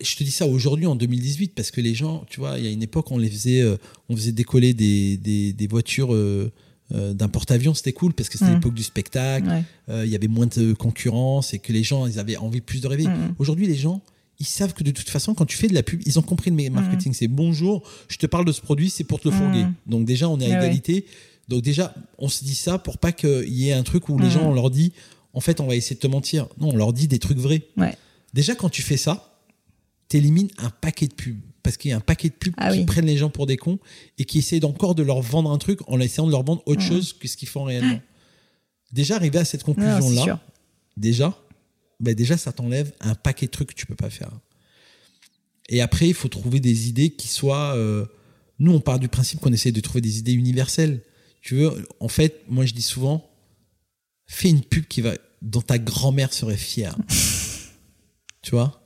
Je 0.00 0.14
te 0.14 0.22
dis 0.22 0.30
ça 0.30 0.46
aujourd'hui, 0.46 0.86
en 0.86 0.94
2018, 0.94 1.56
parce 1.56 1.72
que 1.72 1.80
les 1.80 1.96
gens, 1.96 2.24
tu 2.30 2.38
vois, 2.38 2.56
il 2.56 2.64
y 2.64 2.68
a 2.68 2.70
une 2.70 2.84
époque, 2.84 3.10
on 3.10 3.18
les 3.18 3.28
faisait, 3.30 3.62
euh, 3.62 3.76
on 4.08 4.14
faisait 4.14 4.30
décoller 4.30 4.74
des, 4.74 5.16
des, 5.16 5.52
des 5.52 5.66
voitures... 5.66 6.14
Euh, 6.14 6.52
euh, 6.94 7.12
d'un 7.12 7.28
porte-avions, 7.28 7.74
c'était 7.74 7.92
cool 7.92 8.14
parce 8.14 8.30
que 8.30 8.38
c'était 8.38 8.50
mm. 8.50 8.54
l'époque 8.54 8.74
du 8.74 8.82
spectacle, 8.82 9.46
euh, 9.90 10.06
il 10.06 10.10
y 10.10 10.14
avait 10.14 10.28
moins 10.28 10.46
de 10.46 10.72
concurrence 10.72 11.52
et 11.52 11.58
que 11.58 11.72
les 11.72 11.82
gens, 11.82 12.06
ils 12.06 12.18
avaient 12.18 12.38
envie 12.38 12.62
plus 12.62 12.80
de 12.80 12.86
rêver. 12.86 13.06
Mm. 13.06 13.34
Aujourd'hui, 13.38 13.66
les 13.66 13.74
gens, 13.74 14.00
ils 14.40 14.46
savent 14.46 14.72
que 14.72 14.82
de 14.82 14.90
toute 14.90 15.10
façon, 15.10 15.34
quand 15.34 15.44
tu 15.44 15.58
fais 15.58 15.68
de 15.68 15.74
la 15.74 15.82
pub, 15.82 16.00
ils 16.06 16.18
ont 16.18 16.22
compris 16.22 16.50
le 16.50 16.70
marketing. 16.70 17.12
Mm. 17.12 17.14
C'est 17.14 17.28
bonjour, 17.28 17.82
je 18.08 18.16
te 18.16 18.26
parle 18.26 18.46
de 18.46 18.52
ce 18.52 18.62
produit, 18.62 18.88
c'est 18.88 19.04
pour 19.04 19.20
te 19.20 19.28
le 19.28 19.34
fourguer. 19.34 19.66
Donc 19.86 20.06
déjà, 20.06 20.28
on 20.28 20.40
est 20.40 20.50
à 20.50 20.58
égalité. 20.58 21.04
Donc 21.48 21.62
déjà, 21.62 21.94
on 22.18 22.28
se 22.28 22.42
dit 22.42 22.54
ça 22.54 22.78
pour 22.78 22.96
pas 22.96 23.12
qu'il 23.12 23.48
y 23.48 23.68
ait 23.68 23.74
un 23.74 23.82
truc 23.82 24.08
où 24.08 24.18
les 24.18 24.30
gens, 24.30 24.48
on 24.48 24.54
leur 24.54 24.70
dit, 24.70 24.92
en 25.34 25.40
fait, 25.40 25.60
on 25.60 25.66
va 25.66 25.76
essayer 25.76 25.96
de 25.96 26.00
te 26.00 26.06
mentir. 26.06 26.48
Non, 26.58 26.70
on 26.70 26.76
leur 26.76 26.94
dit 26.94 27.06
des 27.06 27.18
trucs 27.18 27.38
vrais. 27.38 27.62
Déjà, 28.32 28.54
quand 28.54 28.70
tu 28.70 28.80
fais 28.80 28.96
ça, 28.96 29.34
t'élimines 30.08 30.48
un 30.58 30.70
paquet 30.70 31.06
de 31.06 31.14
pubs 31.14 31.40
parce 31.62 31.76
qu'il 31.76 31.90
y 31.90 31.94
a 31.94 31.96
un 31.96 32.00
paquet 32.00 32.28
de 32.28 32.34
pubs 32.34 32.54
ah 32.56 32.72
qui 32.72 32.84
prennent 32.84 33.06
les 33.06 33.16
gens 33.16 33.30
pour 33.30 33.46
des 33.46 33.56
cons 33.56 33.78
et 34.18 34.24
qui 34.24 34.38
essayent 34.38 34.64
encore 34.64 34.94
de 34.94 35.02
leur 35.02 35.20
vendre 35.20 35.50
un 35.50 35.58
truc 35.58 35.80
en 35.88 36.00
essayant 36.00 36.26
de 36.26 36.32
leur 36.32 36.44
vendre 36.44 36.62
autre 36.66 36.82
chose 36.82 37.12
que 37.12 37.28
ce 37.28 37.36
qu'ils 37.36 37.48
font 37.48 37.64
réellement. 37.64 38.00
Déjà, 38.92 39.16
arriver 39.16 39.38
à 39.38 39.44
cette 39.44 39.64
conclusion-là, 39.64 40.40
déjà, 40.96 41.38
ben 42.00 42.14
déjà, 42.14 42.36
ça 42.36 42.52
t'enlève 42.52 42.92
un 43.00 43.14
paquet 43.14 43.46
de 43.46 43.50
trucs 43.50 43.68
que 43.68 43.74
tu 43.74 43.86
peux 43.86 43.96
pas 43.96 44.10
faire. 44.10 44.30
Et 45.68 45.80
après, 45.80 46.08
il 46.08 46.14
faut 46.14 46.28
trouver 46.28 46.60
des 46.60 46.88
idées 46.88 47.10
qui 47.10 47.28
soient. 47.28 47.74
Euh, 47.76 48.06
nous, 48.58 48.72
on 48.72 48.80
part 48.80 48.98
du 48.98 49.08
principe 49.08 49.40
qu'on 49.40 49.52
essaie 49.52 49.72
de 49.72 49.80
trouver 49.80 50.00
des 50.00 50.18
idées 50.18 50.32
universelles. 50.32 51.02
Tu 51.42 51.56
veux, 51.56 51.86
en 52.00 52.08
fait, 52.08 52.42
moi, 52.48 52.64
je 52.64 52.74
dis 52.74 52.82
souvent, 52.82 53.30
fais 54.26 54.48
une 54.48 54.62
pub 54.62 54.86
qui 54.86 55.00
va, 55.00 55.14
dont 55.42 55.60
ta 55.60 55.78
grand-mère 55.78 56.32
serait 56.32 56.56
fière. 56.56 56.96
tu 58.42 58.52
vois? 58.52 58.77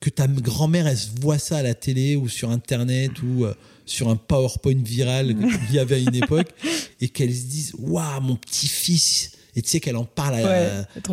Que 0.00 0.10
ta 0.10 0.26
grand-mère 0.26 0.86
elle 0.86 0.98
voit 1.20 1.38
ça 1.38 1.58
à 1.58 1.62
la 1.62 1.74
télé 1.74 2.16
ou 2.16 2.28
sur 2.28 2.50
internet 2.50 3.22
ou 3.22 3.46
sur 3.90 4.08
un 4.08 4.16
PowerPoint 4.16 4.82
viral 4.82 5.34
qu'il 5.36 5.74
y 5.74 5.78
avait 5.78 5.96
à 5.96 5.98
une 5.98 6.14
époque 6.14 6.48
et 7.00 7.08
qu'elle 7.08 7.34
se 7.34 7.44
dise 7.44 7.72
waouh 7.78 8.20
mon 8.20 8.36
petit-fils. 8.36 9.32
Et 9.56 9.62
tu 9.62 9.68
sais 9.68 9.80
qu'elle 9.80 9.96
en 9.96 10.04
parle 10.04 10.36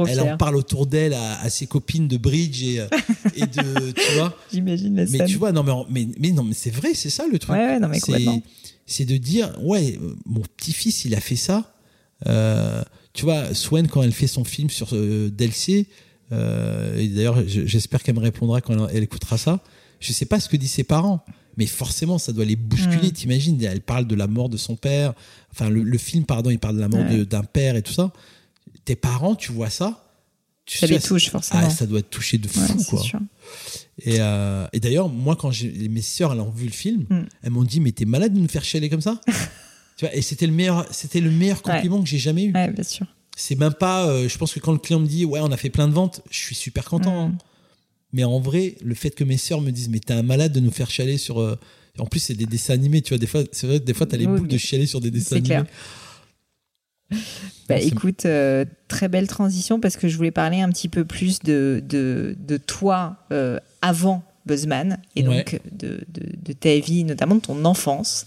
elle 0.07 0.19
en 0.21 0.37
parle 0.37 0.55
autour 0.55 0.85
d'elle 0.85 1.13
à, 1.13 1.49
ses 1.49 1.65
copines 1.65 2.07
de 2.07 2.17
bridge 2.17 2.63
et, 2.63 2.79
euh, 2.79 2.87
et 3.35 3.41
de 3.41 3.91
tu 3.95 4.13
vois. 4.13 4.35
J'imagine 4.53 5.05
mais 5.09 5.25
tu 5.25 5.37
vois 5.37 5.51
non 5.51 5.85
mais, 5.89 6.07
mais, 6.19 6.31
non 6.31 6.43
mais 6.43 6.53
c'est 6.53 6.69
vrai 6.69 6.93
c'est 6.93 7.09
ça 7.09 7.25
le 7.29 7.39
truc. 7.39 7.55
Ouais, 7.55 7.79
non, 7.79 7.87
mais 7.89 7.99
c'est 8.85 9.05
de 9.05 9.17
dire 9.17 9.51
ouais 9.61 9.99
mon 10.25 10.41
petit-fils 10.41 11.05
il 11.05 11.15
a 11.15 11.19
fait 11.19 11.35
ça. 11.35 11.73
Euh, 12.27 12.83
tu 13.13 13.25
vois 13.25 13.53
Swen 13.53 13.87
quand 13.87 14.03
elle 14.03 14.11
fait 14.11 14.27
son 14.27 14.43
film 14.43 14.69
sur 14.69 14.89
euh, 14.93 15.29
Delcé 15.29 15.87
et 16.31 17.07
d'ailleurs 17.07 17.41
j'espère 17.47 18.03
qu'elle 18.03 18.15
me 18.15 18.19
répondra 18.19 18.59
quand 18.61 18.87
elle, 18.89 19.03
écoutera 19.03 19.37
ça 19.37 19.61
je 19.99 20.11
sais 20.11 20.25
pas 20.25 20.39
ce 20.39 20.49
que 20.49 20.57
disent 20.57 20.73
ses 20.73 20.83
parents 20.83 21.23
mais 21.57 21.65
forcément 21.65 22.17
ça 22.17 22.31
doit 22.31 22.45
les 22.45 22.55
bousculer. 22.55 23.09
Mm. 23.09 23.11
T'imagines, 23.11 23.63
elle 23.63 23.81
parle 23.81 24.07
de 24.07 24.15
la 24.15 24.27
mort 24.27 24.47
de 24.47 24.57
son 24.57 24.75
père. 24.75 25.13
Enfin, 25.51 25.69
le, 25.69 25.97
film, 25.97 26.23
pardon, 26.23 26.51
il 26.51 26.59
parle 26.59 26.75
de 26.75 26.81
la 26.81 26.87
mort 26.87 27.03
d'un 27.25 27.43
père 27.43 27.75
et 27.75 27.81
tout 27.81 27.93
ça. 27.93 28.13
Tes 28.85 28.95
parents, 28.95 29.35
tu 29.35 29.51
vois 29.51 29.71
ça? 29.71 30.03
Tu 30.65 30.77
ça 30.77 30.85
les 30.85 30.99
touche 30.99 31.29
forcément. 31.29 31.61
Ah, 31.63 31.69
ça 31.69 31.85
doit 31.85 32.01
te 32.01 32.09
toucher 32.09 32.37
de 32.37 32.47
fou, 32.47 32.61
quoi. 32.89 33.01
Et, 34.03 34.17
euh, 34.19 34.67
et 34.73 34.79
d'ailleurs, 34.79 35.09
moi, 35.09 35.35
quand 35.35 35.51
mes 35.89 36.01
sœurs 36.01 36.33
elles 36.33 36.41
ont 36.41 36.51
vu 36.51 36.65
le 36.65 36.71
film, 36.71 37.05
mm. 37.09 37.25
elles 37.41 37.51
m'ont 37.51 37.63
dit, 37.63 37.79
mais 37.79 37.91
t'es 37.91 38.05
malade 38.05 38.33
de 38.33 38.39
nous 38.39 38.47
faire 38.47 38.63
chialer 38.63 38.89
comme 38.89 39.01
ça? 39.01 39.19
Tu 39.97 40.05
vois, 40.05 40.13
Et 40.15 40.21
c'était 40.21 40.45
le 40.45 40.53
meilleur, 40.53 40.85
c'était 40.91 41.21
le 41.21 41.31
meilleur 41.31 41.63
compliment 41.63 41.99
que 42.03 42.07
j'ai 42.07 42.19
jamais 42.19 42.43
eu. 42.43 42.53
Ouais, 42.53 42.69
bien 42.69 42.83
sûr. 42.83 43.07
C'est 43.39 43.55
même 43.55 43.75
pas. 43.75 44.07
Euh, 44.07 44.27
je 44.27 44.35
pense 44.37 44.51
que 44.51 44.59
quand 44.59 44.71
le 44.71 44.79
client 44.79 44.99
me 44.99 45.05
dit, 45.05 45.23
ouais, 45.23 45.39
on 45.41 45.51
a 45.51 45.57
fait 45.57 45.69
plein 45.69 45.87
de 45.87 45.93
ventes, 45.93 46.21
je 46.31 46.39
suis 46.39 46.55
super 46.55 46.85
content. 46.85 47.27
Mm. 47.27 47.31
Hein. 47.31 47.37
Mais 48.11 48.23
en 48.23 48.39
vrai, 48.39 48.75
le 48.81 48.95
fait 48.95 49.11
que 49.11 49.23
mes 49.23 49.37
sœurs 49.37 49.61
me 49.61 49.69
disent, 49.69 49.89
mais 49.89 49.99
t'es 49.99 50.13
un 50.13 50.23
malade 50.23 50.51
de 50.51 50.59
nous 50.59 50.71
faire 50.71 50.89
chialer 50.89 51.19
sur. 51.19 51.39
Euh, 51.39 51.55
en 51.99 52.07
plus, 52.07 52.19
c'est 52.19 52.33
des 52.33 52.47
dessins 52.47 52.73
animés, 52.73 53.03
tu 53.03 53.09
vois. 53.09 53.19
Des 53.19 53.27
fois, 53.27 53.43
c'est 53.51 53.67
vrai, 53.67 53.79
des 53.79 53.93
fois, 53.93 54.07
t'as 54.07 54.17
les 54.17 54.25
boules 54.25 54.47
de 54.47 54.57
chialer 54.57 54.87
sur 54.87 55.01
des 55.01 55.11
dessins 55.11 55.35
animés. 55.35 55.47
Clair. 55.47 55.65
Bah, 57.69 57.79
écoute, 57.79 58.25
euh, 58.25 58.65
très 58.87 59.07
belle 59.07 59.27
transition 59.27 59.79
parce 59.79 59.97
que 59.97 60.07
je 60.07 60.17
voulais 60.17 60.31
parler 60.31 60.61
un 60.61 60.69
petit 60.69 60.89
peu 60.89 61.05
plus 61.05 61.39
de, 61.39 61.83
de, 61.87 62.35
de 62.39 62.57
toi 62.57 63.17
euh, 63.31 63.59
avant 63.81 64.23
Buzzman 64.47 64.97
et 65.15 65.23
donc 65.23 65.59
de, 65.71 65.99
de, 66.09 66.53
ta 66.53 66.77
vie, 66.79 67.03
notamment 67.03 67.35
de 67.35 67.41
ton 67.41 67.65
enfance. 67.65 68.25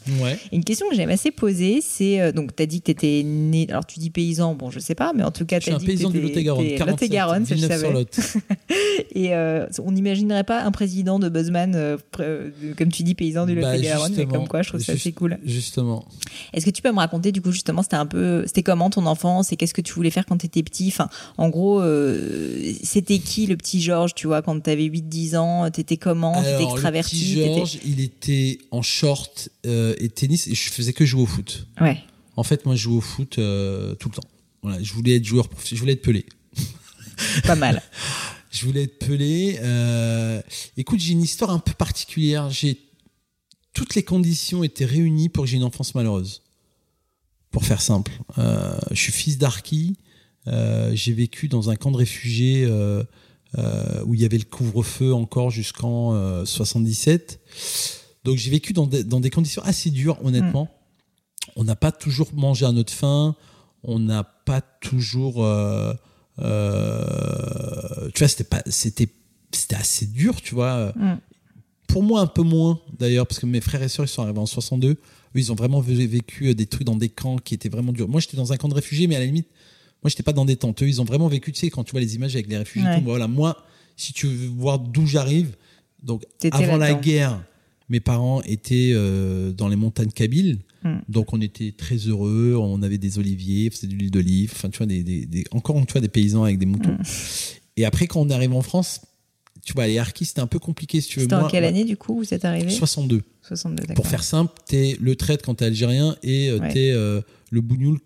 une 0.53 0.63
question 0.65 0.89
que 0.89 0.95
j'aime 0.95 1.11
assez 1.11 1.31
poser, 1.31 1.81
c'est 1.81 2.21
euh, 2.21 2.33
donc 2.33 2.55
tu 2.55 2.63
as 2.63 2.67
dit 2.67 2.81
que 2.81 2.87
tu 2.87 2.91
étais 2.93 3.23
né, 3.25 3.67
alors 3.71 3.87
tu 3.87 3.99
dis 3.99 4.11
paysan, 4.11 4.55
bon 4.55 4.71
je 4.71 4.79
sais 4.79 4.95
pas, 4.95 5.13
mais 5.15 5.23
en 5.23 5.31
tout 5.31 5.47
cas 5.47 5.59
tu 5.59 5.71
as 5.71 5.79
dit 5.79 5.87
paysan 5.87 6.11
que 6.11 6.19
de 6.19 6.21
Lot-et-Garonne, 6.21 7.47
je 7.47 7.57
savais. 7.57 8.07
et 9.15 9.35
euh, 9.35 9.67
on 9.83 9.93
n'imaginerait 9.93 10.45
pas 10.45 10.63
un 10.63 10.71
président 10.71 11.19
de 11.19 11.29
Buzzman, 11.29 11.75
euh, 11.75 11.97
comme 12.77 12.93
tu 12.93 13.03
dis, 13.03 13.15
paysan 13.15 13.47
du 13.47 13.55
bah, 13.55 13.73
Lot-et-Garonne, 13.73 14.15
mais 14.17 14.27
comme 14.27 14.47
quoi 14.47 14.63
je 14.63 14.69
trouve 14.69 14.81
ça 14.81 14.93
assez 14.93 15.13
cool. 15.13 15.39
Justement. 15.45 16.05
Est-ce 16.53 16.67
que 16.67 16.71
tu 16.71 16.83
peux 16.83 16.93
me 16.93 16.99
raconter 16.99 17.33
du 17.33 17.41
coup 17.41 17.53
justement, 17.53 17.83
c'était 17.83 17.97
un 17.97 18.07
peu, 18.07 18.45
c'était 18.47 18.63
comment 18.63 18.91
ton 18.91 19.07
enfance 19.07 19.53
et 19.53 19.57
qu'est-ce 19.57 19.75
que 19.75 19.81
tu 19.81 19.95
voulais 19.95 20.11
faire 20.11 20.27
quand 20.27 20.39
tu 20.39 20.47
étais 20.47 20.63
petit? 20.63 20.89
Enfin, 20.89 21.09
en 21.39 21.49
gros, 21.49 21.83
c'était 22.83 23.19
qui 23.19 23.47
le 23.47 23.57
petit 23.57 23.81
Georges, 23.81 24.15
tu 24.15 24.27
vois, 24.27 24.43
quand 24.43 24.61
tu 24.61 24.71
avais 24.71 24.85
8-10 24.85 25.37
ans, 25.37 25.71
tu 25.71 25.81
étais 25.81 25.97
comment 26.11 26.35
Alors, 26.35 26.73
extraverti 26.73 27.37
le 27.37 27.45
Georges, 27.45 27.79
il 27.85 28.01
était 28.01 28.59
en 28.73 28.83
short 28.83 29.49
euh, 29.65 29.95
et 29.99 30.09
tennis 30.09 30.49
et 30.49 30.55
je 30.55 30.71
faisais 30.71 30.93
que 30.93 31.05
jouer 31.05 31.23
au 31.23 31.27
foot. 31.27 31.67
Ouais. 31.81 32.03
En 32.37 32.43
fait, 32.43 32.67
moi, 32.67 32.75
je 32.75 32.83
jouais 32.83 32.97
au 32.97 33.01
foot 33.01 33.39
euh, 33.39 33.95
tout 33.95 34.09
le 34.09 34.15
temps. 34.17 34.29
Voilà, 34.63 34.83
je 34.83 34.93
voulais 34.93 35.17
être 35.17 35.25
joueur, 35.25 35.49
je 35.65 35.77
voulais 35.77 35.93
être 35.93 36.03
pelé. 36.03 36.27
Pas 37.45 37.55
mal. 37.55 37.81
je 38.51 38.67
voulais 38.67 38.85
être 38.85 38.99
pelé. 38.99 39.59
Euh, 39.63 40.43
écoute, 40.77 40.99
j'ai 40.99 41.13
une 41.13 41.23
histoire 41.23 41.51
un 41.51 41.61
peu 41.61 41.75
particulière. 41.75 42.51
J'ai 42.51 42.79
toutes 43.73 43.95
les 43.95 44.03
conditions 44.03 44.65
étaient 44.65 44.85
réunies 44.85 45.29
pour 45.29 45.45
que 45.45 45.51
j'ai 45.51 45.59
une 45.59 45.65
enfance 45.65 45.95
malheureuse. 45.95 46.43
Pour 47.53 47.65
faire 47.65 47.81
simple, 47.81 48.13
je 48.37 49.01
suis 49.01 49.13
fils 49.13 49.37
d'Arki. 49.37 49.97
j'ai 50.47 51.13
vécu 51.13 51.49
dans 51.49 51.71
un 51.71 51.75
camp 51.75 51.91
de 51.91 51.97
réfugiés 51.97 52.65
où 53.57 54.15
il 54.15 54.21
y 54.21 54.25
avait 54.25 54.39
le 54.39 54.45
couvre-feu 54.45 55.13
encore 55.15 55.51
jusqu'en 55.51 56.45
77. 56.45 57.41
Euh, 57.43 57.57
Donc 58.25 58.37
j'ai 58.37 58.51
vécu 58.51 58.73
dans 58.73 58.87
des, 58.87 59.05
dans 59.05 59.21
des, 59.21 59.31
conditions 59.31 59.63
assez 59.65 59.91
dures, 59.91 60.19
honnêtement. 60.25 60.65
Mm. 60.65 61.51
On 61.57 61.65
n'a 61.65 61.77
pas 61.77 61.93
toujours 61.93 62.29
mangé 62.35 62.65
à 62.67 62.73
notre 62.73 62.93
faim. 62.93 63.35
On 63.83 63.99
n'a 63.99 64.25
pas 64.25 64.61
toujours. 64.61 65.45
Euh, 65.45 65.95
tu 66.39 68.19
vois, 68.19 68.29
c'était 68.29 68.45
pas, 68.45 68.63
c'était, 68.67 69.09
c'était 69.53 69.77
assez 69.77 70.07
dur, 70.07 70.41
tu 70.41 70.55
vois. 70.55 70.93
Mm. 70.97 71.19
Pour 71.89 72.03
moi, 72.05 72.21
un 72.21 72.29
peu 72.29 72.43
moins 72.43 72.81
d'ailleurs, 72.99 73.27
parce 73.27 73.41
que 73.41 73.47
mes 73.47 73.61
frères 73.61 73.83
et 73.83 73.89
sœurs 73.89 74.07
ils 74.07 74.09
sont 74.09 74.23
arrivés 74.23 74.39
en 74.39 74.47
62. 74.47 74.91
Eux, 74.91 74.99
ils 75.35 75.53
ont 75.53 75.55
vraiment 75.55 75.81
vécu 75.81 76.55
des 76.55 76.67
trucs 76.67 76.85
dans 76.85 76.97
des 76.97 77.09
camps 77.09 77.37
qui 77.37 77.55
étaient 77.55 77.69
vraiment 77.69 77.93
durs. 77.93 78.09
Moi, 78.09 78.21
j'étais 78.21 78.37
dans 78.37 78.53
un 78.53 78.57
camp 78.57 78.69
de 78.69 78.75
réfugiés, 78.75 79.07
mais 79.07 79.17
à 79.17 79.21
la 79.21 79.27
limite, 79.27 79.49
moi, 80.03 80.09
j'étais 80.09 80.23
pas 80.23 80.33
dans 80.33 80.45
des 80.45 80.57
tentes. 80.57 80.83
Eux, 80.83 80.89
ils 80.89 81.01
ont 81.01 81.05
vraiment 81.05 81.29
vécu, 81.29 81.53
tu 81.53 81.61
sais, 81.61 81.71
quand 81.71 81.85
tu 81.85 81.93
vois 81.93 82.01
les 82.01 82.15
images 82.15 82.35
avec 82.35 82.49
les 82.49 82.57
réfugiés, 82.57 82.89
voilà, 83.05 83.29
moi, 83.29 83.65
si 83.97 84.13
tu 84.13 84.27
veux 84.27 84.49
voir 84.49 84.79
d'où 84.79 85.07
j'arrive, 85.07 85.57
donc 86.03 86.25
avant 86.53 86.77
la 86.77 86.95
guerre, 86.95 87.43
mes 87.91 88.01
parents 88.01 88.41
étaient 88.43 88.93
euh, 88.95 89.53
dans 89.53 89.69
les 89.69 89.77
montagnes 89.77 90.11
kabyles. 90.11 90.59
Hmm. 90.83 91.01
Donc 91.09 91.35
on 91.35 91.41
était 91.43 91.73
très 91.73 91.97
heureux, 91.97 92.57
on 92.59 92.83
avait 92.83 92.97
des 92.97 93.19
oliviers, 93.19 93.69
faisait 93.69 93.87
de 93.87 93.93
l'huile 93.93 94.11
d'olive, 94.11 94.53
enfin 94.55 94.71
tu 94.71 94.79
vois 94.79 94.87
des, 94.87 95.03
des, 95.03 95.45
encore 95.51 95.77
tu 95.85 95.93
vois 95.93 96.01
des 96.01 96.09
paysans 96.09 96.45
avec 96.45 96.59
des 96.59 96.65
moutons. 96.65 96.95
Hmm. 96.95 97.03
Et 97.77 97.85
après 97.85 98.07
quand 98.07 98.21
on 98.23 98.31
arrive 98.31 98.55
en 98.55 98.63
France, 98.63 99.03
tu 99.65 99.73
vois 99.75 99.87
les 99.87 99.99
harkis 99.99 100.27
c'était 100.27 100.41
un 100.41 100.47
peu 100.47 100.59
compliqué 100.59 101.01
si 101.01 101.09
tu 101.09 101.19
veux. 101.19 101.25
C'était 101.25 101.35
en 101.35 101.49
quelle 101.49 101.65
année 101.65 101.85
du 101.85 101.97
coup 101.97 102.17
vous 102.17 102.35
êtes 102.35 102.45
arrivé 102.45 102.71
62. 102.71 103.23
62 103.43 103.95
Pour 103.95 104.07
faire 104.07 104.23
simple, 104.23 104.53
t'es 104.67 104.97
le 105.01 105.17
traite 105.17 105.43
quand 105.43 105.57
t'es 105.57 105.67
algérien 105.67 106.17
et 106.23 106.51
euh, 106.51 106.59
t'es 106.73 106.93
euh, 106.93 107.21
le 107.51 107.61
bougnoul 107.61 107.99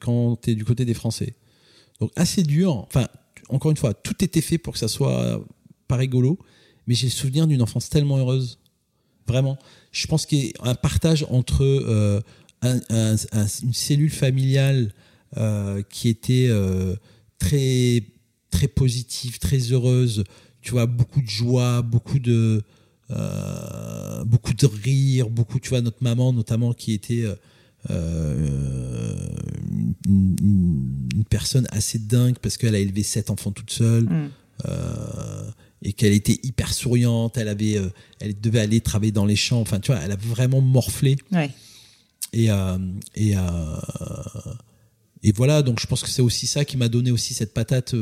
quand 0.00 0.36
tu 0.42 0.50
es 0.50 0.54
du 0.54 0.64
côté 0.64 0.84
des 0.84 0.94
Français. 0.94 1.34
Donc 2.00 2.10
assez 2.16 2.42
dur. 2.42 2.76
Enfin, 2.88 3.08
encore 3.48 3.70
une 3.70 3.76
fois, 3.76 3.94
tout 3.94 4.24
était 4.24 4.40
fait 4.40 4.58
pour 4.58 4.72
que 4.74 4.78
ça 4.78 4.88
soit 4.88 5.44
pas 5.88 5.96
rigolo, 5.96 6.38
mais 6.86 6.94
j'ai 6.94 7.06
le 7.06 7.12
souvenir 7.12 7.46
d'une 7.46 7.62
enfance 7.62 7.88
tellement 7.88 8.18
heureuse. 8.18 8.58
Vraiment. 9.26 9.56
Je 9.92 10.06
pense 10.06 10.26
qu'il 10.26 10.46
y 10.46 10.52
a 10.60 10.70
un 10.70 10.74
partage 10.74 11.24
entre 11.30 11.62
euh, 11.62 12.20
une 12.64 13.72
cellule 13.72 14.10
familiale 14.10 14.92
euh, 15.36 15.82
qui 15.88 16.08
était 16.08 16.50
très 17.38 18.02
très 18.50 18.68
positive, 18.68 19.38
très 19.38 19.58
heureuse. 19.72 20.24
Tu 20.62 20.70
vois, 20.70 20.86
beaucoup 20.86 21.20
de 21.20 21.28
joie, 21.28 21.82
beaucoup 21.82 22.18
de 22.18 22.62
beaucoup 24.24 24.54
de 24.54 24.66
rire, 24.66 25.28
beaucoup. 25.28 25.60
Tu 25.60 25.68
vois, 25.68 25.82
notre 25.82 26.02
maman 26.02 26.32
notamment 26.32 26.72
qui 26.72 26.92
était 26.92 27.26
euh, 27.90 29.28
une, 30.06 31.24
personne 31.30 31.66
assez 31.70 31.98
dingue 31.98 32.36
parce 32.42 32.56
qu'elle 32.56 32.74
a 32.74 32.78
élevé 32.78 33.02
sept 33.02 33.30
enfants 33.30 33.52
toute 33.52 33.70
seule. 33.70 34.04
Mm. 34.04 34.30
Euh, 34.66 35.50
et 35.84 35.92
qu'elle 35.92 36.12
était 36.12 36.38
hyper 36.44 36.72
souriante, 36.72 37.36
elle 37.36 37.48
avait, 37.48 37.76
euh, 37.76 37.88
elle 38.20 38.38
devait 38.38 38.60
aller 38.60 38.80
travailler 38.80 39.10
dans 39.10 39.24
les 39.24 39.34
champs. 39.34 39.60
Enfin, 39.60 39.80
tu 39.80 39.90
vois, 39.90 40.00
elle 40.00 40.12
a 40.12 40.16
vraiment 40.16 40.60
morflé. 40.60 41.16
Et 42.32 42.48
et 43.14 43.34
et 45.24 45.32
voilà. 45.32 45.62
Donc, 45.62 45.80
je 45.80 45.86
pense 45.86 46.02
que 46.02 46.10
c'est 46.10 46.22
aussi 46.22 46.46
ça 46.46 46.64
qui 46.64 46.76
m'a 46.76 46.88
donné 46.88 47.10
aussi 47.10 47.34
cette 47.34 47.54
patate 47.54 47.94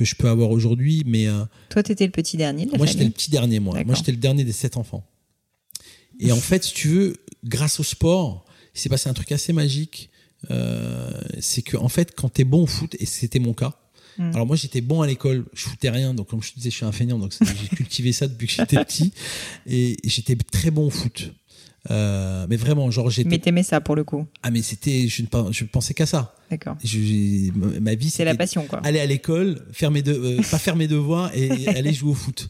que 0.00 0.08
je 0.08 0.14
peux 0.14 0.28
avoir 0.28 0.50
aujourd'hui. 0.50 1.02
Mais 1.06 1.26
toi, 1.68 1.82
tu 1.82 1.92
étais 1.92 2.06
le 2.06 2.12
petit 2.12 2.36
dernier. 2.36 2.66
De 2.66 2.72
la 2.72 2.78
moi, 2.78 2.86
j'étais 2.86 3.04
le 3.04 3.10
petit 3.10 3.30
dernier. 3.30 3.60
Moi, 3.60 3.82
moi, 3.84 3.94
j'étais 3.94 4.12
le 4.12 4.18
dernier 4.18 4.44
des 4.44 4.52
sept 4.52 4.76
enfants. 4.76 5.04
Et 6.18 6.32
en 6.32 6.40
fait, 6.40 6.64
si 6.64 6.74
tu 6.74 6.88
veux, 6.88 7.16
grâce 7.44 7.80
au 7.80 7.82
sport, 7.82 8.44
il 8.74 8.80
s'est 8.80 8.88
passé 8.88 9.08
un 9.08 9.14
truc 9.14 9.32
assez 9.32 9.52
magique. 9.52 10.10
Euh, 10.50 11.10
c'est 11.40 11.62
que 11.62 11.76
en 11.76 11.88
fait, 11.88 12.14
quand 12.14 12.30
t'es 12.30 12.44
bon 12.44 12.62
au 12.62 12.66
foot, 12.66 12.96
et 12.98 13.06
c'était 13.06 13.38
mon 13.38 13.52
cas. 13.52 13.74
Mm. 14.18 14.34
Alors 14.34 14.46
moi, 14.46 14.56
j'étais 14.56 14.80
bon 14.80 15.02
à 15.02 15.06
l'école, 15.06 15.44
je 15.52 15.62
foutais 15.62 15.90
rien, 15.90 16.14
donc 16.14 16.28
comme 16.28 16.42
je 16.42 16.50
te 16.50 16.56
disais, 16.56 16.70
je 16.70 16.76
suis 16.76 16.86
un 16.86 16.92
feignant, 16.92 17.18
donc 17.18 17.32
j'ai 17.40 17.76
cultivé 17.76 18.12
ça 18.12 18.26
depuis 18.26 18.46
que 18.46 18.52
j'étais 18.54 18.82
petit, 18.84 19.12
et 19.66 19.96
j'étais 20.04 20.36
très 20.36 20.70
bon 20.70 20.86
au 20.86 20.90
foot. 20.90 21.32
Euh, 21.90 22.46
mais 22.50 22.56
vraiment, 22.56 22.90
genre 22.90 23.08
j'étais. 23.08 23.28
Mais 23.28 23.38
t'aimais 23.38 23.62
ça 23.62 23.80
pour 23.80 23.96
le 23.96 24.04
coup. 24.04 24.26
Ah 24.42 24.50
mais 24.50 24.60
c'était, 24.60 25.08
je 25.08 25.22
ne 25.22 25.52
je 25.52 25.64
pensais 25.64 25.94
qu'à 25.94 26.06
ça. 26.06 26.34
D'accord. 26.50 26.76
Ma 27.80 27.94
vie, 27.94 28.10
c'est 28.10 28.24
la 28.24 28.34
passion 28.34 28.66
quoi. 28.66 28.80
Aller 28.84 29.00
à 29.00 29.06
l'école, 29.06 29.64
faire 29.72 29.90
mes 29.90 30.02
de, 30.02 30.12
euh, 30.12 30.42
pas 30.50 30.58
faire 30.58 30.76
mes 30.76 30.88
devoirs 30.88 31.30
et, 31.34 31.68
aller 31.76 31.94
jouer 31.94 32.10
au 32.10 32.14
foot. 32.14 32.48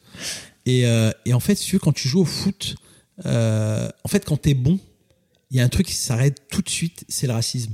Et, 0.67 0.85
et 1.25 1.33
en 1.33 1.41
fait, 1.41 1.55
si 1.55 1.67
tu 1.67 1.77
veux, 1.77 1.81
quand 1.81 1.93
tu 1.93 2.09
joues 2.09 2.21
au 2.21 2.25
foot, 2.25 2.77
en 3.25 4.09
fait, 4.09 4.25
quand 4.25 4.37
t'es 4.37 4.55
bon, 4.55 4.79
il 5.51 5.57
y 5.57 5.61
a 5.61 5.65
un 5.65 5.69
truc 5.69 5.87
qui 5.87 5.95
s'arrête 5.95 6.43
tout 6.51 6.63
de 6.63 6.69
suite, 6.69 7.05
c'est 7.09 7.27
le 7.27 7.33
racisme. 7.33 7.73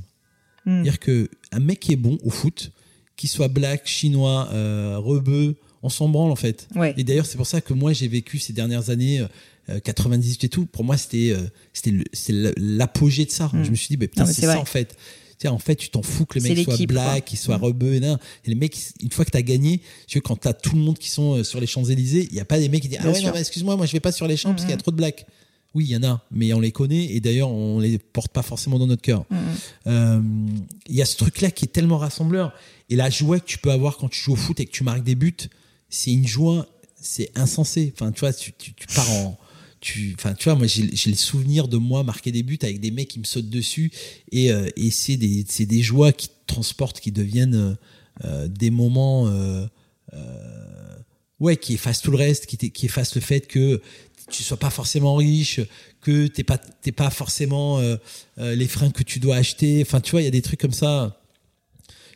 Hmm. 0.65 0.83
C'est-à-dire 0.83 0.99
qu'un 0.99 1.61
mec 1.61 1.81
qui 1.81 1.93
est 1.93 1.97
bon 1.97 2.19
au 2.23 2.31
foot, 2.31 2.73
qu'il 3.17 3.29
soit 3.29 3.49
black, 3.49 3.87
chinois, 3.87 4.49
euh, 4.53 4.97
rebeu, 4.99 5.57
on 5.83 5.89
s'en 5.89 6.09
branle 6.09 6.31
en 6.31 6.37
fait. 6.37 6.69
Et 6.97 7.05
d'ailleurs, 7.05 7.27
c'est 7.27 7.37
pour 7.37 7.47
ça 7.47 7.61
que 7.61 7.73
moi 7.73 7.93
j'ai 7.93 8.09
vécu 8.09 8.39
ces 8.39 8.53
dernières 8.53 8.91
années, 8.91 9.25
98 9.85 10.45
euh, 10.45 10.47
et 10.47 10.49
tout, 10.49 10.67
pour 10.67 10.85
moi 10.85 10.97
c'était 10.97 11.31
euh, 11.31 11.47
c'était 11.73 11.97
l'apogée 12.57 13.25
de 13.25 13.31
ça. 13.31 13.51
Hmm. 13.53 13.64
Je 13.64 13.71
me 13.71 13.77
suis 13.77 13.89
dit, 13.89 13.97
bah, 13.97 14.07
putain, 14.07 14.27
c'est 14.27 14.43
ça 14.43 14.59
en 14.59 14.64
fait. 14.64 14.97
sais, 15.39 15.49
en 15.49 15.59
fait, 15.59 15.77
tu 15.77 15.91
t'en 15.91 16.03
fous 16.03 16.27
que 16.27 16.39
le 16.39 16.43
mec 16.45 16.59
soit 16.64 16.87
black, 16.87 17.25
qu'il 17.27 17.39
soit 17.39 17.57
rebeu, 17.57 17.95
et, 17.95 17.99
et 17.99 18.17
les 18.47 18.55
mecs, 18.55 18.77
une 19.03 19.11
fois 19.11 19.25
que 19.25 19.31
tu 19.31 19.37
as 19.37 19.43
gagné, 19.43 19.81
tu 20.07 20.19
vois, 20.19 20.23
quand 20.23 20.41
tu 20.41 20.49
as 20.49 20.55
tout 20.55 20.75
le 20.75 20.83
monde 20.83 20.99
qui 20.99 21.11
sont 21.11 21.37
euh, 21.39 21.45
sur 21.45 21.61
les 21.61 21.67
Champs-Élysées, 21.67 22.29
il 22.31 22.35
n'y 22.35 22.41
a 22.41 22.45
pas 22.45 22.59
des 22.59 22.69
mecs 22.69 22.83
qui 22.83 22.89
disent, 22.89 22.99
ah 23.03 23.11
ouais, 23.11 23.21
non, 23.23 23.35
excuse-moi, 23.35 23.77
moi, 23.77 23.87
je 23.87 23.93
vais 23.93 24.01
pas 24.01 24.12
sur 24.12 24.27
les 24.27 24.37
champs 24.37 24.51
parce 24.51 24.62
qu'il 24.62 24.71
y 24.71 24.75
a 24.75 24.79
trop 24.79 24.91
de 24.91 24.97
blacks. 24.97 25.27
Oui, 25.75 25.85
il 25.85 25.91
y 25.91 25.97
en 25.97 26.05
a, 26.05 26.25
mais 26.31 26.55
on 26.55 26.61
les 26.61 26.73
connaît 26.73 27.05
et 27.05 27.21
d'ailleurs 27.21 27.51
on 27.51 27.81
les 27.81 27.99
porte 27.99 28.33
pas 28.33 28.41
forcément 28.41 28.79
dans 28.79 28.87
notre 28.87 29.03
cœur. 29.03 29.27
Euh, 29.87 30.23
il 30.89 30.95
y 30.95 31.03
a 31.03 31.05
ce 31.05 31.19
truc-là 31.19 31.51
qui 31.51 31.67
est 31.67 31.69
tellement 31.69 31.99
rassembleur 31.99 32.55
et 32.89 32.97
la 32.97 33.11
joie 33.11 33.41
que 33.41 33.45
tu 33.45 33.59
peux 33.59 33.71
avoir 33.71 33.99
quand 33.99 34.09
tu 34.09 34.19
joues 34.19 34.33
au 34.33 34.37
foot 34.37 34.59
et 34.59 34.64
que 34.64 34.71
tu 34.71 34.85
marques 34.85 35.03
des 35.03 35.14
buts, 35.14 35.37
c'est 35.91 36.12
une 36.12 36.27
joie, 36.27 36.67
c'est 36.99 37.31
insensé. 37.35 37.93
Enfin, 37.95 38.11
tu 38.11 38.21
vois, 38.21 38.33
tu, 38.33 38.55
tu, 38.55 38.73
pars 38.95 39.11
en 39.11 39.39
tu 39.87 40.14
enfin 40.18 40.34
tu 40.34 40.45
vois 40.45 40.57
moi 40.57 40.66
j'ai 40.66 41.11
le 41.11 41.16
souvenir 41.16 41.68
de 41.68 41.76
moi 41.76 42.03
marquer 42.03 42.32
des 42.32 42.43
buts 42.43 42.59
avec 42.62 42.80
des 42.80 42.91
mecs 42.91 43.09
qui 43.09 43.20
me 43.20 43.24
sautent 43.24 43.51
dessus 43.51 43.93
et, 44.32 44.51
euh, 44.51 44.68
et 44.76 44.91
c'est 44.91 45.16
des 45.16 45.45
des 45.45 45.82
joies 45.82 46.12
qui 46.12 46.28
te 46.28 46.34
transportent 46.47 47.01
qui 47.01 47.12
deviennent 47.12 47.76
euh, 48.24 48.49
des 48.49 48.70
moments 48.70 49.30
ouais 51.39 51.57
qui 51.57 51.74
effacent 51.74 52.01
tout 52.01 52.11
le 52.11 52.16
reste 52.16 52.47
qui, 52.47 52.87
effacent 52.87 53.14
le 53.14 53.20
fait 53.20 53.47
que 53.47 53.80
tu 54.30 54.43
sois 54.43 54.57
pas 54.57 54.70
forcément 54.70 55.14
riche, 55.14 55.61
que 56.01 56.26
t'es 56.26 56.45
pas 56.45 56.59
t'es 56.59 56.93
pas 56.93 57.11
forcément 57.11 57.78
euh, 57.78 57.97
euh, 58.39 58.55
les 58.55 58.66
freins 58.66 58.91
que 58.91 59.03
tu 59.03 59.20
dois 59.20 59.37
acheter. 59.37 59.82
Enfin, 59.82 60.01
tu 60.01 60.12
vois, 60.12 60.22
il 60.22 60.24
y 60.24 60.28
a 60.28 60.32
des 60.32 60.43
trucs 60.43 60.61
comme 60.61 60.72
ça. 60.72 61.20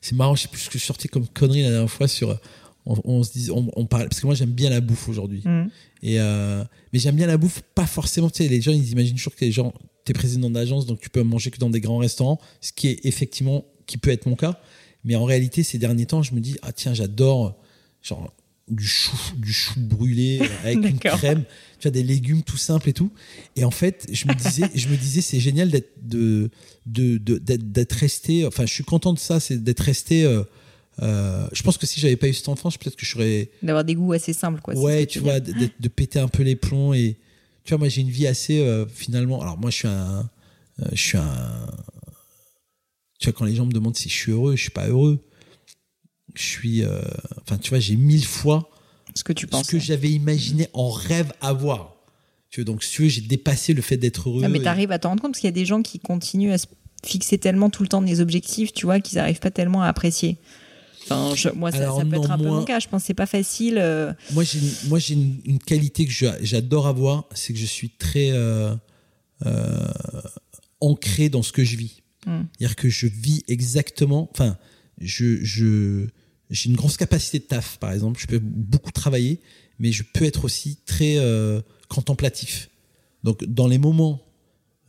C'est 0.01 0.15
marrant, 0.15 0.35
je 0.35 0.43
sais 0.43 0.49
plus 0.49 0.61
ce 0.61 0.71
que 0.71 0.79
je 0.79 0.85
sortais 0.85 1.09
comme 1.09 1.29
connerie 1.29 1.63
la 1.63 1.71
dernière 1.71 1.91
fois 1.91 2.09
sur. 2.09 2.39
On, 2.87 3.23
se 3.23 3.33
dit, 3.33 3.51
on, 3.53 3.87
parle 3.87 4.09
parce 4.09 4.21
que 4.21 4.27
moi 4.27 4.35
j'aime 4.35 4.51
bien 4.51 4.71
la 4.71 4.81
bouffe 4.81 5.09
aujourd'hui. 5.09 5.43
Mm. 5.45 5.67
Et 6.03 6.21
euh, 6.21 6.65
mais 6.93 6.99
j'aime 6.99 7.17
bien 7.17 7.27
la 7.27 7.37
bouffe, 7.37 7.63
pas 7.75 7.87
forcément. 7.87 8.31
Tu 8.31 8.43
sais, 8.43 8.49
les 8.49 8.61
gens 8.61 8.73
ils 8.73 8.91
imaginent 8.91 9.17
toujours 9.17 9.35
que 9.35 9.45
les 9.45 9.53
gens, 9.53 9.75
t'es 10.05 10.13
président 10.13 10.51
d'agence, 10.51 10.87
donc 10.87 11.01
tu 11.01 11.11
peux 11.11 11.23
manger 11.23 11.51
que 11.51 11.59
dans 11.59 11.71
des 11.71 11.81
grands 11.81 11.99
restaurants, 11.99 12.41
ce 12.61 12.73
qui 12.73 12.89
est 12.89 13.01
effectivement 13.05 13.65
qui 13.87 13.99
peut 13.99 14.11
être 14.11 14.27
mon 14.27 14.37
cas. 14.37 14.61
Mais 15.05 15.15
en 15.17 15.25
réalité, 15.25 15.63
ces 15.63 15.79
derniers 15.79 16.07
temps, 16.07 16.23
je 16.23 16.35
me 16.35 16.41
dis 16.41 16.57
ah 16.63 16.73
tiens, 16.73 16.95
j'adore 16.95 17.57
genre 18.03 18.33
du 18.71 18.87
chou, 18.87 19.17
du 19.37 19.53
chou 19.53 19.75
brûlé 19.81 20.41
avec 20.65 20.79
une 20.79 20.99
crème, 20.99 21.45
tu 21.79 21.89
as 21.89 21.91
des 21.91 22.03
légumes 22.03 22.43
tout 22.43 22.57
simples 22.57 22.89
et 22.89 22.93
tout. 22.93 23.11
Et 23.57 23.65
en 23.65 23.71
fait, 23.71 24.07
je 24.11 24.27
me 24.27 24.35
disais, 24.35 24.71
je 24.75 24.89
me 24.89 24.97
disais, 24.97 25.21
c'est 25.21 25.41
génial 25.41 25.71
d'être 25.71 25.93
de, 26.03 26.51
de, 26.87 27.19
d'être 27.19 27.93
resté. 27.93 28.47
Enfin, 28.47 28.67
je 28.67 28.73
suis 28.73 28.85
content 28.85 29.13
de 29.13 29.19
ça, 29.19 29.41
c'est 29.41 29.63
d'être 29.63 29.81
resté. 29.81 30.25
Euh, 30.25 30.45
euh, 31.03 31.47
je 31.53 31.63
pense 31.63 31.79
que 31.79 31.87
si 31.87 32.01
j'avais 32.01 32.17
pas 32.17 32.29
eu 32.29 32.35
cette 32.35 32.49
enfance, 32.49 32.77
peut-être 32.77 32.97
que 32.97 33.07
je 33.07 33.11
serais 33.11 33.51
d'avoir 33.63 33.85
des 33.85 33.95
goûts 33.95 34.13
assez 34.13 34.33
simples, 34.33 34.61
quoi. 34.61 34.75
Ouais, 34.75 35.07
tu 35.07 35.19
vois, 35.19 35.41
de, 35.41 35.89
péter 35.89 36.19
un 36.19 36.29
peu 36.29 36.43
les 36.43 36.57
plombs 36.57 36.93
et 36.93 37.17
tu 37.65 37.71
vois, 37.71 37.79
moi 37.79 37.89
j'ai 37.89 38.01
une 38.03 38.11
vie 38.11 38.27
assez 38.27 38.61
euh, 38.61 38.87
finalement. 38.87 39.41
Alors 39.41 39.59
moi, 39.59 39.71
je 39.71 39.77
suis 39.77 39.89
un, 39.89 40.29
je 40.93 41.01
suis 41.01 41.19
un. 41.19 41.67
Tu 43.19 43.29
vois, 43.29 43.33
quand 43.33 43.45
les 43.45 43.55
gens 43.55 43.67
me 43.67 43.73
demandent 43.73 43.97
si 43.97 44.09
je 44.09 44.15
suis 44.15 44.33
heureux, 44.33 44.57
je 44.57 44.63
suis 44.63 44.71
pas 44.71 44.89
heureux 44.89 45.23
je 46.35 46.43
suis, 46.43 46.85
euh, 46.85 47.01
enfin, 47.43 47.59
tu 47.59 47.71
vois, 47.71 47.79
j'ai 47.79 47.97
mille 47.97 48.25
fois 48.25 48.71
ce 49.15 49.25
que 49.25 49.33
tu 49.33 49.47
penses, 49.47 49.67
ce 49.67 49.73
que 49.73 49.79
j'avais 49.79 50.11
imaginé 50.11 50.69
en 50.73 50.91
rêve 50.91 51.33
avoir. 51.41 51.97
Tu 52.51 52.61
vois, 52.61 52.65
donc, 52.65 52.83
si 52.83 52.93
tu 52.93 53.03
veux, 53.03 53.09
j'ai 53.09 53.21
dépassé 53.21 53.75
le 53.75 53.83
fait 53.83 53.97
d'être 53.97 54.29
heureux. 54.29 54.43
Ah, 54.45 54.49
mais 54.49 54.61
tu 54.61 54.67
arrives 54.67 54.93
à 54.93 54.99
t'en 54.99 55.11
rendre 55.11 55.23
compte 55.23 55.33
parce 55.33 55.41
qu'il 55.41 55.49
y 55.49 55.53
a 55.53 55.53
des 55.53 55.65
gens 55.65 55.83
qui 55.83 55.99
continuent 55.99 56.53
à 56.53 56.59
se 56.59 56.67
fixer 57.05 57.39
tellement 57.39 57.71
tout 57.71 57.83
le 57.83 57.89
temps 57.89 58.03
des 58.03 58.21
objectifs, 58.21 58.73
tu 58.73 58.87
vois, 58.87 59.01
qu'ils 59.01 59.17
n'arrivent 59.17 59.41
pas 59.41 59.51
tellement 59.51 59.83
à 59.83 59.87
apprécier. 59.87 60.39
Enfin, 61.11 61.53
moi, 61.55 61.73
ça, 61.73 61.79
peut 62.09 62.17
être 62.17 62.31
un 62.31 62.39
peu 62.39 62.45
mon 62.45 62.65
cas. 62.65 62.79
Je 62.79 62.89
pense 62.89 63.03
que 63.03 63.07
c'est 63.07 63.15
pas 63.15 63.27
facile. 63.27 63.79
Euh. 63.79 64.13
Moi, 64.33 64.45
j'ai, 64.45 64.61
moi, 64.89 64.99
j'ai 64.99 65.15
une, 65.15 65.59
qualité 65.59 66.07
que 66.07 66.13
j'adore 66.43 66.87
avoir, 66.87 67.25
c'est 67.35 67.53
que 67.53 67.59
je 67.59 67.67
suis 67.67 67.91
très 67.91 68.31
euh, 68.31 68.75
ancré 70.81 71.29
dans 71.29 71.43
ce 71.43 71.53
que 71.53 71.65
je 71.65 71.77
vis. 71.77 72.03
Hmm. 72.27 72.43
C'est-à-dire 72.59 72.77
que 72.77 72.89
je 72.89 73.07
vis 73.07 73.45
exactement. 73.49 74.29
Enfin, 74.33 74.57
je, 75.01 75.43
je, 75.43 76.07
j'ai 76.51 76.69
une 76.69 76.77
grosse 76.77 76.97
capacité 76.97 77.39
de 77.39 77.45
taf, 77.45 77.79
par 77.79 77.93
exemple. 77.93 78.21
Je 78.21 78.27
peux 78.27 78.41
beaucoup 78.41 78.93
travailler, 78.93 79.41
mais 79.79 79.93
je 79.93 80.03
peux 80.03 80.25
être 80.25 80.45
aussi 80.45 80.79
très 80.85 81.17
euh, 81.19 81.61
contemplatif. 81.89 82.71
Donc, 83.25 83.45
dans 83.45 83.67
les 83.67 83.79
moments, 83.79 84.23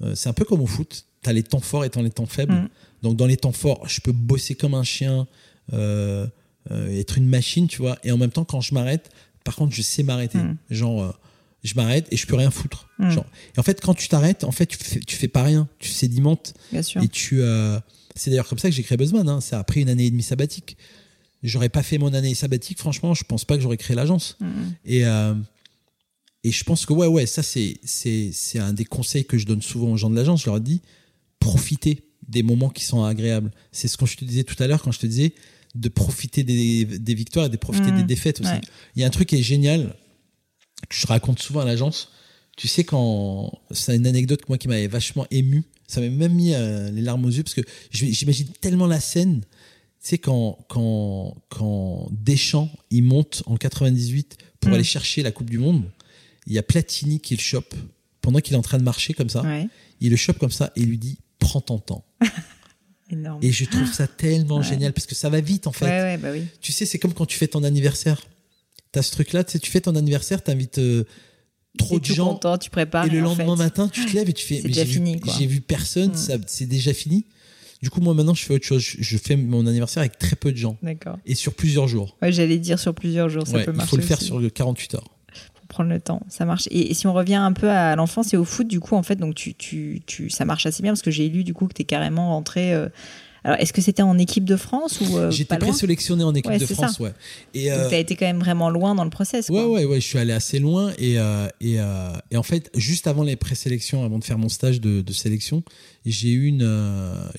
euh, 0.01 0.15
c'est 0.15 0.30
un 0.30 0.34
peu 0.34 0.45
comme 0.45 0.61
au 0.61 0.67
foot. 0.67 1.05
Tu 1.24 1.30
as 1.30 1.34
les 1.34 1.43
temps 1.43 1.59
forts 1.59 1.86
et 1.86 1.89
tu 1.89 1.99
as 1.99 2.01
les 2.01 2.09
temps 2.09 2.26
faibles. 2.26 2.53
Mm. 2.53 2.69
Donc, 3.03 3.15
dans 3.15 3.28
les 3.28 3.38
temps 3.38 3.51
forts, 3.51 3.88
je 3.88 4.01
peux 4.01 4.11
bosser 4.11 4.55
comme 4.55 4.74
un 4.74 4.84
chien, 4.84 5.28
euh, 5.74 6.28
être 6.69 7.17
une 7.17 7.28
machine, 7.28 7.67
tu 7.67 7.78
vois. 7.82 7.97
Et 8.03 8.11
en 8.11 8.17
même 8.17 8.32
temps, 8.32 8.45
quand 8.45 8.61
je 8.61 8.74
m'arrête, 8.74 9.09
par 9.43 9.55
contre, 9.55 9.74
je 9.74 9.82
sais 9.82 10.03
m'arrêter. 10.03 10.38
Mm. 10.38 10.57
Genre, 10.69 11.19
je 11.63 11.74
m'arrête 11.76 12.07
et 12.11 12.17
je 12.17 12.28
peux 12.28 12.36
rien 12.36 12.51
foutre. 12.51 12.89
Mm. 12.99 13.09
Genre. 13.11 13.26
Et 13.55 13.59
en 13.59 13.63
fait, 13.63 13.82
quand 13.82 13.93
tu 13.93 14.07
t'arrêtes, 14.07 14.43
en 14.43 14.51
fait, 14.51 14.65
tu 14.67 14.78
fais, 14.78 14.99
tu 14.99 15.15
fais 15.15 15.28
pas 15.28 15.43
rien. 15.43 15.67
Tu 15.80 15.89
sédimentes. 15.89 16.53
Bien 16.72 16.82
sûr. 16.82 17.01
Et 17.01 17.07
tu. 17.07 17.41
c'est 18.15 18.30
d'ailleurs 18.30 18.47
comme 18.47 18.59
ça 18.59 18.69
que 18.69 18.76
j'ai 18.76 18.84
créé 18.84 18.97
Buzzman. 18.97 19.28
Hein. 19.28 19.41
Ça 19.41 19.59
a 19.59 19.63
pris 19.63 19.82
une 19.82 19.89
année 19.89 20.05
et 20.05 20.11
demie 20.11 20.24
sabbatique 20.24 20.78
j'aurais 21.43 21.69
pas 21.69 21.84
fait 21.84 21.97
mon 21.97 22.13
année 22.13 22.36
sabbatique, 22.36 22.80
franchement, 22.80 23.13
je 23.13 23.24
pense 23.24 23.45
pas 23.45 23.55
que 23.55 23.63
j'aurais 23.63 23.78
créé 23.78 23.95
l'agence. 23.95 24.38
Mm. 24.39 24.45
Et, 24.86 25.05
euh, 25.05 25.34
et 26.43 26.51
je 26.51 26.63
pense 26.63 26.86
que, 26.86 26.93
ouais, 26.93 27.07
ouais, 27.07 27.26
ça, 27.26 27.43
c'est, 27.43 27.80
c'est, 27.84 28.32
c'est 28.34 28.59
un 28.59 28.74
des 28.74 28.86
conseils 28.86 29.26
que 29.26 29.38
je 29.38 29.45
donne 29.45 29.61
souvent 29.61 29.91
aux 29.91 29.97
gens 29.97 30.09
de 30.09 30.15
l'agence. 30.15 30.41
Je 30.41 30.49
leur 30.49 30.59
dis, 30.59 30.82
profitez 31.39 32.03
des 32.28 32.43
moments 32.43 32.69
qui 32.69 32.84
sont 32.86 33.03
agréables. 33.03 33.51
C'est 33.72 33.88
ce 33.88 33.97
que 33.97 34.05
je 34.05 34.17
te 34.17 34.26
disais 34.26 34.43
tout 34.43 34.61
à 34.61 34.67
l'heure 34.67 34.82
quand 34.82 34.91
je 34.91 34.99
te 34.99 35.07
disais 35.07 35.34
de 35.76 35.89
profiter 35.89 36.43
des, 36.43 36.86
des 36.86 37.13
victoires 37.13 37.45
et 37.45 37.49
de 37.49 37.57
profiter 37.57 37.91
des 37.91 38.03
défaites 38.03 38.41
aussi. 38.41 38.51
Il 38.95 39.01
y 39.01 39.03
a 39.03 39.07
un 39.07 39.11
truc 39.11 39.30
qui 39.30 39.38
est 39.38 39.43
génial, 39.43 39.95
que 40.89 40.95
je 40.95 41.07
raconte 41.07 41.39
souvent 41.39 41.61
à 41.61 41.65
l'agence. 41.65 42.11
Tu 42.57 42.67
sais, 42.67 42.84
quand. 42.84 43.51
C'est 43.72 43.95
une 43.95 44.05
anecdote 44.05 44.41
moi 44.49 44.57
qui 44.57 44.67
m'avait 44.67 44.88
vachement 44.88 45.26
ému. 45.32 45.63
Ça 45.88 46.01
m'a 46.01 46.09
même 46.09 46.34
mis 46.34 46.53
euh, 46.53 46.91
les 46.91 47.01
larmes 47.01 47.26
aux 47.26 47.30
yeux 47.30 47.43
parce 47.43 47.53
que 47.53 47.61
j'imagine 47.91 48.47
tellement 48.61 48.88
la 48.88 48.99
scène 48.99 49.41
sais, 50.01 50.17
quand, 50.17 50.57
quand, 50.67 51.38
quand 51.49 52.09
Deschamps, 52.11 52.69
il 52.89 53.03
monte 53.03 53.43
en 53.45 53.55
98 53.55 54.38
pour 54.59 54.72
mm. 54.72 54.74
aller 54.74 54.84
chercher 54.84 55.24
la 55.24 55.32
Coupe 55.32 55.49
du 55.49 55.59
Monde, 55.59 55.84
il 56.47 56.53
y 56.53 56.57
a 56.57 56.63
Platini 56.63 57.19
qui 57.19 57.36
le 57.36 57.39
chope 57.39 57.74
pendant 58.22 58.39
qu'il 58.39 58.53
est 58.53 58.57
en 58.57 58.63
train 58.63 58.78
de 58.78 58.84
marcher 58.84 59.13
comme 59.13 59.30
ça. 59.30 59.43
Il 59.99 60.09
le 60.09 60.17
chope 60.17 60.39
comme 60.39 60.51
ça 60.51 60.72
et 60.76 60.82
lui 60.82 60.97
dit 60.97 61.19
Prends 61.39 61.61
ton 61.61 61.80
temps. 61.80 62.03
Énorme. 63.12 63.39
Et 63.41 63.51
je 63.51 63.66
trouve 63.66 63.91
ça 63.91 64.07
tellement 64.07 64.62
génial 64.62 64.93
parce 64.93 65.05
que 65.05 65.16
ça 65.16 65.30
va 65.30 65.41
vite 65.41 65.68
en 65.68 65.72
fait. 65.72 66.18
Bah 66.18 66.30
oui. 66.32 66.43
Tu 66.62 66.72
sais, 66.72 66.86
c'est 66.86 66.99
comme 66.99 67.14
quand 67.14 67.26
tu 67.26 67.38
fais 67.38 67.47
ton 67.47 67.64
anniversaire. 67.64 68.22
Tu 68.93 68.99
as 68.99 69.03
ce 69.03 69.12
truc-là, 69.12 69.43
tu 69.43 69.53
sais, 69.53 69.59
tu 69.59 69.72
fais 69.72 69.82
ton 69.82 69.95
anniversaire, 69.95 70.43
tu 70.43 70.51
invites 70.51 70.80
euh, 70.80 71.05
trop 71.78 71.99
de 71.99 72.05
gens. 72.05 72.34
Content, 72.34 72.57
tu 72.57 72.70
prépares. 72.70 73.05
Et 73.05 73.09
le 73.09 73.20
lendemain 73.20 73.55
matin, 73.55 73.88
tu 73.88 74.05
te 74.05 74.14
lèves 74.16 74.30
et 74.30 74.34
tu 74.34 74.45
fais. 74.45 74.62
C'est 74.74 74.86
fini. 74.86 75.20
J'ai 75.38 75.45
vu 75.45 75.62
personne, 75.62 76.12
mm. 76.12 76.41
c'est 76.47 76.66
déjà 76.66 76.93
fini. 76.93 77.26
Du 77.82 77.89
coup, 77.89 77.99
moi 77.99 78.14
maintenant, 78.14 78.36
je 78.36 78.43
fais 78.43 78.53
autre 78.53 78.66
chose. 78.66 78.82
Je 78.82 79.18
fais 79.18 79.36
mon 79.36 79.66
anniversaire 79.66 80.01
avec 80.01 80.20
très 80.20 80.36
peu 80.36 80.51
de 80.51 80.57
gens. 80.57 80.78
D'accord. 80.84 81.18
Et 81.26 81.36
sur 81.36 81.53
plusieurs 81.53 81.88
jours. 81.88 82.16
Ouais, 82.22 82.32
j'allais 82.32 82.59
dire 82.59 82.78
sur 82.80 82.93
plusieurs 82.93 83.30
jours, 83.30 83.47
ça 83.47 83.59
peut 83.59 83.72
marcher. 83.72 83.88
Il 83.88 83.89
faut 83.89 83.97
le 83.97 84.03
faire 84.03 84.22
sur 84.22 84.53
48 84.53 84.95
heures. 84.95 85.09
Prendre 85.72 85.89
le 85.89 86.01
temps, 86.01 86.22
ça 86.28 86.43
marche. 86.43 86.67
Et, 86.69 86.93
si 86.93 87.07
on 87.07 87.13
revient 87.13 87.36
un 87.36 87.53
peu 87.53 87.69
à 87.69 87.95
l'enfance 87.95 88.34
et 88.34 88.38
au 88.38 88.43
foot, 88.43 88.67
du 88.67 88.82
coup, 88.82 88.95
en 88.95 89.03
fait, 89.03 89.15
donc 89.15 89.36
tu, 89.36 89.53
tu, 89.53 90.01
tu 90.05 90.30
ça 90.30 90.43
marche 90.43 90.65
assez 90.65 90.84
bien 90.84 90.91
parce 90.91 91.01
que 91.01 91.11
j'ai 91.11 91.30
lu 91.30 91.45
du 91.45 91.53
coup 91.53 91.65
que 91.67 91.74
tu 91.74 91.84
es 91.84 91.86
carrément 91.86 92.30
rentré. 92.30 92.74
Euh, 92.74 92.89
alors, 93.43 93.59
est-ce 93.59 93.74
que 93.74 93.82
c'était 93.82 94.03
en 94.03 94.19
équipe 94.19 94.45
de 94.45 94.55
France 94.55 95.01
ou 95.01 95.17
euh, 95.17 95.32
J'étais 95.32 95.57
présélectionné 95.57 96.24
en 96.24 96.34
équipe 96.36 96.51
de 96.51 96.65
France, 96.65 96.99
ouais. 96.99 97.11
Et 97.55 97.72
euh, 97.72 97.89
tu 97.89 97.95
as 97.95 97.97
été 97.97 98.15
quand 98.15 98.28
même 98.28 98.39
vraiment 98.39 98.69
loin 98.69 98.93
dans 98.93 99.03
le 99.03 99.09
process. 99.09 99.49
Ouais, 99.49 99.63
ouais, 99.63 99.86
ouais. 99.86 99.99
Je 99.99 100.05
suis 100.05 100.19
allé 100.19 100.32
assez 100.32 100.59
loin 100.59 100.91
et 100.99 101.17
euh, 101.17 101.47
et, 101.59 101.80
euh, 101.80 102.11
et 102.30 102.38
en 102.38 102.43
fait, 102.43 102.69
juste 102.76 103.07
avant 103.07 103.24
les 103.24 103.36
présélections, 103.36 104.03
avant 104.03 104.19
de 104.19 104.24
faire 104.24 104.38
mon 104.38 104.49
stage 104.49 104.80
de, 104.80 105.01
de 105.01 105.13
sélection, 105.13 105.63
j'ai 106.05 106.30
eu 106.30 106.45
une, 106.45 106.69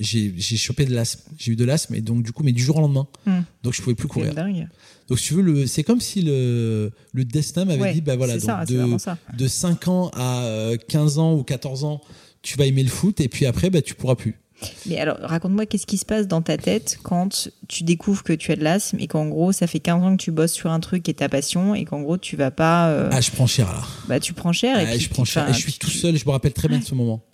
j'ai 0.01 0.35
j'ai 0.37 0.57
chopé 0.57 0.87
de 0.87 0.95
l'asthme. 0.95 1.21
J'ai 1.39 1.53
eu 1.53 1.57
de 1.57 1.65
l'asthme 1.65 1.95
et 1.95 2.01
donc 2.01 2.25
du 2.25 2.33
coup, 2.33 2.43
mais 2.43 2.53
du 2.53 2.63
jour 2.63 2.79
au 2.79 2.81
lendemain. 2.81 3.07
Hmm. 3.27 3.43
Donc 3.63 3.73
je 3.75 3.81
pouvais 3.81 3.95
plus 3.95 4.09
courir. 4.09 4.35
Dingue. 4.35 4.67
Donc 5.09 5.19
si 5.19 5.29
tu 5.29 5.35
veux, 5.35 5.43
le, 5.43 5.67
c'est 5.67 5.83
comme 5.83 6.01
si 6.01 6.23
le, 6.23 6.91
le 7.13 7.25
destin 7.25 7.65
m'avait 7.65 7.93
dit, 7.93 8.01
bah 8.01 8.17
voilà, 8.17 8.35
donc 8.35 8.43
ça, 8.43 8.65
de, 8.65 9.37
de 9.37 9.49
5 9.49 9.89
ans 9.89 10.11
à 10.15 10.71
15 10.89 11.19
ans 11.19 11.35
ou 11.35 11.43
14 11.43 11.85
ans, 11.85 12.01
tu 12.43 12.57
vas 12.57 12.67
aimer 12.67 12.83
le 12.83 12.91
foot 12.91 13.21
et 13.21 13.29
puis 13.29 13.47
après, 13.47 13.71
bah 13.71 13.83
tu 13.83 13.95
pourras 13.95 14.15
plus. 14.15 14.39
Mais 14.87 14.99
alors, 14.99 15.19
raconte-moi, 15.21 15.67
qu'est-ce 15.67 15.87
qui 15.87 15.99
se 15.99 16.05
passe 16.05 16.29
dans 16.29 16.43
ta 16.43 16.57
tête 16.57 16.99
quand 17.03 17.49
tu 17.69 17.85
découvres 17.85 18.23
que 18.23 18.33
tu 18.33 18.53
as 18.53 18.57
de 18.57 18.63
l'asthme 18.63 18.99
et 19.01 19.07
qu'en 19.07 19.27
gros, 19.27 19.53
ça 19.53 19.67
fait 19.67 19.81
15 19.81 20.03
ans 20.03 20.17
que 20.17 20.23
tu 20.23 20.31
bosses 20.31 20.53
sur 20.53 20.71
un 20.71 20.81
truc 20.81 21.03
qui 21.03 21.11
est 21.11 21.15
ta 21.15 21.29
passion 21.29 21.75
et 21.75 21.85
qu'en 21.85 22.01
gros, 22.01 22.19
tu 22.19 22.37
vas 22.37 22.51
pas. 22.51 22.91
Euh, 22.91 23.09
ah, 23.13 23.21
je 23.21 23.31
prends 23.31 23.47
cher 23.47 23.67
là. 23.73 23.83
Bah, 24.09 24.21
tu 24.21 24.33
prends 24.33 24.53
cher 24.53 24.79
et 24.79 24.87
puis 24.87 25.01
je 25.01 25.11
prends 25.11 25.25
cher. 25.25 25.49
Et 25.49 25.53
je 25.53 25.59
suis 25.59 25.73
tout 25.73 25.91
seul, 25.91 26.17
je 26.17 26.25
me 26.25 26.31
rappelle 26.31 26.53
très 26.53 26.69
bien 26.69 26.79
de 26.79 26.85
ce 26.85 26.95
moment. 26.95 27.25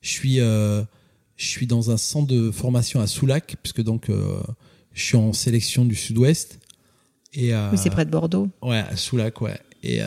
Je 0.00 0.10
suis, 0.10 0.40
euh, 0.40 0.82
je 1.36 1.46
suis 1.46 1.66
dans 1.66 1.90
un 1.90 1.96
centre 1.96 2.28
de 2.28 2.50
formation 2.50 3.00
à 3.00 3.06
Soulac, 3.06 3.56
puisque 3.62 3.82
donc 3.82 4.08
euh, 4.08 4.40
je 4.92 5.02
suis 5.02 5.16
en 5.16 5.32
sélection 5.32 5.84
du 5.84 5.94
sud-ouest. 5.94 6.60
Et, 7.36 7.54
oui, 7.54 7.78
c'est 7.78 7.90
près 7.90 8.04
de 8.04 8.10
Bordeaux. 8.10 8.48
Ouais, 8.62 8.78
à 8.78 8.96
Soulac, 8.96 9.40
ouais. 9.40 9.58
Et, 9.82 10.00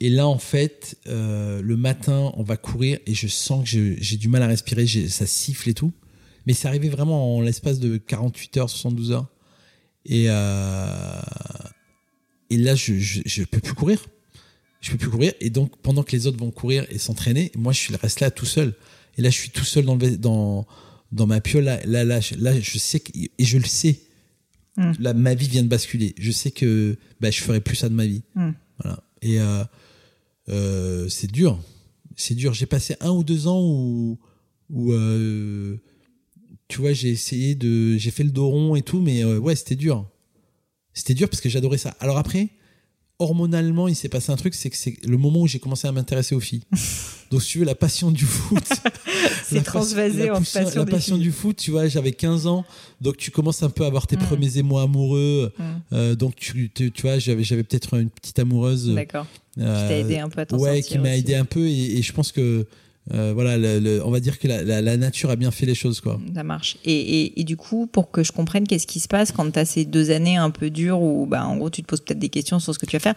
et 0.00 0.08
là, 0.08 0.26
en 0.26 0.38
fait, 0.38 0.96
euh, 1.06 1.60
le 1.60 1.76
matin, 1.76 2.32
on 2.36 2.42
va 2.42 2.56
courir 2.56 2.98
et 3.06 3.14
je 3.14 3.28
sens 3.28 3.70
que 3.70 3.96
j'ai 4.00 4.16
du 4.16 4.28
mal 4.28 4.42
à 4.42 4.46
respirer, 4.46 4.86
ça 4.86 5.26
siffle 5.26 5.68
et 5.68 5.74
tout. 5.74 5.92
Mais 6.46 6.54
c'est 6.54 6.68
arrivé 6.68 6.88
vraiment 6.88 7.36
en 7.36 7.42
l'espace 7.42 7.78
de 7.78 7.98
48 7.98 8.56
heures, 8.56 8.70
72 8.70 9.12
heures. 9.12 9.26
Et, 10.06 10.24
euh, 10.28 11.20
et 12.48 12.56
là, 12.56 12.74
je, 12.74 12.94
je, 12.98 13.44
peux 13.44 13.60
plus 13.60 13.74
courir. 13.74 14.06
Je 14.80 14.90
peux 14.92 14.96
plus 14.96 15.10
courir. 15.10 15.34
Et 15.40 15.50
donc, 15.50 15.76
pendant 15.82 16.02
que 16.02 16.12
les 16.12 16.26
autres 16.26 16.38
vont 16.38 16.50
courir 16.50 16.86
et 16.88 16.96
s'entraîner, 16.96 17.52
moi, 17.54 17.74
je 17.74 17.80
suis 17.80 17.94
resté 17.94 18.24
là 18.24 18.30
tout 18.30 18.46
seul. 18.46 18.74
Et 19.18 19.22
là, 19.22 19.28
je 19.28 19.36
suis 19.36 19.50
tout 19.50 19.66
seul 19.66 19.84
dans 19.84 19.96
le, 19.96 20.16
dans, 20.16 20.66
dans 21.12 21.26
ma 21.26 21.42
piole, 21.42 21.64
là, 21.64 21.84
là, 21.84 22.04
là, 22.04 22.20
je 22.20 22.78
sais, 22.78 23.00
que, 23.00 23.10
et 23.14 23.44
je 23.44 23.58
le 23.58 23.64
sais, 23.64 24.00
mm. 24.76 24.92
là, 24.98 25.14
ma 25.14 25.34
vie 25.34 25.48
vient 25.48 25.62
de 25.62 25.68
basculer. 25.68 26.14
Je 26.18 26.30
sais 26.30 26.50
que 26.50 26.96
bah, 27.20 27.30
je 27.30 27.40
ferai 27.40 27.60
plus 27.60 27.76
ça 27.76 27.88
de 27.88 27.94
ma 27.94 28.06
vie. 28.06 28.22
Mm. 28.34 28.50
Voilà. 28.82 29.02
Et 29.22 29.40
euh, 29.40 29.64
euh, 30.48 31.08
c'est 31.08 31.30
dur. 31.30 31.58
C'est 32.16 32.34
dur. 32.34 32.54
J'ai 32.54 32.66
passé 32.66 32.96
un 33.00 33.10
ou 33.10 33.24
deux 33.24 33.46
ans 33.46 33.60
où, 33.62 34.18
où 34.70 34.92
euh, 34.92 35.76
tu 36.68 36.80
vois, 36.80 36.92
j'ai 36.92 37.10
essayé 37.10 37.54
de. 37.54 37.96
J'ai 37.96 38.10
fait 38.10 38.24
le 38.24 38.30
dos 38.30 38.48
rond 38.48 38.76
et 38.76 38.82
tout, 38.82 39.00
mais 39.00 39.24
ouais, 39.24 39.56
c'était 39.56 39.76
dur. 39.76 40.08
C'était 40.92 41.14
dur 41.14 41.28
parce 41.28 41.40
que 41.40 41.48
j'adorais 41.48 41.78
ça. 41.78 41.96
Alors 42.00 42.18
après, 42.18 42.50
hormonalement, 43.20 43.86
il 43.86 43.94
s'est 43.94 44.08
passé 44.08 44.32
un 44.32 44.36
truc, 44.36 44.54
c'est 44.54 44.70
que 44.70 44.76
c'est 44.76 44.96
le 45.06 45.16
moment 45.18 45.42
où 45.42 45.46
j'ai 45.46 45.58
commencé 45.58 45.86
à 45.86 45.92
m'intéresser 45.92 46.34
aux 46.34 46.40
filles. 46.40 46.62
Donc, 47.30 47.42
si 47.42 47.50
tu 47.50 47.58
veux, 47.60 47.64
la 47.64 47.76
passion 47.76 48.10
du 48.10 48.24
foot. 48.24 48.64
c'est 49.44 49.62
transvasé 49.62 50.30
en 50.30 50.38
passion. 50.38 50.80
La 50.80 50.86
passion 50.86 51.16
du 51.16 51.30
foot, 51.30 51.56
tu 51.56 51.70
vois, 51.70 51.86
j'avais 51.86 52.10
15 52.10 52.48
ans, 52.48 52.64
donc 53.00 53.18
tu 53.18 53.30
commences 53.30 53.62
un 53.62 53.70
peu 53.70 53.84
à 53.84 53.86
avoir 53.86 54.08
tes 54.08 54.16
mm. 54.16 54.20
premiers 54.20 54.58
émois 54.58 54.82
amoureux. 54.82 55.52
Mm. 55.56 55.62
Euh, 55.92 56.14
donc, 56.16 56.34
tu, 56.34 56.70
tu, 56.70 56.90
vois, 57.02 57.20
j'avais, 57.20 57.44
j'avais 57.44 57.62
peut-être 57.62 57.94
une 57.94 58.10
petite 58.10 58.40
amoureuse. 58.40 58.92
D'accord. 58.92 59.26
qui 59.54 59.60
t'a 59.60 59.96
aidé 59.96 60.18
un 60.18 60.28
peu 60.28 60.40
à 60.40 60.56
Ouais, 60.56 60.82
qui 60.82 60.98
m'a 60.98 61.16
aidé 61.16 61.36
un 61.36 61.44
peu, 61.44 61.68
et, 61.68 62.02
je 62.02 62.12
pense 62.12 62.32
que 62.32 62.66
euh, 63.12 63.32
voilà, 63.34 63.56
on 64.04 64.10
va 64.10 64.20
dire 64.20 64.38
que 64.38 64.46
la, 64.48 64.96
nature 64.96 65.30
a 65.30 65.36
bien 65.36 65.50
fait 65.50 65.66
les 65.66 65.74
choses, 65.74 66.00
quoi. 66.00 66.20
Ça 66.34 66.44
marche. 66.44 66.76
Et, 66.84 67.44
du 67.44 67.56
coup, 67.56 67.86
pour 67.86 68.10
que 68.10 68.22
je 68.22 68.32
comprenne, 68.32 68.66
qu'est-ce 68.66 68.86
qui 68.86 69.00
se 69.00 69.08
passe 69.08 69.32
quand 69.32 69.50
tu 69.50 69.58
as 69.58 69.64
ces 69.64 69.84
deux 69.84 70.10
années 70.10 70.36
un 70.36 70.50
peu 70.50 70.70
dures 70.70 71.00
où, 71.02 71.26
bah, 71.26 71.44
en 71.46 71.56
gros, 71.56 71.70
tu 71.70 71.82
te 71.82 71.86
poses 71.86 72.00
peut-être 72.00 72.18
des 72.18 72.28
questions 72.28 72.58
sur 72.58 72.74
ce 72.74 72.78
que 72.78 72.86
tu 72.86 72.96
vas 72.96 73.00
faire? 73.00 73.14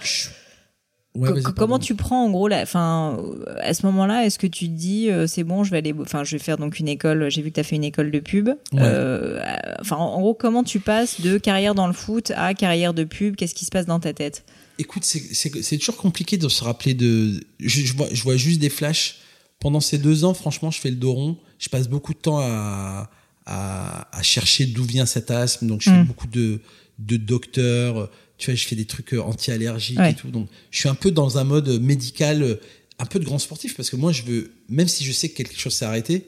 comment 1.55 1.79
tu 1.79 1.95
prends 1.95 2.25
en 2.25 2.31
gros 2.31 2.47
la, 2.47 2.65
fin, 2.65 3.19
à 3.61 3.73
ce 3.73 3.85
moment-là, 3.85 4.25
est-ce 4.25 4.39
que 4.39 4.47
tu 4.47 4.65
te 4.65 4.73
dis 4.73 5.09
euh, 5.09 5.27
c'est 5.27 5.43
bon, 5.43 5.63
je 5.63 5.71
vais 5.71 5.77
aller, 5.77 5.93
enfin, 6.01 6.23
je 6.23 6.35
vais 6.35 6.43
faire 6.43 6.57
donc 6.57 6.79
une 6.79 6.87
école. 6.87 7.29
J'ai 7.29 7.41
vu 7.41 7.49
que 7.49 7.55
tu 7.55 7.59
as 7.59 7.63
fait 7.63 7.75
une 7.75 7.83
école 7.83 8.09
de 8.09 8.19
pub. 8.19 8.49
Euh, 8.73 9.39
enfin, 9.79 9.97
en 9.97 10.19
gros, 10.19 10.33
comment 10.33 10.63
tu 10.63 10.79
passes 10.79 11.21
de 11.21 11.37
carrière 11.37 11.75
dans 11.75 11.87
le 11.87 11.93
foot 11.93 12.31
à 12.35 12.53
carrière 12.53 12.93
de 12.93 13.03
pub? 13.03 13.35
Qu'est-ce 13.35 13.53
qui 13.53 13.65
se 13.65 13.71
passe 13.71 13.85
dans 13.85 13.99
ta 13.99 14.13
tête? 14.13 14.43
Écoute, 14.79 15.03
c'est 15.05 15.77
toujours 15.77 15.97
compliqué 15.97 16.37
de 16.37 16.49
se 16.49 16.63
rappeler 16.63 16.95
de. 16.95 17.41
je, 17.59 17.93
vois, 17.93 18.07
je 18.11 18.23
vois 18.23 18.37
juste 18.37 18.59
des 18.59 18.69
flashs 18.69 19.17
pendant 19.63 19.79
ces 19.79 19.97
deux 19.97 20.25
ans, 20.25 20.33
franchement, 20.33 20.69
je 20.71 20.79
fais 20.79 20.89
le 20.89 20.97
dos 20.97 21.13
rond. 21.13 21.37
Je 21.57 21.69
passe 21.69 21.87
beaucoup 21.87 22.13
de 22.13 22.19
temps 22.19 22.39
à, 22.39 23.09
à, 23.45 24.21
chercher 24.21 24.65
d'où 24.65 24.83
vient 24.83 25.05
cet 25.05 25.31
asthme. 25.31 25.67
Donc, 25.67 25.81
je 25.81 25.89
fais 25.89 26.03
mm. 26.03 26.05
beaucoup 26.05 26.27
de, 26.27 26.59
de 26.99 27.15
docteurs. 27.15 28.11
Tu 28.37 28.51
vois, 28.51 28.55
je 28.55 28.65
fais 28.65 28.75
des 28.75 28.85
trucs 28.85 29.13
anti-allergiques 29.13 29.99
et 29.99 30.13
tout. 30.15 30.29
Donc, 30.29 30.49
je 30.69 30.79
suis 30.79 30.89
un 30.89 30.95
peu 30.95 31.11
dans 31.11 31.37
un 31.37 31.45
mode 31.45 31.81
médical, 31.81 32.59
un 32.99 33.05
peu 33.05 33.19
de 33.19 33.23
grand 33.23 33.39
sportif, 33.39 33.77
parce 33.77 33.89
que 33.89 33.95
moi, 33.95 34.11
je 34.11 34.23
veux, 34.23 34.51
même 34.67 34.89
si 34.89 35.05
je 35.05 35.13
sais 35.13 35.29
que 35.29 35.35
quelque 35.35 35.57
chose 35.57 35.73
s'est 35.73 35.85
arrêté, 35.85 36.27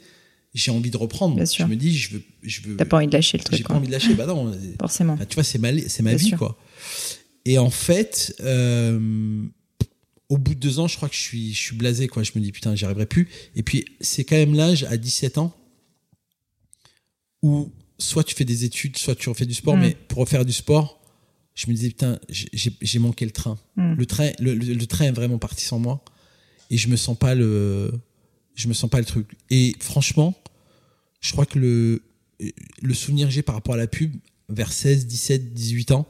j'ai 0.53 0.71
envie 0.71 0.89
de 0.89 0.97
reprendre. 0.97 1.37
je 1.45 1.63
me 1.65 1.75
dis, 1.75 1.95
je 1.95 2.13
veux. 2.13 2.21
Je 2.41 2.61
veux 2.61 2.77
T'as 2.77 2.85
pas 2.85 2.97
envie 2.97 3.07
de 3.07 3.13
lâcher 3.13 3.37
le 3.37 3.43
truc. 3.43 3.57
J'ai 3.57 3.65
pas 3.65 3.73
envie 3.73 3.87
de 3.87 3.91
lâcher. 3.91 4.13
Bah 4.13 4.25
non. 4.25 4.57
Forcément. 4.79 5.17
tu 5.17 5.35
vois, 5.35 5.43
c'est 5.43 5.59
ma, 5.59 5.77
c'est 5.89 6.03
ma 6.03 6.15
vie, 6.15 6.31
quoi. 6.31 6.57
Et 7.43 7.57
en 7.59 7.69
fait, 7.69 8.33
euh, 8.39 9.43
au 10.29 10.37
bout 10.37 10.55
de 10.55 10.59
deux 10.59 10.79
ans, 10.79 10.87
je 10.87 10.95
crois 10.95 11.09
que 11.09 11.15
je 11.15 11.19
suis, 11.21 11.53
je 11.53 11.59
suis 11.59 11.75
blasé, 11.75 12.07
quoi. 12.07 12.23
Je 12.23 12.31
me 12.35 12.41
dis, 12.41 12.51
putain, 12.51 12.75
j'y 12.75 12.85
arriverai 12.85 13.05
plus. 13.05 13.29
Et 13.55 13.63
puis, 13.63 13.85
c'est 14.01 14.23
quand 14.23 14.35
même 14.35 14.55
l'âge, 14.55 14.83
à 14.85 14.97
17 14.97 15.37
ans, 15.37 15.55
où 17.41 17.71
soit 17.99 18.23
tu 18.23 18.35
fais 18.35 18.45
des 18.45 18.65
études, 18.65 18.97
soit 18.97 19.15
tu 19.15 19.29
refais 19.29 19.45
du 19.45 19.53
sport, 19.53 19.77
mm. 19.77 19.81
mais 19.81 19.97
pour 20.07 20.19
refaire 20.19 20.45
du 20.45 20.53
sport, 20.53 21.01
je 21.53 21.67
me 21.67 21.73
disais, 21.73 21.89
putain, 21.89 22.19
j'ai 22.29 22.99
manqué 22.99 23.25
le 23.25 23.31
train. 23.31 23.57
Mm. 23.75 23.93
Le 23.93 24.05
train, 24.05 24.31
le, 24.39 24.85
train 24.85 25.05
est 25.05 25.11
vraiment 25.11 25.37
parti 25.37 25.63
sans 25.63 25.79
moi. 25.79 26.03
Et 26.71 26.77
je 26.77 26.87
me 26.89 26.95
sens 26.95 27.17
pas 27.17 27.35
le, 27.35 27.91
je 28.55 28.67
me 28.67 28.73
sens 28.73 28.89
pas 28.89 28.99
le 28.99 29.05
truc. 29.05 29.27
Et 29.51 29.75
franchement, 29.79 30.33
je 31.21 31.31
crois 31.31 31.45
que 31.45 31.59
le, 31.59 32.01
le 32.81 32.93
souvenir 32.93 33.27
que 33.27 33.33
j'ai 33.33 33.43
par 33.43 33.55
rapport 33.55 33.75
à 33.75 33.77
la 33.77 33.87
pub, 33.87 34.15
vers 34.49 34.73
16, 34.73 35.05
17, 35.05 35.53
18 35.53 35.91
ans, 35.91 36.07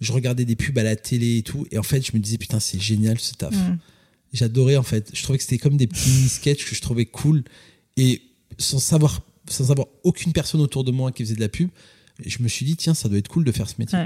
je 0.00 0.12
regardais 0.12 0.44
des 0.44 0.56
pubs 0.56 0.76
à 0.78 0.82
la 0.82 0.96
télé 0.96 1.38
et 1.38 1.42
tout. 1.42 1.66
Et 1.70 1.78
en 1.78 1.82
fait, 1.82 2.04
je 2.04 2.12
me 2.14 2.18
disais, 2.18 2.38
putain, 2.38 2.60
c'est 2.60 2.80
génial 2.80 3.18
ce 3.18 3.34
taf. 3.34 3.54
Mm. 3.54 3.78
J'adorais, 4.32 4.76
en 4.76 4.82
fait. 4.82 5.10
Je 5.12 5.22
trouvais 5.22 5.38
que 5.38 5.44
c'était 5.44 5.58
comme 5.58 5.76
des 5.76 5.86
petits 5.86 6.28
sketchs 6.28 6.64
que 6.64 6.74
je 6.74 6.80
trouvais 6.80 7.04
cool. 7.04 7.44
Et 7.96 8.22
sans 8.58 8.78
savoir, 8.78 9.20
sans 9.48 9.70
avoir 9.70 9.88
aucune 10.02 10.32
personne 10.32 10.60
autour 10.60 10.84
de 10.84 10.90
moi 10.90 11.12
qui 11.12 11.22
faisait 11.22 11.34
de 11.34 11.40
la 11.40 11.48
pub, 11.48 11.68
je 12.24 12.42
me 12.42 12.48
suis 12.48 12.64
dit, 12.64 12.76
tiens, 12.76 12.94
ça 12.94 13.08
doit 13.08 13.18
être 13.18 13.28
cool 13.28 13.44
de 13.44 13.52
faire 13.52 13.68
ce 13.68 13.74
métier. 13.78 13.98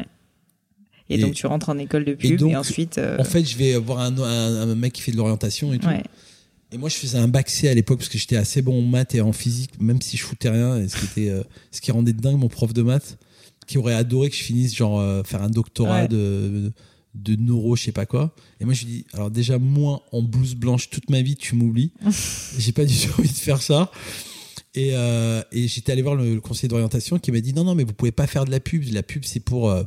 Et, 1.11 1.19
donc, 1.19 1.35
tu 1.35 1.47
rentres 1.47 1.69
en 1.69 1.79
école 1.79 2.05
de 2.05 2.15
pub 2.15 2.43
et, 2.43 2.57
ensuite. 2.57 2.99
Euh, 2.99 3.19
en 3.19 3.25
fait, 3.25 3.45
je 3.45 3.57
vais 3.57 3.77
voir 3.77 4.01
un, 4.01 4.17
un, 4.19 4.75
mec 4.75 4.95
qui 4.95 5.03
fait 5.03 5.13
de 5.13 5.19
l'orientation 5.19 5.73
et 5.73 5.79
tout. 5.79 5.89
Et 6.73 6.79
moi, 6.79 6.89
je 6.89 6.97
faisais 6.97 7.19
un 7.19 7.29
bac 7.29 7.51
C 7.51 7.69
à 7.69 7.75
l'époque 7.75 7.99
parce 7.99 8.09
que 8.09 8.19
j'étais 8.19 8.37
assez 8.37 8.61
bon 8.61 8.81
en 8.81 8.83
maths 8.83 9.15
et 9.15 9.21
en 9.21 9.33
physique, 9.33 9.81
même 9.81 10.01
si 10.01 10.17
je 10.17 10.25
foutais 10.25 10.49
rien. 10.49 10.79
Et 10.79 10.89
ce 10.89 10.97
qui, 10.97 11.05
était, 11.05 11.31
euh, 11.31 11.45
ce 11.71 11.81
qui 11.81 11.93
rendait 11.93 12.13
dingue 12.13 12.39
mon 12.39 12.49
prof 12.49 12.73
de 12.73 12.83
maths 12.83 13.17
qui 13.67 13.79
aurait 13.79 13.95
adoré 13.95 14.31
que 14.31 14.37
je 14.37 14.43
finisse 14.43 14.75
genre 14.75 15.01
euh, 15.01 15.23
faire 15.23 15.43
un 15.43 15.51
doctorat 15.51 16.07
de, 16.07 16.73
de 17.15 17.37
neuro, 17.37 17.77
je 17.77 17.85
sais 17.85 17.93
pas 17.93 18.07
quoi. 18.07 18.35
Et 18.61 18.65
moi 18.65 18.75
je 18.75 18.85
lui 18.85 18.93
dis 18.93 19.07
alors 19.13 19.31
déjà 19.31 19.59
moi 19.59 20.03
en 20.13 20.23
blouse 20.23 20.55
blanche 20.55 20.91
toute 20.91 21.11
ma 21.11 21.23
vie 21.23 21.37
tu 21.37 21.55
m'oublies. 21.55 21.93
J'ai 22.59 22.73
pas 22.73 22.85
du 22.85 22.95
tout 22.97 23.13
envie 23.19 23.29
de 23.29 23.35
faire 23.35 23.63
ça. 23.63 23.91
Et, 24.77 24.91
euh, 24.95 25.41
et 25.53 25.69
j'étais 25.69 25.93
allé 25.93 26.03
voir 26.03 26.17
le, 26.17 26.41
conseiller 26.41 26.69
d'orientation 26.69 27.19
qui 27.21 27.31
m'a 27.31 27.41
dit 27.41 27.55
non 27.55 27.65
non 27.65 27.75
mais 27.75 27.85
vous 27.85 27.93
pouvez 27.93 28.13
pas 28.13 28.27
faire 28.27 28.45
de 28.45 28.51
la 28.51 28.61
pub. 28.61 28.83
La 28.93 29.03
pub 29.03 29.25
c'est 29.25 29.41
pour 29.41 29.71
euh, 29.71 29.85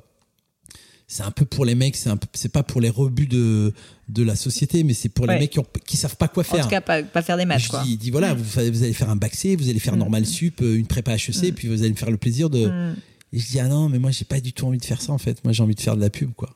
c'est 1.10 1.24
un 1.24 1.32
peu 1.32 1.46
pour 1.46 1.64
les 1.64 1.74
mecs, 1.74 1.96
c'est 1.96 2.10
c'est 2.34 2.52
pas 2.52 2.64
pour 2.64 2.82
les 2.82 2.90
rebuts 2.90 3.28
de, 3.28 3.74
de 4.10 4.24
la 4.24 4.36
société, 4.36 4.84
mais 4.84 4.94
c'est 4.94 5.08
pour 5.08 5.26
les 5.26 5.40
mecs 5.40 5.52
qui, 5.52 5.60
ont, 5.60 5.66
qui 5.86 5.96
savent 5.96 6.18
pas 6.18 6.28
quoi 6.28 6.44
faire. 6.44 6.60
En 6.60 6.64
tout 6.64 6.70
cas, 6.70 6.82
pas, 6.82 7.02
pas 7.02 7.22
faire 7.22 7.38
des 7.38 7.46
matchs. 7.46 7.70
Quoi. 7.70 7.84
Il 7.88 7.98
dit 7.98 8.12
voilà, 8.12 8.34
vous, 8.34 8.44
vous, 8.44 8.84
allez 8.84 8.94
faire 8.94 9.10
un 9.10 9.16
bac 9.16 9.34
C, 9.34 9.56
vous 9.56 9.70
allez 9.70 9.80
faire 9.80 9.96
mm. 9.96 10.00
normal 10.00 10.26
sup, 10.26 10.60
une 10.60 10.86
prépa 10.86 11.16
HEC, 11.16 11.44
mm. 11.44 11.52
puis 11.54 11.70
vous 11.70 11.82
allez 11.82 11.92
me 11.92 11.96
faire 11.96 12.12
le 12.12 12.18
plaisir 12.18 12.50
de, 12.50 12.68
mm. 12.68 12.96
Et 13.34 13.40
je 13.40 13.48
dis, 13.48 13.60
ah 13.60 13.68
non, 13.68 13.90
mais 13.90 14.00
moi, 14.00 14.12
j'ai 14.12 14.26
pas 14.26 14.40
du 14.40 14.54
tout 14.54 14.66
envie 14.66 14.78
de 14.78 14.86
faire 14.86 15.02
ça, 15.02 15.12
en 15.12 15.18
fait. 15.18 15.44
Moi, 15.44 15.54
j'ai 15.54 15.64
envie 15.64 15.76
de 15.76 15.82
faire 15.82 15.96
de 15.96 16.02
la 16.02 16.10
pub, 16.10 16.34
quoi. 16.34 16.56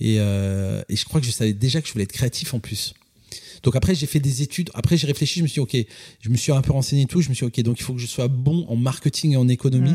Et, 0.00 0.16
euh, 0.18 0.82
et 0.88 0.96
je 0.96 1.04
crois 1.04 1.20
que 1.20 1.26
je 1.26 1.32
savais 1.32 1.52
déjà 1.52 1.80
que 1.80 1.88
je 1.88 1.92
voulais 1.92 2.04
être 2.04 2.12
créatif 2.12 2.54
en 2.54 2.60
plus. 2.60 2.94
Donc 3.62 3.76
après, 3.76 3.94
j'ai 3.94 4.06
fait 4.06 4.20
des 4.20 4.42
études. 4.42 4.70
Après, 4.74 4.96
j'ai 4.96 5.06
réfléchi. 5.06 5.38
Je 5.38 5.42
me 5.42 5.48
suis 5.48 5.54
dit, 5.54 5.60
OK, 5.60 5.86
je 6.20 6.28
me 6.28 6.36
suis 6.36 6.52
un 6.52 6.60
peu 6.60 6.72
renseigné 6.72 7.02
et 7.02 7.06
tout. 7.06 7.20
Je 7.20 7.30
me 7.30 7.34
suis 7.34 7.46
dit, 7.46 7.60
OK, 7.60 7.64
donc 7.64 7.80
il 7.80 7.82
faut 7.82 7.94
que 7.94 8.00
je 8.00 8.06
sois 8.06 8.28
bon 8.28 8.66
en 8.68 8.76
marketing 8.76 9.32
et 9.32 9.36
en 9.36 9.48
économie. 9.48 9.94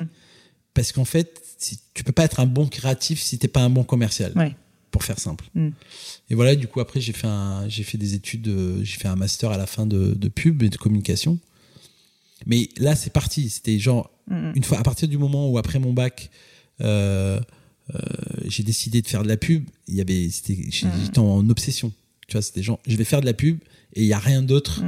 Parce 0.74 0.92
qu'en 0.92 1.06
fait, 1.06 1.42
si, 1.58 1.80
tu 1.94 2.04
peux 2.04 2.12
pas 2.12 2.24
être 2.24 2.40
un 2.40 2.46
bon 2.46 2.68
créatif 2.68 3.22
si 3.22 3.38
t'es 3.38 3.48
pas 3.48 3.62
un 3.62 3.70
bon 3.70 3.84
commercial. 3.84 4.34
Pour 4.92 5.04
faire 5.04 5.20
simple. 5.20 5.46
Mm. 5.54 5.70
Et 6.32 6.36
voilà, 6.36 6.56
du 6.56 6.68
coup, 6.68 6.80
après, 6.80 7.00
j'ai 7.00 7.14
fait, 7.14 7.28
un, 7.28 7.70
j'ai 7.70 7.84
fait 7.84 8.00
des 8.00 8.16
études, 8.16 8.48
euh, 8.48 8.84
j'ai 8.84 8.98
fait 8.98 9.08
un 9.08 9.16
master 9.16 9.52
à 9.52 9.58
la 9.58 9.68
fin 9.68 9.86
de, 9.86 10.16
de 10.16 10.28
pub 10.30 10.64
et 10.64 10.70
de 10.70 10.78
communication. 10.78 11.38
Mais 12.48 12.70
là, 12.78 12.96
c'est 12.96 13.14
parti. 13.14 13.50
C'était 13.52 13.78
genre, 13.78 14.10
une 14.30 14.64
fois, 14.64 14.80
à 14.80 14.84
partir 14.84 15.08
du 15.08 15.18
moment 15.18 15.50
où 15.50 15.58
après 15.58 15.80
mon 15.80 15.94
bac, 15.94 16.30
euh, 16.82 17.40
euh, 17.94 18.00
j'ai 18.46 18.64
décidé 18.64 19.02
de 19.02 19.08
faire 19.08 19.24
de 19.24 19.28
la 19.28 19.38
pub, 19.38 19.66
il 19.88 19.96
y 19.96 20.02
avait, 20.02 20.30
j'étais 20.30 21.20
en 21.20 21.48
obsession. 21.50 21.92
Tu 22.28 22.34
vois, 22.34 22.42
c'était 22.42 22.62
genre, 22.62 22.80
je 22.88 22.96
vais 22.96 23.04
faire 23.04 23.22
de 23.22 23.26
la 23.26 23.34
pub 23.34 23.58
et 23.94 24.02
il 24.02 24.08
n'y 24.08 24.14
a 24.14 24.20
rien 24.20 24.42
d'autre. 24.42 24.84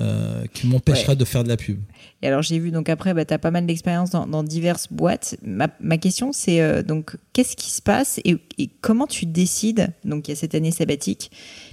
Euh, 0.00 0.46
qui 0.54 0.68
m'empêchera 0.68 1.16
de 1.16 1.24
faire 1.24 1.42
de 1.42 1.48
la 1.48 1.56
pub. 1.56 1.80
Et 2.22 2.28
alors 2.28 2.42
j'ai 2.42 2.60
vu 2.60 2.70
donc 2.70 2.88
après 2.88 3.12
bah, 3.12 3.24
tu 3.24 3.34
as 3.34 3.40
pas 3.40 3.50
mal 3.50 3.66
d'expérience 3.66 4.10
dans, 4.10 4.44
diverses 4.44 4.86
boîtes. 4.88 5.36
Ma, 5.42 5.66
ma 5.80 5.98
question 5.98 6.32
c'est 6.32 6.84
donc 6.84 7.16
qu'est-ce 7.32 7.56
qui 7.56 7.72
se 7.72 7.82
passe 7.82 8.20
et, 8.24 8.36
et, 8.58 8.70
comment 8.80 9.08
tu 9.08 9.26
décides? 9.26 9.92
Donc 10.04 10.28
il 10.28 10.30
y 10.30 10.34
a 10.34 10.36
cette 10.36 10.54
année 10.54 10.70
sabbatique 10.70 11.32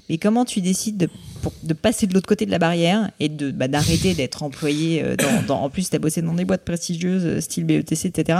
mais 0.09 0.17
comment 0.17 0.45
tu 0.45 0.61
décides 0.61 0.97
de, 0.97 1.09
de 1.63 1.73
passer 1.73 2.07
de 2.07 2.13
l'autre 2.13 2.27
côté 2.27 2.45
de 2.45 2.51
la 2.51 2.59
barrière 2.59 3.11
et 3.19 3.27
de 3.27 3.51
bah, 3.51 3.67
d'arrêter 3.67 4.13
d'être 4.13 4.43
employé 4.43 5.03
euh, 5.03 5.15
dans, 5.47 5.61
En 5.61 5.69
plus, 5.69 5.89
tu 5.89 5.95
as 5.95 5.99
bossé 5.99 6.21
dans 6.21 6.33
des 6.33 6.45
boîtes 6.45 6.63
prestigieuses, 6.63 7.25
euh, 7.25 7.41
style 7.41 7.65
BETC, 7.65 8.05
etc. 8.05 8.39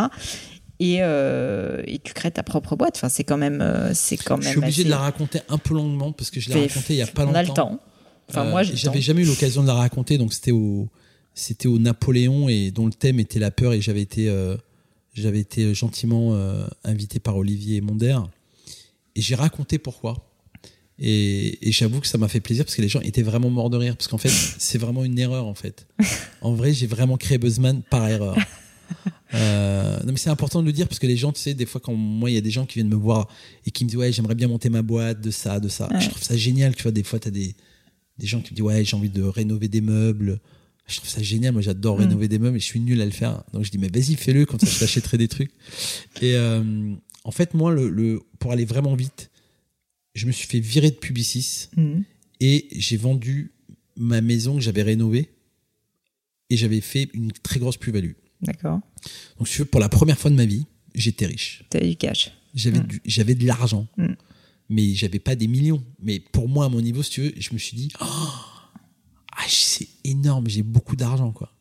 Et, 0.80 0.98
euh, 1.02 1.82
et, 1.86 2.00
tu 2.00 2.14
crées 2.14 2.32
ta 2.32 2.44
propre 2.44 2.76
boîte. 2.76 2.96
Enfin, 2.98 3.10
c'est 3.10 3.24
quand 3.24 3.38
même, 3.38 3.64
c'est 3.94 4.16
quand 4.16 4.38
même. 4.38 4.44
Je 4.44 4.50
suis 4.50 4.60
obligé 4.60 4.84
de 4.84 4.90
la 4.90 5.00
raconter 5.00 5.42
un 5.50 5.58
peu 5.58 5.74
longuement 5.74 6.12
parce 6.12 6.30
que 6.30 6.40
je 6.40 6.50
l'ai 6.50 6.68
racontée 6.68 6.94
il 6.94 6.98
y 6.98 7.02
a 7.02 7.08
pas 7.08 7.26
longtemps. 7.26 7.32
On 7.32 7.36
a 7.36 7.44
le 7.44 7.50
temps. 7.50 7.80
Enfin, 8.30 8.44
moi, 8.46 8.64
j'avais 8.64 9.02
jamais 9.02 9.24
eu 9.24 9.26
l'occasion 9.26 9.62
de 9.64 9.68
la 9.68 9.74
raconter, 9.74 10.18
donc 10.18 10.34
c'était 10.34 10.52
au, 10.52 10.88
c'était 11.34 11.68
au 11.68 11.80
Napoléon 11.80 12.48
et 12.48 12.72
dont 12.72 12.86
le 12.86 12.94
thème 12.94 13.20
était 13.20 13.40
la 13.40 13.52
peur 13.52 13.74
et 13.74 13.82
j'avais 13.82 14.02
été, 14.02 14.32
j'avais 15.14 15.40
été 15.40 15.74
gentiment 15.74 16.38
invité 16.84 17.20
par 17.20 17.38
Olivier 17.38 17.82
Monder 17.82 18.20
et 19.16 19.22
j'ai 19.22 19.36
raconté 19.36 19.80
pourquoi. 19.80 20.27
Et, 21.00 21.72
j'avoue 21.72 22.00
que 22.02 22.08
ça 22.08 22.18
m'a 22.18 22.28
fait 22.28 22.40
plaisir 22.40 22.66
parce 22.66 22.76
que 22.76 22.82
les 22.82 22.90
gens 22.90 23.02
étaient 23.02 23.22
vraiment 23.22 23.50
morts 23.50 23.70
de 23.70 23.78
rire. 23.78 23.96
Parce 23.96 24.08
qu'en 24.08 24.18
fait, 24.18 24.30
c'est 24.58 24.78
vraiment 24.78 25.04
une 25.04 25.18
erreur, 25.20 25.46
en 25.46 25.54
fait. 25.54 25.88
En 26.42 26.54
vrai, 26.54 26.74
j'ai 26.74 26.88
vraiment 26.88 27.18
créé 27.18 27.38
Buzzman 27.38 27.82
par 27.84 28.08
erreur. 28.08 28.38
Euh, 29.34 30.00
non, 30.06 30.14
mais 30.14 30.18
c'est 30.18 30.30
important 30.30 30.62
de 30.62 30.66
le 30.66 30.72
dire 30.72 30.88
parce 30.88 31.00
que 31.00 31.08
les 31.08 31.18
gens, 31.18 31.34
tu 31.34 31.42
sais, 31.42 31.54
des 31.54 31.66
fois, 31.66 31.82
quand 31.82 31.94
moi, 31.94 32.32
il 32.32 32.34
y 32.36 32.38
a 32.38 32.42
des 32.42 32.50
gens 32.50 32.66
qui 32.66 32.76
viennent 32.76 32.88
me 32.88 32.96
voir 32.96 33.28
et 33.66 33.72
qui 33.72 33.84
me 33.84 33.90
disent, 33.90 34.00
ouais, 34.00 34.14
j'aimerais 34.14 34.36
bien 34.36 34.48
monter 34.48 34.70
ma 34.70 34.82
boîte 34.82 35.20
de 35.20 35.32
ça, 35.32 35.60
de 35.60 35.68
ça. 35.68 35.90
Je 36.00 36.08
trouve 36.08 36.24
ça 36.24 36.38
génial, 36.38 36.74
tu 36.74 36.84
vois. 36.84 36.94
Des 36.94 37.04
fois, 37.04 37.20
tu 37.20 37.28
as 37.28 37.32
des, 37.32 37.54
des 38.18 38.26
gens 38.26 38.40
qui 38.40 38.54
me 38.54 38.56
disent, 38.56 38.64
ouais, 38.64 38.86
j'ai 38.86 38.96
envie 38.96 39.10
de 39.10 39.22
rénover 39.22 39.68
des 39.68 39.82
meubles. 39.82 40.40
Je 40.88 40.96
trouve 40.96 41.10
ça 41.10 41.22
génial. 41.22 41.52
Moi, 41.52 41.62
j'adore 41.62 41.98
mm. 41.98 42.04
rénover 42.04 42.30
des 42.30 42.40
meubles 42.40 42.56
et 42.56 42.62
je 42.62 42.66
suis 42.66 42.80
nul 42.80 43.02
à 43.02 43.06
le 43.06 43.12
faire. 43.12 43.44
Donc, 43.52 43.66
je 43.66 43.72
dis, 43.72 43.78
mais 43.78 43.90
vas-y, 43.90 44.16
fais-le, 44.16 44.46
comme 44.46 44.62
ça, 44.62 44.68
je 44.68 44.80
t'achèterai 44.80 45.18
des 45.18 45.28
trucs. 45.28 45.52
Et 46.22 46.36
euh, 46.36 46.94
en 47.26 47.32
fait, 47.32 47.54
moi, 47.54 47.74
le, 47.74 47.90
le, 47.90 48.22
pour 48.40 48.54
aller 48.54 48.64
vraiment 48.64 48.96
vite, 48.96 49.30
je 50.18 50.26
me 50.26 50.32
suis 50.32 50.48
fait 50.48 50.60
virer 50.60 50.90
de 50.90 50.96
Publicis 50.96 51.70
mhm. 51.78 52.04
et 52.40 52.68
j'ai 52.72 52.98
vendu 52.98 53.52
ma 53.96 54.22
maison 54.22 54.56
que 54.56 54.62
j'avais 54.62 54.84
rénovée 54.84 55.30
et 56.50 56.58
j'avais 56.58 56.82
fait 56.82 57.10
une 57.14 57.32
très 57.32 57.60
grosse 57.60 57.78
plus-value. 57.78 58.14
D'accord. 58.42 58.80
Donc, 59.38 59.48
si 59.48 59.56
tu 59.56 59.60
veux, 59.60 59.66
pour 59.66 59.80
la 59.80 59.90
première 59.90 60.18
fois 60.18 60.32
de 60.32 60.36
ma 60.36 60.46
vie, 60.46 60.66
j'étais 60.96 61.26
riche. 61.26 61.64
T'avais 61.70 61.90
du 61.90 61.96
cash. 61.96 62.32
J'avais 62.54 62.80
j'avais 63.06 63.36
de 63.36 63.46
l'argent. 63.46 63.88
Mm. 63.98 64.14
Mais 64.70 64.94
j'avais 64.94 65.20
pas 65.20 65.36
des 65.36 65.48
millions. 65.48 65.84
Mais 66.02 66.20
pour 66.20 66.48
moi, 66.50 66.66
à 66.66 66.70
mon 66.70 66.82
niveau, 66.82 67.04
si 67.04 67.12
tu 67.12 67.22
veux, 67.22 67.34
je 67.38 67.54
me 67.54 67.58
suis 67.58 67.76
dit, 67.76 67.90
oh, 68.02 68.06
ah, 68.06 69.46
c'est 69.48 69.88
énorme, 70.04 70.48
j'ai 70.50 70.64
beaucoup 70.64 70.96
d'argent, 70.96 71.32
quoi. 71.32 71.54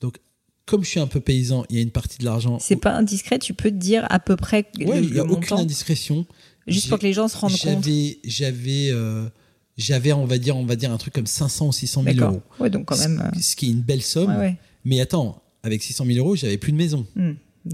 Donc, 0.00 0.18
comme 0.66 0.84
je 0.84 0.90
suis 0.90 1.00
un 1.00 1.06
peu 1.06 1.20
paysan, 1.20 1.64
il 1.70 1.76
y 1.76 1.78
a 1.78 1.82
une 1.82 1.90
partie 1.90 2.18
de 2.18 2.24
l'argent. 2.24 2.58
C'est 2.58 2.76
pas 2.76 2.94
indiscret, 2.94 3.38
tu 3.38 3.54
peux 3.54 3.70
te 3.70 3.76
dire 3.76 4.06
à 4.10 4.20
peu 4.20 4.36
près 4.36 4.70
Ouais, 4.78 5.02
il 5.02 5.14
y 5.14 5.18
a 5.18 5.24
aucune 5.24 5.58
indiscrétion. 5.58 6.26
Juste 6.72 6.88
pour 6.88 6.98
que 6.98 7.04
les 7.06 7.12
gens 7.12 7.28
se 7.28 7.36
rendent 7.36 7.52
compte. 7.52 7.84
J'avais, 7.84 8.18
j'avais, 8.24 8.90
euh, 8.90 9.28
j'avais, 9.76 10.12
on 10.12 10.24
va 10.26 10.38
dire, 10.38 10.56
on 10.56 10.64
va 10.64 10.76
dire 10.76 10.90
un 10.92 10.96
truc 10.98 11.14
comme 11.14 11.26
500 11.26 11.68
ou 11.68 11.72
600 11.72 12.02
000 12.02 12.14
D'accord. 12.16 12.30
euros. 12.32 12.42
Ouais, 12.60 12.70
donc 12.70 12.86
quand 12.86 12.98
même. 12.98 13.20
euh, 13.34 13.38
Ce 13.40 13.56
qui 13.56 13.66
est 13.66 13.70
une 13.70 13.82
belle 13.82 14.02
somme. 14.02 14.30
Ouais, 14.30 14.36
ouais. 14.38 14.56
Mais 14.84 15.00
attends, 15.00 15.42
avec 15.62 15.82
600 15.82 16.04
000 16.06 16.18
euros, 16.18 16.36
j'avais 16.36 16.58
plus 16.58 16.72
de 16.72 16.76
maison. 16.76 17.06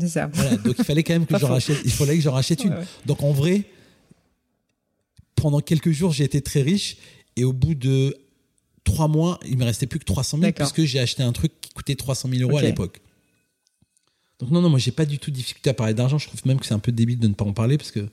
C'est 0.00 0.08
ça. 0.08 0.30
Voilà, 0.32 0.56
donc 0.56 0.74
il 0.78 0.84
fallait 0.84 1.02
quand 1.02 1.12
même 1.12 1.26
que 1.26 1.38
faux. 1.38 1.46
rachète. 1.46 1.78
Il 1.84 1.90
fallait 1.90 2.16
que 2.16 2.22
j'en 2.22 2.32
rachète 2.32 2.64
une. 2.64 2.74
Donc 3.06 3.22
en 3.22 3.32
vrai, 3.32 3.62
pendant 5.36 5.60
quelques 5.60 5.90
jours, 5.92 6.12
j'ai 6.12 6.24
été 6.24 6.40
très 6.40 6.62
riche 6.62 6.96
et 7.36 7.44
au 7.44 7.52
bout 7.52 7.74
de 7.74 8.16
trois 8.84 9.08
mois, 9.08 9.38
il 9.46 9.56
me 9.58 9.64
restait 9.64 9.86
plus 9.86 9.98
que 9.98 10.04
300 10.04 10.38
000 10.38 10.42
D'accord. 10.50 10.70
puisque 10.72 10.88
j'ai 10.88 10.98
acheté 11.00 11.22
un 11.22 11.32
truc 11.32 11.52
qui 11.60 11.70
coûtait 11.70 11.94
300 11.94 12.28
000 12.30 12.42
euros 12.48 12.58
à 12.58 12.62
l'époque. 12.62 13.00
Donc 14.40 14.50
non, 14.50 14.60
non, 14.60 14.68
moi 14.68 14.78
j'ai 14.78 14.90
pas 14.90 15.06
du 15.06 15.18
tout 15.18 15.30
de 15.30 15.36
difficulté 15.36 15.70
à 15.70 15.74
parler 15.74 15.94
d'argent. 15.94 16.18
Je 16.18 16.26
trouve 16.26 16.40
même 16.46 16.58
que 16.58 16.66
c'est 16.66 16.74
un 16.74 16.78
peu 16.80 16.92
débile 16.92 17.18
de 17.18 17.28
ne 17.28 17.34
pas 17.34 17.44
en 17.44 17.52
parler 17.52 17.78
parce 17.78 17.90
que 17.92 18.08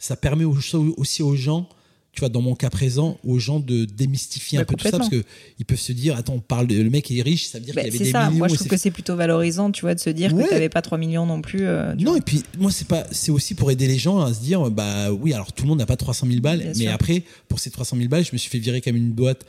ça 0.00 0.16
permet 0.16 0.44
au- 0.44 0.56
aussi 0.96 1.22
aux 1.22 1.36
gens, 1.36 1.68
tu 2.12 2.18
vois, 2.20 2.28
dans 2.28 2.42
mon 2.42 2.56
cas 2.56 2.70
présent, 2.70 3.18
aux 3.22 3.38
gens 3.38 3.60
de 3.60 3.84
démystifier 3.84 4.58
Bah, 4.58 4.62
un 4.62 4.64
peu 4.64 4.74
tout 4.74 4.82
ça 4.88 4.98
parce 4.98 5.08
que 5.10 5.22
ils 5.60 5.64
peuvent 5.64 5.78
se 5.78 5.92
dire, 5.92 6.16
attends, 6.16 6.32
on 6.34 6.40
parle 6.40 6.66
de, 6.66 6.74
le 6.82 6.90
mec 6.90 7.08
est 7.12 7.22
riche, 7.22 7.46
ça 7.46 7.58
veut 7.60 7.64
dire 7.64 7.72
Bah, 7.74 7.82
qu'il 7.82 7.90
avait 7.90 7.98
c'est 7.98 8.04
des 8.04 8.10
ça, 8.10 8.26
millions. 8.26 8.38
moi 8.38 8.48
je 8.48 8.54
trouve 8.56 8.66
que 8.66 8.76
c'est 8.76 8.90
plutôt 8.90 9.14
valorisant, 9.14 9.70
tu 9.70 9.82
vois, 9.82 9.94
de 9.94 10.00
se 10.00 10.10
dire 10.10 10.34
Ouais. 10.34 10.42
que 10.42 10.48
t'avais 10.50 10.68
pas 10.68 10.82
3 10.82 10.98
millions 10.98 11.24
non 11.24 11.40
plus. 11.40 11.62
euh, 11.62 11.94
tu 11.94 12.02
Non, 12.04 12.10
vois. 12.12 12.18
et 12.18 12.22
puis 12.22 12.42
moi, 12.58 12.72
c'est 12.72 12.88
pas, 12.88 13.04
c'est 13.12 13.30
aussi 13.30 13.54
pour 13.54 13.70
aider 13.70 13.86
les 13.86 13.98
gens 13.98 14.18
à 14.18 14.34
se 14.34 14.40
dire, 14.40 14.68
bah 14.72 15.12
oui, 15.12 15.32
alors 15.34 15.52
tout 15.52 15.62
le 15.62 15.68
monde 15.68 15.78
n'a 15.78 15.86
pas 15.86 15.96
300 15.96 16.26
000 16.26 16.40
balles, 16.40 16.58
Bien 16.58 16.68
mais 16.70 16.74
sûr. 16.86 16.92
après, 16.92 17.22
pour 17.48 17.60
ces 17.60 17.70
300 17.70 17.96
000 17.96 18.08
balles, 18.08 18.24
je 18.24 18.30
me 18.32 18.38
suis 18.38 18.50
fait 18.50 18.58
virer 18.58 18.80
comme 18.80 18.96
une 18.96 19.12
boîte 19.12 19.44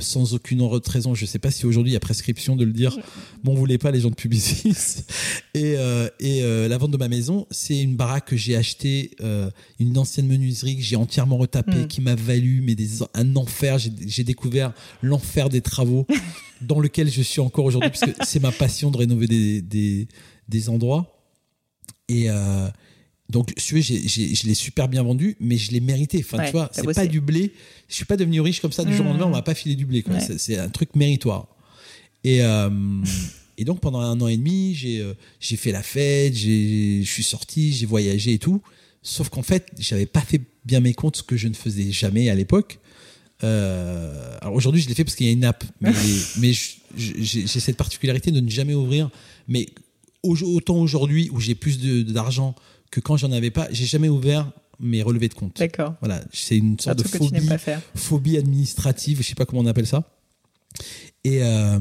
sans 0.00 0.34
aucune 0.34 0.60
autre 0.60 0.90
raison. 0.90 1.14
Je 1.14 1.24
sais 1.24 1.38
pas 1.38 1.50
si 1.50 1.66
aujourd'hui 1.66 1.92
il 1.92 1.94
y 1.94 1.96
a 1.96 2.00
prescription 2.00 2.56
de 2.56 2.64
le 2.64 2.72
dire. 2.72 2.98
Bon, 3.44 3.52
on 3.52 3.54
voulait 3.54 3.78
pas 3.78 3.90
les 3.90 4.00
gens 4.00 4.10
de 4.10 4.14
Publicis. 4.14 5.04
Et, 5.54 5.76
euh, 5.76 6.08
et 6.18 6.42
euh, 6.42 6.66
la 6.66 6.78
vente 6.78 6.90
de 6.90 6.96
ma 6.96 7.06
maison, 7.06 7.46
c'est 7.52 7.80
une 7.80 7.94
baraque 7.94 8.26
que 8.26 8.36
j'ai 8.36 8.56
achetée, 8.56 9.12
euh, 9.20 9.48
une 9.78 9.96
ancienne 9.96 10.26
menuiserie 10.26 10.76
que 10.76 10.82
j'ai 10.82 10.96
entièrement 10.96 11.36
retapée, 11.36 11.84
Mm. 11.84 11.86
qui 11.86 12.00
m'a 12.00 12.16
valu 12.16 12.60
mais 12.60 12.74
des, 12.74 13.04
un 13.14 13.36
enfer. 13.36 13.78
J'ai, 13.78 14.24
découvert 14.24 14.72
l'enfer 15.00 15.48
des 15.48 15.60
travaux 15.60 16.06
dans 16.60 16.80
lequel 16.80 17.08
je 17.08 17.22
suis 17.22 17.40
encore 17.40 17.66
aujourd'hui, 17.66 17.90
parce 17.90 18.12
que 18.12 18.24
c'est 18.24 18.40
ma 18.40 18.50
passion 18.50 18.90
de 18.90 18.96
rénover 18.96 19.28
des, 19.28 19.62
des, 19.62 20.08
des 20.48 20.68
endroits. 20.68 21.20
Et 22.08 22.28
donc, 23.30 23.52
si 23.56 23.68
tu 23.68 23.74
veux, 23.76 23.80
j'ai- 23.80 24.06
j'ai- 24.06 24.34
je 24.34 24.46
l'ai 24.46 24.54
super 24.54 24.86
bien 24.88 25.02
vendu, 25.02 25.36
mais 25.40 25.56
je 25.56 25.72
l'ai 25.72 25.80
mérité. 25.80 26.22
Enfin, 26.24 26.38
Ouais, 26.38 26.46
tu 26.46 26.52
vois, 26.52 26.70
c'est 26.72 26.82
pas 26.94 27.06
du 27.10 27.20
blé. 27.20 27.52
Je 27.88 27.94
suis 27.94 28.04
pas 28.04 28.16
devenu 28.16 28.40
riche 28.40 28.60
comme 28.60 28.72
ça 28.72 28.84
du 28.84 28.94
jour 28.94 29.06
au 29.06 29.08
lendemain. 29.08 29.26
On 29.26 29.30
m'a 29.30 29.42
pas 29.42 29.54
filé 29.54 29.74
du 29.76 29.86
blé. 29.86 30.04
Ouais. 30.06 30.20
C'est- 30.38 30.58
un 30.58 30.68
truc 30.68 30.94
méritoire. 30.94 31.48
Et, 32.22 32.42
euh, 32.42 32.70
et 33.58 33.64
donc, 33.64 33.80
pendant 33.80 34.00
un 34.00 34.20
an 34.20 34.28
et 34.28 34.36
demi, 34.36 34.74
j'ai 34.74 35.00
euh, 35.00 35.14
j'ai 35.40 35.56
fait 35.56 35.72
la 35.72 35.82
fête, 35.82 36.34
j'ai- 36.34 37.02
je 37.02 37.10
suis 37.10 37.22
sorti, 37.22 37.72
j'ai 37.72 37.86
voyagé 37.86 38.34
et 38.34 38.38
tout. 38.38 38.60
Sauf 39.02 39.28
qu'en 39.30 39.42
fait, 39.42 39.66
j'avais 39.78 40.06
pas 40.06 40.20
fait 40.22 40.40
bien 40.64 40.80
mes 40.80 40.94
comptes, 40.94 41.16
ce 41.16 41.22
que 41.22 41.36
je 41.36 41.48
ne 41.48 41.54
faisais 41.54 41.92
jamais 41.92 42.28
à 42.30 42.34
l'époque. 42.34 42.78
Euh, 43.42 44.36
alors 44.40 44.54
aujourd'hui, 44.54 44.80
je 44.80 44.88
l'ai 44.88 44.94
fait 44.94 45.04
parce 45.04 45.16
qu'il 45.16 45.26
y 45.26 45.30
a 45.30 45.32
une 45.32 45.44
app, 45.44 45.64
mais, 45.80 45.92
mais 46.38 46.52
j'ai 46.96 47.46
cette 47.46 47.76
particularité 47.76 48.30
de 48.30 48.40
ne 48.40 48.48
jamais 48.50 48.74
ouvrir. 48.74 49.10
Mais 49.48 49.66
au- 50.22 50.36
autant 50.42 50.76
aujourd'hui 50.78 51.28
où 51.32 51.40
j'ai 51.40 51.54
plus 51.54 51.78
de- 51.78 52.02
d'argent 52.02 52.54
que 52.94 53.00
quand 53.00 53.16
j'en 53.16 53.32
avais 53.32 53.50
pas, 53.50 53.66
j'ai 53.72 53.86
jamais 53.86 54.08
ouvert 54.08 54.52
mes 54.78 55.02
relevés 55.02 55.28
de 55.28 55.34
compte. 55.34 55.58
D'accord. 55.58 55.96
Voilà, 55.98 56.22
c'est 56.32 56.56
une 56.56 56.78
sorte 56.78 56.98
de 56.98 57.02
phobie, 57.96 58.36
administrative, 58.36 59.18
je 59.18 59.26
sais 59.26 59.34
pas 59.34 59.46
comment 59.46 59.62
on 59.62 59.66
appelle 59.66 59.86
ça. 59.86 60.08
Et, 61.24 61.42
euh, 61.42 61.80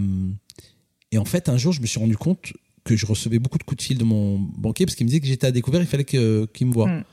et 1.12 1.20
en 1.20 1.26
fait, 1.26 1.50
un 1.50 1.58
jour, 1.58 1.72
je 1.72 1.82
me 1.82 1.86
suis 1.86 2.00
rendu 2.00 2.18
compte 2.18 2.54
que 2.84 2.96
je 2.96 3.06
recevais 3.06 3.38
beaucoup 3.38 3.60
de 3.60 3.64
coups 3.64 3.78
de 3.78 3.84
fil 3.84 3.98
de 4.00 4.04
mon 4.04 4.40
banquier 4.40 4.88
parce 4.88 4.96
qu'il 4.96 5.06
me 5.06 5.10
disait 5.10 5.22
que 5.22 5.28
j'étais 5.28 5.46
à 5.46 5.52
découvert, 5.52 5.82
il 5.82 5.88
fallait 5.88 6.04
qu'il 6.04 6.68
me 6.68 6.74
voie. 6.74 6.88
Mm. 6.88 7.04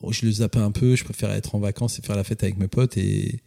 Bon, 0.00 0.12
je 0.12 0.24
le 0.24 0.32
zappais 0.32 0.58
un 0.58 0.70
peu, 0.70 0.96
je 0.96 1.04
préférais 1.04 1.36
être 1.36 1.54
en 1.54 1.58
vacances 1.58 1.98
et 1.98 2.02
faire 2.02 2.16
la 2.16 2.24
fête 2.24 2.42
avec 2.42 2.56
mes 2.56 2.68
potes 2.68 2.96
et, 2.96 3.42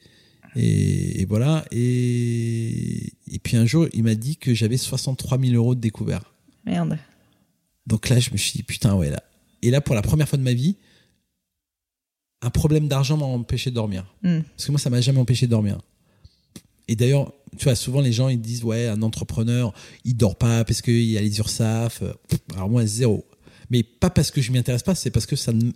et, 0.56 1.22
et 1.22 1.26
voilà. 1.26 1.66
Et, 1.72 3.14
et 3.28 3.40
puis 3.40 3.58
un 3.58 3.66
jour, 3.66 3.88
il 3.94 4.04
m'a 4.04 4.16
dit 4.16 4.38
que 4.38 4.54
j'avais 4.54 4.78
63 4.78 5.40
000 5.40 5.54
euros 5.54 5.74
de 5.74 5.80
découvert. 5.80 6.32
Merde. 6.64 7.00
Donc 7.88 8.08
là, 8.10 8.20
je 8.20 8.30
me 8.30 8.38
suis 8.38 8.52
dit, 8.52 8.62
putain, 8.62 8.94
ouais, 8.94 9.10
là. 9.10 9.24
Et 9.62 9.72
là, 9.72 9.82
pour 9.82 9.96
la 9.96 10.02
première 10.02 10.28
fois 10.28 10.38
de 10.38 10.44
ma 10.44 10.54
vie, 10.54 10.78
un 12.42 12.50
problème 12.50 12.88
d'argent 12.88 13.18
m'a 13.18 13.26
empêché 13.26 13.70
de 13.70 13.76
dormir. 13.76 14.06
Hmm. 14.24 14.42
Parce 14.42 14.66
que 14.66 14.72
moi, 14.72 14.80
ça 14.80 14.90
m'a 14.90 15.02
jamais 15.02 15.20
empêché 15.20 15.46
de 15.46 15.52
dormir. 15.52 15.80
Et 16.88 16.96
d'ailleurs, 16.96 17.34
tu 17.58 17.66
vois, 17.66 17.76
souvent 17.76 18.02
les 18.02 18.12
gens, 18.12 18.30
ils 18.30 18.40
disent, 18.40 18.64
ouais, 18.64 18.88
un 18.88 19.02
entrepreneur, 19.02 19.74
il 20.06 20.16
dort 20.16 20.38
pas 20.38 20.64
parce 20.64 20.82
qu'il 20.82 21.04
y 21.04 21.18
a 21.18 21.22
les 21.22 21.38
URSAF. 21.38 22.04
Alors 22.56 22.70
moi, 22.70 22.86
zéro. 22.86 23.28
Mais 23.70 23.84
pas 23.84 24.10
parce 24.10 24.32
que 24.32 24.42
je 24.42 24.52
m'y 24.52 24.58
intéresse 24.58 24.84
pas, 24.84 24.96
c'est 24.96 25.12
parce 25.12 25.26
que 25.26 25.36
ça 25.36 25.54
ne... 25.54 25.72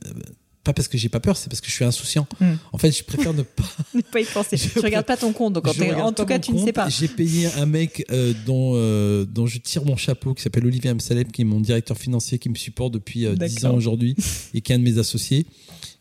Pas 0.64 0.72
parce 0.74 0.88
que 0.88 0.98
j'ai 0.98 1.10
pas 1.10 1.20
peur, 1.20 1.36
c'est 1.36 1.50
parce 1.50 1.60
que 1.60 1.68
je 1.68 1.74
suis 1.74 1.84
insouciant. 1.84 2.26
Hmm. 2.40 2.54
En 2.72 2.78
fait, 2.78 2.92
je 2.92 3.04
préfère 3.04 3.34
ne 3.34 3.42
pas... 3.44 3.64
Ne 3.94 4.02
pas 4.02 4.22
y 4.22 4.26
penser. 4.26 4.56
Je 4.58 4.70
tu 4.70 4.80
regardes 4.80 5.06
pas 5.06 5.18
ton 5.18 5.34
compte, 5.34 5.54
donc 5.54 5.68
en, 5.68 6.14
tout 6.14 6.26
cas, 6.26 6.40
tu 6.40 6.54
ne 6.54 6.64
sais 6.66 6.72
pas. 6.72 6.88
J'ai 6.88 7.10
payé 7.10 7.48
un 7.58 7.66
mec 7.66 8.06
euh, 8.12 8.34
dont, 8.46 8.72
euh, 8.76 9.26
dont 9.26 9.46
je 9.46 9.58
tire 9.60 9.84
mon 9.86 9.98
chapeau, 9.98 10.34
qui 10.34 10.42
s'appelle 10.42 10.66
Olivier 10.66 10.90
Amsalem, 10.92 11.30
qui 11.32 11.42
est 11.42 11.46
mon 11.46 11.60
directeur 11.60 11.98
financier, 11.98 12.40
qui 12.40 12.48
me 12.50 12.56
supporte 12.56 12.94
depuis 12.94 13.26
euh, 13.26 13.36
10 13.36 13.56
D'accord. 13.56 13.72
ans 13.74 13.78
aujourd'hui, 13.78 14.16
et 14.54 14.62
qui 14.62 14.72
est 14.72 14.76
un 14.76 14.80
de 14.80 14.84
mes 14.86 14.98
associés, 15.00 15.46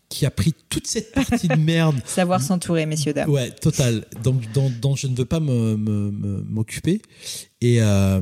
qui 0.09 0.27
a 0.27 0.31
pris 0.31 0.55
toute 0.69 0.87
cette 0.87 1.11
partie 1.13 1.49
de 1.49 1.57
merde. 1.57 1.97
Savoir 2.07 2.41
s'entourer, 2.41 2.87
messieurs, 2.87 3.15
dames. 3.15 3.29
Ouais, 3.31 3.51
total. 3.51 4.05
Donc, 4.23 4.43
dont, 4.53 4.71
dont 4.81 4.95
je 4.95 5.09
ne 5.09 5.17
veux 5.17 5.25
pas 5.25 5.41
me- 5.41 5.77
me- 5.77 6.11
me- 6.13 6.43
m'occuper. 6.49 7.03
Et, 7.61 7.79
euh, 7.83 8.21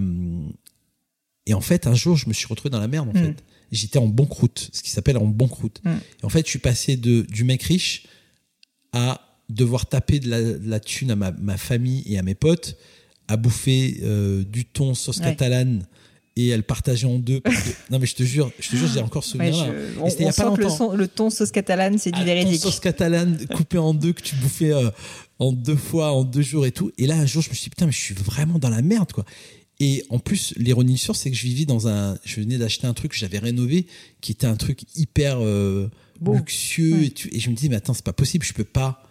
et 1.47 1.53
en 1.55 1.61
fait, 1.61 1.86
un 1.86 1.95
jour, 1.95 2.16
je 2.16 2.28
me 2.28 2.32
suis 2.32 2.47
retrouvé 2.47 2.70
dans 2.70 2.80
la 2.80 2.88
merde, 2.88 3.09
en 3.09 3.12
Mm. 3.18 3.24
fait. 3.24 3.36
J'étais 3.73 3.99
en 3.99 4.07
banqueroute, 4.09 4.71
ce 4.73 4.83
qui 4.83 4.91
s'appelle 4.91 5.16
en 5.16 5.27
banqueroute. 5.27 5.81
Mm. 5.85 5.91
Et 6.23 6.25
en 6.25 6.29
fait, 6.29 6.45
je 6.45 6.51
suis 6.51 6.59
passé 6.59 6.97
de, 6.97 7.23
du 7.23 7.45
mec 7.45 7.62
riche 7.62 8.05
à 8.93 9.21
devoir 9.49 9.87
taper 9.87 10.21
de 10.21 10.29
la, 10.29 10.41
de 10.43 10.68
la 10.68 10.81
thune 10.81 11.11
à 11.11 11.16
ma, 11.16 11.31
ma 11.33 11.57
famille 11.57 12.03
et 12.07 12.18
à 12.18 12.23
mes 12.23 12.35
potes, 12.35 12.77
à 13.29 13.37
bouffer 13.37 14.01
euh, 14.03 14.43
du 14.45 14.64
thon 14.64 14.95
sauce 14.95 15.18
Ouais. 15.18 15.25
catalane 15.25 15.87
et 16.37 16.53
à 16.53 16.57
le 16.57 16.62
partager 16.62 17.07
en 17.07 17.18
deux. 17.18 17.41
parce 17.41 17.57
que- 17.62 17.71
non, 17.93 17.99
mais 17.99 18.07
je 18.07 18.14
te 18.14 18.23
jure, 18.23 18.51
je 18.61 18.71
te 18.71 18.77
jure, 18.77 18.89
j'ai 18.93 19.01
encore 19.01 19.25
ce 19.25 19.37
Ouais, 19.39 19.53
souvenir 19.53 19.73
je- 20.05 20.11
c'était 20.11 20.23
il 20.23 20.27
y 20.27 20.29
a 20.29 20.33
pas 20.33 20.55
le, 20.57 20.68
son- 20.68 20.93
le 20.93 21.07
ton 21.09 21.31
sauce 21.31 21.51
catalane, 21.51 21.99
c'est 21.99 22.11
du 22.11 22.16
Ah, 22.18 22.21
ton 22.21 22.27
véridique. 22.27 22.61
sauce 22.61 22.81
catalane 22.81 23.39
coupée 23.55 23.79
en 23.79 23.95
deux 23.95 24.12
que 24.12 24.23
tu 24.23 24.35
bouffais 24.37 24.73
euh, 24.73 24.91
en 25.39 25.53
deux 25.53 25.77
fois, 25.77 26.12
en 26.12 26.23
deux 26.25 26.43
jours 26.43 26.66
et 26.66 26.73
tout. 26.73 26.91
Et 26.99 27.07
là, 27.07 27.16
un 27.16 27.27
jour, 27.27 27.43
je 27.43 27.51
me 27.51 27.55
suis 27.55 27.64
dit, 27.64 27.71
putain, 27.71 27.87
mais 27.87 27.93
je 27.93 27.99
suis 27.99 28.14
vraiment 28.14 28.59
dans 28.59 28.71
la 28.71 28.83
merde, 28.83 29.12
quoi. 29.12 29.25
Et 29.83 30.05
en 30.11 30.18
plus, 30.18 30.53
l'ironie 30.57 30.99
sur, 30.99 31.16
c'est 31.16 31.31
que 31.31 31.37
je 31.37 31.43
vivais 31.47 31.64
dans 31.64 31.89
un. 31.89 32.18
Je 32.24 32.41
venais 32.41 32.59
d'acheter 32.59 32.87
un 32.87 32.93
truc 32.95 33.12
que 33.12 33.16
j'avais 33.16 33.39
rénové, 33.39 33.87
qui 34.20 34.33
était 34.33 34.47
un 34.47 34.57
truc 34.57 34.83
hyper 34.95 35.39
euh, 35.41 35.89
luxueux. 36.24 36.92
Ouais. 36.99 37.07
Et, 37.07 37.11
tu- 37.11 37.34
et 37.34 37.41
je 37.41 37.49
me 37.50 37.55
dis, 37.57 37.68
mais 37.71 37.76
attends, 37.76 37.95
c'est 37.95 38.05
pas 38.05 38.13
possible, 38.13 38.45
je 38.45 38.53
peux 38.53 38.64
pas 38.64 39.03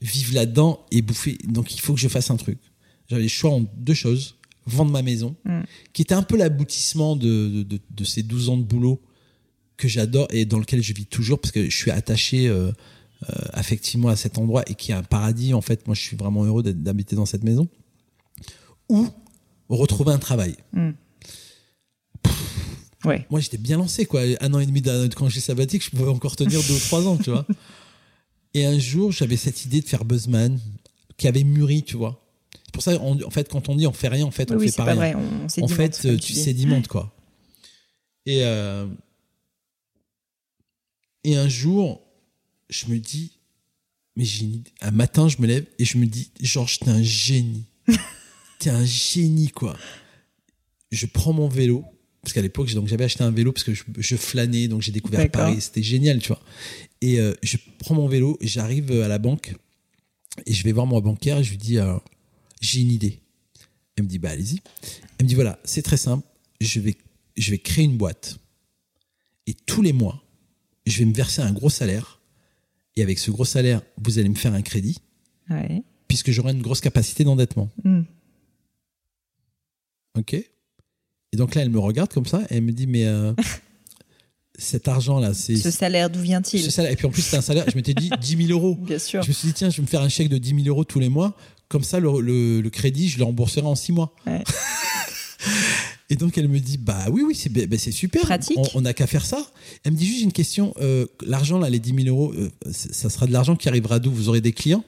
vivre 0.00 0.34
là-dedans 0.34 0.84
et 0.90 1.02
bouffer. 1.02 1.38
Donc, 1.44 1.72
il 1.74 1.80
faut 1.80 1.94
que 1.94 2.00
je 2.00 2.08
fasse 2.08 2.30
un 2.30 2.36
truc. 2.36 2.58
J'avais 3.08 3.22
le 3.22 3.28
choix 3.28 3.50
en 3.52 3.60
deux 3.76 3.94
choses 3.94 4.36
vendre 4.66 4.90
ma 4.92 5.02
maison, 5.02 5.34
Mm. 5.44 5.60
qui 5.92 6.02
était 6.02 6.14
un 6.14 6.22
peu 6.22 6.36
l'aboutissement 6.36 7.14
de, 7.16 7.48
de, 7.48 7.62
de- 7.64 7.80
de 7.90 8.04
ces 8.04 8.22
12 8.22 8.48
ans 8.48 8.56
de 8.56 8.62
boulot 8.64 9.00
que 9.76 9.88
j'adore 9.88 10.26
et 10.30 10.44
dans 10.44 10.58
lequel 10.60 10.82
je 10.82 10.92
vis 10.92 11.06
toujours 11.06 11.40
parce 11.40 11.50
que 11.52 11.68
je 11.68 11.76
suis 11.76 11.90
attaché 11.90 12.46
euh, 12.48 12.70
euh, 13.28 13.34
affectivement 13.52 14.08
à 14.08 14.14
cet 14.16 14.38
endroit 14.38 14.62
et 14.68 14.74
qui 14.76 14.90
est 14.92 14.94
un 14.94 15.02
paradis. 15.02 15.52
En 15.54 15.60
fait, 15.62 15.86
moi, 15.86 15.94
je 15.94 16.00
suis 16.02 16.16
vraiment 16.16 16.44
heureux 16.44 16.62
d'habiter 16.62 17.16
dans 17.16 17.26
cette 17.26 17.42
maison. 17.44 17.68
Ou 18.88 19.08
retrouver 19.78 20.12
un 20.12 20.18
travail. 20.18 20.56
Ouais. 23.04 23.26
Moi, 23.30 23.40
j'étais 23.40 23.58
bien 23.58 23.78
lancé, 23.78 24.06
quoi. 24.06 24.20
Un 24.40 24.54
an 24.54 24.60
et 24.60 24.66
demi 24.66 24.80
d'un- 24.80 25.08
de 25.08 25.14
congé 25.14 25.40
sabbatique, 25.40 25.82
je 25.84 25.90
pouvais 25.90 26.08
encore 26.10 26.36
tenir 26.36 26.60
deux 26.62 26.74
ou 26.76 26.78
trois 26.78 27.06
ans, 27.06 27.16
tu 27.16 27.30
vois. 27.30 27.44
Et 28.54 28.64
un 28.64 28.78
jour, 28.78 29.10
j'avais 29.10 29.36
cette 29.36 29.64
idée 29.64 29.80
de 29.80 29.88
faire 29.88 30.04
Buzzman 30.04 30.60
qui 31.16 31.26
avait 31.26 31.42
mûri, 31.42 31.82
tu 31.82 31.96
vois. 31.96 32.22
C'est 32.66 32.72
pour 32.72 32.82
ça, 32.82 32.92
on- 33.00 33.20
en 33.24 33.30
fait, 33.30 33.48
quand 33.48 33.68
on 33.68 33.74
dit 33.76 33.86
on 33.86 33.92
fait 33.92 34.08
rien, 34.08 34.24
en 34.26 34.30
fait, 34.30 34.50
on 34.52 34.56
oui, 34.56 34.66
fait 34.70 34.76
pas 34.76 34.84
pas 34.84 34.92
rien. 34.92 35.14
vrai. 35.14 35.14
On, 35.16 35.62
on 35.62 35.64
En 35.64 35.68
fait, 35.68 36.00
comme 36.00 36.18
tu 36.18 36.32
sédimentes, 36.34 36.86
quoi. 36.86 37.12
Et, 38.24 38.44
euh, 38.44 38.86
et 41.24 41.36
un 41.36 41.48
jour, 41.48 42.00
je 42.68 42.86
me 42.86 42.98
dis, 42.98 43.32
mais 44.16 44.24
j'ai 44.24 44.44
une 44.44 44.54
idée. 44.54 44.70
Un 44.80 44.90
matin, 44.92 45.28
je 45.28 45.38
me 45.40 45.46
lève 45.48 45.66
et 45.78 45.84
je 45.84 45.98
me 45.98 46.06
dis, 46.06 46.30
Georges, 46.40 46.78
t'es 46.78 46.90
un 46.90 47.02
génie. 47.02 47.64
t'es 48.62 48.70
un 48.70 48.84
génie, 48.84 49.48
quoi. 49.48 49.76
Je 50.90 51.06
prends 51.06 51.32
mon 51.32 51.48
vélo, 51.48 51.84
parce 52.22 52.32
qu'à 52.32 52.42
l'époque, 52.42 52.72
donc 52.74 52.86
j'avais 52.86 53.04
acheté 53.04 53.24
un 53.24 53.30
vélo 53.30 53.52
parce 53.52 53.64
que 53.64 53.74
je, 53.74 53.82
je 53.98 54.16
flânais, 54.16 54.68
donc 54.68 54.82
j'ai 54.82 54.92
découvert. 54.92 55.28
Paris, 55.30 55.60
c'était 55.60 55.82
génial, 55.82 56.20
tu 56.20 56.28
vois. 56.28 56.40
Et 57.00 57.18
euh, 57.18 57.34
je 57.42 57.56
prends 57.78 57.94
mon 57.94 58.06
vélo, 58.06 58.38
j'arrive 58.40 58.92
à 59.02 59.08
la 59.08 59.18
banque 59.18 59.54
et 60.46 60.52
je 60.52 60.62
vais 60.62 60.72
voir 60.72 60.86
mon 60.86 61.00
banquière 61.00 61.38
et 61.38 61.44
je 61.44 61.50
lui 61.50 61.58
dis, 61.58 61.78
euh, 61.78 61.96
j'ai 62.60 62.80
une 62.80 62.92
idée. 62.92 63.20
Elle 63.96 64.04
me 64.04 64.08
dit, 64.08 64.18
bah 64.18 64.30
allez-y. 64.30 64.60
Elle 65.18 65.24
me 65.24 65.28
dit, 65.28 65.34
voilà, 65.34 65.58
c'est 65.64 65.82
très 65.82 65.96
simple. 65.96 66.26
je 66.60 66.80
vais, 66.80 66.96
je 67.36 67.50
vais 67.50 67.58
créer 67.58 67.84
une 67.84 67.96
boîte. 67.96 68.38
Et 69.48 69.54
tous 69.54 69.82
les 69.82 69.92
mois, 69.92 70.22
je 70.86 70.98
vais 71.00 71.04
me 71.04 71.12
verser 71.12 71.42
un 71.42 71.52
gros 71.52 71.70
salaire. 71.70 72.20
Et 72.94 73.02
avec 73.02 73.18
ce 73.18 73.30
gros 73.30 73.44
salaire, 73.44 73.82
vous 74.00 74.18
allez 74.18 74.28
me 74.28 74.34
faire 74.34 74.54
un 74.54 74.62
crédit. 74.62 74.98
Puisque 76.06 76.30
j'aurai 76.30 76.52
une 76.52 76.62
grosse 76.62 76.80
capacité 76.80 77.24
d'endettement. 77.24 77.70
Hmm. 77.82 78.02
Ok 80.18 80.34
Et 80.34 81.36
donc 81.36 81.54
là, 81.54 81.62
elle 81.62 81.70
me 81.70 81.78
regarde 81.78 82.12
comme 82.12 82.26
ça 82.26 82.42
et 82.50 82.56
elle 82.56 82.62
me 82.62 82.72
dit 82.72 82.86
Mais 82.86 83.06
euh, 83.06 83.32
cet 84.58 84.88
argent-là, 84.88 85.34
c'est. 85.34 85.56
Ce 85.56 85.70
salaire, 85.70 86.10
d'où 86.10 86.20
vient-il? 86.20 86.64
Et 86.64 86.96
puis 86.96 87.06
en 87.06 87.10
plus, 87.10 87.22
c'est 87.22 87.36
un 87.36 87.42
salaire, 87.42 87.64
je 87.70 87.76
m'étais 87.76 87.94
dit 87.94 88.10
10 88.20 88.46
000 88.46 88.58
euros. 88.58 88.76
Bien 88.76 88.98
sûr. 88.98 89.22
Je 89.22 89.28
me 89.28 89.32
suis 89.32 89.48
dit 89.48 89.54
Tiens, 89.54 89.70
je 89.70 89.76
vais 89.76 89.82
me 89.82 89.88
faire 89.88 90.02
un 90.02 90.08
chèque 90.08 90.28
de 90.28 90.38
10 90.38 90.64
000 90.64 90.68
euros 90.68 90.84
tous 90.84 91.00
les 91.00 91.08
mois. 91.08 91.36
Comme 91.68 91.84
ça, 91.84 92.00
le, 92.00 92.20
le, 92.20 92.70
crédit, 92.70 93.08
je 93.08 93.16
le 93.16 93.24
rembourserai 93.24 93.66
en 93.66 93.74
6 93.74 93.92
mois. 93.92 94.14
Ouais. 94.26 94.42
Et 96.10 96.16
donc 96.16 96.36
elle 96.36 96.48
me 96.48 96.60
dit 96.60 96.76
bah 96.76 97.06
oui 97.10 97.22
oui 97.26 97.34
c'est 97.34 97.48
bah, 97.48 97.78
super. 97.78 98.20
Pratique. 98.20 98.58
On 98.74 98.82
n'a 98.82 98.92
qu'à 98.92 99.06
faire 99.06 99.24
ça. 99.24 99.50
Elle 99.82 99.92
me 99.92 99.96
dit 99.96 100.06
juste 100.06 100.22
une 100.22 100.32
question. 100.32 100.74
Euh, 100.82 101.06
l'argent 101.24 101.58
là 101.58 101.70
les 101.70 101.78
10 101.78 102.04
000 102.04 102.08
euros, 102.08 102.34
euh, 102.34 102.50
ça 102.70 103.08
sera 103.08 103.26
de 103.26 103.32
l'argent 103.32 103.56
qui 103.56 103.66
arrivera 103.70 103.98
d'où? 103.98 104.12
Vous 104.12 104.28
aurez 104.28 104.42
des 104.42 104.52
clients? 104.52 104.84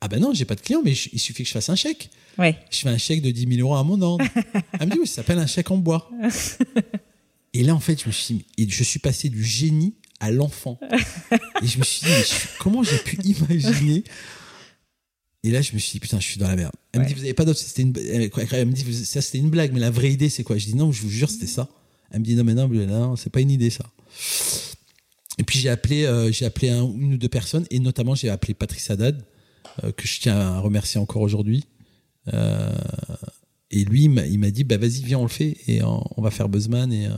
Ah 0.00 0.08
ben 0.08 0.18
non 0.18 0.32
j'ai 0.32 0.46
pas 0.46 0.54
de 0.54 0.62
clients 0.62 0.80
mais 0.82 0.92
il 1.12 1.18
suffit 1.18 1.42
que 1.42 1.48
je 1.48 1.52
fasse 1.52 1.68
un 1.68 1.76
chèque. 1.76 2.08
Ouais. 2.40 2.58
Je 2.70 2.78
fais 2.78 2.88
un 2.88 2.98
chèque 2.98 3.22
de 3.22 3.30
10 3.30 3.56
000 3.56 3.60
euros 3.60 3.76
à 3.76 3.84
mon 3.84 4.00
ordre. 4.00 4.24
elle 4.80 4.88
me 4.88 4.92
dit 4.92 4.98
oui 5.00 5.06
ça 5.06 5.16
s'appelle 5.16 5.38
un 5.38 5.46
chèque 5.46 5.70
en 5.70 5.76
bois. 5.76 6.10
et 7.52 7.62
là 7.62 7.74
en 7.74 7.80
fait 7.80 8.00
je 8.00 8.06
me 8.06 8.12
suis 8.12 8.46
je 8.58 8.82
suis 8.82 8.98
passé 8.98 9.28
du 9.28 9.44
génie 9.44 9.94
à 10.20 10.30
l'enfant. 10.30 10.78
et 11.62 11.66
je 11.66 11.78
me 11.78 11.84
suis 11.84 12.06
dit 12.06 12.12
comment 12.58 12.82
j'ai 12.82 12.98
pu 12.98 13.18
imaginer? 13.22 14.04
Et 15.42 15.50
là, 15.50 15.62
je 15.62 15.72
me 15.72 15.78
suis 15.78 15.92
dit, 15.92 16.00
putain, 16.00 16.20
je 16.20 16.26
suis 16.26 16.38
dans 16.38 16.48
la 16.48 16.56
merde. 16.56 16.72
Elle 16.92 17.00
me 17.00 17.06
dit, 17.06 17.14
vous 17.14 17.22
avez 17.22 17.32
pas 17.32 17.46
d'autre, 17.46 17.58
c'était 17.58 17.82
une, 17.82 17.96
elle 17.96 18.66
me 18.66 18.72
dit, 18.72 19.06
ça 19.06 19.22
c'était 19.22 19.38
une 19.38 19.48
blague, 19.48 19.72
mais 19.72 19.80
la 19.80 19.90
vraie 19.90 20.12
idée, 20.12 20.28
c'est 20.28 20.42
quoi? 20.42 20.58
Je 20.58 20.66
dis, 20.66 20.74
non, 20.74 20.92
je 20.92 21.00
vous 21.00 21.08
jure, 21.08 21.30
c'était 21.30 21.46
ça. 21.46 21.68
Elle 22.10 22.20
me 22.20 22.24
dit, 22.24 22.34
non, 22.34 22.44
mais 22.44 22.54
non, 22.54 22.68
non, 22.68 23.16
c'est 23.16 23.30
pas 23.30 23.40
une 23.40 23.50
idée, 23.50 23.70
ça. 23.70 23.86
Et 25.38 25.42
puis, 25.42 25.58
j'ai 25.58 25.70
appelé, 25.70 26.04
euh, 26.04 26.30
j'ai 26.30 26.44
appelé 26.44 26.68
un, 26.68 26.82
une 26.82 27.14
ou 27.14 27.16
deux 27.16 27.28
personnes, 27.28 27.66
et 27.70 27.78
notamment, 27.78 28.14
j'ai 28.14 28.28
appelé 28.28 28.52
Patrice 28.52 28.90
Haddad, 28.90 29.24
euh, 29.82 29.92
que 29.92 30.06
je 30.06 30.20
tiens 30.20 30.38
à 30.38 30.58
remercier 30.58 31.00
encore 31.00 31.22
aujourd'hui. 31.22 31.64
Euh, 32.32 32.70
et 33.70 33.84
lui, 33.84 34.04
il 34.04 34.38
m'a 34.38 34.50
dit, 34.50 34.64
bah, 34.64 34.76
vas-y, 34.76 35.02
viens, 35.02 35.18
on 35.18 35.24
le 35.24 35.28
fait, 35.28 35.56
et 35.66 35.82
on 35.82 36.22
va 36.22 36.30
faire 36.30 36.48
Buzzman, 36.48 36.92
et, 36.92 37.08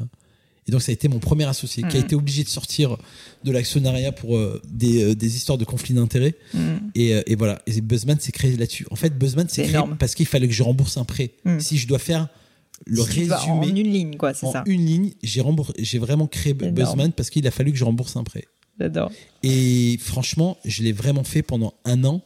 et 0.68 0.70
donc, 0.70 0.82
ça 0.82 0.90
a 0.90 0.92
été 0.92 1.08
mon 1.08 1.18
premier 1.18 1.44
associé 1.44 1.82
qui 1.82 1.96
a 1.96 2.00
mm. 2.00 2.04
été 2.04 2.14
obligé 2.14 2.44
de 2.44 2.48
sortir 2.48 2.96
de 3.42 3.52
l'actionnariat 3.52 4.12
pour 4.12 4.36
euh, 4.36 4.62
des, 4.68 5.02
euh, 5.02 5.14
des, 5.14 5.36
histoires 5.36 5.58
de 5.58 5.64
conflits 5.64 5.94
d'intérêts. 5.94 6.34
Mm. 6.54 6.60
Et, 6.94 7.14
euh, 7.14 7.22
et, 7.26 7.34
voilà. 7.34 7.60
Et 7.66 7.80
Buzzman 7.80 8.20
s'est 8.20 8.32
créé 8.32 8.56
là-dessus. 8.56 8.86
En 8.90 8.96
fait, 8.96 9.18
Buzzman 9.18 9.48
s'est 9.48 9.64
créé 9.64 9.80
parce 9.98 10.14
qu'il 10.14 10.26
fallait 10.26 10.46
que 10.46 10.54
je 10.54 10.62
rembourse 10.62 10.96
un 10.96 11.04
prêt. 11.04 11.32
Mm. 11.44 11.58
Si 11.58 11.78
je 11.78 11.88
dois 11.88 11.98
faire 11.98 12.28
le 12.86 13.02
résumé. 13.02 13.34
En 13.48 13.62
une 13.62 13.92
ligne, 13.92 14.16
quoi, 14.16 14.34
c'est 14.34 14.46
ça. 14.46 14.62
En 14.62 14.64
une 14.70 14.86
ligne, 14.86 15.12
j'ai, 15.22 15.42
j'ai 15.78 15.98
vraiment 15.98 16.26
créé 16.28 16.54
Buzzman 16.54 17.12
parce 17.12 17.30
qu'il 17.30 17.46
a 17.46 17.50
fallu 17.50 17.72
que 17.72 17.78
je 17.78 17.84
rembourse 17.84 18.16
un 18.16 18.24
prêt. 18.24 18.44
J'adore. 18.78 19.10
Et 19.42 19.98
franchement, 20.00 20.58
je 20.64 20.82
l'ai 20.82 20.92
vraiment 20.92 21.24
fait 21.24 21.42
pendant 21.42 21.74
un 21.84 22.04
an 22.04 22.22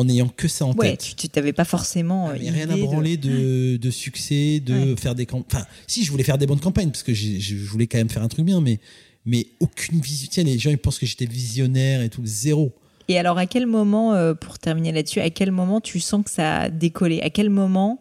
en 0.00 0.04
n'ayant 0.04 0.28
que 0.28 0.48
ça 0.48 0.64
en 0.64 0.72
ouais, 0.72 0.96
tête. 0.96 1.14
Tu 1.16 1.28
t'avais 1.28 1.52
pas 1.52 1.66
forcément. 1.66 2.28
Ah, 2.28 2.32
rien 2.32 2.70
à 2.70 2.76
branler 2.76 3.16
de, 3.18 3.76
de, 3.80 3.90
succès, 3.90 4.60
de 4.60 4.96
faire 4.96 5.14
des 5.14 5.26
campagnes. 5.26 5.60
Enfin, 5.60 5.66
si 5.86 6.04
je 6.04 6.10
voulais 6.10 6.24
faire 6.24 6.38
des 6.38 6.46
bonnes 6.46 6.60
campagnes 6.60 6.90
parce 6.90 7.02
que 7.02 7.12
je 7.12 7.54
voulais 7.66 7.86
quand 7.86 7.98
même 7.98 8.08
faire 8.08 8.22
un 8.22 8.28
truc 8.28 8.46
bien, 8.46 8.60
mais 8.60 8.80
mais 9.26 9.46
aucune 9.60 10.00
vision. 10.00 10.28
Tiens, 10.30 10.44
les 10.44 10.58
gens 10.58 10.70
ils 10.70 10.78
pensent 10.78 10.98
que 10.98 11.06
j'étais 11.06 11.26
visionnaire 11.26 12.00
et 12.02 12.08
tout, 12.08 12.22
zéro. 12.24 12.72
Et 13.08 13.18
alors, 13.18 13.38
à 13.38 13.46
quel 13.46 13.66
moment, 13.66 14.14
euh, 14.14 14.34
pour 14.34 14.58
terminer 14.58 14.92
là-dessus, 14.92 15.20
à 15.20 15.30
quel 15.30 15.50
moment 15.50 15.80
tu 15.80 16.00
sens 16.00 16.24
que 16.24 16.30
ça 16.30 16.58
a 16.60 16.70
décollé? 16.70 17.20
À 17.20 17.30
quel 17.30 17.50
moment 17.50 18.00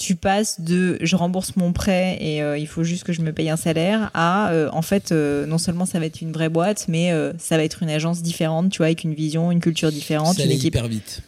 tu 0.00 0.16
passes 0.16 0.60
de 0.60 0.98
je 1.00 1.14
rembourse 1.14 1.54
mon 1.56 1.72
prêt 1.72 2.18
et 2.20 2.42
euh, 2.42 2.58
il 2.58 2.66
faut 2.66 2.82
juste 2.82 3.04
que 3.04 3.12
je 3.12 3.20
me 3.20 3.32
paye 3.32 3.50
un 3.50 3.56
salaire 3.56 4.10
à 4.14 4.50
euh, 4.50 4.68
en 4.72 4.82
fait 4.82 5.12
non 5.12 5.58
seulement 5.58 5.86
ça 5.86 6.00
va 6.00 6.06
être 6.06 6.20
une 6.20 6.32
vraie 6.32 6.48
boîte 6.48 6.86
mais 6.88 7.12
ça 7.38 7.56
va 7.56 7.64
être 7.64 7.82
une 7.82 7.90
agence 7.90 8.22
différente 8.22 8.70
tu 8.72 8.78
vois 8.78 8.86
avec 8.86 9.04
une 9.04 9.14
vision 9.14 9.52
une 9.52 9.60
culture 9.60 9.92
différente 9.92 10.36
ça 10.36 10.44
une 10.44 10.50
équipe 10.50 10.74
hyper 10.74 10.88
vite 10.88 11.22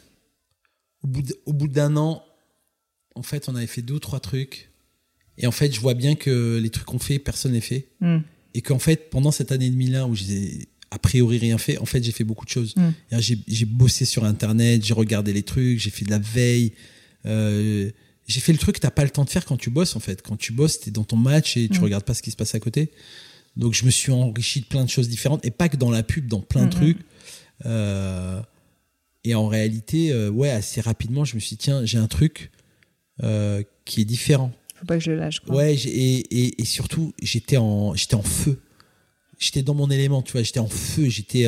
au 1.47 1.53
bout 1.53 1.69
d'un 1.69 1.97
an, 1.97 2.23
en 3.15 3.23
fait, 3.23 3.49
on 3.49 3.57
avait 3.57 3.67
fait 3.67 3.83
deux 3.83 3.95
ou 3.95 3.99
trois 3.99 4.21
trucs. 4.21 4.71
Et 5.39 5.47
en 5.47 5.53
fait, 5.53 5.75
je 5.75 5.81
vois 5.81 5.95
bien 5.95 6.15
que 6.15 6.59
les 6.63 6.71
trucs 6.71 6.87
qu'on 6.87 6.99
fait, 6.99 7.19
personne 7.19 7.53
n'est 7.53 7.61
fait. 7.61 7.89
Hmm. 8.01 8.19
Et 8.55 8.63
qu'en 8.63 8.79
fait, 8.79 9.11
pendant 9.11 9.31
cette 9.31 9.51
année 9.51 9.67
et 9.67 9.71
demie-là 9.71 10.07
où 10.07 10.15
j'ai 10.15 10.69
a 10.91 10.99
priori 10.99 11.39
rien 11.39 11.57
fait, 11.57 11.79
en 11.79 11.87
fait, 11.87 12.05
j'ai 12.05 12.13
fait 12.13 12.25
beaucoup 12.25 12.45
de 12.45 12.51
choses. 12.51 12.75
Hmm. 12.77 12.91
J'ai 13.19 13.65
bossé 13.65 14.05
sur 14.05 14.25
Internet, 14.25 14.85
j'ai 14.85 14.95
regardé 14.95 15.33
les 15.33 15.43
trucs, 15.43 15.79
j'ai 15.79 15.91
fait 15.91 16.05
de 16.05 16.11
la 16.11 16.19
veille. 16.19 16.73
Euh, 17.25 17.91
j'ai 18.27 18.41
fait 18.41 18.53
le 18.53 18.59
truc 18.59 18.77
que 18.77 18.81
t'as 18.81 18.91
pas 18.91 19.05
le 19.05 19.11
temps 19.11 19.25
de 19.25 19.31
faire 19.31 19.45
quand 19.45 19.57
tu 19.57 19.71
bosses, 19.71 19.97
en 19.97 20.01
fait. 20.01 20.23
Quand 20.23 20.37
tu 20.37 20.53
bosses, 20.53 20.81
tu 20.81 20.89
es 20.89 20.93
dans 20.93 21.05
ton 21.05 21.17
match 21.17 21.57
et 21.57 21.69
tu 21.69 21.81
hmm. 21.81 21.85
regardes 21.85 22.05
pas 22.05 22.15
ce 22.15 22.23
qui 22.23 22.31
se 22.31 22.37
passe 22.37 22.55
à 22.55 22.61
côté. 22.61 22.91
Donc, 23.57 23.75
je 23.75 23.85
me 23.85 23.91
suis 23.91 24.13
enrichi 24.13 24.61
de 24.61 24.67
plein 24.67 24.85
de 24.85 24.91
choses 24.91 25.09
différentes. 25.09 25.45
Et 25.45 25.51
pas 25.51 25.69
que 25.69 25.77
dans 25.77 25.91
la 25.91 26.03
pub, 26.03 26.27
dans 26.29 26.41
plein 26.41 26.67
de 26.67 26.71
trucs. 26.71 26.99
Euh, 27.67 28.41
et 29.25 29.35
en 29.35 29.47
réalité, 29.47 30.13
euh, 30.13 30.31
ouais, 30.31 30.51
assez 30.51 30.81
rapidement, 30.81 31.25
je 31.25 31.35
me 31.35 31.41
suis 31.41 31.57
dit, 31.57 31.65
tiens, 31.65 31.85
j'ai 31.85 31.99
un 31.99 32.09
truc 32.09 32.51
euh, 33.23 33.63
qui 33.85 34.01
est 34.01 34.05
différent. 34.05 34.53
Faut 34.77 34.87
pas 34.87 34.99
que 34.99 35.05
je 35.05 35.11
le 35.11 35.19
lâche. 35.19 35.41
Quoi. 35.41 35.57
Ouais, 35.57 35.75
et, 35.75 36.19
et, 36.19 36.63
et, 36.63 36.65
surtout, 36.65 37.13
j'étais 37.23 37.57
en, 37.57 37.95
j'étais 37.95 38.15
en 38.15 38.23
feu. 38.23 38.61
J'étais 39.39 39.63
dans 39.63 39.75
mon 39.75 39.91
élément, 39.91 40.23
tu 40.23 40.33
vois, 40.33 40.43
j'étais 40.43 40.61
en 40.61 40.69
feu, 40.69 41.09
j'étais, 41.09 41.47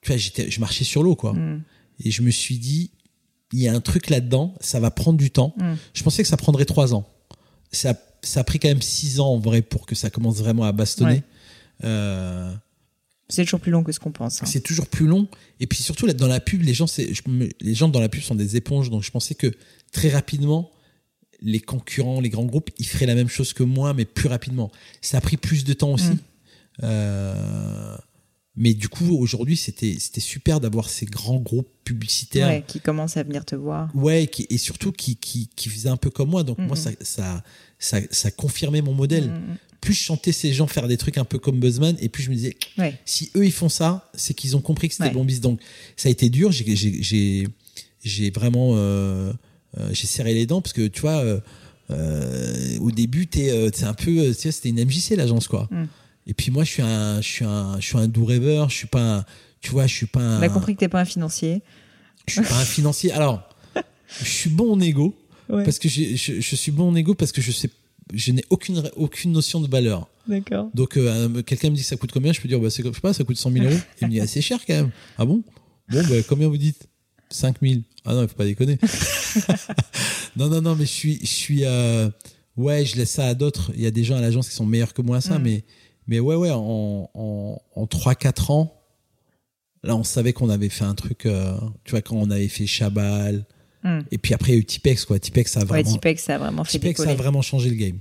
tu 0.00 0.08
vois, 0.08 0.16
j'étais, 0.16 0.50
je 0.50 0.60
marchais 0.60 0.84
sur 0.84 1.02
l'eau, 1.02 1.16
quoi. 1.16 1.32
Mm. 1.32 1.62
Et 2.04 2.10
je 2.10 2.22
me 2.22 2.30
suis 2.30 2.58
dit, 2.58 2.92
il 3.52 3.60
y 3.60 3.68
a 3.68 3.72
un 3.72 3.80
truc 3.80 4.10
là-dedans, 4.10 4.54
ça 4.60 4.80
va 4.80 4.90
prendre 4.90 5.18
du 5.18 5.30
temps. 5.30 5.54
Mm. 5.56 5.74
Je 5.94 6.02
pensais 6.02 6.22
que 6.22 6.28
ça 6.28 6.36
prendrait 6.36 6.64
trois 6.64 6.94
ans. 6.94 7.08
Ça, 7.72 7.94
ça 8.22 8.40
a 8.40 8.44
pris 8.44 8.58
quand 8.58 8.68
même 8.68 8.82
six 8.82 9.20
ans 9.20 9.28
en 9.28 9.38
vrai 9.38 9.62
pour 9.62 9.86
que 9.86 9.94
ça 9.94 10.10
commence 10.10 10.38
vraiment 10.38 10.64
à 10.64 10.72
bastonner. 10.72 11.22
Euh, 11.84 12.52
c'est 13.28 13.44
toujours 13.44 13.60
plus 13.60 13.70
long 13.70 13.84
que 13.84 13.92
ce 13.92 14.00
qu'on 14.00 14.10
pense. 14.10 14.42
Hein. 14.42 14.46
C'est 14.46 14.60
toujours 14.60 14.86
plus 14.86 15.06
long. 15.06 15.28
Et 15.60 15.66
puis 15.66 15.82
surtout, 15.82 16.06
là, 16.06 16.12
dans 16.12 16.26
la 16.26 16.40
pub, 16.40 16.62
les 16.62 16.74
gens, 16.74 16.86
les 17.60 17.74
gens 17.74 17.88
dans 17.88 18.00
la 18.00 18.08
pub 18.08 18.22
sont 18.22 18.34
des 18.34 18.56
éponges. 18.56 18.90
Donc 18.90 19.02
je 19.02 19.10
pensais 19.10 19.34
que 19.34 19.52
très 19.92 20.08
rapidement, 20.08 20.70
les 21.40 21.60
concurrents, 21.60 22.20
les 22.20 22.28
grands 22.28 22.44
groupes, 22.44 22.70
ils 22.78 22.86
feraient 22.86 23.06
la 23.06 23.14
même 23.14 23.28
chose 23.28 23.52
que 23.52 23.62
moi, 23.62 23.94
mais 23.94 24.04
plus 24.04 24.28
rapidement. 24.28 24.70
Ça 25.00 25.18
a 25.18 25.20
pris 25.20 25.36
plus 25.36 25.64
de 25.64 25.72
temps 25.72 25.92
aussi. 25.92 26.10
Mm. 26.10 26.18
Euh, 26.82 27.96
mais 28.60 28.74
du 28.74 28.88
coup, 28.88 29.16
aujourd'hui, 29.16 29.56
c'était 29.56 29.96
c'était 29.98 30.20
super 30.20 30.60
d'avoir 30.60 30.88
ces 30.88 31.06
grands 31.06 31.40
groupes 31.40 31.68
publicitaires 31.82 32.48
ouais, 32.48 32.64
qui 32.66 32.78
commencent 32.78 33.16
à 33.16 33.24
venir 33.24 33.44
te 33.44 33.56
voir. 33.56 33.90
Ouais, 33.96 34.30
et 34.48 34.58
surtout 34.58 34.92
qui, 34.92 35.16
qui, 35.16 35.48
qui 35.56 35.68
faisaient 35.68 35.88
un 35.88 35.96
peu 35.96 36.10
comme 36.10 36.30
moi. 36.30 36.44
Donc 36.44 36.58
moi, 36.58 36.76
ça, 36.76 36.90
ça, 37.00 37.42
ça, 37.78 38.00
ça 38.10 38.30
confirmait 38.30 38.82
mon 38.82 38.94
modèle 38.94 39.32
plus 39.80 39.94
je 39.94 40.02
chantais 40.02 40.32
ces 40.32 40.52
gens 40.52 40.66
faire 40.66 40.88
des 40.88 40.96
trucs 40.96 41.18
un 41.18 41.24
peu 41.24 41.38
comme 41.38 41.58
Buzzman, 41.58 41.96
et 42.00 42.08
plus 42.08 42.22
je 42.22 42.30
me 42.30 42.34
disais, 42.34 42.56
si 43.04 43.30
eux 43.36 43.44
ils 43.46 43.52
font 43.52 43.68
ça, 43.68 44.10
c'est 44.14 44.34
qu'ils 44.34 44.56
ont 44.56 44.60
compris 44.60 44.88
que 44.88 44.94
c'était 44.94 45.10
bon 45.10 45.24
bis. 45.24 45.40
Donc 45.40 45.60
ça 45.96 46.08
a 46.08 46.12
été 46.12 46.28
dur. 46.28 46.52
J'ai 46.52 48.30
vraiment 48.30 48.72
euh, 48.74 49.32
euh, 49.78 49.88
j'ai 49.92 50.06
serré 50.06 50.34
les 50.34 50.46
dents 50.46 50.60
parce 50.60 50.72
que 50.72 50.86
tu 50.86 51.00
vois, 51.00 51.24
euh, 51.90 52.78
au 52.80 52.90
début 52.90 53.26
t'es 53.26 53.72
un 53.82 53.94
peu, 53.94 54.32
c'était 54.32 54.68
une 54.68 54.84
MJC 54.84 55.16
l'agence 55.16 55.48
quoi. 55.48 55.68
Mm. 55.70 55.84
Et 56.30 56.34
puis 56.34 56.50
moi 56.50 56.64
je 56.64 56.70
suis 56.70 56.82
un 56.82 57.20
je 57.20 57.28
suis 57.28 57.44
un 57.44 57.78
je 57.80 57.86
suis 57.86 57.98
un 57.98 58.08
doux 58.08 58.24
rêveur. 58.24 58.70
Je 58.70 58.76
suis 58.76 58.86
pas 58.86 59.16
un, 59.16 59.24
tu 59.60 59.72
vois, 59.72 59.86
je 59.86 59.94
suis 59.94 60.06
pas. 60.06 60.20
Un, 60.20 60.38
On 60.38 60.42
a 60.42 60.48
compris 60.48 60.74
que 60.74 60.80
t'es 60.80 60.88
pas 60.88 61.00
un 61.00 61.04
financier. 61.04 61.60
Je 62.26 62.34
suis 62.34 62.42
pas 62.42 62.56
un 62.56 62.64
financier. 62.64 63.12
Alors, 63.12 63.42
je 64.22 64.28
suis 64.28 64.50
bon 64.50 64.72
en 64.72 64.80
égo. 64.80 65.14
Parce 65.48 65.80
que 65.80 65.88
je, 65.88 66.14
je, 66.14 66.56
suis 66.56 66.70
bon 66.70 66.90
en 66.90 66.94
égo 66.94 67.14
parce 67.14 67.32
que 67.32 67.42
je 67.42 67.50
sais 67.50 67.68
je 68.14 68.32
n'ai 68.32 68.44
aucune, 68.50 68.88
aucune 68.96 69.32
notion 69.32 69.60
de 69.60 69.68
valeur. 69.68 70.08
D'accord. 70.26 70.70
Donc, 70.74 70.96
euh, 70.96 71.42
quelqu'un 71.42 71.70
me 71.70 71.76
dit 71.76 71.82
ça 71.82 71.96
coûte 71.96 72.12
combien? 72.12 72.32
Je 72.32 72.40
peux 72.40 72.48
dire, 72.48 72.60
bah, 72.60 72.68
je 72.68 72.82
sais 72.82 73.00
pas, 73.00 73.12
ça 73.12 73.24
coûte 73.24 73.36
100 73.36 73.52
000 73.52 73.64
euros. 73.66 73.76
Il 74.00 74.06
me 74.06 74.12
dit, 74.12 74.20
assez 74.20 74.40
cher 74.40 74.60
quand 74.66 74.74
même. 74.74 74.90
Ah 75.18 75.24
bon? 75.24 75.42
Bon, 75.88 76.02
bah, 76.08 76.16
combien 76.28 76.48
vous 76.48 76.56
dites? 76.56 76.88
5 77.30 77.56
000. 77.62 77.80
Ah 78.04 78.14
non, 78.14 78.22
il 78.22 78.28
faut 78.28 78.34
pas 78.34 78.44
déconner. 78.44 78.78
non, 80.36 80.48
non, 80.48 80.60
non, 80.60 80.74
mais 80.74 80.86
je 80.86 80.90
suis, 80.90 81.18
je 81.20 81.26
suis, 81.26 81.64
euh, 81.64 82.08
ouais, 82.56 82.84
je 82.84 82.96
laisse 82.96 83.10
ça 83.10 83.26
à 83.26 83.34
d'autres. 83.34 83.70
Il 83.74 83.80
y 83.80 83.86
a 83.86 83.90
des 83.90 84.04
gens 84.04 84.16
à 84.16 84.20
l'agence 84.20 84.48
qui 84.48 84.54
sont 84.54 84.66
meilleurs 84.66 84.94
que 84.94 85.02
moi 85.02 85.18
à 85.18 85.20
ça, 85.20 85.38
mm. 85.38 85.42
mais, 85.42 85.64
mais 86.10 86.20
ouais, 86.20 86.36
ouais, 86.36 86.50
en, 86.50 87.08
en, 87.14 87.62
en 87.74 87.84
3-4 87.86 88.52
ans, 88.52 88.74
là, 89.82 89.96
on 89.96 90.04
savait 90.04 90.34
qu'on 90.34 90.50
avait 90.50 90.68
fait 90.68 90.84
un 90.84 90.94
truc, 90.94 91.24
euh, 91.24 91.56
tu 91.84 91.92
vois, 91.92 92.02
quand 92.02 92.16
on 92.16 92.30
avait 92.30 92.48
fait 92.48 92.66
Chabal, 92.66 93.46
Hmm. 93.82 94.00
Et 94.10 94.18
puis 94.18 94.34
après, 94.34 94.52
il 94.52 94.54
y 94.54 94.58
a 94.58 94.60
eu 94.60 94.64
Tipex, 94.64 95.04
quoi. 95.04 95.18
Tipex, 95.18 95.52
ça 95.52 95.60
a 95.60 95.64
vraiment, 95.64 95.88
ouais, 95.88 95.92
Tipex, 95.94 96.22
ça 96.22 96.34
a 96.34 96.38
vraiment 96.38 96.64
fait 96.64 96.72
Tipex, 96.72 97.02
ça 97.02 97.10
a 97.10 97.14
vraiment 97.14 97.42
changé 97.42 97.70
le 97.70 97.76
game. 97.76 97.98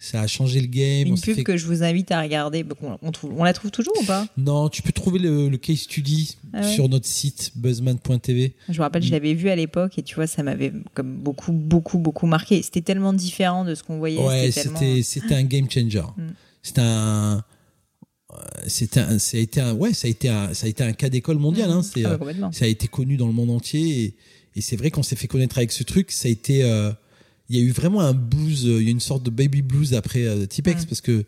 Ça 0.00 0.20
a 0.20 0.26
changé 0.28 0.60
le 0.60 0.68
game. 0.68 1.08
Une 1.08 1.20
pub 1.20 1.42
que 1.42 1.56
je 1.56 1.66
vous 1.66 1.82
invite 1.82 2.12
à 2.12 2.22
regarder. 2.22 2.64
On, 3.02 3.10
trouve, 3.10 3.32
on, 3.36 3.42
la 3.42 3.52
trouve 3.52 3.72
toujours 3.72 3.94
ou 4.00 4.04
pas? 4.04 4.28
Non, 4.36 4.68
tu 4.68 4.80
peux 4.80 4.92
trouver 4.92 5.18
le, 5.18 5.56
case 5.56 5.78
study 5.78 6.36
ah 6.52 6.62
sur 6.62 6.88
notre 6.88 7.06
site 7.06 7.50
buzzman.tv. 7.56 8.54
Je 8.68 8.78
me 8.78 8.82
rappelle, 8.82 9.02
je 9.02 9.10
l'avais 9.10 9.34
vu 9.34 9.50
à 9.50 9.56
l'époque 9.56 9.98
et 9.98 10.04
tu 10.04 10.14
vois, 10.14 10.28
ça 10.28 10.44
m'avait 10.44 10.72
comme 10.94 11.16
beaucoup, 11.16 11.50
beaucoup, 11.50 11.98
beaucoup 11.98 12.26
marqué. 12.26 12.62
C'était 12.62 12.80
tellement 12.80 13.12
différent 13.12 13.64
de 13.64 13.74
ce 13.74 13.82
qu'on 13.82 13.98
voyait. 13.98 14.22
Ouais, 14.22 14.52
c'était 14.52 15.34
un 15.34 15.42
game 15.42 15.68
changer. 15.68 16.02
Hmm. 16.16 16.28
C'était 16.68 16.80
un 16.80 17.44
c'était 18.66 19.00
un, 19.00 19.18
ça 19.18 19.36
a 19.36 19.40
été 19.40 19.60
un, 19.60 19.74
ouais, 19.74 19.94
ça 19.94 20.06
a 20.06 20.10
été 20.10 20.28
un, 20.28 20.52
ça 20.54 20.66
a 20.66 20.68
été 20.68 20.84
un 20.84 20.92
cas 20.92 21.08
d'école 21.08 21.38
mondial. 21.38 21.70
Hein, 21.70 21.80
ah 22.04 22.16
bah, 22.16 22.32
ça 22.52 22.64
a 22.64 22.68
été 22.68 22.88
connu 22.88 23.16
dans 23.16 23.26
le 23.26 23.32
monde 23.32 23.50
entier 23.50 24.04
et, 24.04 24.16
et 24.54 24.60
c'est 24.60 24.76
vrai 24.76 24.90
qu'on 24.90 25.02
s'est 25.02 25.16
fait 25.16 25.28
connaître 25.28 25.56
avec 25.58 25.72
ce 25.72 25.82
truc. 25.82 26.10
Ça 26.12 26.28
a 26.28 26.30
été, 26.30 26.62
euh, 26.64 26.92
il 27.48 27.56
y 27.56 27.60
a 27.60 27.62
eu 27.62 27.70
vraiment 27.70 28.00
un 28.00 28.12
blues, 28.12 28.64
il 28.64 28.82
y 28.82 28.88
a 28.88 28.90
une 28.90 29.00
sorte 29.00 29.22
de 29.22 29.30
baby 29.30 29.62
blues 29.62 29.94
après 29.94 30.24
euh, 30.24 30.46
Tipex 30.46 30.84
parce 30.84 31.00
que 31.00 31.24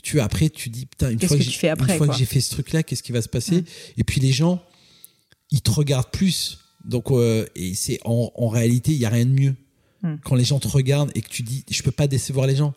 tu 0.00 0.20
après 0.20 0.48
tu 0.48 0.68
dis 0.68 0.86
putain 0.86 1.10
une 1.10 1.18
fois 1.18 1.36
que, 1.36 1.42
j'ai, 1.42 1.68
une 1.68 1.96
fois 1.96 2.06
que 2.06 2.14
j'ai 2.16 2.24
fait 2.24 2.40
ce 2.40 2.50
truc 2.50 2.72
là 2.72 2.84
qu'est-ce 2.84 3.02
qui 3.02 3.10
va 3.10 3.20
se 3.20 3.28
passer 3.28 3.64
et 3.96 4.04
puis 4.04 4.20
les 4.20 4.30
gens 4.30 4.62
ils 5.50 5.60
te 5.60 5.72
regardent 5.72 6.10
plus. 6.12 6.60
Donc 6.84 7.10
euh, 7.10 7.44
et 7.56 7.74
c'est 7.74 7.98
en, 8.04 8.30
en 8.34 8.48
réalité 8.48 8.92
il 8.92 8.98
y 8.98 9.04
a 9.04 9.10
rien 9.10 9.26
de 9.26 9.32
mieux. 9.32 9.54
Quand 10.22 10.36
les 10.36 10.44
gens 10.44 10.60
te 10.60 10.68
regardent 10.68 11.10
et 11.16 11.20
que 11.20 11.28
tu 11.28 11.42
dis 11.42 11.64
je 11.68 11.82
peux 11.82 11.90
pas 11.90 12.06
décevoir 12.06 12.46
les 12.46 12.54
gens 12.54 12.72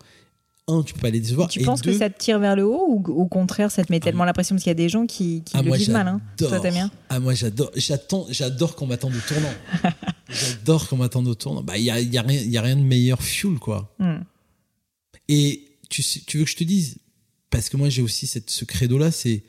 un, 0.72 0.84
tu 0.84 0.94
peux 0.94 1.02
pas 1.02 1.10
les 1.10 1.20
décevoir. 1.20 1.50
Tu 1.50 1.62
penses 1.62 1.82
que 1.82 1.94
ça 1.94 2.10
te 2.10 2.18
tire 2.18 2.40
vers 2.40 2.56
le 2.56 2.66
haut 2.66 2.86
ou 2.88 3.04
au 3.12 3.28
contraire 3.28 3.72
ça 3.72 3.84
te 3.84 3.92
met 3.92 4.00
ah, 4.02 4.06
tellement 4.06 4.26
la 4.26 4.34
pression 4.34 4.56
parce 4.56 4.64
qu'il 4.64 4.70
y 4.70 4.72
a 4.72 4.76
des 4.76 4.90
gens 4.90 5.06
qui, 5.06 5.44
qui 5.44 5.56
ah, 5.56 5.62
le 5.62 5.74
vivent 5.74 5.92
mal. 5.92 6.08
Hein. 6.08 6.22
Toi, 6.38 6.60
t'aimes 6.60 6.74
bien 6.74 6.92
Ah 7.10 7.20
moi 7.20 7.34
j'adore, 7.34 7.72
j'attends, 7.76 8.26
j'adore 8.30 8.76
qu'on 8.76 8.88
m'attende 8.88 9.14
au 9.16 9.20
tournant. 9.28 9.54
j'adore 10.30 10.88
qu'on 10.88 10.98
m'attende 10.98 11.28
au 11.28 11.36
tournant. 11.36 11.62
Bah 11.64 11.78
il 11.78 11.84
y 11.84 11.92
a, 11.92 12.00
y 12.00 12.18
a, 12.18 12.22
rien, 12.22 12.42
y 12.42 12.58
a 12.58 12.62
rien 12.62 12.76
de 12.76 12.82
meilleur 12.82 13.22
fuel 13.22 13.60
quoi. 13.60 13.94
Hmm. 14.00 14.22
Et 15.28 15.78
tu, 15.90 16.04
tu 16.04 16.38
veux 16.38 16.46
que 16.46 16.50
je 16.50 16.56
te 16.56 16.64
dise? 16.64 16.98
Parce 17.50 17.70
que 17.70 17.78
moi 17.78 17.90
j'ai 17.90 18.02
aussi 18.02 18.28
cette, 18.28 18.50
ce 18.50 18.66
credo 18.66 18.98
là, 18.98 19.12
c'est 19.12 19.44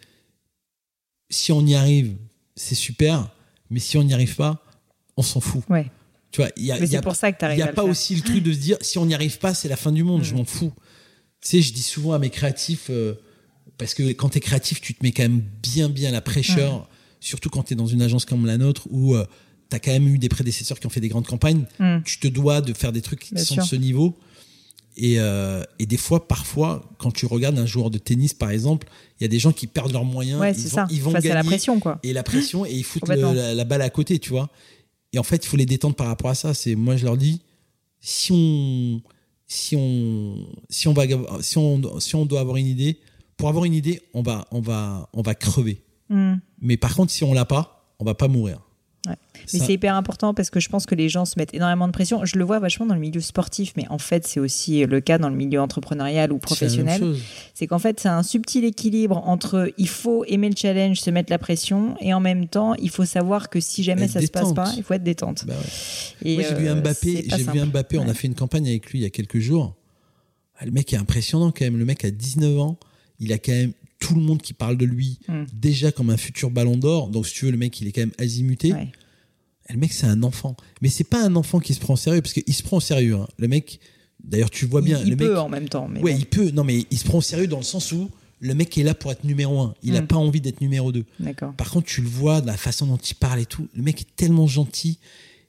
si 1.30 1.50
on 1.52 1.64
y 1.66 1.74
arrive, 1.74 2.16
c'est 2.56 2.74
super, 2.74 3.30
mais 3.70 3.80
si 3.80 3.96
on 3.96 4.02
n'y 4.02 4.12
arrive 4.12 4.36
pas, 4.36 4.62
on 5.16 5.22
s'en 5.22 5.40
fout. 5.40 5.62
Ouais. 5.68 5.90
Tu 6.30 6.40
vois, 6.40 6.50
il 6.56 6.64
y 6.64 6.72
a, 6.72 6.78
y 6.78 6.96
a, 6.96 7.02
pour 7.02 7.14
ça 7.14 7.30
que 7.30 7.52
Il 7.52 7.56
n'y 7.56 7.62
a 7.62 7.72
pas 7.72 7.84
aussi 7.84 8.14
le 8.14 8.22
truc 8.22 8.42
de 8.42 8.52
se 8.52 8.58
dire 8.58 8.78
si 8.80 8.98
on 8.98 9.04
n'y 9.04 9.14
arrive 9.14 9.38
pas, 9.38 9.52
c'est 9.52 9.68
la 9.68 9.76
fin 9.76 9.92
du 9.92 10.02
monde, 10.02 10.24
je 10.24 10.32
hmm. 10.32 10.38
m'en 10.38 10.44
fous. 10.44 10.72
Tu 11.42 11.48
sais, 11.48 11.60
je 11.60 11.72
dis 11.72 11.82
souvent 11.82 12.12
à 12.12 12.18
mes 12.18 12.30
créatifs, 12.30 12.86
euh, 12.90 13.14
parce 13.76 13.94
que 13.94 14.12
quand 14.12 14.30
tu 14.30 14.38
es 14.38 14.40
créatif, 14.40 14.80
tu 14.80 14.94
te 14.94 15.02
mets 15.02 15.12
quand 15.12 15.24
même 15.24 15.42
bien, 15.62 15.88
bien 15.88 16.12
la 16.12 16.20
pression, 16.20 16.86
surtout 17.20 17.50
quand 17.50 17.64
tu 17.64 17.72
es 17.72 17.76
dans 17.76 17.86
une 17.86 18.00
agence 18.00 18.24
comme 18.24 18.46
la 18.46 18.58
nôtre 18.58 18.86
où 18.90 19.16
euh, 19.16 19.26
tu 19.68 19.76
as 19.76 19.80
quand 19.80 19.90
même 19.90 20.06
eu 20.06 20.18
des 20.18 20.28
prédécesseurs 20.28 20.78
qui 20.78 20.86
ont 20.86 20.90
fait 20.90 21.00
des 21.00 21.08
grandes 21.08 21.26
campagnes. 21.26 21.64
Mm. 21.80 21.98
Tu 22.04 22.18
te 22.18 22.28
dois 22.28 22.60
de 22.60 22.72
faire 22.72 22.92
des 22.92 23.02
trucs 23.02 23.20
qui 23.20 23.44
sont 23.44 23.56
de 23.56 23.62
ce 23.62 23.76
niveau. 23.76 24.16
Et, 24.96 25.18
euh, 25.18 25.62
et, 25.78 25.86
des 25.86 25.96
fois, 25.96 26.28
parfois, 26.28 26.88
quand 26.98 27.10
tu 27.10 27.26
regardes 27.26 27.58
un 27.58 27.66
joueur 27.66 27.90
de 27.90 27.98
tennis, 27.98 28.34
par 28.34 28.50
exemple, 28.50 28.88
il 29.18 29.24
y 29.24 29.26
a 29.26 29.28
des 29.28 29.38
gens 29.38 29.52
qui 29.52 29.66
perdent 29.66 29.92
leurs 29.92 30.04
moyens. 30.04 30.38
Ouais, 30.38 30.52
ils, 30.52 30.62
vont, 30.62 30.68
ça. 30.68 30.86
ils 30.90 31.02
vont 31.02 31.10
Face 31.10 31.24
à 31.24 31.34
la 31.34 31.44
pression, 31.44 31.80
quoi. 31.80 31.98
Et 32.02 32.12
la 32.12 32.22
pression, 32.22 32.66
et 32.66 32.72
ils 32.72 32.84
foutent 32.84 33.08
la, 33.08 33.54
la, 33.54 33.64
balle 33.64 33.82
à 33.82 33.90
côté, 33.90 34.18
tu 34.18 34.30
vois. 34.30 34.50
Et 35.14 35.18
en 35.18 35.22
fait, 35.22 35.44
il 35.44 35.48
faut 35.48 35.56
les 35.56 35.66
détendre 35.66 35.96
par 35.96 36.08
rapport 36.08 36.30
à 36.30 36.34
ça. 36.34 36.52
C'est 36.52 36.74
moi, 36.74 36.96
je 36.96 37.06
leur 37.06 37.16
dis, 37.16 37.40
si 38.00 38.32
on 38.32 39.00
si 39.52 39.76
on, 39.76 40.46
si 40.70 40.88
on 40.88 40.94
va, 40.94 41.04
si 41.40 41.58
on, 41.58 42.00
si 42.00 42.16
on 42.16 42.24
doit 42.24 42.40
avoir 42.40 42.56
une 42.56 42.66
idée, 42.66 43.00
pour 43.36 43.50
avoir 43.50 43.66
une 43.66 43.74
idée, 43.74 44.00
on 44.14 44.22
va, 44.22 44.46
on 44.50 44.60
va, 44.60 45.10
on 45.12 45.20
va 45.20 45.34
crever. 45.34 45.82
Hmm. 46.08 46.36
Mais 46.60 46.78
par 46.78 46.94
contre, 46.96 47.12
si 47.12 47.22
on 47.22 47.34
l'a 47.34 47.44
pas, 47.44 47.94
on 47.98 48.04
va 48.04 48.14
pas 48.14 48.28
mourir. 48.28 48.60
Mais 49.06 49.16
c'est 49.58 49.72
hyper 49.72 49.96
important 49.96 50.34
parce 50.34 50.50
que 50.50 50.60
je 50.60 50.68
pense 50.68 50.86
que 50.86 50.94
les 50.94 51.08
gens 51.08 51.24
se 51.24 51.34
mettent 51.36 51.54
énormément 51.54 51.88
de 51.88 51.92
pression. 51.92 52.24
Je 52.24 52.38
le 52.38 52.44
vois 52.44 52.60
vachement 52.60 52.86
dans 52.86 52.94
le 52.94 53.00
milieu 53.00 53.20
sportif, 53.20 53.72
mais 53.76 53.86
en 53.90 53.98
fait, 53.98 54.26
c'est 54.26 54.38
aussi 54.38 54.84
le 54.86 55.00
cas 55.00 55.18
dans 55.18 55.28
le 55.28 55.34
milieu 55.34 55.60
entrepreneurial 55.60 56.32
ou 56.32 56.38
professionnel. 56.38 57.16
C'est 57.54 57.66
qu'en 57.66 57.78
fait, 57.78 58.00
c'est 58.00 58.08
un 58.08 58.22
subtil 58.22 58.64
équilibre 58.64 59.22
entre 59.26 59.72
il 59.78 59.88
faut 59.88 60.24
aimer 60.26 60.48
le 60.48 60.56
challenge, 60.56 61.00
se 61.00 61.10
mettre 61.10 61.30
la 61.30 61.38
pression, 61.38 61.96
et 62.00 62.14
en 62.14 62.20
même 62.20 62.46
temps, 62.46 62.74
il 62.74 62.90
faut 62.90 63.04
savoir 63.04 63.50
que 63.50 63.60
si 63.60 63.82
jamais 63.82 64.08
ça 64.08 64.20
ne 64.20 64.26
se 64.26 64.30
passe 64.30 64.52
pas, 64.52 64.72
il 64.76 64.82
faut 64.82 64.94
être 64.94 65.02
détente. 65.02 65.44
Bah 65.46 65.54
j'ai 66.24 66.54
vu 66.54 66.68
euh, 66.68 66.74
Mbappé, 66.76 67.26
j'ai 67.28 67.42
vu 67.42 67.64
Mbappé, 67.66 67.98
on 67.98 68.08
a 68.08 68.14
fait 68.14 68.28
une 68.28 68.34
campagne 68.34 68.66
avec 68.68 68.90
lui 68.90 69.00
il 69.00 69.02
y 69.02 69.06
a 69.06 69.10
quelques 69.10 69.38
jours. 69.38 69.74
Ah, 70.58 70.64
le 70.64 70.70
mec 70.70 70.92
est 70.92 70.96
impressionnant 70.96 71.50
quand 71.50 71.64
même. 71.64 71.78
Le 71.78 71.84
mec 71.84 72.04
a 72.04 72.10
19 72.10 72.58
ans, 72.60 72.78
il 73.18 73.32
a 73.32 73.38
quand 73.38 73.52
même 73.52 73.72
tout 74.02 74.16
le 74.16 74.20
monde 74.20 74.42
qui 74.42 74.52
parle 74.52 74.76
de 74.76 74.84
lui 74.84 75.20
hmm. 75.28 75.44
déjà 75.52 75.92
comme 75.92 76.10
un 76.10 76.16
futur 76.16 76.50
ballon 76.50 76.76
d'or. 76.76 77.08
Donc, 77.08 77.26
si 77.26 77.34
tu 77.34 77.44
veux, 77.44 77.52
le 77.52 77.56
mec, 77.56 77.80
il 77.80 77.86
est 77.86 77.92
quand 77.92 78.00
même 78.00 78.12
azimuté. 78.18 78.74
le 79.70 79.76
mec, 79.76 79.92
c'est 79.92 80.06
un 80.06 80.24
enfant. 80.24 80.56
Mais 80.80 80.88
c'est 80.88 81.04
pas 81.04 81.24
un 81.24 81.36
enfant 81.36 81.60
qui 81.60 81.72
se 81.72 81.80
prend 81.80 81.94
au 81.94 81.96
sérieux, 81.96 82.20
parce 82.20 82.34
qu'il 82.34 82.52
se 82.52 82.64
prend 82.64 82.78
au 82.78 82.80
sérieux. 82.80 83.14
Hein. 83.14 83.28
Le 83.38 83.46
mec, 83.46 83.78
d'ailleurs, 84.22 84.50
tu 84.50 84.66
vois 84.66 84.82
bien. 84.82 85.00
Il, 85.04 85.10
le 85.10 85.16
peut 85.16 85.38
en 85.38 85.48
même 85.48 85.68
temps. 85.68 85.86
Mais 85.86 86.00
ouais, 86.00 86.16
il 86.16 86.26
peut. 86.26 86.50
Non, 86.50 86.64
mais 86.64 86.84
il 86.90 86.98
se 86.98 87.04
prend 87.04 87.18
au 87.18 87.22
sérieux 87.22 87.46
dans 87.46 87.58
le 87.58 87.62
sens 87.62 87.92
où 87.92 88.10
le 88.40 88.54
mec 88.54 88.76
est 88.76 88.82
là 88.82 88.92
pour 88.92 89.12
être 89.12 89.22
numéro 89.22 89.60
un. 89.60 89.74
Il 89.84 89.92
n'a 89.92 90.02
hmm. 90.02 90.08
pas 90.08 90.16
envie 90.16 90.40
d'être 90.40 90.60
numéro 90.60 90.90
deux. 90.90 91.04
Par 91.56 91.70
contre, 91.70 91.86
tu 91.86 92.02
le 92.02 92.08
vois, 92.08 92.40
de 92.40 92.48
la 92.48 92.56
façon 92.56 92.86
dont 92.86 92.96
il 92.96 93.14
parle 93.14 93.38
et 93.38 93.46
tout. 93.46 93.68
Le 93.74 93.82
mec 93.84 94.00
est 94.00 94.16
tellement 94.16 94.48
gentil. 94.48 94.98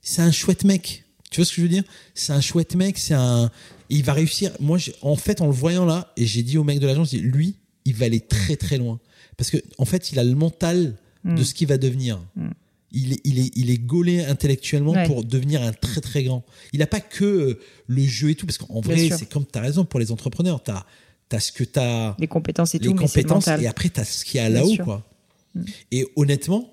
C'est 0.03 0.21
un 0.21 0.31
chouette 0.31 0.63
mec. 0.63 1.05
Tu 1.31 1.37
vois 1.37 1.45
ce 1.45 1.51
que 1.51 1.57
je 1.57 1.61
veux 1.63 1.69
dire? 1.69 1.83
C'est 2.13 2.33
un 2.33 2.41
chouette 2.41 2.75
mec. 2.75 2.99
C'est 2.99 3.15
un. 3.15 3.49
Il 3.89 4.03
va 4.03 4.13
réussir. 4.13 4.51
Moi, 4.59 4.77
en 5.01 5.15
fait, 5.15 5.41
en 5.41 5.47
le 5.47 5.53
voyant 5.53 5.85
là, 5.85 6.13
et 6.17 6.27
j'ai 6.27 6.43
dit 6.43 6.59
au 6.59 6.63
mec 6.63 6.79
de 6.79 6.85
l'agence, 6.85 7.13
lui, 7.13 7.55
il 7.85 7.95
va 7.95 8.05
aller 8.05 8.21
très 8.21 8.55
très 8.55 8.77
loin. 8.77 8.99
Parce 9.37 9.49
que 9.49 9.57
en 9.77 9.85
fait, 9.85 10.11
il 10.11 10.19
a 10.19 10.23
le 10.23 10.35
mental 10.35 10.97
de 11.23 11.31
mm. 11.31 11.43
ce 11.43 11.53
qu'il 11.53 11.67
va 11.67 11.77
devenir. 11.77 12.23
Mm. 12.35 12.49
Il 12.95 13.13
est, 13.13 13.21
il, 13.23 13.39
est, 13.39 13.51
il 13.55 13.71
est 13.71 13.79
gaulé 13.79 14.23
intellectuellement 14.23 14.93
pour 15.07 15.23
devenir 15.23 15.63
un 15.63 15.73
très 15.73 15.99
très 15.99 16.23
grand. 16.23 16.45
Il 16.73 16.79
n'a 16.79 16.85
pas 16.85 17.01
que 17.01 17.25
euh, 17.25 17.59
le 17.87 18.03
jeu 18.03 18.29
et 18.29 18.35
tout, 18.35 18.45
parce 18.45 18.59
qu'en 18.59 18.81
vrai, 18.81 19.09
c'est 19.09 19.27
comme 19.27 19.45
tu 19.51 19.57
as 19.57 19.61
raison 19.63 19.83
pour 19.83 19.99
les 19.99 20.11
entrepreneurs. 20.11 20.61
Tu 20.61 20.69
as, 20.69 20.85
as, 21.31 21.39
ce 21.39 21.51
que 21.51 21.63
tu 21.63 21.79
as. 21.79 22.15
Les 22.19 22.27
compétences 22.27 22.75
et 22.75 22.79
les 22.79 22.93
compétences, 22.93 23.47
et 23.47 23.65
après, 23.65 23.89
tu 23.89 23.99
as 23.99 24.03
ce 24.03 24.23
qu'il 24.23 24.37
y 24.37 24.41
a 24.41 24.49
là-haut. 24.49 24.77
quoi. 24.83 25.09
Mm. 25.55 25.63
Et 25.91 26.07
honnêtement, 26.15 26.69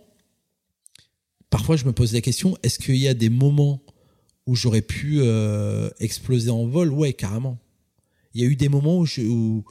parfois, 1.48 1.76
je 1.76 1.86
me 1.86 1.92
pose 1.92 2.12
la 2.12 2.20
question 2.20 2.56
est-ce 2.62 2.78
qu'il 2.78 2.96
y 2.96 3.08
a 3.08 3.14
des 3.14 3.30
moments 3.30 3.82
où 4.46 4.54
j'aurais 4.54 4.82
pu 4.82 5.20
euh, 5.20 5.88
exploser 6.00 6.50
en 6.50 6.66
vol? 6.66 6.92
Ouais, 6.92 7.14
carrément. 7.14 7.58
Il 8.34 8.42
y 8.42 8.44
a 8.44 8.46
eu 8.46 8.56
des 8.56 8.68
moments 8.68 8.98
où, 8.98 9.06
je, 9.06 9.22
où 9.22 9.64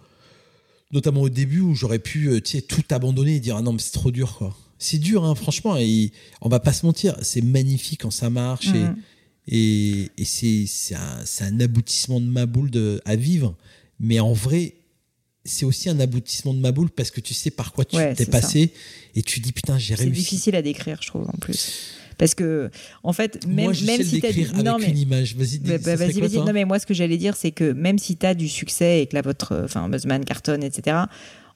notamment 0.92 1.22
au 1.22 1.30
début 1.30 1.60
où 1.62 1.76
j'aurais 1.76 2.00
pu 2.00 2.30
euh, 2.30 2.42
tout 2.42 2.84
abandonner 2.90 3.36
et 3.36 3.40
dire 3.40 3.56
ah 3.58 3.62
non 3.62 3.74
mais 3.74 3.80
c'est 3.80 3.92
trop 3.92 4.12
dur 4.12 4.36
quoi. 4.38 4.56
C'est 4.78 4.98
dur 4.98 5.26
hein, 5.26 5.36
franchement 5.36 5.78
et 5.78 6.12
on 6.42 6.50
va 6.50 6.60
pas 6.60 6.74
se 6.74 6.86
mentir 6.86 7.16
c'est 7.22 7.42
magnifique 7.42 8.02
quand 8.02 8.12
ça 8.12 8.30
marche 8.30 8.70
et, 8.70 8.84
mm. 8.84 8.98
et, 9.48 10.12
et 10.18 10.26
c'est 10.26 10.66
c'est 10.68 10.96
un, 10.96 11.24
un, 11.42 11.60
aboutissement 11.60 12.20
de 12.20 12.26
ma 12.26 12.46
boule 12.46 12.72
de, 12.72 13.02
à 13.06 13.16
vivre. 13.16 13.56
Mais 14.00 14.20
en 14.20 14.34
vrai 14.34 14.76
c'est 15.46 15.66
aussi 15.66 15.90
un 15.90 16.00
aboutissement 16.00 16.54
de 16.54 16.60
ma 16.60 16.72
boule 16.72 16.90
parce 16.90 17.12
que 17.12 17.22
tu 17.22 17.34
sais 17.34 17.52
par 17.52 17.74
quoi 17.74 17.86
tu 17.86 17.98
t'es 18.16 18.26
passé 18.26 18.74
et 19.16 19.22
tu 19.22 19.40
dis 19.40 19.52
putain 19.52 19.78
j'ai 19.78 19.96
réussi. 19.96 20.14
c'est 20.14 20.20
difficile 20.20 20.56
à 20.56 20.62
décrire 20.62 21.00
je 21.02 21.08
trouve 21.08 21.28
en 21.28 21.38
plus 21.40 21.99
parce 22.20 22.36
que 22.36 22.70
en 23.02 23.14
fait 23.14 23.48
même 23.48 23.66
moi, 23.66 23.74
je 23.74 23.86
même 23.86 24.04
si 24.04 24.22
tu 24.22 24.64
non 24.64 24.78
mais 24.78 24.90
une 24.90 24.98
image. 24.98 25.36
Vas-y 25.36 25.58
bah, 25.60 25.78
bah, 25.84 25.96
vas-y 25.96 26.20
vas-y. 26.20 26.38
non 26.38 26.54
mais 26.54 26.66
moi 26.66 26.78
ce 26.78 26.86
que 26.86 26.94
j'allais 26.94 27.18
dire 27.18 27.36
c'est 27.36 27.52
que 27.52 27.72
même 27.72 27.98
si 27.98 28.18
tu 28.18 28.26
as 28.28 28.36
du 28.36 28.48
succès 28.48 29.02
et 29.02 29.08
que 29.08 29.16
là 29.16 29.24
votre 29.24 29.62
enfin 29.64 29.90
Buzzman 29.90 30.24
cartonne 30.26 30.62
etc 30.62 30.98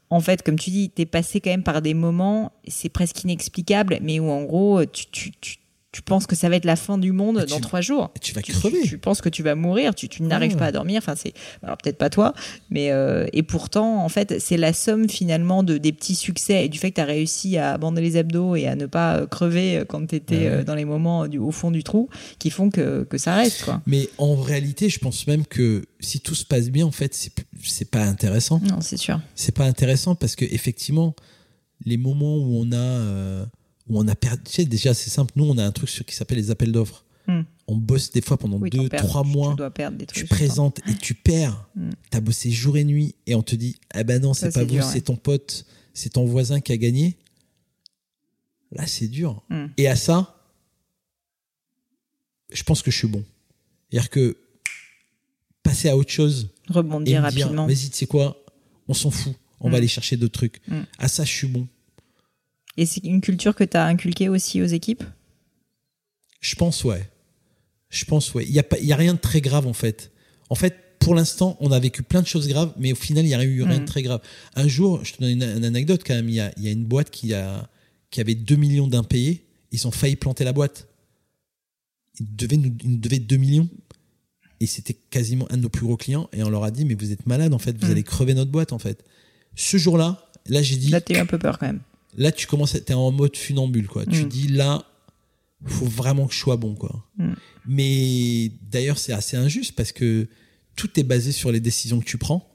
en 0.09 0.19
fait 0.21 0.41
comme 0.41 0.57
tu 0.57 0.71
dis 0.71 0.89
tu 0.89 1.03
es 1.03 1.05
passé 1.05 1.41
quand 1.41 1.51
même 1.51 1.63
par 1.63 1.81
des 1.81 1.93
moments 1.93 2.53
c'est 2.67 2.89
presque 2.89 3.23
inexplicable 3.23 3.99
mais 4.01 4.19
où 4.19 4.29
en 4.29 4.43
gros 4.43 4.85
tu, 4.85 5.05
tu, 5.11 5.31
tu 5.39 5.57
tu 5.93 6.01
penses 6.01 6.25
que 6.25 6.35
ça 6.35 6.49
va 6.49 6.55
être 6.55 6.65
la 6.65 6.75
fin 6.75 6.97
du 6.97 7.11
monde 7.11 7.45
dans 7.47 7.59
trois 7.59 7.79
jours. 7.79 8.11
Tu 8.19 8.33
vas 8.33 8.41
crever. 8.41 8.81
Tu, 8.81 8.97
penses 8.97 9.21
que 9.21 9.29
tu 9.29 9.43
vas 9.43 9.53
mourir, 9.53 9.93
tu, 9.93 10.09
n'arrives 10.23 10.57
pas 10.57 10.65
à 10.65 10.71
dormir. 10.71 10.97
Enfin, 10.97 11.13
c'est 11.15 11.33
alors 11.61 11.77
peut-être 11.77 11.99
pas 11.99 12.09
toi, 12.09 12.33
mais 12.71 12.91
euh, 12.91 13.27
et 13.31 13.43
pourtant, 13.43 14.03
en 14.03 14.09
fait, 14.09 14.39
c'est 14.39 14.57
la 14.57 14.73
somme 14.73 15.07
finalement 15.07 15.61
de 15.61 15.77
des 15.77 15.91
petits 15.93 16.15
succès 16.15 16.65
et 16.65 16.69
du 16.69 16.79
fait 16.79 16.89
que 16.89 16.95
tu 16.95 17.01
as 17.01 17.05
réussi 17.05 17.57
à 17.57 17.73
abandonner 17.73 18.01
les 18.01 18.17
abdos 18.17 18.55
et 18.55 18.67
à 18.67 18.75
ne 18.75 18.87
pas 18.87 19.17
euh, 19.17 19.27
crever 19.27 19.77
euh, 19.77 19.85
quand 19.85 20.07
tu 20.07 20.15
étais 20.15 20.63
dans 20.63 20.73
les 20.73 20.83
moments 20.83 21.27
du, 21.27 21.37
au 21.37 21.51
fond 21.51 21.69
du 21.69 21.83
trou 21.83 22.09
qui 22.39 22.49
font 22.49 22.71
que, 22.71 23.03
que 23.03 23.19
ça 23.19 23.35
reste. 23.35 23.63
Quoi. 23.63 23.79
Mais 23.85 24.09
en 24.17 24.35
réalité, 24.35 24.89
je 24.89 24.97
pense 24.97 25.27
même 25.27 25.45
que 25.45 25.85
si 25.99 26.19
tout 26.21 26.33
se 26.33 26.43
passe 26.43 26.71
bien, 26.71 26.87
en 26.87 26.91
fait, 26.91 27.13
c'est 27.13 27.31
c'est 27.61 27.91
pas 27.91 28.03
intéressant. 28.03 28.59
Non, 28.63 28.81
c'est 28.81 28.97
sûr. 28.97 29.21
C'est 29.35 29.53
pas 29.53 29.65
intéressant 29.65 30.15
parce 30.15 30.35
que 30.35 30.45
effectivement, 30.45 31.15
les 31.85 31.97
moments 31.97 32.37
où 32.37 32.63
on 32.65 32.71
a 32.73 33.45
où 33.87 33.99
on 33.99 34.07
a 34.07 34.15
perdu. 34.15 34.43
Tu 34.45 34.51
sais, 34.51 34.65
déjà, 34.65 34.93
c'est 34.93 35.09
simple. 35.09 35.33
Nous, 35.35 35.45
on 35.45 35.57
a 35.57 35.65
un 35.65 35.71
truc 35.71 35.89
qui 35.89 36.15
s'appelle 36.15 36.37
les 36.37 36.51
appels 36.51 36.71
d'offres. 36.71 37.05
Hmm. 37.27 37.41
On 37.67 37.77
bosse 37.77 38.11
des 38.11 38.21
fois 38.21 38.37
pendant 38.37 38.59
deux, 38.59 38.89
trois 38.89 39.23
mois. 39.23 39.55
Tu, 40.13 40.25
présentes 40.25 40.79
et 40.87 40.95
tu 40.95 41.13
perds. 41.13 41.69
Hmm. 41.75 41.91
Tu 42.11 42.17
as 42.17 42.21
bossé 42.21 42.51
jour 42.51 42.77
et 42.77 42.83
nuit 42.83 43.15
et 43.25 43.35
on 43.35 43.43
te 43.43 43.55
dit 43.55 43.77
Ah 43.91 44.03
ben 44.03 44.21
non, 44.21 44.33
c'est 44.33 44.53
pas 44.53 44.63
vous, 44.63 44.81
c'est 44.81 45.01
ton 45.01 45.15
pote, 45.15 45.65
c'est 45.93 46.13
ton 46.13 46.25
voisin 46.25 46.59
qui 46.59 46.73
a 46.73 46.77
gagné. 46.77 47.17
Là, 48.71 48.87
c'est 48.87 49.07
dur. 49.07 49.43
Hmm. 49.49 49.67
Et 49.77 49.87
à 49.87 49.95
ça, 49.95 50.35
je 52.51 52.63
pense 52.63 52.81
que 52.81 52.91
je 52.91 52.97
suis 52.97 53.07
bon. 53.07 53.23
C'est-à-dire 53.89 54.09
que 54.09 54.37
passer 55.61 55.89
à 55.89 55.95
autre 55.95 56.11
chose. 56.11 56.49
Rebondir 56.67 57.21
rapidement. 57.21 57.67
Vas-y, 57.67 57.89
tu 57.89 57.97
sais 57.97 58.05
quoi 58.05 58.43
On 58.87 58.93
s'en 58.93 59.11
fout. 59.11 59.33
On 59.59 59.69
va 59.69 59.77
aller 59.77 59.87
chercher 59.87 60.17
d'autres 60.17 60.33
trucs. 60.33 60.61
À 60.97 61.07
ça, 61.07 61.23
je 61.23 61.31
suis 61.31 61.47
bon. 61.47 61.67
Et 62.77 62.85
c'est 62.85 63.03
une 63.03 63.21
culture 63.21 63.55
que 63.55 63.63
tu 63.63 63.77
as 63.77 63.85
inculquée 63.85 64.29
aussi 64.29 64.61
aux 64.61 64.65
équipes? 64.65 65.03
Je 66.41 66.55
pense, 66.55 66.83
ouais. 66.83 67.09
Je 67.89 68.05
pense, 68.05 68.33
ouais. 68.33 68.45
Il 68.45 68.51
n'y 68.51 68.59
a, 68.59 68.65
y 68.79 68.91
a 68.91 68.95
rien 68.95 69.13
de 69.13 69.19
très 69.19 69.41
grave, 69.41 69.67
en 69.67 69.73
fait. 69.73 70.11
En 70.49 70.55
fait, 70.55 70.75
pour 70.99 71.15
l'instant, 71.15 71.57
on 71.59 71.71
a 71.71 71.79
vécu 71.79 72.01
plein 72.03 72.21
de 72.21 72.27
choses 72.27 72.47
graves, 72.47 72.73
mais 72.77 72.91
au 72.93 72.95
final, 72.95 73.25
il 73.25 73.27
n'y 73.27 73.35
a 73.35 73.43
eu 73.43 73.63
rien 73.63 73.77
de 73.77 73.83
mm. 73.83 73.85
très 73.85 74.01
grave. 74.01 74.21
Un 74.55 74.67
jour, 74.67 75.03
je 75.03 75.13
te 75.13 75.21
donne 75.21 75.31
une, 75.31 75.43
anecdote 75.43 76.01
quand 76.05 76.15
même. 76.15 76.29
Il 76.29 76.35
y 76.35 76.39
a, 76.39 76.51
y 76.57 76.67
a, 76.67 76.71
une 76.71 76.85
boîte 76.85 77.09
qui, 77.09 77.33
a, 77.33 77.69
qui 78.09 78.21
avait 78.21 78.35
2 78.35 78.55
millions 78.55 78.87
d'impayés. 78.87 79.45
Ils 79.71 79.87
ont 79.87 79.91
failli 79.91 80.15
planter 80.15 80.43
la 80.43 80.53
boîte. 80.53 80.87
Ils 82.19 82.35
devaient 82.35 82.57
nous, 82.57 82.73
ils 82.83 82.91
nous 82.91 82.97
devaient 82.97 83.19
2 83.19 83.37
millions. 83.37 83.69
Et 84.59 84.65
c'était 84.65 84.93
quasiment 84.93 85.45
un 85.51 85.57
de 85.57 85.63
nos 85.63 85.69
plus 85.69 85.85
gros 85.85 85.97
clients. 85.97 86.29
Et 86.33 86.43
on 86.43 86.49
leur 86.49 86.63
a 86.63 86.71
dit, 86.71 86.85
mais 86.85 86.95
vous 86.95 87.11
êtes 87.11 87.25
malade, 87.27 87.53
en 87.53 87.59
fait. 87.59 87.77
Vous 87.77 87.87
mm. 87.87 87.91
allez 87.91 88.03
crever 88.03 88.33
notre 88.33 88.51
boîte, 88.51 88.73
en 88.73 88.79
fait. 88.79 89.03
Ce 89.55 89.77
jour-là, 89.77 90.29
là, 90.47 90.61
j'ai 90.61 90.77
dit. 90.77 90.89
Là, 90.89 91.01
t'as 91.01 91.15
eu 91.15 91.17
un 91.17 91.25
peu 91.25 91.37
peur 91.37 91.59
quand 91.59 91.67
même 91.67 91.81
là 92.17 92.31
tu 92.31 92.47
commences 92.47 92.75
à 92.75 92.77
être 92.77 92.91
en 92.91 93.11
mode 93.11 93.35
funambule 93.35 93.87
quoi 93.87 94.05
tu 94.05 94.25
mm. 94.25 94.27
dis 94.29 94.47
là 94.47 94.85
faut 95.65 95.85
vraiment 95.85 96.27
que 96.27 96.33
je 96.33 96.39
sois 96.39 96.57
bon 96.57 96.75
quoi 96.75 97.05
mm. 97.17 97.33
Mais 97.65 98.51
d'ailleurs, 98.69 98.97
c'est 98.97 99.13
assez 99.13 99.37
injuste 99.37 99.73
parce 99.75 99.91
que 99.91 100.27
tout 100.75 100.99
est 100.99 101.03
basé 101.03 101.31
sur 101.31 101.51
les 101.51 101.59
décisions 101.59 101.99
que 101.99 102.05
tu 102.05 102.17
prends. 102.17 102.49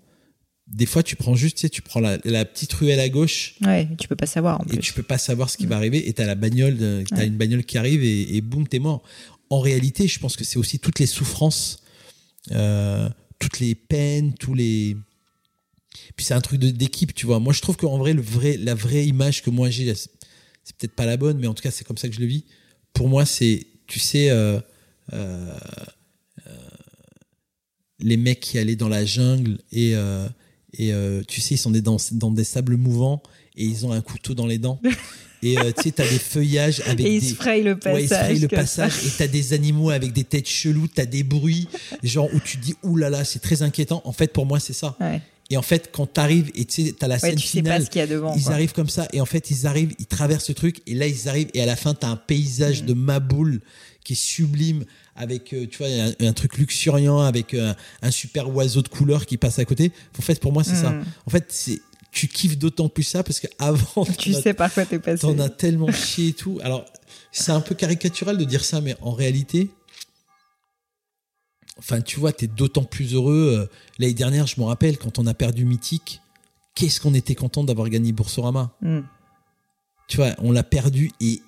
Des 0.66 0.84
fois, 0.84 1.02
tu 1.02 1.16
prends 1.16 1.34
juste, 1.34 1.56
tu 1.56 1.62
sais, 1.62 1.70
tu 1.70 1.80
prends 1.80 2.00
la, 2.00 2.18
petite 2.18 2.72
ruelle 2.74 3.00
à 3.00 3.08
gauche. 3.08 3.54
Ouais, 3.64 3.88
tu 3.98 4.06
peux 4.06 4.16
pas 4.16 4.26
savoir. 4.26 4.60
En 4.60 4.64
et 4.70 4.76
tu 4.78 4.92
peux 4.92 5.02
pas 5.02 5.16
savoir 5.16 5.48
ce 5.48 5.56
qui 5.56 5.64
va 5.64 5.76
mm. 5.76 5.78
arriver. 5.78 6.08
Et 6.08 6.12
t'as 6.12 6.26
la 6.26 6.34
bagnole, 6.34 7.04
t'as 7.08 7.24
une 7.24 7.36
bagnole 7.36 7.64
qui 7.64 7.78
arrive 7.78 8.02
et, 8.04 8.36
et 8.36 8.40
boum, 8.40 8.68
t'es 8.68 8.78
mort. 8.78 9.02
En 9.50 9.60
réalité, 9.60 10.06
je 10.06 10.18
pense 10.18 10.36
que 10.36 10.44
c'est 10.44 10.58
aussi 10.58 10.78
toutes 10.78 10.98
les 10.98 11.06
souffrances, 11.06 11.82
euh, 12.52 13.08
toutes 13.38 13.60
les 13.60 13.74
peines, 13.74 14.34
tous 14.34 14.52
les. 14.52 14.96
Puis 16.16 16.26
c'est 16.26 16.34
un 16.34 16.40
truc 16.40 16.60
d'équipe, 16.60 17.14
tu 17.14 17.26
vois. 17.26 17.40
Moi, 17.40 17.52
je 17.52 17.60
trouve 17.60 17.76
qu'en 17.76 17.98
vrai, 17.98 18.12
le 18.12 18.22
vrai, 18.22 18.56
la 18.56 18.74
vraie 18.74 19.06
image 19.06 19.42
que 19.42 19.50
moi 19.50 19.70
j'ai, 19.70 19.94
c'est 19.94 20.10
peut-être 20.76 20.94
pas 20.94 21.06
la 21.06 21.16
bonne, 21.16 21.38
mais 21.38 21.46
en 21.46 21.54
tout 21.54 21.62
cas, 21.62 21.70
c'est 21.70 21.84
comme 21.84 21.98
ça 21.98 22.08
que 22.08 22.14
je 22.14 22.20
le 22.20 22.26
vis. 22.26 22.44
Pour 22.92 23.08
moi, 23.08 23.24
c'est, 23.24 23.66
tu 23.86 23.98
sais, 23.98 24.30
euh, 24.30 24.60
euh, 25.12 25.58
les 28.00 28.16
mecs 28.16 28.40
qui 28.40 28.58
allaient 28.58 28.76
dans 28.76 28.88
la 28.88 29.04
jungle 29.04 29.58
et 29.72 29.94
et 30.74 30.92
euh, 30.92 31.22
tu 31.26 31.40
sais, 31.40 31.54
ils 31.54 31.58
sont 31.58 31.70
dans, 31.70 31.96
dans 32.12 32.30
des 32.30 32.44
sables 32.44 32.76
mouvants 32.76 33.22
et 33.56 33.64
ils 33.64 33.86
ont 33.86 33.92
un 33.92 34.00
couteau 34.00 34.34
dans 34.34 34.46
les 34.46 34.58
dents. 34.58 34.80
Et 35.40 35.56
euh, 35.56 35.70
tu 35.70 35.84
sais, 35.84 35.92
t'as 35.92 36.02
des 36.02 36.18
feuillages 36.18 36.82
avec 36.84 37.06
et 37.06 37.14
ils 37.14 37.20
des. 37.20 37.28
Se 37.28 37.62
le 37.62 37.78
passage. 37.78 37.94
Ouais, 37.94 38.34
ils 38.34 38.38
se 38.38 38.42
le 38.42 38.48
passage. 38.48 38.92
Et 39.06 39.10
t'as 39.16 39.28
des 39.28 39.52
animaux 39.52 39.90
avec 39.90 40.12
des 40.12 40.24
têtes 40.24 40.48
cheloues, 40.48 40.88
t'as 40.88 41.06
des 41.06 41.22
bruits, 41.22 41.68
genre 42.02 42.28
où 42.34 42.40
tu 42.40 42.56
dis, 42.56 42.74
oulala, 42.82 43.10
là 43.10 43.18
là, 43.18 43.24
c'est 43.24 43.38
très 43.38 43.62
inquiétant. 43.62 44.02
En 44.04 44.10
fait, 44.10 44.32
pour 44.32 44.46
moi, 44.46 44.58
c'est 44.58 44.72
ça. 44.72 44.96
Ouais. 45.00 45.22
Et 45.50 45.56
en 45.56 45.62
fait, 45.62 45.90
quand 45.92 46.06
t'arrives 46.06 46.50
et 46.54 46.66
tu 46.66 46.84
sais, 46.84 46.92
t'as 46.92 47.08
la 47.08 47.18
scène 47.18 47.36
tu 47.36 47.46
finale, 47.46 47.74
sais 47.74 47.78
pas 47.78 47.84
ce 47.86 47.90
qu'il 47.90 47.98
y 48.00 48.02
a 48.02 48.06
devant, 48.06 48.34
ils 48.36 48.50
arrivent 48.50 48.72
comme 48.72 48.88
ça. 48.88 49.08
Et 49.12 49.20
en 49.20 49.26
fait, 49.26 49.50
ils 49.50 49.66
arrivent, 49.66 49.94
ils 49.98 50.06
traversent 50.06 50.44
ce 50.44 50.52
truc. 50.52 50.82
Et 50.86 50.94
là, 50.94 51.06
ils 51.06 51.28
arrivent. 51.28 51.48
Et 51.54 51.62
à 51.62 51.66
la 51.66 51.76
fin, 51.76 51.94
t'as 51.94 52.08
un 52.08 52.16
paysage 52.16 52.82
mm. 52.82 52.86
de 52.86 52.92
Maboule 52.94 53.60
qui 54.04 54.14
est 54.14 54.16
sublime 54.16 54.84
avec 55.16 55.52
euh, 55.52 55.66
tu 55.66 55.78
vois 55.78 55.88
un, 56.20 56.32
truc 56.32 56.56
luxuriant 56.56 57.20
avec 57.20 57.52
euh, 57.52 57.74
un, 58.00 58.10
super 58.10 58.54
oiseau 58.54 58.80
de 58.80 58.88
couleur 58.88 59.26
qui 59.26 59.36
passe 59.36 59.58
à 59.58 59.64
côté 59.66 59.92
en 60.18 60.22
fait 60.22 60.40
pour 60.40 60.50
moi 60.50 60.64
c'est 60.64 60.76
ça 60.76 60.90
hmm. 60.90 61.04
en 61.26 61.30
fait 61.30 61.44
c'est 61.48 61.82
tu 62.10 62.26
kiffes 62.26 62.56
d'autant 62.56 62.88
plus 62.88 63.02
ça 63.02 63.22
parce 63.22 63.38
qu'avant 63.38 64.06
tu 64.18 64.32
sais 64.32 64.54
par 64.54 64.72
quoi 64.72 64.86
t'es 64.86 64.98
passé 64.98 65.20
t'en 65.20 65.38
as 65.40 65.50
tellement 65.50 65.92
chié 65.92 66.28
et 66.28 66.32
tout 66.32 66.58
alors 66.62 66.86
c'est 67.32 67.52
un 67.52 67.60
peu 67.60 67.74
caricatural 67.74 68.38
de 68.38 68.44
dire 68.44 68.64
ça 68.64 68.80
mais 68.80 68.96
en 69.02 69.12
réalité 69.12 69.68
enfin 71.78 72.00
tu 72.00 72.18
vois 72.18 72.32
t'es 72.32 72.46
d'autant 72.46 72.84
plus 72.84 73.14
heureux 73.14 73.56
euh, 73.56 73.66
l'année 73.98 74.14
dernière 74.14 74.46
je 74.46 74.60
me 74.60 74.66
rappelle 74.66 74.98
quand 74.98 75.18
on 75.18 75.26
a 75.26 75.34
perdu 75.34 75.64
Mythique 75.64 76.20
qu'est-ce 76.74 77.00
qu'on 77.00 77.14
était 77.14 77.34
content 77.34 77.64
d'avoir 77.64 77.88
gagné 77.88 78.12
Boursorama 78.12 78.72
hmm. 78.82 79.00
tu 80.08 80.16
vois 80.16 80.34
on 80.38 80.52
l'a 80.52 80.62
perdu 80.64 81.10
et 81.20 81.42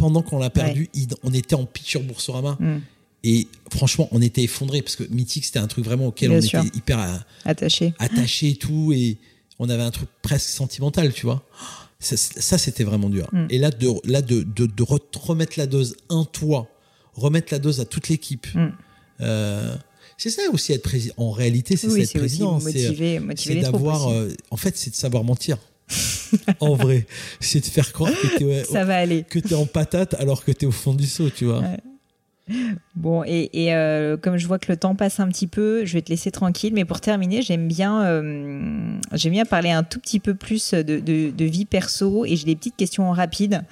pendant 0.00 0.22
qu'on 0.22 0.38
l'a 0.38 0.48
perdu, 0.48 0.88
on 1.22 1.34
était 1.34 1.54
en 1.54 1.66
pitch 1.66 1.90
sur 1.90 2.02
Boursorama. 2.02 2.56
Hmm. 2.58 2.78
Et 3.22 3.48
franchement, 3.70 4.08
on 4.12 4.22
était 4.22 4.42
effondré 4.42 4.80
parce 4.80 4.96
que 4.96 5.04
Mythique, 5.10 5.44
c'était 5.44 5.58
un 5.58 5.66
truc 5.66 5.84
vraiment 5.84 6.06
auquel 6.06 6.30
on 6.30 6.40
était 6.40 6.58
hyper 6.74 6.98
euh, 6.98 7.16
attaché. 7.44 7.92
Attaché 7.98 8.48
et 8.48 8.56
tout. 8.56 8.92
Et 8.94 9.18
on 9.58 9.68
avait 9.68 9.82
un 9.82 9.90
truc 9.90 10.08
presque 10.22 10.48
sentimental, 10.48 11.12
tu 11.12 11.26
vois. 11.26 11.44
Ça, 11.98 12.56
c'était 12.56 12.82
vraiment 12.82 13.10
dur. 13.10 13.28
Hmm. 13.32 13.46
Et 13.50 13.58
là, 13.58 13.70
de, 13.70 13.88
là 14.10 14.22
de, 14.22 14.42
de, 14.42 14.82
remettre 15.18 15.58
la 15.58 15.66
dose 15.66 15.96
un 16.08 16.24
toi, 16.24 16.70
remettre 17.12 17.52
la 17.52 17.58
dose 17.58 17.78
à 17.80 17.84
toute 17.84 18.08
l'équipe. 18.08 18.46
Euh, 19.20 19.74
c'est 20.18 20.30
ça 20.30 20.42
aussi 20.52 20.72
être 20.72 20.82
président. 20.82 21.14
En 21.16 21.30
réalité, 21.30 21.76
c'est 21.76 21.88
ça 21.88 21.98
être 21.98 22.18
président. 22.18 22.60
C'est 22.60 23.54
d'avoir. 23.56 24.08
Euh, 24.08 24.28
en 24.50 24.56
fait, 24.56 24.76
c'est 24.76 24.90
de 24.90 24.96
savoir 24.96 25.24
mentir. 25.24 25.58
en 26.60 26.74
vrai, 26.74 27.06
c'est 27.40 27.60
de 27.60 27.66
faire 27.66 27.92
croire 27.92 28.12
que 28.12 28.38
tu 28.38 28.64
ça 28.70 28.84
va 28.84 28.96
aller, 28.96 29.24
que 29.28 29.54
en 29.54 29.66
patate 29.66 30.14
alors 30.14 30.44
que 30.44 30.52
tu 30.52 30.64
es 30.64 30.68
au 30.68 30.72
fond 30.72 30.94
du 30.94 31.06
seau, 31.06 31.30
tu 31.30 31.46
vois. 31.46 31.64
Bon, 32.96 33.22
et, 33.24 33.50
euh, 33.72 34.16
comme 34.16 34.36
je 34.36 34.46
vois 34.46 34.58
que 34.58 34.70
le 34.70 34.76
temps 34.76 34.94
passe 34.94 35.20
un 35.20 35.28
petit 35.28 35.46
peu, 35.46 35.84
je 35.84 35.94
vais 35.94 36.02
te 36.02 36.10
laisser 36.10 36.30
tranquille. 36.30 36.72
Mais 36.74 36.84
pour 36.84 37.00
terminer, 37.00 37.42
j'aime 37.42 37.68
bien, 37.68 38.04
euh, 38.04 38.98
j'aime 39.12 39.32
bien 39.32 39.44
parler 39.44 39.70
un 39.70 39.82
tout 39.82 40.00
petit 40.00 40.20
peu 40.20 40.34
plus 40.34 40.74
de, 40.74 41.44
vie 41.44 41.64
perso 41.64 42.24
et 42.24 42.36
j'ai 42.36 42.44
des 42.44 42.56
petites 42.56 42.76
questions 42.76 43.10
rapides. 43.10 43.62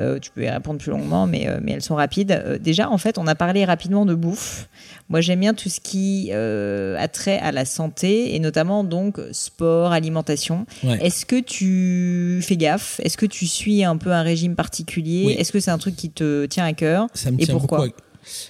Euh, 0.00 0.18
tu 0.18 0.30
peux 0.30 0.44
y 0.44 0.48
répondre 0.48 0.78
plus 0.78 0.90
longuement, 0.90 1.26
mais, 1.26 1.48
mais 1.62 1.72
elles 1.72 1.82
sont 1.82 1.94
rapides. 1.94 2.58
déjà, 2.60 2.90
en 2.90 2.98
fait, 2.98 3.18
on 3.18 3.26
a 3.26 3.34
parlé 3.34 3.64
rapidement 3.64 4.04
de 4.04 4.14
bouffe. 4.14 4.68
Moi, 5.08 5.20
j'aime 5.20 5.40
bien 5.40 5.54
tout 5.54 5.68
ce 5.68 5.80
qui 5.80 6.30
a 6.32 7.08
trait 7.08 7.38
à 7.38 7.52
la 7.52 7.64
santé 7.64 8.34
et 8.34 8.38
notamment 8.38 8.84
donc 8.84 9.18
sport, 9.32 9.92
alimentation. 9.92 10.66
Est-ce 10.84 11.24
que 11.24 11.40
tu 11.40 12.40
fais 12.42 12.56
gaffe? 12.56 13.00
Est-ce 13.02 13.16
que 13.16 13.26
tu 13.26 13.46
suis 13.46 13.82
un 13.84 13.96
peu 13.96 14.12
un 14.12 14.22
régime 14.22 14.54
particulier? 14.54 15.36
Est-ce 15.38 15.52
que 15.52 15.60
c'est 15.60 15.70
un 15.70 15.78
truc 15.78 15.96
qui 15.96 16.10
te 16.10 16.46
tient 16.46 16.64
à 16.64 16.74
cœur? 16.74 17.06
Ça 17.14 17.30
me 17.30 17.40
et 17.40 17.46
tient 17.46 17.54
pourquoi? 17.58 17.88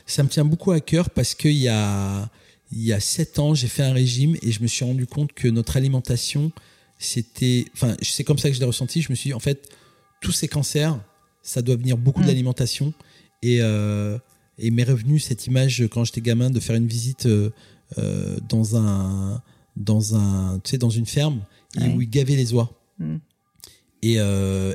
ça 0.07 0.23
me 0.23 0.29
tient 0.29 0.45
beaucoup 0.45 0.73
à 0.73 0.81
cœur 0.81 1.11
parce 1.11 1.35
qu'il 1.35 1.53
y 1.53 1.69
a, 1.69 2.29
il 2.73 2.83
y 2.83 2.93
a 2.93 3.01
sept 3.01 3.39
ans, 3.39 3.55
j'ai 3.55 3.69
fait 3.69 3.83
un 3.83 3.93
régime 3.93 4.37
et 4.43 4.53
je 4.53 4.63
me 4.63 4.67
suis 4.67 4.85
rendu 4.85 5.07
compte 5.07 5.33
que 5.33 5.49
notre 5.49 5.77
alimentation, 5.77 6.53
c'était, 6.99 7.67
enfin, 7.75 7.97
c'est 8.03 8.25
comme 8.25 8.39
ça 8.39 8.49
que 8.49 8.55
je 8.55 8.61
l'ai 8.61 8.67
ressenti. 8.67 9.03
Je 9.03 9.11
me 9.11 9.15
suis 9.15 9.31
dit, 9.31 9.35
en 9.35 9.41
fait, 9.41 9.69
tous 10.21 10.33
ces 10.33 10.49
cancers, 10.49 10.99
ça 11.49 11.63
doit 11.63 11.77
venir 11.77 11.97
beaucoup 11.97 12.21
de 12.21 12.27
mm. 12.27 12.29
l'alimentation. 12.29 12.93
Et, 13.43 13.59
euh, 13.61 14.19
et 14.59 14.71
m'est 14.71 14.85
revenu 14.85 15.19
cette 15.19 15.47
image 15.47 15.87
quand 15.91 16.05
j'étais 16.05 16.21
gamin 16.21 16.51
de 16.51 16.61
faire 16.61 16.77
une 16.77 16.87
visite 16.87 17.27
euh, 17.27 17.51
euh, 17.97 18.37
dans 18.49 18.77
un, 18.77 19.43
dans 19.77 20.17
un, 20.17 20.59
tu 20.63 20.73
sais, 20.73 20.79
dans 20.79 20.91
une 20.91 21.07
ferme 21.07 21.41
où 21.77 22.03
ils 22.03 22.11
gavaient 22.11 22.37
les 22.37 22.53
oies. 22.53 22.71
Mm. 22.99 23.17
Et, 24.03 24.17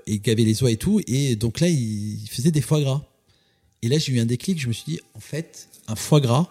et 0.07 0.19
gavaient 0.19 0.43
les 0.43 0.63
oies 0.63 0.71
et 0.71 0.77
tout. 0.77 0.99
Et 1.07 1.35
donc 1.35 1.59
là, 1.59 1.69
ils 1.69 2.27
faisaient 2.29 2.51
des 2.51 2.61
foie 2.61 2.81
gras. 2.81 3.03
Et 3.81 3.87
là, 3.87 3.97
j'ai 3.97 4.13
eu 4.13 4.19
un 4.19 4.25
déclic. 4.25 4.59
Je 4.59 4.67
me 4.67 4.73
suis 4.73 4.85
dit, 4.85 4.99
en 5.13 5.19
fait, 5.19 5.69
un 5.87 5.95
foie 5.95 6.19
gras, 6.19 6.47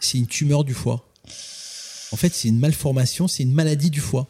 c'est 0.00 0.18
une 0.18 0.26
tumeur 0.26 0.64
du 0.64 0.74
foie. 0.74 1.06
En 2.12 2.16
fait, 2.16 2.34
c'est 2.34 2.48
une 2.48 2.58
malformation, 2.58 3.28
c'est 3.28 3.42
une 3.42 3.52
maladie 3.52 3.90
du 3.90 4.00
foie. 4.00 4.26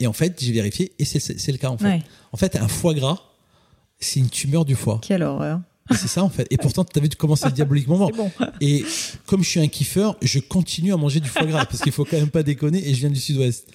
Et 0.00 0.06
en 0.06 0.12
fait, 0.12 0.40
j'ai 0.42 0.52
vérifié 0.52 0.92
et 0.98 1.04
c'est 1.04 1.52
le 1.52 1.58
cas 1.58 1.68
en 1.68 1.78
fait. 1.78 2.00
En 2.32 2.36
fait, 2.36 2.56
un 2.56 2.68
foie 2.68 2.94
gras, 2.94 3.27
c'est 3.98 4.20
une 4.20 4.30
tumeur 4.30 4.64
du 4.64 4.74
foie. 4.74 5.00
Quelle 5.02 5.22
horreur. 5.22 5.60
C'est 5.90 6.08
ça 6.08 6.22
en 6.22 6.28
fait. 6.28 6.46
Et 6.50 6.58
pourtant, 6.58 6.84
tu 6.84 6.98
avais 6.98 7.08
commencé 7.08 7.50
diaboliquement 7.50 8.10
bon. 8.16 8.30
Et 8.60 8.84
comme 9.26 9.42
je 9.42 9.48
suis 9.48 9.60
un 9.60 9.68
kiffeur, 9.68 10.16
je 10.20 10.38
continue 10.38 10.92
à 10.92 10.96
manger 10.96 11.20
du 11.20 11.28
foie 11.28 11.46
gras 11.46 11.64
parce 11.64 11.80
qu'il 11.82 11.92
faut 11.92 12.04
quand 12.04 12.18
même 12.18 12.30
pas 12.30 12.42
déconner 12.42 12.86
et 12.86 12.94
je 12.94 13.00
viens 13.00 13.10
du 13.10 13.20
sud-ouest. 13.20 13.68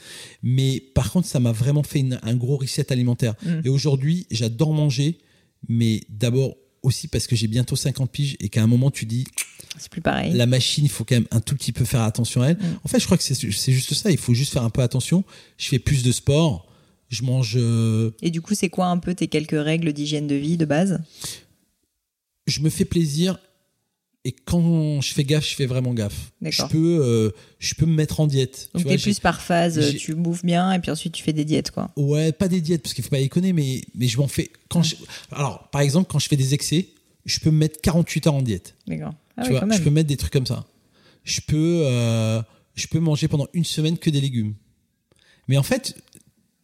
Mais 0.43 0.79
par 0.93 1.11
contre, 1.11 1.27
ça 1.27 1.39
m'a 1.39 1.51
vraiment 1.51 1.83
fait 1.83 2.05
un 2.21 2.35
gros 2.35 2.57
reset 2.57 2.91
alimentaire. 2.91 3.33
Mm. 3.43 3.61
Et 3.65 3.69
aujourd'hui, 3.69 4.27
j'adore 4.29 4.73
manger, 4.73 5.17
mais 5.67 6.01
d'abord 6.09 6.55
aussi 6.83 7.07
parce 7.07 7.27
que 7.27 7.35
j'ai 7.35 7.47
bientôt 7.47 7.75
50 7.75 8.11
piges 8.11 8.35
et 8.39 8.49
qu'à 8.49 8.61
un 8.61 8.67
moment 8.67 8.91
tu 8.91 9.05
dis 9.05 9.25
c'est 9.77 9.89
plus 9.89 10.01
pareil. 10.01 10.33
La 10.33 10.45
machine, 10.45 10.85
il 10.85 10.89
faut 10.89 11.03
quand 11.03 11.15
même 11.15 11.27
un 11.31 11.39
tout 11.39 11.55
petit 11.55 11.71
peu 11.71 11.83
faire 11.83 12.01
attention 12.01 12.43
à 12.43 12.49
elle. 12.49 12.57
Mm. 12.57 12.79
En 12.83 12.87
fait, 12.87 12.99
je 12.99 13.05
crois 13.05 13.17
que 13.17 13.23
c'est 13.23 13.71
juste 13.71 13.93
ça. 13.95 14.11
Il 14.11 14.17
faut 14.17 14.35
juste 14.35 14.53
faire 14.53 14.63
un 14.63 14.69
peu 14.69 14.81
attention. 14.81 15.23
Je 15.57 15.67
fais 15.67 15.79
plus 15.79 16.03
de 16.03 16.11
sport. 16.11 16.67
Je 17.14 17.23
mange. 17.23 17.53
Euh, 17.56 18.11
et 18.22 18.31
du 18.31 18.41
coup, 18.41 18.56
c'est 18.56 18.69
quoi 18.69 18.88
un 18.88 18.98
peu 18.98 19.14
tes 19.14 19.27
quelques 19.27 19.52
règles 19.52 19.94
d'hygiène 19.94 20.26
de 20.26 20.35
vie 20.35 20.57
de 20.57 20.65
base? 20.65 20.99
Je 22.48 22.60
me 22.61 22.69
fais 22.69 22.85
plaisir 22.85 23.38
et 24.26 24.31
quand 24.31 24.99
je 25.02 25.14
fais 25.14 25.23
gaffe, 25.23 25.48
je 25.48 25.56
fais 25.56 25.65
vraiment 25.65 25.94
gaffe. 25.94 26.31
Je 26.41 26.64
peux, 26.64 26.99
euh, 27.03 27.30
je 27.60 27.76
peux 27.76 27.85
me 27.85 27.94
mettre 27.94 28.19
en 28.19 28.27
diète. 28.27 28.69
Donc 28.73 28.85
tu 28.85 28.91
es 28.91 28.98
plus 28.98 29.19
par 29.19 29.41
phase, 29.41 29.95
tu 29.98 30.15
bouffes 30.15 30.44
bien 30.44 30.72
et 30.73 30.80
puis 30.80 30.91
ensuite 30.91 31.14
tu 31.14 31.23
fais 31.23 31.34
des 31.34 31.45
diètes 31.45 31.72
quoi. 31.72 31.91
Ouais, 31.98 32.31
pas 32.31 32.48
des 32.48 32.61
diètes 32.61 32.81
parce 32.81 32.94
qu'il 32.94 33.03
faut 33.03 33.10
pas 33.10 33.19
déconner, 33.19 33.53
mais 33.53 33.81
mais 33.95 34.07
je 34.07 34.18
m'en 34.18 34.27
fais 34.27 34.49
quand 34.69 34.81
je... 34.81 34.95
alors 35.31 35.69
par 35.69 35.81
exemple 35.81 36.10
quand 36.10 36.19
je 36.19 36.27
fais 36.27 36.38
des 36.38 36.53
excès, 36.53 36.88
je 37.26 37.40
peux 37.40 37.52
me 37.52 37.57
mettre 37.57 37.80
48 37.81 38.27
heures 38.27 38.34
en 38.34 38.41
diète. 38.41 38.76
D'accord. 38.88 39.14
Ah 39.38 39.44
tu 39.44 39.52
vois, 39.52 39.65
je 39.72 39.81
peux 39.81 39.90
mettre 39.90 40.07
des 40.07 40.18
trucs 40.18 40.34
comme 40.34 40.45
ça. 40.48 40.65
Je 41.23 41.41
peux, 41.41 41.84
euh, 41.85 42.41
je 42.76 42.88
peux 42.88 42.99
manger 42.99 43.27
pendant 43.27 43.48
une 43.53 43.65
semaine 43.65 43.98
que 43.98 44.10
des 44.10 44.22
légumes. 44.22 44.53
Mais 45.48 45.57
en 45.57 45.64
fait, 45.64 45.95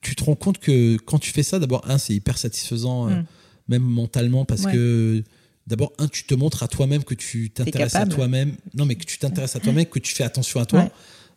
tu 0.01 0.15
te 0.15 0.23
rends 0.23 0.35
compte 0.35 0.59
que 0.59 0.97
quand 0.97 1.19
tu 1.19 1.31
fais 1.31 1.43
ça, 1.43 1.59
d'abord 1.59 1.89
un, 1.89 1.97
c'est 1.97 2.13
hyper 2.13 2.37
satisfaisant, 2.37 3.09
euh, 3.09 3.15
mm. 3.15 3.25
même 3.67 3.83
mentalement 3.83 4.45
parce 4.45 4.65
que 4.65 5.23
D'abord, 5.69 5.93
un, 5.99 6.07
tu 6.07 6.23
te 6.23 6.33
montres 6.33 6.63
à 6.63 6.67
toi-même 6.67 7.03
que 7.03 7.13
tu 7.13 7.51
t'intéresses 7.51 7.93
à 7.93 8.07
toi-même. 8.07 8.55
Non, 8.73 8.85
mais 8.85 8.95
que 8.95 9.05
tu 9.05 9.19
t'intéresses 9.19 9.55
à 9.55 9.59
toi-même, 9.59 9.85
que 9.85 9.99
tu 9.99 10.15
fais 10.15 10.23
attention 10.23 10.59
à 10.59 10.65
toi. 10.65 10.89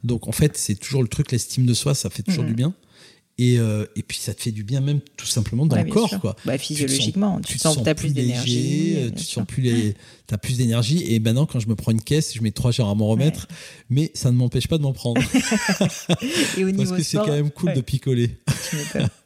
Donc, 0.05 0.26
en 0.26 0.32
fait, 0.32 0.56
c'est 0.56 0.74
toujours 0.74 1.02
le 1.02 1.09
truc, 1.09 1.30
l'estime 1.32 1.66
de 1.66 1.74
soi, 1.74 1.94
ça 1.94 2.09
fait 2.09 2.22
toujours 2.22 2.44
du 2.44 2.55
bien. 2.55 2.74
Et, 3.36 3.59
euh, 3.59 3.84
et, 3.94 4.02
puis 4.02 4.16
ça 4.18 4.32
te 4.32 4.43
fait 4.43 4.51
du 4.51 4.62
bien 4.62 4.80
même 4.80 5.01
tout 5.16 5.26
simplement 5.26 5.64
dans 5.64 5.76
le 5.76 5.89
corps 5.90 6.20
quoi. 6.20 6.36
Bah, 6.44 6.59
physiologiquement, 6.59 7.40
tu, 7.40 7.56
te 7.56 7.62
sens, 7.62 7.82
tu 7.82 7.89
as 7.89 7.94
plus 7.94 8.12
d'énergie, 8.12 8.94
euh, 8.97 9.10
tu 9.10 9.24
sens 9.24 9.47
plus 9.47 9.62
les 9.62 9.94
as 10.32 10.38
plus 10.38 10.59
d'énergie 10.59 11.04
et 11.14 11.20
maintenant 11.20 11.46
quand 11.46 11.60
je 11.60 11.68
me 11.68 11.74
prends 11.74 11.92
une 11.92 12.02
caisse, 12.02 12.34
je 12.34 12.42
mets 12.42 12.50
trois 12.50 12.70
jours 12.70 12.88
à 12.88 12.94
m'en 12.94 13.09
remettre, 13.09 13.48
mais 13.90 14.10
ça 14.14 14.30
ne 14.30 14.36
m'empêche 14.36 14.68
pas 14.68 14.78
de 14.78 14.82
m'en 14.82 14.92
prendre. 14.92 15.20
et 16.59 16.64
au 16.64 16.70
niveau 16.70 16.84
Parce 16.84 16.96
que 16.96 17.02
c'est 17.02 17.18
quand 17.18 17.28
même 17.28 17.50
cool 17.50 17.74
de 17.74 17.80
picoler. 17.80 18.30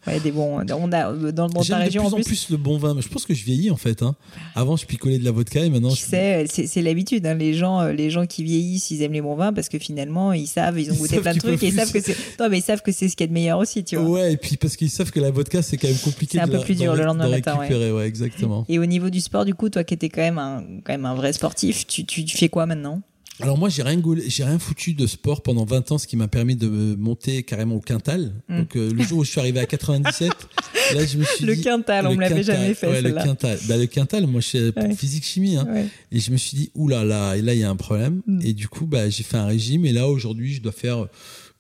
Ouais, 0.07 0.21
des 0.21 0.31
bons. 0.31 0.61
On 0.61 0.93
a 0.93 1.13
dans, 1.33 1.49
dans 1.49 1.63
ta 1.63 1.79
région 1.79 2.05
de 2.05 2.15
plus 2.15 2.23
en 2.23 2.25
plus, 2.25 2.51
le 2.51 2.57
bon 2.57 2.79
vin. 2.79 2.97
Je 3.01 3.09
pense 3.09 3.27
que 3.27 3.35
je 3.35 3.45
vieillis 3.45 3.71
en 3.71 3.77
fait. 3.77 4.03
Hein. 4.03 4.15
Avant, 4.55 4.77
je 4.77 4.87
picolais 4.87 5.19
de 5.19 5.25
la 5.25 5.33
vodka 5.33 5.65
et 5.65 5.71
maintenant. 5.71 5.91
Tu 5.91 6.05
je... 6.05 6.47
sais, 6.49 6.67
c'est 6.67 6.83
l'habitude. 6.83 7.27
Hein. 7.27 7.35
Les 7.35 7.55
gens, 7.55 7.81
euh, 7.81 7.93
les 7.93 8.11
gens 8.11 8.27
qui 8.27 8.45
vieillissent, 8.45 8.91
ils 8.91 9.03
aiment 9.03 9.13
les 9.13 9.21
bons 9.21 9.35
vins 9.35 9.53
parce 9.53 9.69
que 9.69 9.79
finalement, 9.79 10.33
ils 10.33 10.47
savent, 10.47 10.79
ils 10.79 10.93
ont 10.93 10.95
goûté 10.95 11.21
plein 11.21 11.35
de 11.35 11.41
trucs 11.41 11.63
et 11.63 11.69
ils 11.69 11.75
savent 11.75 11.93
que 11.93 12.01
c'est. 12.01 12.17
Non, 12.39 12.49
mais 12.49 12.59
ils 12.59 12.63
savent 12.63 12.83
que 12.83 12.93
c'est 12.93 13.09
ce 13.09 13.17
qu'il 13.17 13.25
y 13.25 13.27
a 13.27 13.29
de 13.29 13.33
meilleur 13.33 13.59
aussi, 13.59 13.85
tu 13.85 13.97
vois. 13.97 14.09
Ouais, 14.09 14.33
et 14.33 14.37
puis 14.37 14.57
parce 14.57 14.77
qu'ils 14.77 14.91
savent 14.91 15.11
que 15.11 15.21
la 15.21 15.31
vodka, 15.31 15.63
c'est 15.63 15.77
quand 15.77 15.89
même 15.89 15.99
compliqué. 15.99 16.39
C'est 16.39 16.45
un 16.45 16.49
peu 16.49 16.61
plus 16.61 16.77
dur 16.77 16.95
le 16.95 17.05
lendemain 17.05 17.29
matin. 17.29 17.59
Ouais. 17.59 17.91
ouais. 17.91 18.07
exactement. 18.07 18.65
Et 18.69 18.79
au 18.79 18.87
niveau 18.87 19.11
du 19.11 19.21
sport, 19.21 19.45
du 19.45 19.55
coup, 19.55 19.69
toi 19.71 19.85
qui 19.85 19.95
étais 19.95 20.09
quand 20.09 20.23
même 20.23 20.39
un, 20.39 20.96
même 20.97 21.07
un 21.07 21.15
vrai 21.15 21.33
sportif, 21.33 21.87
tu, 21.87 22.05
tu, 22.05 22.25
tu 22.25 22.37
fais 22.37 22.49
quoi 22.49 22.67
maintenant? 22.67 23.03
Alors 23.41 23.59
moi 23.59 23.69
j'ai 23.69 23.83
rien 23.83 24.01
j'ai 24.27 24.45
rien 24.45 24.59
foutu 24.59 24.95
de 24.95 25.07
sport 25.07 25.43
pendant 25.43 25.67
20 25.67 25.93
ans, 25.93 25.99
ce 25.99 26.07
qui 26.07 26.17
m'a 26.17 26.29
permis 26.29 26.57
de 26.57 26.69
monter 26.97 27.43
carrément 27.43 27.77
au 27.77 27.81
quintal. 27.81 28.33
Mm. 28.49 28.59
Donc 28.59 28.77
euh, 28.77 28.91
le 28.93 29.03
jour 29.03 29.19
où 29.19 29.25
je 29.25 29.31
suis 29.31 29.41
arrivé 29.41 29.61
à 29.61 29.67
97, 29.67 30.31
là 30.95 31.05
je 31.05 31.19
me 31.19 31.25
suis 31.25 31.45
le 31.45 31.55
dit 31.55 31.63
quintal, 31.63 32.07
on 32.07 32.15
me 32.15 32.21
l'avait 32.21 32.43
jamais 32.43 32.73
fait. 32.73 32.87
Ouais, 32.87 33.03
le 33.03 33.13
quintal, 33.13 33.59
bah, 33.69 33.77
le 33.77 33.87
quintal, 33.87 34.27
moi 34.27 34.41
je 34.41 34.47
suis 34.47 34.73
physique 34.97 35.25
chimie, 35.25 35.57
hein, 35.57 35.69
et 36.11 36.19
je 36.19 36.31
me 36.31 36.39
suis 36.39 36.57
dit 36.57 36.71
oulala, 36.75 37.05
là 37.05 37.29
là, 37.31 37.37
et 37.37 37.43
là 37.43 37.55
il 37.55 37.61
y 37.61 37.65
a 37.65 37.69
un 37.69 37.77
problème. 37.77 38.23
Mm. 38.27 38.41
Et 38.43 38.55
du 38.55 38.69
coup 38.69 38.87
bah 38.87 39.11
j'ai 39.11 39.23
fait 39.23 39.37
un 39.37 39.47
régime 39.47 39.85
et 39.85 39.93
là 39.93 40.09
aujourd'hui 40.09 40.55
je 40.55 40.63
dois 40.63 40.73
faire 40.73 41.07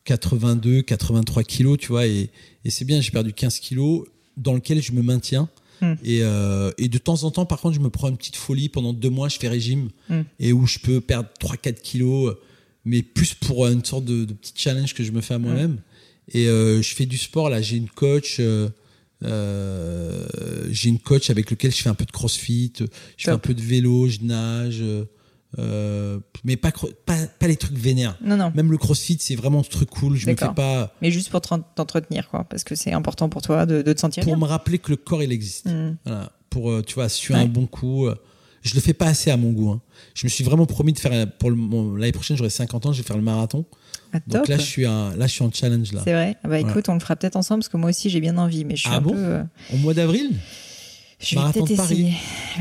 82, 0.04 0.80
83 0.80 1.42
kilos, 1.42 1.76
tu 1.78 1.88
vois, 1.88 2.06
et, 2.06 2.30
et 2.64 2.70
c'est 2.70 2.86
bien, 2.86 3.02
j'ai 3.02 3.10
perdu 3.10 3.34
15 3.34 3.58
kilos 3.58 4.06
dans 4.38 4.54
lequel 4.54 4.80
je 4.80 4.92
me 4.92 5.02
maintiens. 5.02 5.48
Hmm. 5.80 5.94
Et, 6.02 6.20
euh, 6.22 6.70
et, 6.78 6.88
de 6.88 6.98
temps 6.98 7.24
en 7.24 7.30
temps, 7.30 7.46
par 7.46 7.60
contre, 7.60 7.74
je 7.74 7.80
me 7.80 7.90
prends 7.90 8.08
une 8.08 8.16
petite 8.16 8.36
folie. 8.36 8.68
Pendant 8.68 8.92
deux 8.92 9.10
mois, 9.10 9.28
je 9.28 9.38
fais 9.38 9.48
régime 9.48 9.90
hmm. 10.08 10.22
et 10.38 10.52
où 10.52 10.66
je 10.66 10.78
peux 10.78 11.00
perdre 11.00 11.28
3-4 11.40 11.80
kilos, 11.80 12.34
mais 12.84 13.02
plus 13.02 13.34
pour 13.34 13.66
une 13.66 13.84
sorte 13.84 14.04
de, 14.04 14.24
petit 14.24 14.52
challenge 14.54 14.94
que 14.94 15.04
je 15.04 15.12
me 15.12 15.20
fais 15.20 15.34
à 15.34 15.38
moi-même. 15.38 15.72
Hmm. 15.72 15.80
Et 16.32 16.48
euh, 16.48 16.82
je 16.82 16.94
fais 16.94 17.06
du 17.06 17.18
sport. 17.18 17.50
Là, 17.50 17.60
j'ai 17.60 17.76
une 17.76 17.88
coach. 17.88 18.36
Euh, 18.40 18.68
euh, 19.24 20.26
j'ai 20.70 20.88
une 20.88 20.98
coach 20.98 21.30
avec 21.30 21.50
lequel 21.50 21.72
je 21.72 21.82
fais 21.82 21.88
un 21.88 21.94
peu 21.94 22.04
de 22.04 22.10
crossfit, 22.10 22.72
je 22.78 23.24
fais 23.24 23.30
un 23.30 23.38
peu 23.38 23.54
de 23.54 23.62
vélo, 23.62 24.08
je 24.08 24.18
nage. 24.20 24.82
Euh, 25.58 26.18
mais 26.44 26.56
pas, 26.56 26.70
pas, 27.06 27.16
pas 27.38 27.48
les 27.48 27.56
trucs 27.56 27.76
vénères. 27.76 28.16
Non, 28.22 28.36
non. 28.36 28.52
Même 28.54 28.70
le 28.70 28.78
crossfit, 28.78 29.16
c'est 29.20 29.36
vraiment 29.36 29.62
ce 29.62 29.70
truc 29.70 29.90
cool. 29.90 30.16
Je 30.16 30.28
me 30.28 30.36
fais 30.36 30.52
pas. 30.54 30.92
Mais 31.02 31.10
juste 31.10 31.30
pour 31.30 31.40
t'entretenir, 31.40 32.28
quoi. 32.28 32.44
Parce 32.44 32.64
que 32.64 32.74
c'est 32.74 32.92
important 32.92 33.28
pour 33.28 33.42
toi 33.42 33.66
de, 33.66 33.82
de 33.82 33.92
te 33.92 34.00
sentir 34.00 34.24
Pour 34.24 34.36
me 34.36 34.44
rappeler 34.44 34.78
que 34.78 34.90
le 34.90 34.96
corps, 34.96 35.22
il 35.22 35.32
existe. 35.32 35.68
Voilà. 36.04 36.32
Pour, 36.50 36.70
euh, 36.70 36.82
tu 36.82 36.94
vois, 36.94 37.08
suer 37.08 37.34
un 37.34 37.46
bon 37.46 37.66
coup. 37.66 38.06
Euh, 38.06 38.14
je 38.62 38.74
le 38.74 38.80
fais 38.80 38.94
pas 38.94 39.06
assez 39.06 39.30
à 39.30 39.36
mon 39.36 39.52
goût. 39.52 39.70
Hein. 39.70 39.80
Je 40.14 40.26
me 40.26 40.28
suis 40.28 40.42
vraiment 40.42 40.66
promis 40.66 40.92
de 40.92 40.98
faire. 40.98 41.30
Pour 41.38 41.50
l'année 41.50 42.12
prochaine, 42.12 42.36
j'aurai 42.36 42.50
50 42.50 42.86
ans, 42.86 42.92
je 42.92 43.02
vais 43.02 43.06
faire 43.06 43.16
le 43.16 43.22
marathon. 43.22 43.64
Ah, 44.12 44.18
Donc 44.26 44.48
là, 44.48 44.56
je 44.56 44.62
suis 44.62 44.86
un, 44.86 45.14
là, 45.16 45.26
je 45.26 45.32
suis 45.32 45.44
en 45.44 45.52
challenge 45.52 45.92
là. 45.92 46.00
C'est 46.04 46.12
vrai. 46.12 46.36
Ah 46.42 46.48
bah 46.48 46.58
écoute, 46.58 46.88
on 46.88 46.94
le 46.94 47.00
fera 47.00 47.16
peut-être 47.16 47.36
ensemble 47.36 47.60
parce 47.60 47.68
que 47.68 47.76
moi 47.76 47.90
aussi, 47.90 48.10
j'ai 48.10 48.20
bien 48.20 48.36
envie. 48.38 48.64
Mais 48.64 48.76
je 48.76 48.82
suis 48.82 48.90
ah 48.92 48.96
un 48.96 49.00
bon 49.00 49.12
peu. 49.12 49.40
Au 49.72 49.76
mois 49.78 49.94
d'avril. 49.94 50.32
Je 51.18 51.36
vais 51.36 51.52
peut-être 51.52 51.70
essayer. 51.70 52.12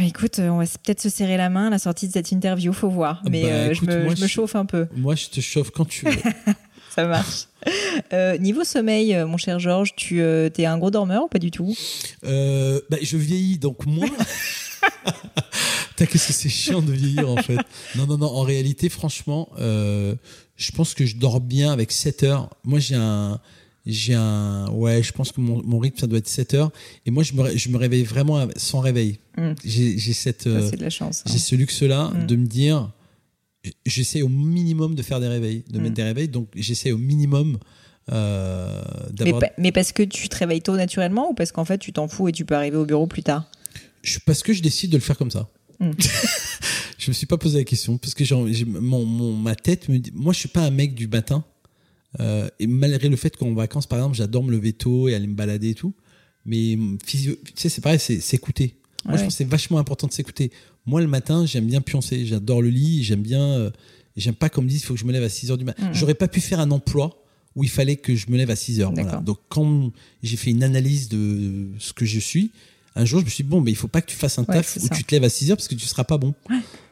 Écoute, 0.01 0.39
on 0.39 0.57
va 0.57 0.65
peut-être 0.65 1.01
se 1.01 1.09
serrer 1.09 1.37
la 1.37 1.49
main 1.49 1.67
à 1.67 1.69
la 1.69 1.79
sortie 1.79 2.07
de 2.07 2.13
cette 2.13 2.31
interview, 2.31 2.71
faut 2.71 2.89
voir. 2.89 3.21
Mais 3.29 3.43
bah, 3.43 3.47
euh, 3.49 3.73
je, 3.73 3.85
me, 3.85 4.15
je 4.15 4.21
me, 4.21 4.27
chauffe 4.27 4.55
un 4.55 4.65
peu. 4.65 4.87
Moi, 4.95 5.15
je 5.15 5.27
te 5.27 5.41
chauffe 5.41 5.71
quand 5.71 5.85
tu 5.85 6.05
veux. 6.05 6.15
Ça 6.89 7.05
marche. 7.05 7.47
Euh, 8.13 8.37
niveau 8.37 8.63
sommeil, 8.63 9.13
euh, 9.13 9.27
mon 9.27 9.35
cher 9.35 9.59
Georges, 9.59 9.93
tu 9.95 10.21
es 10.21 10.65
un 10.65 10.77
gros 10.77 10.91
dormeur 10.91 11.23
ou 11.23 11.27
pas 11.27 11.39
du 11.39 11.51
tout? 11.51 11.75
Bah, 12.23 12.97
Je 13.01 13.17
vieillis, 13.17 13.57
donc 13.57 13.85
moi. 13.85 14.07
qu'est-ce 15.97 16.27
que 16.27 16.33
c'est 16.33 16.49
chiant 16.49 16.81
de 16.81 16.91
vieillir 16.91 17.29
en 17.29 17.37
fait. 17.37 17.57
Non, 17.95 18.07
non, 18.07 18.17
non. 18.17 18.27
En 18.27 18.43
réalité, 18.43 18.87
franchement, 18.87 19.49
je 19.57 20.71
pense 20.73 20.93
que 20.93 21.05
je 21.05 21.17
dors 21.17 21.41
bien 21.41 21.73
avec 21.73 21.91
7 21.91 22.23
heures. 22.23 22.49
Moi, 22.63 22.79
j'ai 22.79 22.95
un 22.95 23.41
j'ai 23.85 24.15
un 24.15 24.67
ouais 24.71 25.03
je 25.03 25.11
pense 25.11 25.31
que 25.31 25.41
mon, 25.41 25.61
mon, 25.63 25.79
rythme 25.79 25.99
ça 25.99 26.07
doit 26.07 26.17
être 26.17 26.27
7 26.27 26.53
heures 26.55 26.71
et 27.05 27.11
moi 27.11 27.23
je 27.23 27.33
me, 27.33 27.55
je 27.55 27.69
me 27.69 27.77
réveille 27.77 28.03
vraiment 28.03 28.47
sans 28.55 28.79
réveil 28.79 29.19
mm. 29.37 29.51
j'ai 29.63 30.13
cette 30.13 30.47
euh, 30.47 30.71
de 30.71 30.81
la 30.81 30.89
chance 30.89 31.21
hein. 31.25 31.31
j'ai 31.31 31.37
ce 31.37 31.55
luxe 31.55 31.83
là 31.83 32.09
mm. 32.09 32.25
de 32.25 32.35
me 32.35 32.45
dire 32.45 32.91
j'essaie 33.85 34.21
au 34.21 34.29
minimum 34.29 34.95
de 34.95 35.03
faire 35.03 35.19
des 35.19 35.27
réveils 35.27 35.63
de 35.69 35.79
mettre 35.79 35.91
mm. 35.91 35.95
des 35.95 36.03
réveils 36.03 36.27
donc 36.27 36.47
j'essaie 36.55 36.91
au 36.91 36.97
minimum 36.97 37.57
euh, 38.11 38.83
d'avoir 39.11 39.41
mais, 39.41 39.53
mais, 39.57 39.71
parce 39.71 39.91
que 39.91 40.03
tu 40.03 40.29
te 40.29 40.37
réveilles 40.37 40.61
tôt 40.61 40.75
naturellement 40.75 41.31
ou 41.31 41.33
parce 41.33 41.51
qu'en 41.51 41.65
fait 41.65 41.77
tu 41.77 41.93
t'en 41.93 42.07
fous 42.07 42.27
et 42.27 42.31
tu 42.31 42.45
peux 42.45 42.55
arriver 42.55 42.77
au 42.77 42.85
bureau 42.85 43.07
plus 43.07 43.23
tard? 43.23 43.49
Je, 44.03 44.19
parce 44.23 44.43
que 44.43 44.53
je 44.53 44.61
décide 44.61 44.91
de 44.91 44.97
le 44.97 45.01
faire 45.01 45.17
comme 45.17 45.31
ça 45.31 45.49
je 46.97 47.09
me 47.09 47.13
suis 47.13 47.25
pas 47.25 47.37
posé 47.37 47.57
la 47.57 47.65
question 47.65 47.97
parce 47.97 48.13
que 48.13 48.23
j'ai 48.23 48.65
mon, 48.65 49.03
mon, 49.03 49.33
ma 49.33 49.55
tête 49.55 49.89
me 49.89 49.97
dit 49.97 50.11
moi 50.15 50.31
je 50.31 50.39
suis 50.39 50.47
pas 50.47 50.61
un 50.61 50.69
mec 50.69 50.95
du 50.95 51.07
matin 51.07 51.43
euh, 52.19 52.47
et 52.59 52.67
malgré 52.67 53.09
le 53.09 53.15
fait 53.15 53.35
qu'en 53.35 53.53
vacances, 53.53 53.87
par 53.87 53.99
exemple, 53.99 54.15
j'adore 54.15 54.43
me 54.43 54.51
lever 54.51 54.73
tôt 54.73 55.07
et 55.07 55.15
aller 55.15 55.27
me 55.27 55.35
balader 55.35 55.69
et 55.69 55.75
tout, 55.75 55.93
mais 56.45 56.77
tu 57.05 57.17
sais, 57.55 57.69
c'est 57.69 57.81
pareil, 57.81 57.99
c'est 57.99 58.19
s'écouter. 58.19 58.75
Moi, 59.05 59.17
je 59.17 59.23
pense 59.23 59.33
que 59.33 59.37
c'est 59.37 59.49
vachement 59.49 59.77
important 59.77 60.07
de 60.07 60.13
s'écouter. 60.13 60.51
Moi, 60.85 61.01
le 61.01 61.07
matin, 61.07 61.45
j'aime 61.45 61.65
bien 61.65 61.81
pioncer. 61.81 62.25
J'adore 62.25 62.61
le 62.61 62.69
lit. 62.69 63.03
J'aime 63.03 63.21
bien. 63.21 63.41
Euh, 63.41 63.69
j'aime 64.15 64.35
pas 64.35 64.49
qu'on 64.49 64.61
me 64.61 64.67
dise 64.67 64.81
il 64.81 64.85
faut 64.85 64.93
que 64.93 64.99
je 64.99 65.05
me 65.05 65.11
lève 65.11 65.23
à 65.23 65.29
6 65.29 65.51
heures 65.51 65.57
du 65.57 65.65
matin. 65.65 65.89
Mm. 65.89 65.93
J'aurais 65.93 66.15
pas 66.15 66.27
pu 66.27 66.41
faire 66.41 66.59
un 66.59 66.71
emploi 66.71 67.23
où 67.55 67.63
il 67.63 67.69
fallait 67.69 67.95
que 67.95 68.15
je 68.15 68.29
me 68.29 68.37
lève 68.37 68.49
à 68.49 68.55
6 68.55 68.81
heures. 68.81 68.91
Voilà. 68.91 69.17
Donc, 69.17 69.37
quand 69.49 69.91
j'ai 70.23 70.37
fait 70.37 70.51
une 70.51 70.63
analyse 70.63 71.09
de 71.09 71.69
ce 71.79 71.93
que 71.93 72.05
je 72.05 72.19
suis, 72.19 72.51
un 72.95 73.03
jour, 73.03 73.19
je 73.19 73.25
me 73.25 73.29
suis 73.29 73.43
dit, 73.43 73.49
bon, 73.49 73.59
mais 73.59 73.71
il 73.71 73.75
faut 73.75 73.89
pas 73.89 74.01
que 74.01 74.07
tu 74.07 74.15
fasses 74.15 74.39
un 74.39 74.45
taf 74.45 74.77
où 74.81 74.89
tu 74.89 75.03
te 75.03 75.13
lèves 75.13 75.25
à 75.25 75.29
6 75.29 75.51
heures 75.51 75.57
parce 75.57 75.67
que 75.67 75.75
tu 75.75 75.85
seras 75.85 76.05
pas 76.05 76.17
bon. 76.17 76.33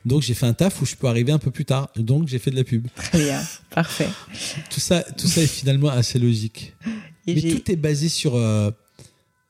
Donc, 0.05 0.21
j'ai 0.21 0.33
fait 0.33 0.45
un 0.45 0.53
taf 0.53 0.81
où 0.81 0.85
je 0.85 0.95
peux 0.95 1.07
arriver 1.07 1.31
un 1.31 1.39
peu 1.39 1.49
plus 1.49 1.63
tard. 1.63 1.89
Donc, 1.95 2.27
j'ai 2.27 2.39
fait 2.39 2.51
de 2.51 2.57
la 2.57 2.65
pub. 2.65 2.87
Très 2.93 3.19
bien. 3.19 3.41
Parfait. 3.69 4.09
tout 4.69 4.81
ça, 4.81 5.01
tout 5.01 5.27
ça 5.27 5.41
est 5.41 5.47
finalement 5.47 5.89
assez 5.89 6.19
logique. 6.19 6.73
mais 7.25 7.41
tout 7.41 7.71
est 7.71 7.77
basé 7.77 8.09
sur. 8.09 8.35
Euh, 8.35 8.69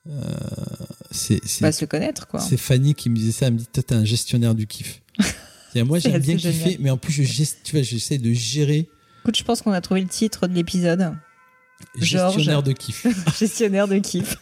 euh, 0.08 0.22
c'est, 1.10 1.42
pas 1.60 1.72
se 1.72 1.86
connaître, 1.86 2.28
quoi. 2.28 2.40
C'est 2.40 2.58
Fanny 2.58 2.94
qui 2.94 3.10
me 3.10 3.16
disait 3.16 3.32
ça. 3.32 3.48
Elle 3.48 3.54
me 3.54 3.58
dit, 3.58 3.68
toi, 3.72 3.82
t'es 3.82 3.96
un 3.96 4.06
gestionnaire 4.06 4.54
du 4.54 4.68
kiff. 4.68 5.02
moi, 5.76 5.98
j'aime 6.00 6.22
bien 6.22 6.36
kiffer, 6.36 6.78
mais 6.80 6.92
en 6.92 6.98
plus, 6.98 7.14
je, 7.14 7.44
tu 7.64 7.72
vois, 7.72 7.82
j'essaie 7.82 8.20
de 8.20 8.32
gérer. 8.32 8.88
Écoute, 9.24 9.38
je 9.38 9.44
pense 9.44 9.64
qu'on 9.64 9.72
a 9.72 9.82
trouvé 9.82 10.02
le 10.02 10.08
titre 10.08 10.46
de 10.46 10.54
l'épisode. 10.54 11.16
Gestionnaire 11.96 12.64
de 12.64 12.72
kiff. 12.72 13.06
Gestionnaire 13.40 13.88
de 13.88 13.98
kiff. 13.98 14.38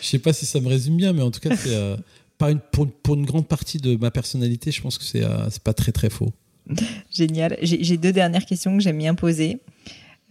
je 0.00 0.06
sais 0.06 0.18
pas 0.18 0.32
si 0.32 0.46
ça 0.46 0.60
me 0.60 0.68
résume 0.68 0.96
bien, 0.96 1.12
mais 1.12 1.22
en 1.22 1.30
tout 1.30 1.40
cas, 1.40 1.56
c'est, 1.56 1.74
euh, 1.74 1.96
une, 2.42 2.60
pour, 2.60 3.14
une 3.14 3.26
grande 3.26 3.46
partie 3.46 3.78
de 3.78 3.96
ma 3.96 4.10
personnalité, 4.10 4.70
je 4.70 4.80
pense 4.80 4.98
que 4.98 5.04
c'est, 5.04 5.24
euh, 5.24 5.50
c'est 5.50 5.62
pas 5.62 5.74
très 5.74 5.92
très 5.92 6.10
faux. 6.10 6.32
Génial. 7.10 7.56
J'ai, 7.62 7.96
deux 7.96 8.12
dernières 8.12 8.46
questions 8.46 8.76
que 8.76 8.82
j'aime 8.82 8.98
bien 8.98 9.14
poser. 9.14 9.60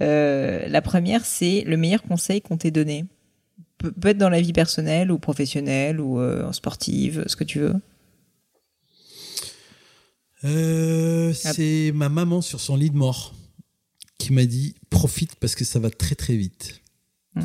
Euh, 0.02 0.68
la 0.68 0.82
première, 0.82 1.26
c'est 1.26 1.64
le 1.66 1.78
meilleur 1.78 2.04
conseil 2.04 2.42
qu'on 2.42 2.58
t'ait 2.58 2.72
donné. 2.72 3.06
peut 3.78 4.10
être 4.10 4.18
dans 4.18 4.30
la 4.30 4.42
vie 4.42 4.54
personnelle 4.54 5.12
ou 5.12 5.20
professionnelle 5.20 6.00
ou 6.00 6.22
en 6.22 6.54
sportive, 6.54 7.24
ce 7.28 7.36
que 7.36 7.44
tu 7.44 7.60
veux. 7.60 7.76
c'est 11.34 11.92
ma 11.94 12.08
maman 12.10 12.42
sur 12.42 12.62
son 12.62 12.78
lit 12.78 12.90
de 12.90 12.98
mort 12.98 13.34
qui 14.20 14.34
m'a 14.34 14.46
dit 14.46 14.76
profite 14.92 15.36
parce 15.36 15.56
que 15.56 15.66
ça 15.66 15.80
va 15.80 15.90
très 15.90 16.14
très 16.14 16.36
vite. 16.36 16.82
Mm. 17.34 17.42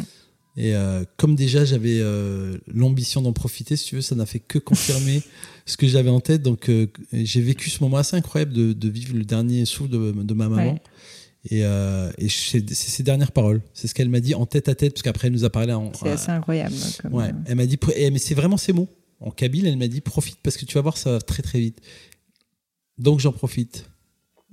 Et 0.57 0.77
euh, 0.77 1.05
comme 1.17 1.35
déjà 1.35 1.65
j'avais 1.65 1.99
euh, 2.01 2.59
l'ambition 2.67 3.23
d'en 3.23 3.33
profiter, 3.33 3.77
si 3.77 3.87
tu 3.87 3.95
veux, 3.97 4.03
ça 4.03 4.15
n'a 4.15 4.27
fait 4.27 4.39
que 4.39 4.59
confirmer 4.59 5.23
ce 5.67 5.77
que 5.77 5.87
j'avais 5.87 6.11
en 6.11 6.21
tête. 6.21 6.43
Donc 6.43 6.69
euh, 6.69 6.87
j'ai 7.13 7.41
vécu 7.41 7.71
ce 7.71 7.83
moment 7.83 7.97
assez 7.97 8.17
incroyable 8.17 8.53
de, 8.53 8.73
de 8.73 8.89
vivre 8.89 9.17
le 9.17 9.25
dernier 9.25 9.65
souffle 9.65 9.91
de, 9.91 10.13
de 10.13 10.35
ma 10.35 10.49
maman. 10.49 10.79
Et, 11.51 11.61
et 11.61 12.29
c'est 12.31 12.71
ses 12.73 13.03
dernières 13.03 13.33
paroles. 13.33 13.61
C'est 13.75 13.87
ce 13.87 13.95
qu'elle 13.95 14.09
m'a 14.09 14.21
dit 14.21 14.35
en 14.35 14.47
tête 14.47 14.71
à 14.71 14.75
tête, 14.75 14.95
parce 14.95 15.03
qu'après 15.03 15.27
elle 15.29 15.35
nous 15.35 15.45
a 15.45 15.51
parlé 15.51 15.75
en. 15.75 15.93
C'est 15.93 16.09
assez 16.09 16.31
incroyable. 16.31 16.75
ouais. 17.11 17.33
Elle 17.45 17.57
m'a 17.57 17.67
dit, 17.67 17.79
mais 17.87 18.19
c'est 18.19 18.35
vraiment 18.35 18.57
ces 18.57 18.73
mots. 18.73 18.89
En 19.21 19.31
kabyle, 19.31 19.67
elle 19.67 19.77
m'a 19.77 19.89
dit 19.89 20.01
profite 20.01 20.39
parce 20.43 20.57
que 20.57 20.65
tu 20.65 20.75
vas 20.75 20.81
voir, 20.81 20.97
ça 20.97 21.13
va 21.13 21.21
très 21.21 21.43
très 21.43 21.61
vite. 21.61 21.83
Donc 22.97 23.21
j'en 23.21 23.33
profite. 23.33 23.91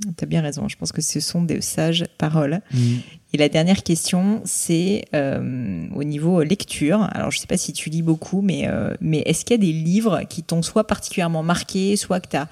Tu 0.01 0.23
as 0.23 0.27
bien 0.27 0.41
raison, 0.41 0.67
je 0.67 0.77
pense 0.77 0.91
que 0.91 1.01
ce 1.01 1.19
sont 1.19 1.43
des 1.43 1.61
sages 1.61 2.05
paroles. 2.17 2.61
Mm. 2.73 2.97
Et 3.33 3.37
la 3.37 3.47
dernière 3.47 3.83
question, 3.83 4.41
c'est 4.43 5.05
euh, 5.15 5.87
au 5.95 6.03
niveau 6.03 6.43
lecture. 6.43 7.03
Alors, 7.11 7.31
je 7.31 7.37
ne 7.37 7.41
sais 7.41 7.47
pas 7.47 7.57
si 7.57 7.71
tu 7.71 7.89
lis 7.89 8.01
beaucoup, 8.01 8.41
mais, 8.41 8.67
euh, 8.67 8.93
mais 8.99 9.19
est-ce 9.25 9.45
qu'il 9.45 9.53
y 9.55 9.59
a 9.59 9.65
des 9.65 9.71
livres 9.71 10.23
qui 10.29 10.43
t'ont 10.43 10.61
soit 10.61 10.85
particulièrement 10.85 11.41
marqué, 11.41 11.95
soit 11.95 12.19
que 12.19 12.29
tu 12.29 12.35
as 12.35 12.49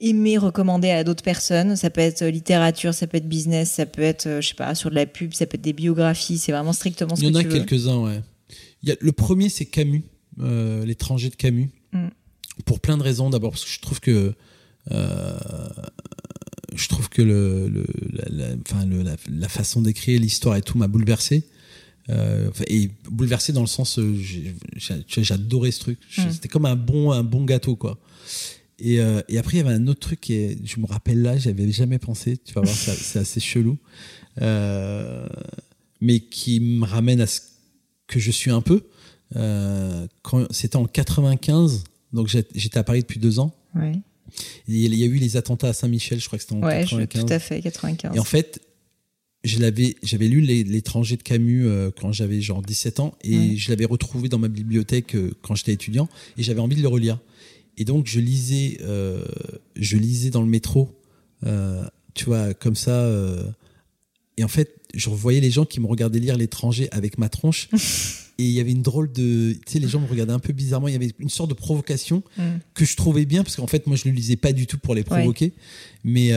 aimé 0.00 0.36
recommander 0.36 0.90
à 0.90 1.04
d'autres 1.04 1.22
personnes? 1.22 1.76
Ça 1.76 1.90
peut 1.90 2.00
être 2.00 2.24
littérature, 2.24 2.92
ça 2.92 3.06
peut 3.06 3.18
être 3.18 3.28
business, 3.28 3.70
ça 3.70 3.86
peut 3.86 4.02
être, 4.02 4.26
euh, 4.26 4.40
je 4.40 4.48
sais 4.48 4.54
pas, 4.54 4.74
sur 4.74 4.90
de 4.90 4.96
la 4.96 5.06
pub, 5.06 5.32
ça 5.32 5.46
peut 5.46 5.54
être 5.54 5.62
des 5.62 5.72
biographies. 5.72 6.38
C'est 6.38 6.52
vraiment 6.52 6.72
strictement 6.72 7.14
ce 7.14 7.20
que 7.20 7.26
tu 7.26 7.32
veux. 7.32 7.40
Il 7.40 7.44
y 7.44 7.46
en 7.46 7.50
a 7.50 7.52
quelques-uns, 7.52 7.98
ouais. 7.98 8.20
Il 8.82 8.88
y 8.88 8.92
a, 8.92 8.96
le 8.98 9.12
premier, 9.12 9.48
c'est 9.48 9.66
Camus, 9.66 10.02
L'étranger 10.38 11.30
de 11.30 11.36
Camus. 11.36 11.70
Mm. 11.92 12.08
Pour 12.64 12.80
plein 12.80 12.96
de 12.96 13.02
raisons. 13.04 13.30
D'abord, 13.30 13.52
parce 13.52 13.64
que 13.64 13.70
je 13.70 13.80
trouve 13.80 14.00
que 14.00 14.34
je 16.78 16.88
trouve 16.88 17.08
que 17.08 17.22
le, 17.22 17.86
la, 18.30 18.46
enfin, 18.66 18.86
la, 19.30 19.48
façon 19.48 19.82
d'écrire 19.82 20.20
l'histoire 20.20 20.56
et 20.56 20.62
tout 20.62 20.78
m'a 20.78 20.88
bouleversé. 20.88 21.44
Euh, 22.10 22.50
et 22.68 22.90
bouleversé 23.10 23.52
dans 23.52 23.60
le 23.60 23.66
sens, 23.66 23.98
euh, 23.98 24.16
j'adorais 25.08 25.72
ce 25.72 25.80
truc. 25.80 25.98
Mm. 26.16 26.30
C'était 26.30 26.48
comme 26.48 26.66
un 26.66 26.76
bon, 26.76 27.12
un 27.12 27.24
bon 27.24 27.44
gâteau, 27.44 27.76
quoi. 27.76 27.98
Et, 28.78 29.00
euh, 29.00 29.20
et, 29.28 29.38
après, 29.38 29.54
il 29.54 29.56
y 29.58 29.60
avait 29.60 29.74
un 29.74 29.86
autre 29.88 30.00
truc 30.00 30.20
qui 30.20 30.56
je 30.64 30.80
me 30.80 30.86
rappelle 30.86 31.20
là, 31.20 31.36
j'avais 31.36 31.70
jamais 31.72 31.98
pensé. 31.98 32.38
Tu 32.38 32.54
vas 32.54 32.60
voir, 32.60 32.74
c'est 32.74 33.18
assez 33.18 33.40
chelou, 33.40 33.76
mais 36.00 36.20
qui 36.20 36.60
me 36.60 36.86
ramène 36.86 37.20
à 37.20 37.26
ce 37.26 37.40
que 38.06 38.20
je 38.20 38.30
suis 38.30 38.52
un 38.52 38.62
peu. 38.62 38.84
c'était 40.50 40.76
en 40.76 40.86
95, 40.86 41.84
donc 42.12 42.28
j'étais 42.28 42.78
à 42.78 42.84
Paris 42.84 43.00
depuis 43.00 43.18
deux 43.20 43.40
ans. 43.40 43.54
Il 44.66 44.94
y 44.94 45.02
a 45.02 45.06
eu 45.06 45.16
les 45.16 45.36
attentats 45.36 45.68
à 45.68 45.72
Saint-Michel, 45.72 46.20
je 46.20 46.26
crois 46.26 46.38
que 46.38 46.44
c'était 46.44 46.54
en 46.54 46.62
ouais, 46.62 46.82
95. 46.82 47.24
tout 47.24 47.32
à 47.32 47.38
fait, 47.38 47.60
95. 47.60 48.16
Et 48.16 48.18
en 48.18 48.24
fait, 48.24 48.60
j'avais 49.44 50.28
lu 50.28 50.40
l'étranger 50.40 51.16
de 51.16 51.22
Camus 51.22 51.66
euh, 51.66 51.90
quand 51.96 52.12
j'avais 52.12 52.40
genre 52.40 52.62
17 52.62 53.00
ans 53.00 53.14
et 53.22 53.56
je 53.56 53.70
l'avais 53.70 53.84
retrouvé 53.84 54.28
dans 54.28 54.38
ma 54.38 54.48
bibliothèque 54.48 55.14
euh, 55.14 55.30
quand 55.42 55.54
j'étais 55.54 55.72
étudiant 55.72 56.08
et 56.36 56.42
j'avais 56.42 56.60
envie 56.60 56.76
de 56.76 56.82
le 56.82 56.88
relire 56.88 57.18
et 57.76 57.84
donc 57.84 58.06
je 58.06 58.18
lisais 58.18 58.78
euh, 58.82 59.24
je 59.76 59.96
lisais 59.96 60.30
dans 60.30 60.42
le 60.42 60.48
métro 60.48 60.90
tu 62.14 62.24
vois 62.24 62.52
comme 62.54 62.74
ça 62.74 63.08
et 64.36 64.42
en 64.42 64.48
fait 64.48 64.74
je 64.94 65.08
revoyais 65.08 65.40
les 65.40 65.52
gens 65.52 65.64
qui 65.64 65.78
me 65.78 65.86
regardaient 65.86 66.18
lire 66.18 66.36
l'étranger 66.36 66.88
avec 66.90 67.16
ma 67.16 67.28
tronche 67.28 67.68
et 68.38 68.44
il 68.44 68.50
y 68.50 68.60
avait 68.60 68.70
une 68.70 68.82
drôle 68.82 69.10
de 69.10 69.52
tu 69.66 69.72
sais 69.72 69.78
les 69.78 69.88
gens 69.88 70.00
me 70.00 70.06
regardaient 70.06 70.32
un 70.32 70.38
peu 70.38 70.52
bizarrement 70.52 70.88
il 70.88 70.92
y 70.92 70.96
avait 70.96 71.12
une 71.18 71.28
sorte 71.28 71.50
de 71.50 71.54
provocation 71.54 72.22
mm. 72.36 72.42
que 72.74 72.84
je 72.84 72.96
trouvais 72.96 73.24
bien 73.24 73.42
parce 73.42 73.56
qu'en 73.56 73.66
fait 73.66 73.86
moi 73.86 73.96
je 73.96 74.08
le 74.08 74.14
lisais 74.14 74.36
pas 74.36 74.52
du 74.52 74.66
tout 74.66 74.78
pour 74.78 74.94
les 74.94 75.02
provoquer 75.02 75.52
mais 76.04 76.32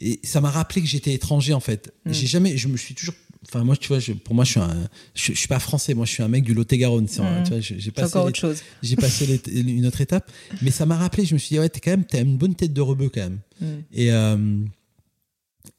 et 0.00 0.20
ça 0.22 0.40
m'a 0.40 0.50
rappelé 0.50 0.82
que 0.82 0.88
j'étais 0.88 1.12
étranger 1.14 1.54
en 1.54 1.60
fait. 1.60 1.92
Mm. 2.04 2.12
J'ai 2.12 2.26
jamais, 2.26 2.56
je 2.56 2.68
me 2.68 2.76
suis 2.76 2.94
toujours 2.94 3.14
enfin 3.46 3.62
moi 3.62 3.76
tu 3.76 3.88
vois 3.88 3.98
pour 4.24 4.34
moi 4.34 4.44
je 4.44 4.52
suis 4.52 4.60
un 4.60 4.88
je, 5.14 5.32
suis 5.34 5.48
pas 5.48 5.58
français 5.58 5.92
moi 5.92 6.06
je 6.06 6.12
suis 6.12 6.22
un 6.22 6.28
mec 6.28 6.44
du 6.44 6.54
Lot-et-Garonne 6.54 7.04
mmh. 7.04 7.60
j'ai 7.60 7.90
passé 7.90 8.16
encore 8.16 8.24
autre 8.24 8.38
chose 8.38 8.62
j'ai 8.82 8.96
passé 8.96 9.38
une 9.52 9.84
autre 9.84 10.00
étape 10.00 10.32
mais 10.62 10.70
ça 10.70 10.86
m'a 10.86 10.96
rappelé 10.96 11.26
je 11.26 11.34
me 11.34 11.38
suis 11.38 11.56
dit 11.56 11.58
ouais 11.58 11.68
t'es 11.68 11.78
quand 11.78 11.90
même 11.90 12.06
t'as 12.06 12.22
une 12.22 12.38
bonne 12.38 12.54
tête 12.54 12.72
de 12.72 12.80
rebeu 12.80 13.10
quand 13.10 13.20
même 13.20 13.40
mm. 13.60 13.66
et 13.92 14.12
euh, 14.12 14.64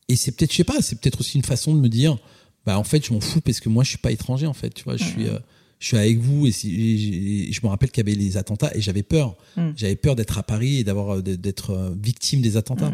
et 0.08 0.16
c'est 0.16 0.34
peut-être 0.34 0.52
je 0.52 0.58
sais 0.58 0.64
pas 0.64 0.80
c'est 0.84 1.02
peut-être 1.02 1.22
aussi 1.22 1.40
une 1.40 1.44
façon 1.44 1.74
de 1.74 1.80
me 1.80 1.90
dire 1.90 2.20
bah 2.66 2.80
en 2.80 2.84
fait 2.84 3.06
je 3.06 3.14
m'en 3.14 3.20
fous 3.20 3.42
parce 3.42 3.60
que 3.60 3.70
moi 3.70 3.84
je 3.84 3.90
suis 3.90 3.98
pas 3.98 4.12
étranger 4.12 4.48
en 4.48 4.54
fait 4.54 4.72
tu 4.74 4.84
vois 4.84 4.98
je 4.98 5.04
suis 5.04 5.28
euh, 5.28 5.40
je 5.80 5.88
suis 5.88 5.98
avec 5.98 6.18
vous 6.18 6.48
et, 6.48 6.52
si, 6.52 7.52
je 7.52 7.60
me 7.64 7.68
rappelle 7.68 7.92
qu'il 7.92 8.06
y 8.06 8.10
avait 8.10 8.18
les 8.18 8.38
attentats 8.38 8.72
et 8.76 8.82
j'avais 8.82 9.04
peur. 9.04 9.36
Mm. 9.58 9.72
J'avais 9.76 9.96
peur 9.96 10.16
d'être 10.16 10.38
à 10.38 10.44
Paris 10.44 10.78
et 10.78 10.84
d'avoir 10.84 11.22
d'être 11.22 11.94
victime 12.02 12.42
des 12.42 12.58
attentats. 12.58 12.94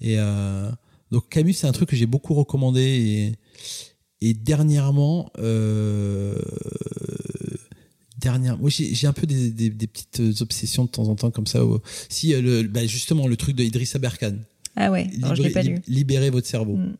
Et 0.00 0.14
euh, 0.18 0.70
donc 1.10 1.28
Camus, 1.28 1.54
c'est 1.54 1.66
un 1.66 1.72
truc 1.72 1.88
que 1.88 1.96
j'ai 1.96 2.06
beaucoup 2.06 2.34
recommandé 2.34 3.34
et, 4.20 4.28
et 4.28 4.34
dernièrement, 4.34 5.30
euh, 5.38 6.38
dernière, 8.18 8.58
moi 8.58 8.70
j'ai 8.70 9.06
un 9.06 9.12
peu 9.12 9.26
des, 9.26 9.50
des, 9.50 9.70
des, 9.70 9.86
petites 9.86 10.40
obsessions 10.40 10.84
de 10.84 10.90
temps 10.90 11.08
en 11.08 11.16
temps 11.16 11.30
comme 11.30 11.46
ça. 11.46 11.60
si 12.08 12.34
euh, 12.34 12.40
le, 12.40 12.62
bah 12.62 12.86
justement 12.86 13.26
le 13.26 13.36
truc 13.36 13.56
de 13.56 13.64
Idrissa 13.64 13.98
Berkane. 13.98 14.44
Ah 14.76 14.90
ouais, 14.90 15.10
non, 15.18 15.34
je 15.34 15.42
l'ai 15.42 15.50
pas 15.50 15.62
lu. 15.62 15.80
Libérer 15.88 16.30
votre 16.30 16.46
cerveau, 16.46 16.76
mm. 16.76 16.96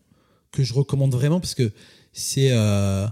que 0.51 0.65
je 0.65 0.73
recommande 0.73 1.13
vraiment 1.13 1.41
parce 1.41 1.55
que 1.55 1.71
c'est 2.13 2.51
euh, 2.51 3.07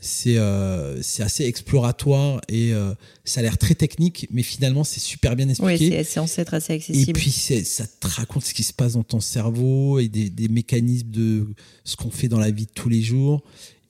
c'est 0.00 0.36
euh, 0.36 1.00
c'est 1.02 1.22
assez 1.22 1.44
exploratoire 1.44 2.40
et 2.48 2.72
euh, 2.72 2.94
ça 3.24 3.40
a 3.40 3.42
l'air 3.42 3.58
très 3.58 3.74
technique, 3.74 4.28
mais 4.30 4.42
finalement 4.42 4.84
c'est 4.84 5.00
super 5.00 5.36
bien 5.36 5.48
expliqué. 5.48 5.88
Oui, 5.88 5.90
c'est 5.90 6.04
censé 6.04 6.42
être 6.42 6.54
assez 6.54 6.74
accessible. 6.74 7.10
Et 7.10 7.12
puis 7.12 7.30
ça 7.30 7.86
te 7.86 8.06
raconte 8.06 8.44
ce 8.44 8.54
qui 8.54 8.62
se 8.62 8.72
passe 8.72 8.92
dans 8.92 9.02
ton 9.02 9.20
cerveau 9.20 9.98
et 9.98 10.08
des, 10.08 10.30
des 10.30 10.48
mécanismes 10.48 11.10
de 11.10 11.46
ce 11.84 11.96
qu'on 11.96 12.10
fait 12.10 12.28
dans 12.28 12.38
la 12.38 12.50
vie 12.50 12.66
de 12.66 12.72
tous 12.72 12.88
les 12.88 13.02
jours. 13.02 13.42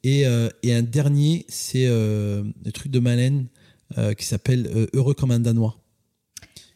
Et, 0.04 0.26
euh, 0.26 0.48
et 0.62 0.72
un 0.72 0.82
dernier, 0.82 1.44
c'est 1.48 1.86
le 1.86 2.70
truc 2.72 2.92
de 2.92 3.00
Malène 3.00 3.46
qui 4.16 4.24
s'appelle 4.24 4.88
Heureux 4.94 5.14
comme 5.14 5.30
un 5.30 5.40
Danois. 5.40 5.78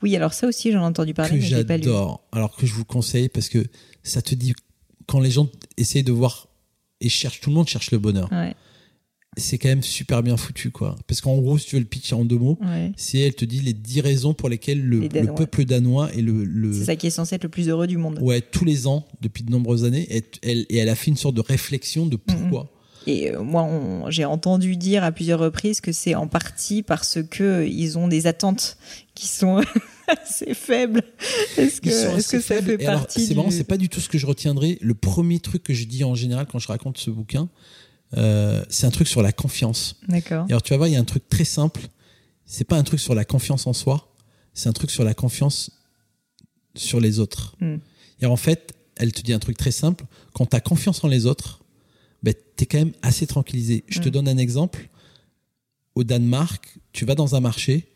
Oui, 0.03 0.17
alors 0.17 0.33
ça 0.33 0.47
aussi 0.47 0.73
j'en 0.73 0.81
ai 0.81 0.85
entendu 0.87 1.15
parler. 1.15 1.39
Que 1.39 1.45
j'adore. 1.45 2.27
Alors 2.33 2.57
que 2.57 2.67
je 2.67 2.75
vous 2.75 2.85
conseille 2.85 3.29
parce 3.29 3.49
que 3.49 3.65
ça 4.03 4.23
te 4.23 4.35
dit 4.35 4.55
quand 5.07 5.21
les 5.21 5.31
gens 5.31 5.49
essayent 5.77 6.03
de 6.03 6.13
voir 6.13 6.50
et 7.01 7.09
cherchent, 7.09 7.41
tout 7.41 7.51
le 7.51 7.57
monde 7.57 7.69
cherche 7.69 7.91
le 7.91 7.99
bonheur. 7.99 8.31
Ouais. 8.33 8.55
C'est 9.37 9.59
quand 9.59 9.69
même 9.69 9.83
super 9.83 10.25
bien 10.25 10.37
foutu 10.37 10.71
quoi. 10.71 10.97
Parce 11.07 11.21
qu'en 11.21 11.39
gros 11.39 11.57
si 11.57 11.67
tu 11.67 11.77
veux 11.77 11.81
le 11.81 11.87
pitch 11.87 12.13
en 12.13 12.25
deux 12.25 12.37
mots 12.37 12.59
c'est 12.97 13.21
elle 13.21 13.35
te 13.35 13.45
dit 13.45 13.61
les 13.61 13.73
dix 13.73 14.01
raisons 14.01 14.35
pour 14.35 14.49
lesquelles 14.49 14.83
le, 14.83 15.07
peuple 15.37 15.65
danois 15.65 16.13
est 16.13 16.21
le, 16.21 16.73
c'est 16.73 16.85
ça 16.85 16.97
qui 16.97 17.07
est 17.07 17.11
censé 17.11 17.37
être 17.37 17.45
le 17.45 17.49
plus 17.49 17.69
heureux 17.69 17.87
du 17.87 17.97
monde. 17.97 18.19
Ouais 18.21 18.41
tous 18.41 18.65
les 18.65 18.89
ans 18.89 19.07
depuis 19.21 19.45
de 19.45 19.53
nombreuses 19.53 19.85
années 19.85 20.05
et 20.11 20.25
elle, 20.43 20.67
et 20.69 20.79
elle 20.79 20.89
a 20.89 20.97
fait 20.97 21.13
une 21.13 21.17
sorte 21.17 21.37
de 21.37 21.43
réflexion 21.43 22.07
de 22.07 22.17
pourquoi. 22.17 22.73
Et 23.07 23.31
euh, 23.31 23.43
moi, 23.43 23.67
j'ai 24.09 24.25
entendu 24.25 24.77
dire 24.77 25.05
à 25.05 25.13
plusieurs 25.13 25.41
reprises 25.41 25.81
que 25.81 25.93
c'est 25.93 26.15
en 26.15 26.27
partie 26.27 26.83
parce 26.83 27.19
que 27.23 27.67
ils 27.67 27.99
ont 27.99 28.09
des 28.09 28.27
attentes 28.27 28.77
qui 29.15 29.27
sont 29.27 29.63
assez 30.23 30.55
faibles. 30.55 31.03
Est-ce 31.57 31.81
que, 31.81 31.89
est 31.89 32.31
que 32.31 32.41
ça 32.41 32.63
fait 32.63 32.79
partie 32.79 33.27
C'est 33.27 33.35
marrant, 33.35 33.51
c'est 33.51 33.65
pas 33.65 33.77
du 33.77 33.89
tout 33.89 34.01
ce 34.01 34.09
que 34.09 34.19
je 34.19 34.27
retiendrai. 34.27 34.79
Le 34.81 34.95
premier 34.95 35.41
truc 35.41 35.63
que 35.63 35.75
je 35.75 35.85
dis 35.85 36.05
en 36.05 36.15
général 36.15 36.47
quand 36.47 36.59
je 36.59 36.69
raconte 36.69 36.99
ce 36.99 37.11
bouquin, 37.11 37.49
euh, 38.17 38.65
c'est 38.69 38.87
un 38.87 38.91
truc 38.91 39.09
sur 39.09 39.23
la 39.23 39.33
confiance. 39.33 40.01
D'accord. 40.09 40.47
Alors 40.49 40.63
tu 40.63 40.73
vas 40.73 40.77
voir, 40.77 40.89
il 40.89 40.93
y 40.93 40.97
a 40.97 41.01
un 41.01 41.05
truc 41.05 41.29
très 41.29 41.45
simple. 41.45 41.83
C'est 42.45 42.65
pas 42.65 42.77
un 42.77 42.83
truc 42.83 43.01
sur 43.01 43.15
la 43.15 43.25
confiance 43.25 43.67
en 43.67 43.73
soi, 43.73 44.13
c'est 44.55 44.69
un 44.69 44.73
truc 44.73 44.91
sur 44.91 45.05
la 45.05 45.15
confiance 45.15 45.71
sur 46.75 47.01
les 47.01 47.19
autres. 47.19 47.57
Hmm. 47.61 47.77
Et 48.21 48.27
en 48.27 48.37
fait, 48.37 48.75
elle 48.97 49.13
te 49.13 49.23
dit 49.23 49.33
un 49.33 49.39
truc 49.39 49.57
très 49.57 49.71
simple. 49.71 50.05
Quand 50.35 50.47
tu 50.47 50.57
as 50.57 50.61
confiance 50.61 51.05
en 51.05 51.09
les 51.09 51.27
autres, 51.27 51.63
ben, 52.23 52.35
tu 52.57 52.65
es 52.65 52.67
quand 52.67 52.79
même 52.79 52.93
assez 53.03 53.27
tranquillisé. 53.27 53.85
Je 53.87 54.01
te 54.01 54.09
hmm. 54.09 54.13
donne 54.13 54.29
un 54.29 54.37
exemple. 54.37 54.89
Au 55.95 56.05
Danemark, 56.05 56.79
tu 56.93 57.05
vas 57.05 57.15
dans 57.15 57.35
un 57.35 57.41
marché, 57.41 57.93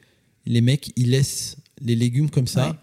les 0.47 0.61
mecs, 0.61 0.93
ils 0.97 1.11
laissent 1.11 1.57
les 1.81 1.97
légumes 1.97 2.31
comme 2.31 2.47
ça. 2.47 2.77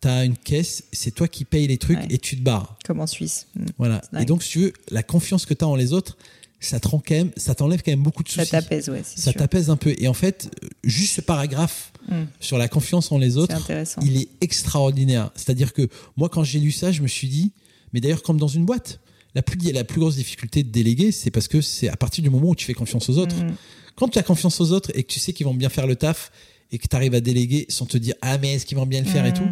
Tu 0.00 0.08
as 0.08 0.24
une 0.24 0.36
caisse, 0.36 0.84
c'est 0.92 1.14
toi 1.14 1.28
qui 1.28 1.44
payes 1.44 1.68
les 1.68 1.78
trucs 1.78 2.10
et 2.10 2.18
tu 2.18 2.36
te 2.36 2.42
barres. 2.42 2.76
Comme 2.84 3.00
en 3.00 3.06
Suisse. 3.06 3.46
Hmm. 3.54 3.66
Voilà. 3.78 4.02
Et 4.18 4.24
donc, 4.24 4.42
si 4.42 4.50
tu 4.50 4.58
veux, 4.60 4.72
la 4.90 5.02
confiance 5.02 5.46
que 5.46 5.54
tu 5.54 5.64
as 5.64 5.68
en 5.68 5.76
les 5.76 5.92
autres, 5.92 6.16
ça 6.58 6.80
te 6.80 6.88
rend 6.88 7.02
quand 7.06 7.14
même, 7.14 7.30
ça 7.36 7.54
t'enlève 7.54 7.82
quand 7.82 7.92
même 7.92 8.02
beaucoup 8.02 8.22
de 8.22 8.28
soucis. 8.28 8.46
Ça 8.46 8.60
t'apaise, 8.60 8.88
ouais. 8.88 9.02
Ça 9.04 9.32
t'apaise 9.32 9.70
un 9.70 9.76
peu. 9.76 9.94
Et 9.98 10.08
en 10.08 10.14
fait, 10.14 10.50
juste 10.84 11.14
ce 11.14 11.20
paragraphe 11.20 11.92
hmm. 12.08 12.24
sur 12.40 12.58
la 12.58 12.68
confiance 12.68 13.12
en 13.12 13.18
les 13.18 13.36
autres, 13.36 13.56
il 14.02 14.16
est 14.16 14.28
extraordinaire. 14.40 15.30
C'est-à-dire 15.36 15.72
que 15.72 15.88
moi, 16.16 16.28
quand 16.28 16.44
j'ai 16.44 16.58
lu 16.58 16.72
ça, 16.72 16.92
je 16.92 17.02
me 17.02 17.08
suis 17.08 17.28
dit, 17.28 17.52
mais 17.92 18.00
d'ailleurs, 18.00 18.22
comme 18.22 18.38
dans 18.38 18.48
une 18.48 18.64
boîte, 18.64 19.00
la 19.34 19.42
plus, 19.42 19.58
la 19.72 19.84
plus 19.84 20.00
grosse 20.00 20.16
difficulté 20.16 20.62
de 20.62 20.70
déléguer, 20.70 21.10
c'est 21.12 21.30
parce 21.30 21.48
que 21.48 21.60
c'est 21.60 21.88
à 21.88 21.96
partir 21.96 22.22
du 22.22 22.30
moment 22.30 22.50
où 22.50 22.54
tu 22.54 22.66
fais 22.66 22.74
confiance 22.74 23.08
aux 23.08 23.18
autres. 23.18 23.36
Hmm. 23.36 23.54
Quand 23.96 24.08
tu 24.08 24.18
as 24.18 24.22
confiance 24.22 24.60
aux 24.60 24.72
autres 24.72 24.90
et 24.94 25.02
que 25.02 25.12
tu 25.12 25.20
sais 25.20 25.32
qu'ils 25.32 25.46
vont 25.46 25.54
bien 25.54 25.68
faire 25.68 25.86
le 25.86 25.96
taf 25.96 26.32
et 26.72 26.78
que 26.78 26.88
tu 26.88 26.96
arrives 26.96 27.14
à 27.14 27.20
déléguer 27.20 27.66
sans 27.68 27.86
te 27.86 27.98
dire, 27.98 28.14
ah, 28.22 28.38
mais 28.38 28.54
est-ce 28.54 28.66
qu'ils 28.66 28.78
vont 28.78 28.86
bien 28.86 29.00
le 29.00 29.06
faire 29.06 29.26
et 29.26 29.32
tout, 29.32 29.48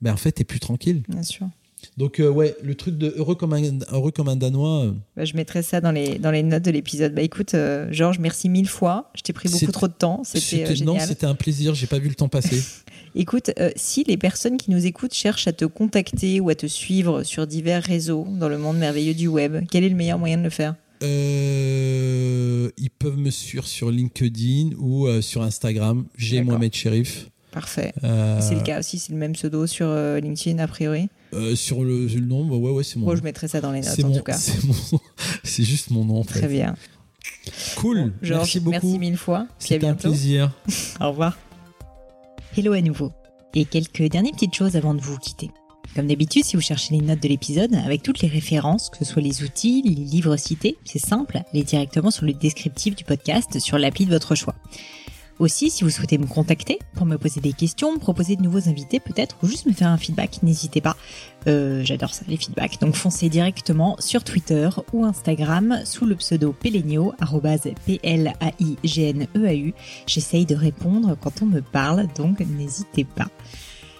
ben 0.00 0.12
en 0.12 0.16
fait, 0.16 0.32
tu 0.32 0.42
es 0.42 0.44
plus 0.44 0.60
tranquille. 0.60 1.02
Bien 1.08 1.22
sûr. 1.22 1.48
Donc 1.96 2.20
euh, 2.20 2.28
ouais, 2.28 2.56
le 2.62 2.74
truc 2.74 2.96
de 2.98 3.14
heureux 3.16 3.34
comme 3.34 3.52
un, 3.52 3.62
heureux 3.92 4.10
comme 4.10 4.28
un 4.28 4.36
danois. 4.36 4.84
Euh. 4.84 4.92
Bah, 5.16 5.24
je 5.24 5.34
mettrai 5.34 5.62
ça 5.62 5.80
dans 5.80 5.92
les, 5.92 6.18
dans 6.18 6.30
les 6.30 6.42
notes 6.42 6.64
de 6.64 6.70
l'épisode. 6.70 7.14
Bah 7.14 7.22
écoute, 7.22 7.54
euh, 7.54 7.88
Georges, 7.90 8.18
merci 8.18 8.48
mille 8.48 8.68
fois. 8.68 9.10
Je 9.16 9.22
t'ai 9.22 9.32
pris 9.32 9.48
beaucoup 9.48 9.72
trop 9.72 9.88
de 9.88 9.92
temps. 9.92 10.22
C'était 10.24 10.74
génial. 10.74 10.98
Non, 10.98 10.98
c'était 10.98 11.26
un 11.26 11.34
plaisir. 11.34 11.74
J'ai 11.74 11.86
pas 11.86 11.98
vu 11.98 12.08
le 12.08 12.14
temps 12.14 12.28
passer. 12.28 12.62
écoute, 13.14 13.50
si 13.76 14.04
les 14.04 14.16
personnes 14.16 14.58
qui 14.58 14.70
nous 14.70 14.86
écoutent 14.86 15.14
cherchent 15.14 15.48
à 15.48 15.52
te 15.52 15.64
contacter 15.64 16.40
ou 16.40 16.48
à 16.48 16.54
te 16.54 16.66
suivre 16.66 17.22
sur 17.22 17.46
divers 17.46 17.82
réseaux 17.82 18.26
dans 18.28 18.48
le 18.48 18.58
monde 18.58 18.78
merveilleux 18.78 19.14
du 19.14 19.28
web, 19.28 19.64
quel 19.70 19.84
est 19.84 19.88
le 19.88 19.96
meilleur 19.96 20.18
moyen 20.18 20.38
de 20.38 20.44
le 20.44 20.50
faire? 20.50 20.74
Ils 21.00 22.90
peuvent 22.98 23.18
me 23.18 23.30
suivre 23.30 23.66
sur 23.66 23.90
LinkedIn 23.90 24.76
ou 24.78 25.08
sur 25.20 25.42
Instagram. 25.42 26.06
J'ai 26.16 26.42
Mohamed 26.42 26.74
Sherif. 26.74 27.30
Parfait. 27.50 27.92
C'est 28.02 28.54
le 28.54 28.62
cas 28.62 28.80
aussi, 28.80 28.98
c'est 28.98 29.12
le 29.12 29.18
même 29.18 29.32
pseudo 29.32 29.66
sur 29.66 29.92
LinkedIn 30.20 30.58
a 30.58 30.66
priori. 30.66 31.08
Euh, 31.34 31.54
sur 31.54 31.84
le, 31.84 32.06
le 32.06 32.20
nom, 32.20 32.46
bah 32.46 32.56
ouais, 32.56 32.70
ouais, 32.70 32.84
c'est 32.84 32.96
mon. 32.96 33.06
Moi, 33.06 33.16
je 33.16 33.22
mettrai 33.22 33.48
ça 33.48 33.60
dans 33.60 33.72
les 33.72 33.82
notes 33.82 34.04
en 34.04 34.12
tout 34.12 34.22
cas. 34.22 34.38
C'est 35.44 35.64
juste 35.64 35.90
mon 35.90 36.04
nom. 36.04 36.20
En 36.20 36.24
fait. 36.24 36.38
Très 36.40 36.48
bien. 36.48 36.74
Cool. 37.76 38.12
merci 38.22 38.60
beaucoup. 38.60 38.70
Merci 38.72 38.98
mille 38.98 39.16
fois. 39.16 39.46
C'était 39.58 39.86
un 39.86 39.94
plaisir. 39.94 40.52
Au 41.00 41.10
revoir. 41.10 41.38
Hello 42.56 42.72
à 42.72 42.80
nouveau. 42.80 43.12
Et 43.54 43.64
quelques 43.64 44.02
dernières 44.02 44.32
petites 44.32 44.54
choses 44.54 44.76
avant 44.76 44.94
de 44.94 45.00
vous 45.00 45.18
quitter. 45.18 45.50
Comme 45.94 46.06
d'habitude, 46.06 46.44
si 46.44 46.56
vous 46.56 46.62
cherchez 46.62 46.94
les 46.94 47.00
notes 47.00 47.22
de 47.22 47.28
l'épisode, 47.28 47.74
avec 47.74 48.02
toutes 48.02 48.20
les 48.20 48.28
références, 48.28 48.90
que 48.90 48.98
ce 48.98 49.04
soit 49.04 49.22
les 49.22 49.42
outils, 49.42 49.82
les 49.84 49.94
livres 49.94 50.36
cités, 50.36 50.78
c'est 50.84 50.98
simple, 50.98 51.42
allez 51.52 51.64
directement 51.64 52.10
sur 52.10 52.24
le 52.24 52.32
descriptif 52.32 52.94
du 52.94 53.04
podcast 53.04 53.58
sur 53.58 53.78
l'appli 53.78 54.06
de 54.06 54.10
votre 54.10 54.34
choix. 54.34 54.54
Aussi, 55.38 55.70
si 55.70 55.84
vous 55.84 55.90
souhaitez 55.90 56.18
me 56.18 56.26
contacter 56.26 56.80
pour 56.94 57.06
me 57.06 57.16
poser 57.16 57.40
des 57.40 57.52
questions, 57.52 57.96
proposer 57.98 58.34
de 58.34 58.42
nouveaux 58.42 58.68
invités 58.68 58.98
peut-être, 58.98 59.36
ou 59.42 59.46
juste 59.46 59.66
me 59.66 59.72
faire 59.72 59.86
un 59.88 59.96
feedback, 59.96 60.42
n'hésitez 60.42 60.80
pas. 60.80 60.96
Euh, 61.46 61.82
j'adore 61.84 62.12
ça, 62.12 62.24
les 62.26 62.36
feedbacks. 62.36 62.80
Donc 62.80 62.96
foncez 62.96 63.28
directement 63.28 63.94
sur 64.00 64.24
Twitter 64.24 64.68
ou 64.92 65.04
Instagram 65.04 65.80
sous 65.84 66.06
le 66.06 66.16
pseudo 66.16 66.52
Pelenio, 66.52 67.14
P-L-A-I-G-N-E-A-U. 67.86 69.74
J'essaye 70.06 70.44
de 70.44 70.56
répondre 70.56 71.16
quand 71.20 71.42
on 71.42 71.46
me 71.46 71.60
parle, 71.60 72.08
donc 72.16 72.40
n'hésitez 72.40 73.04
pas. 73.04 73.28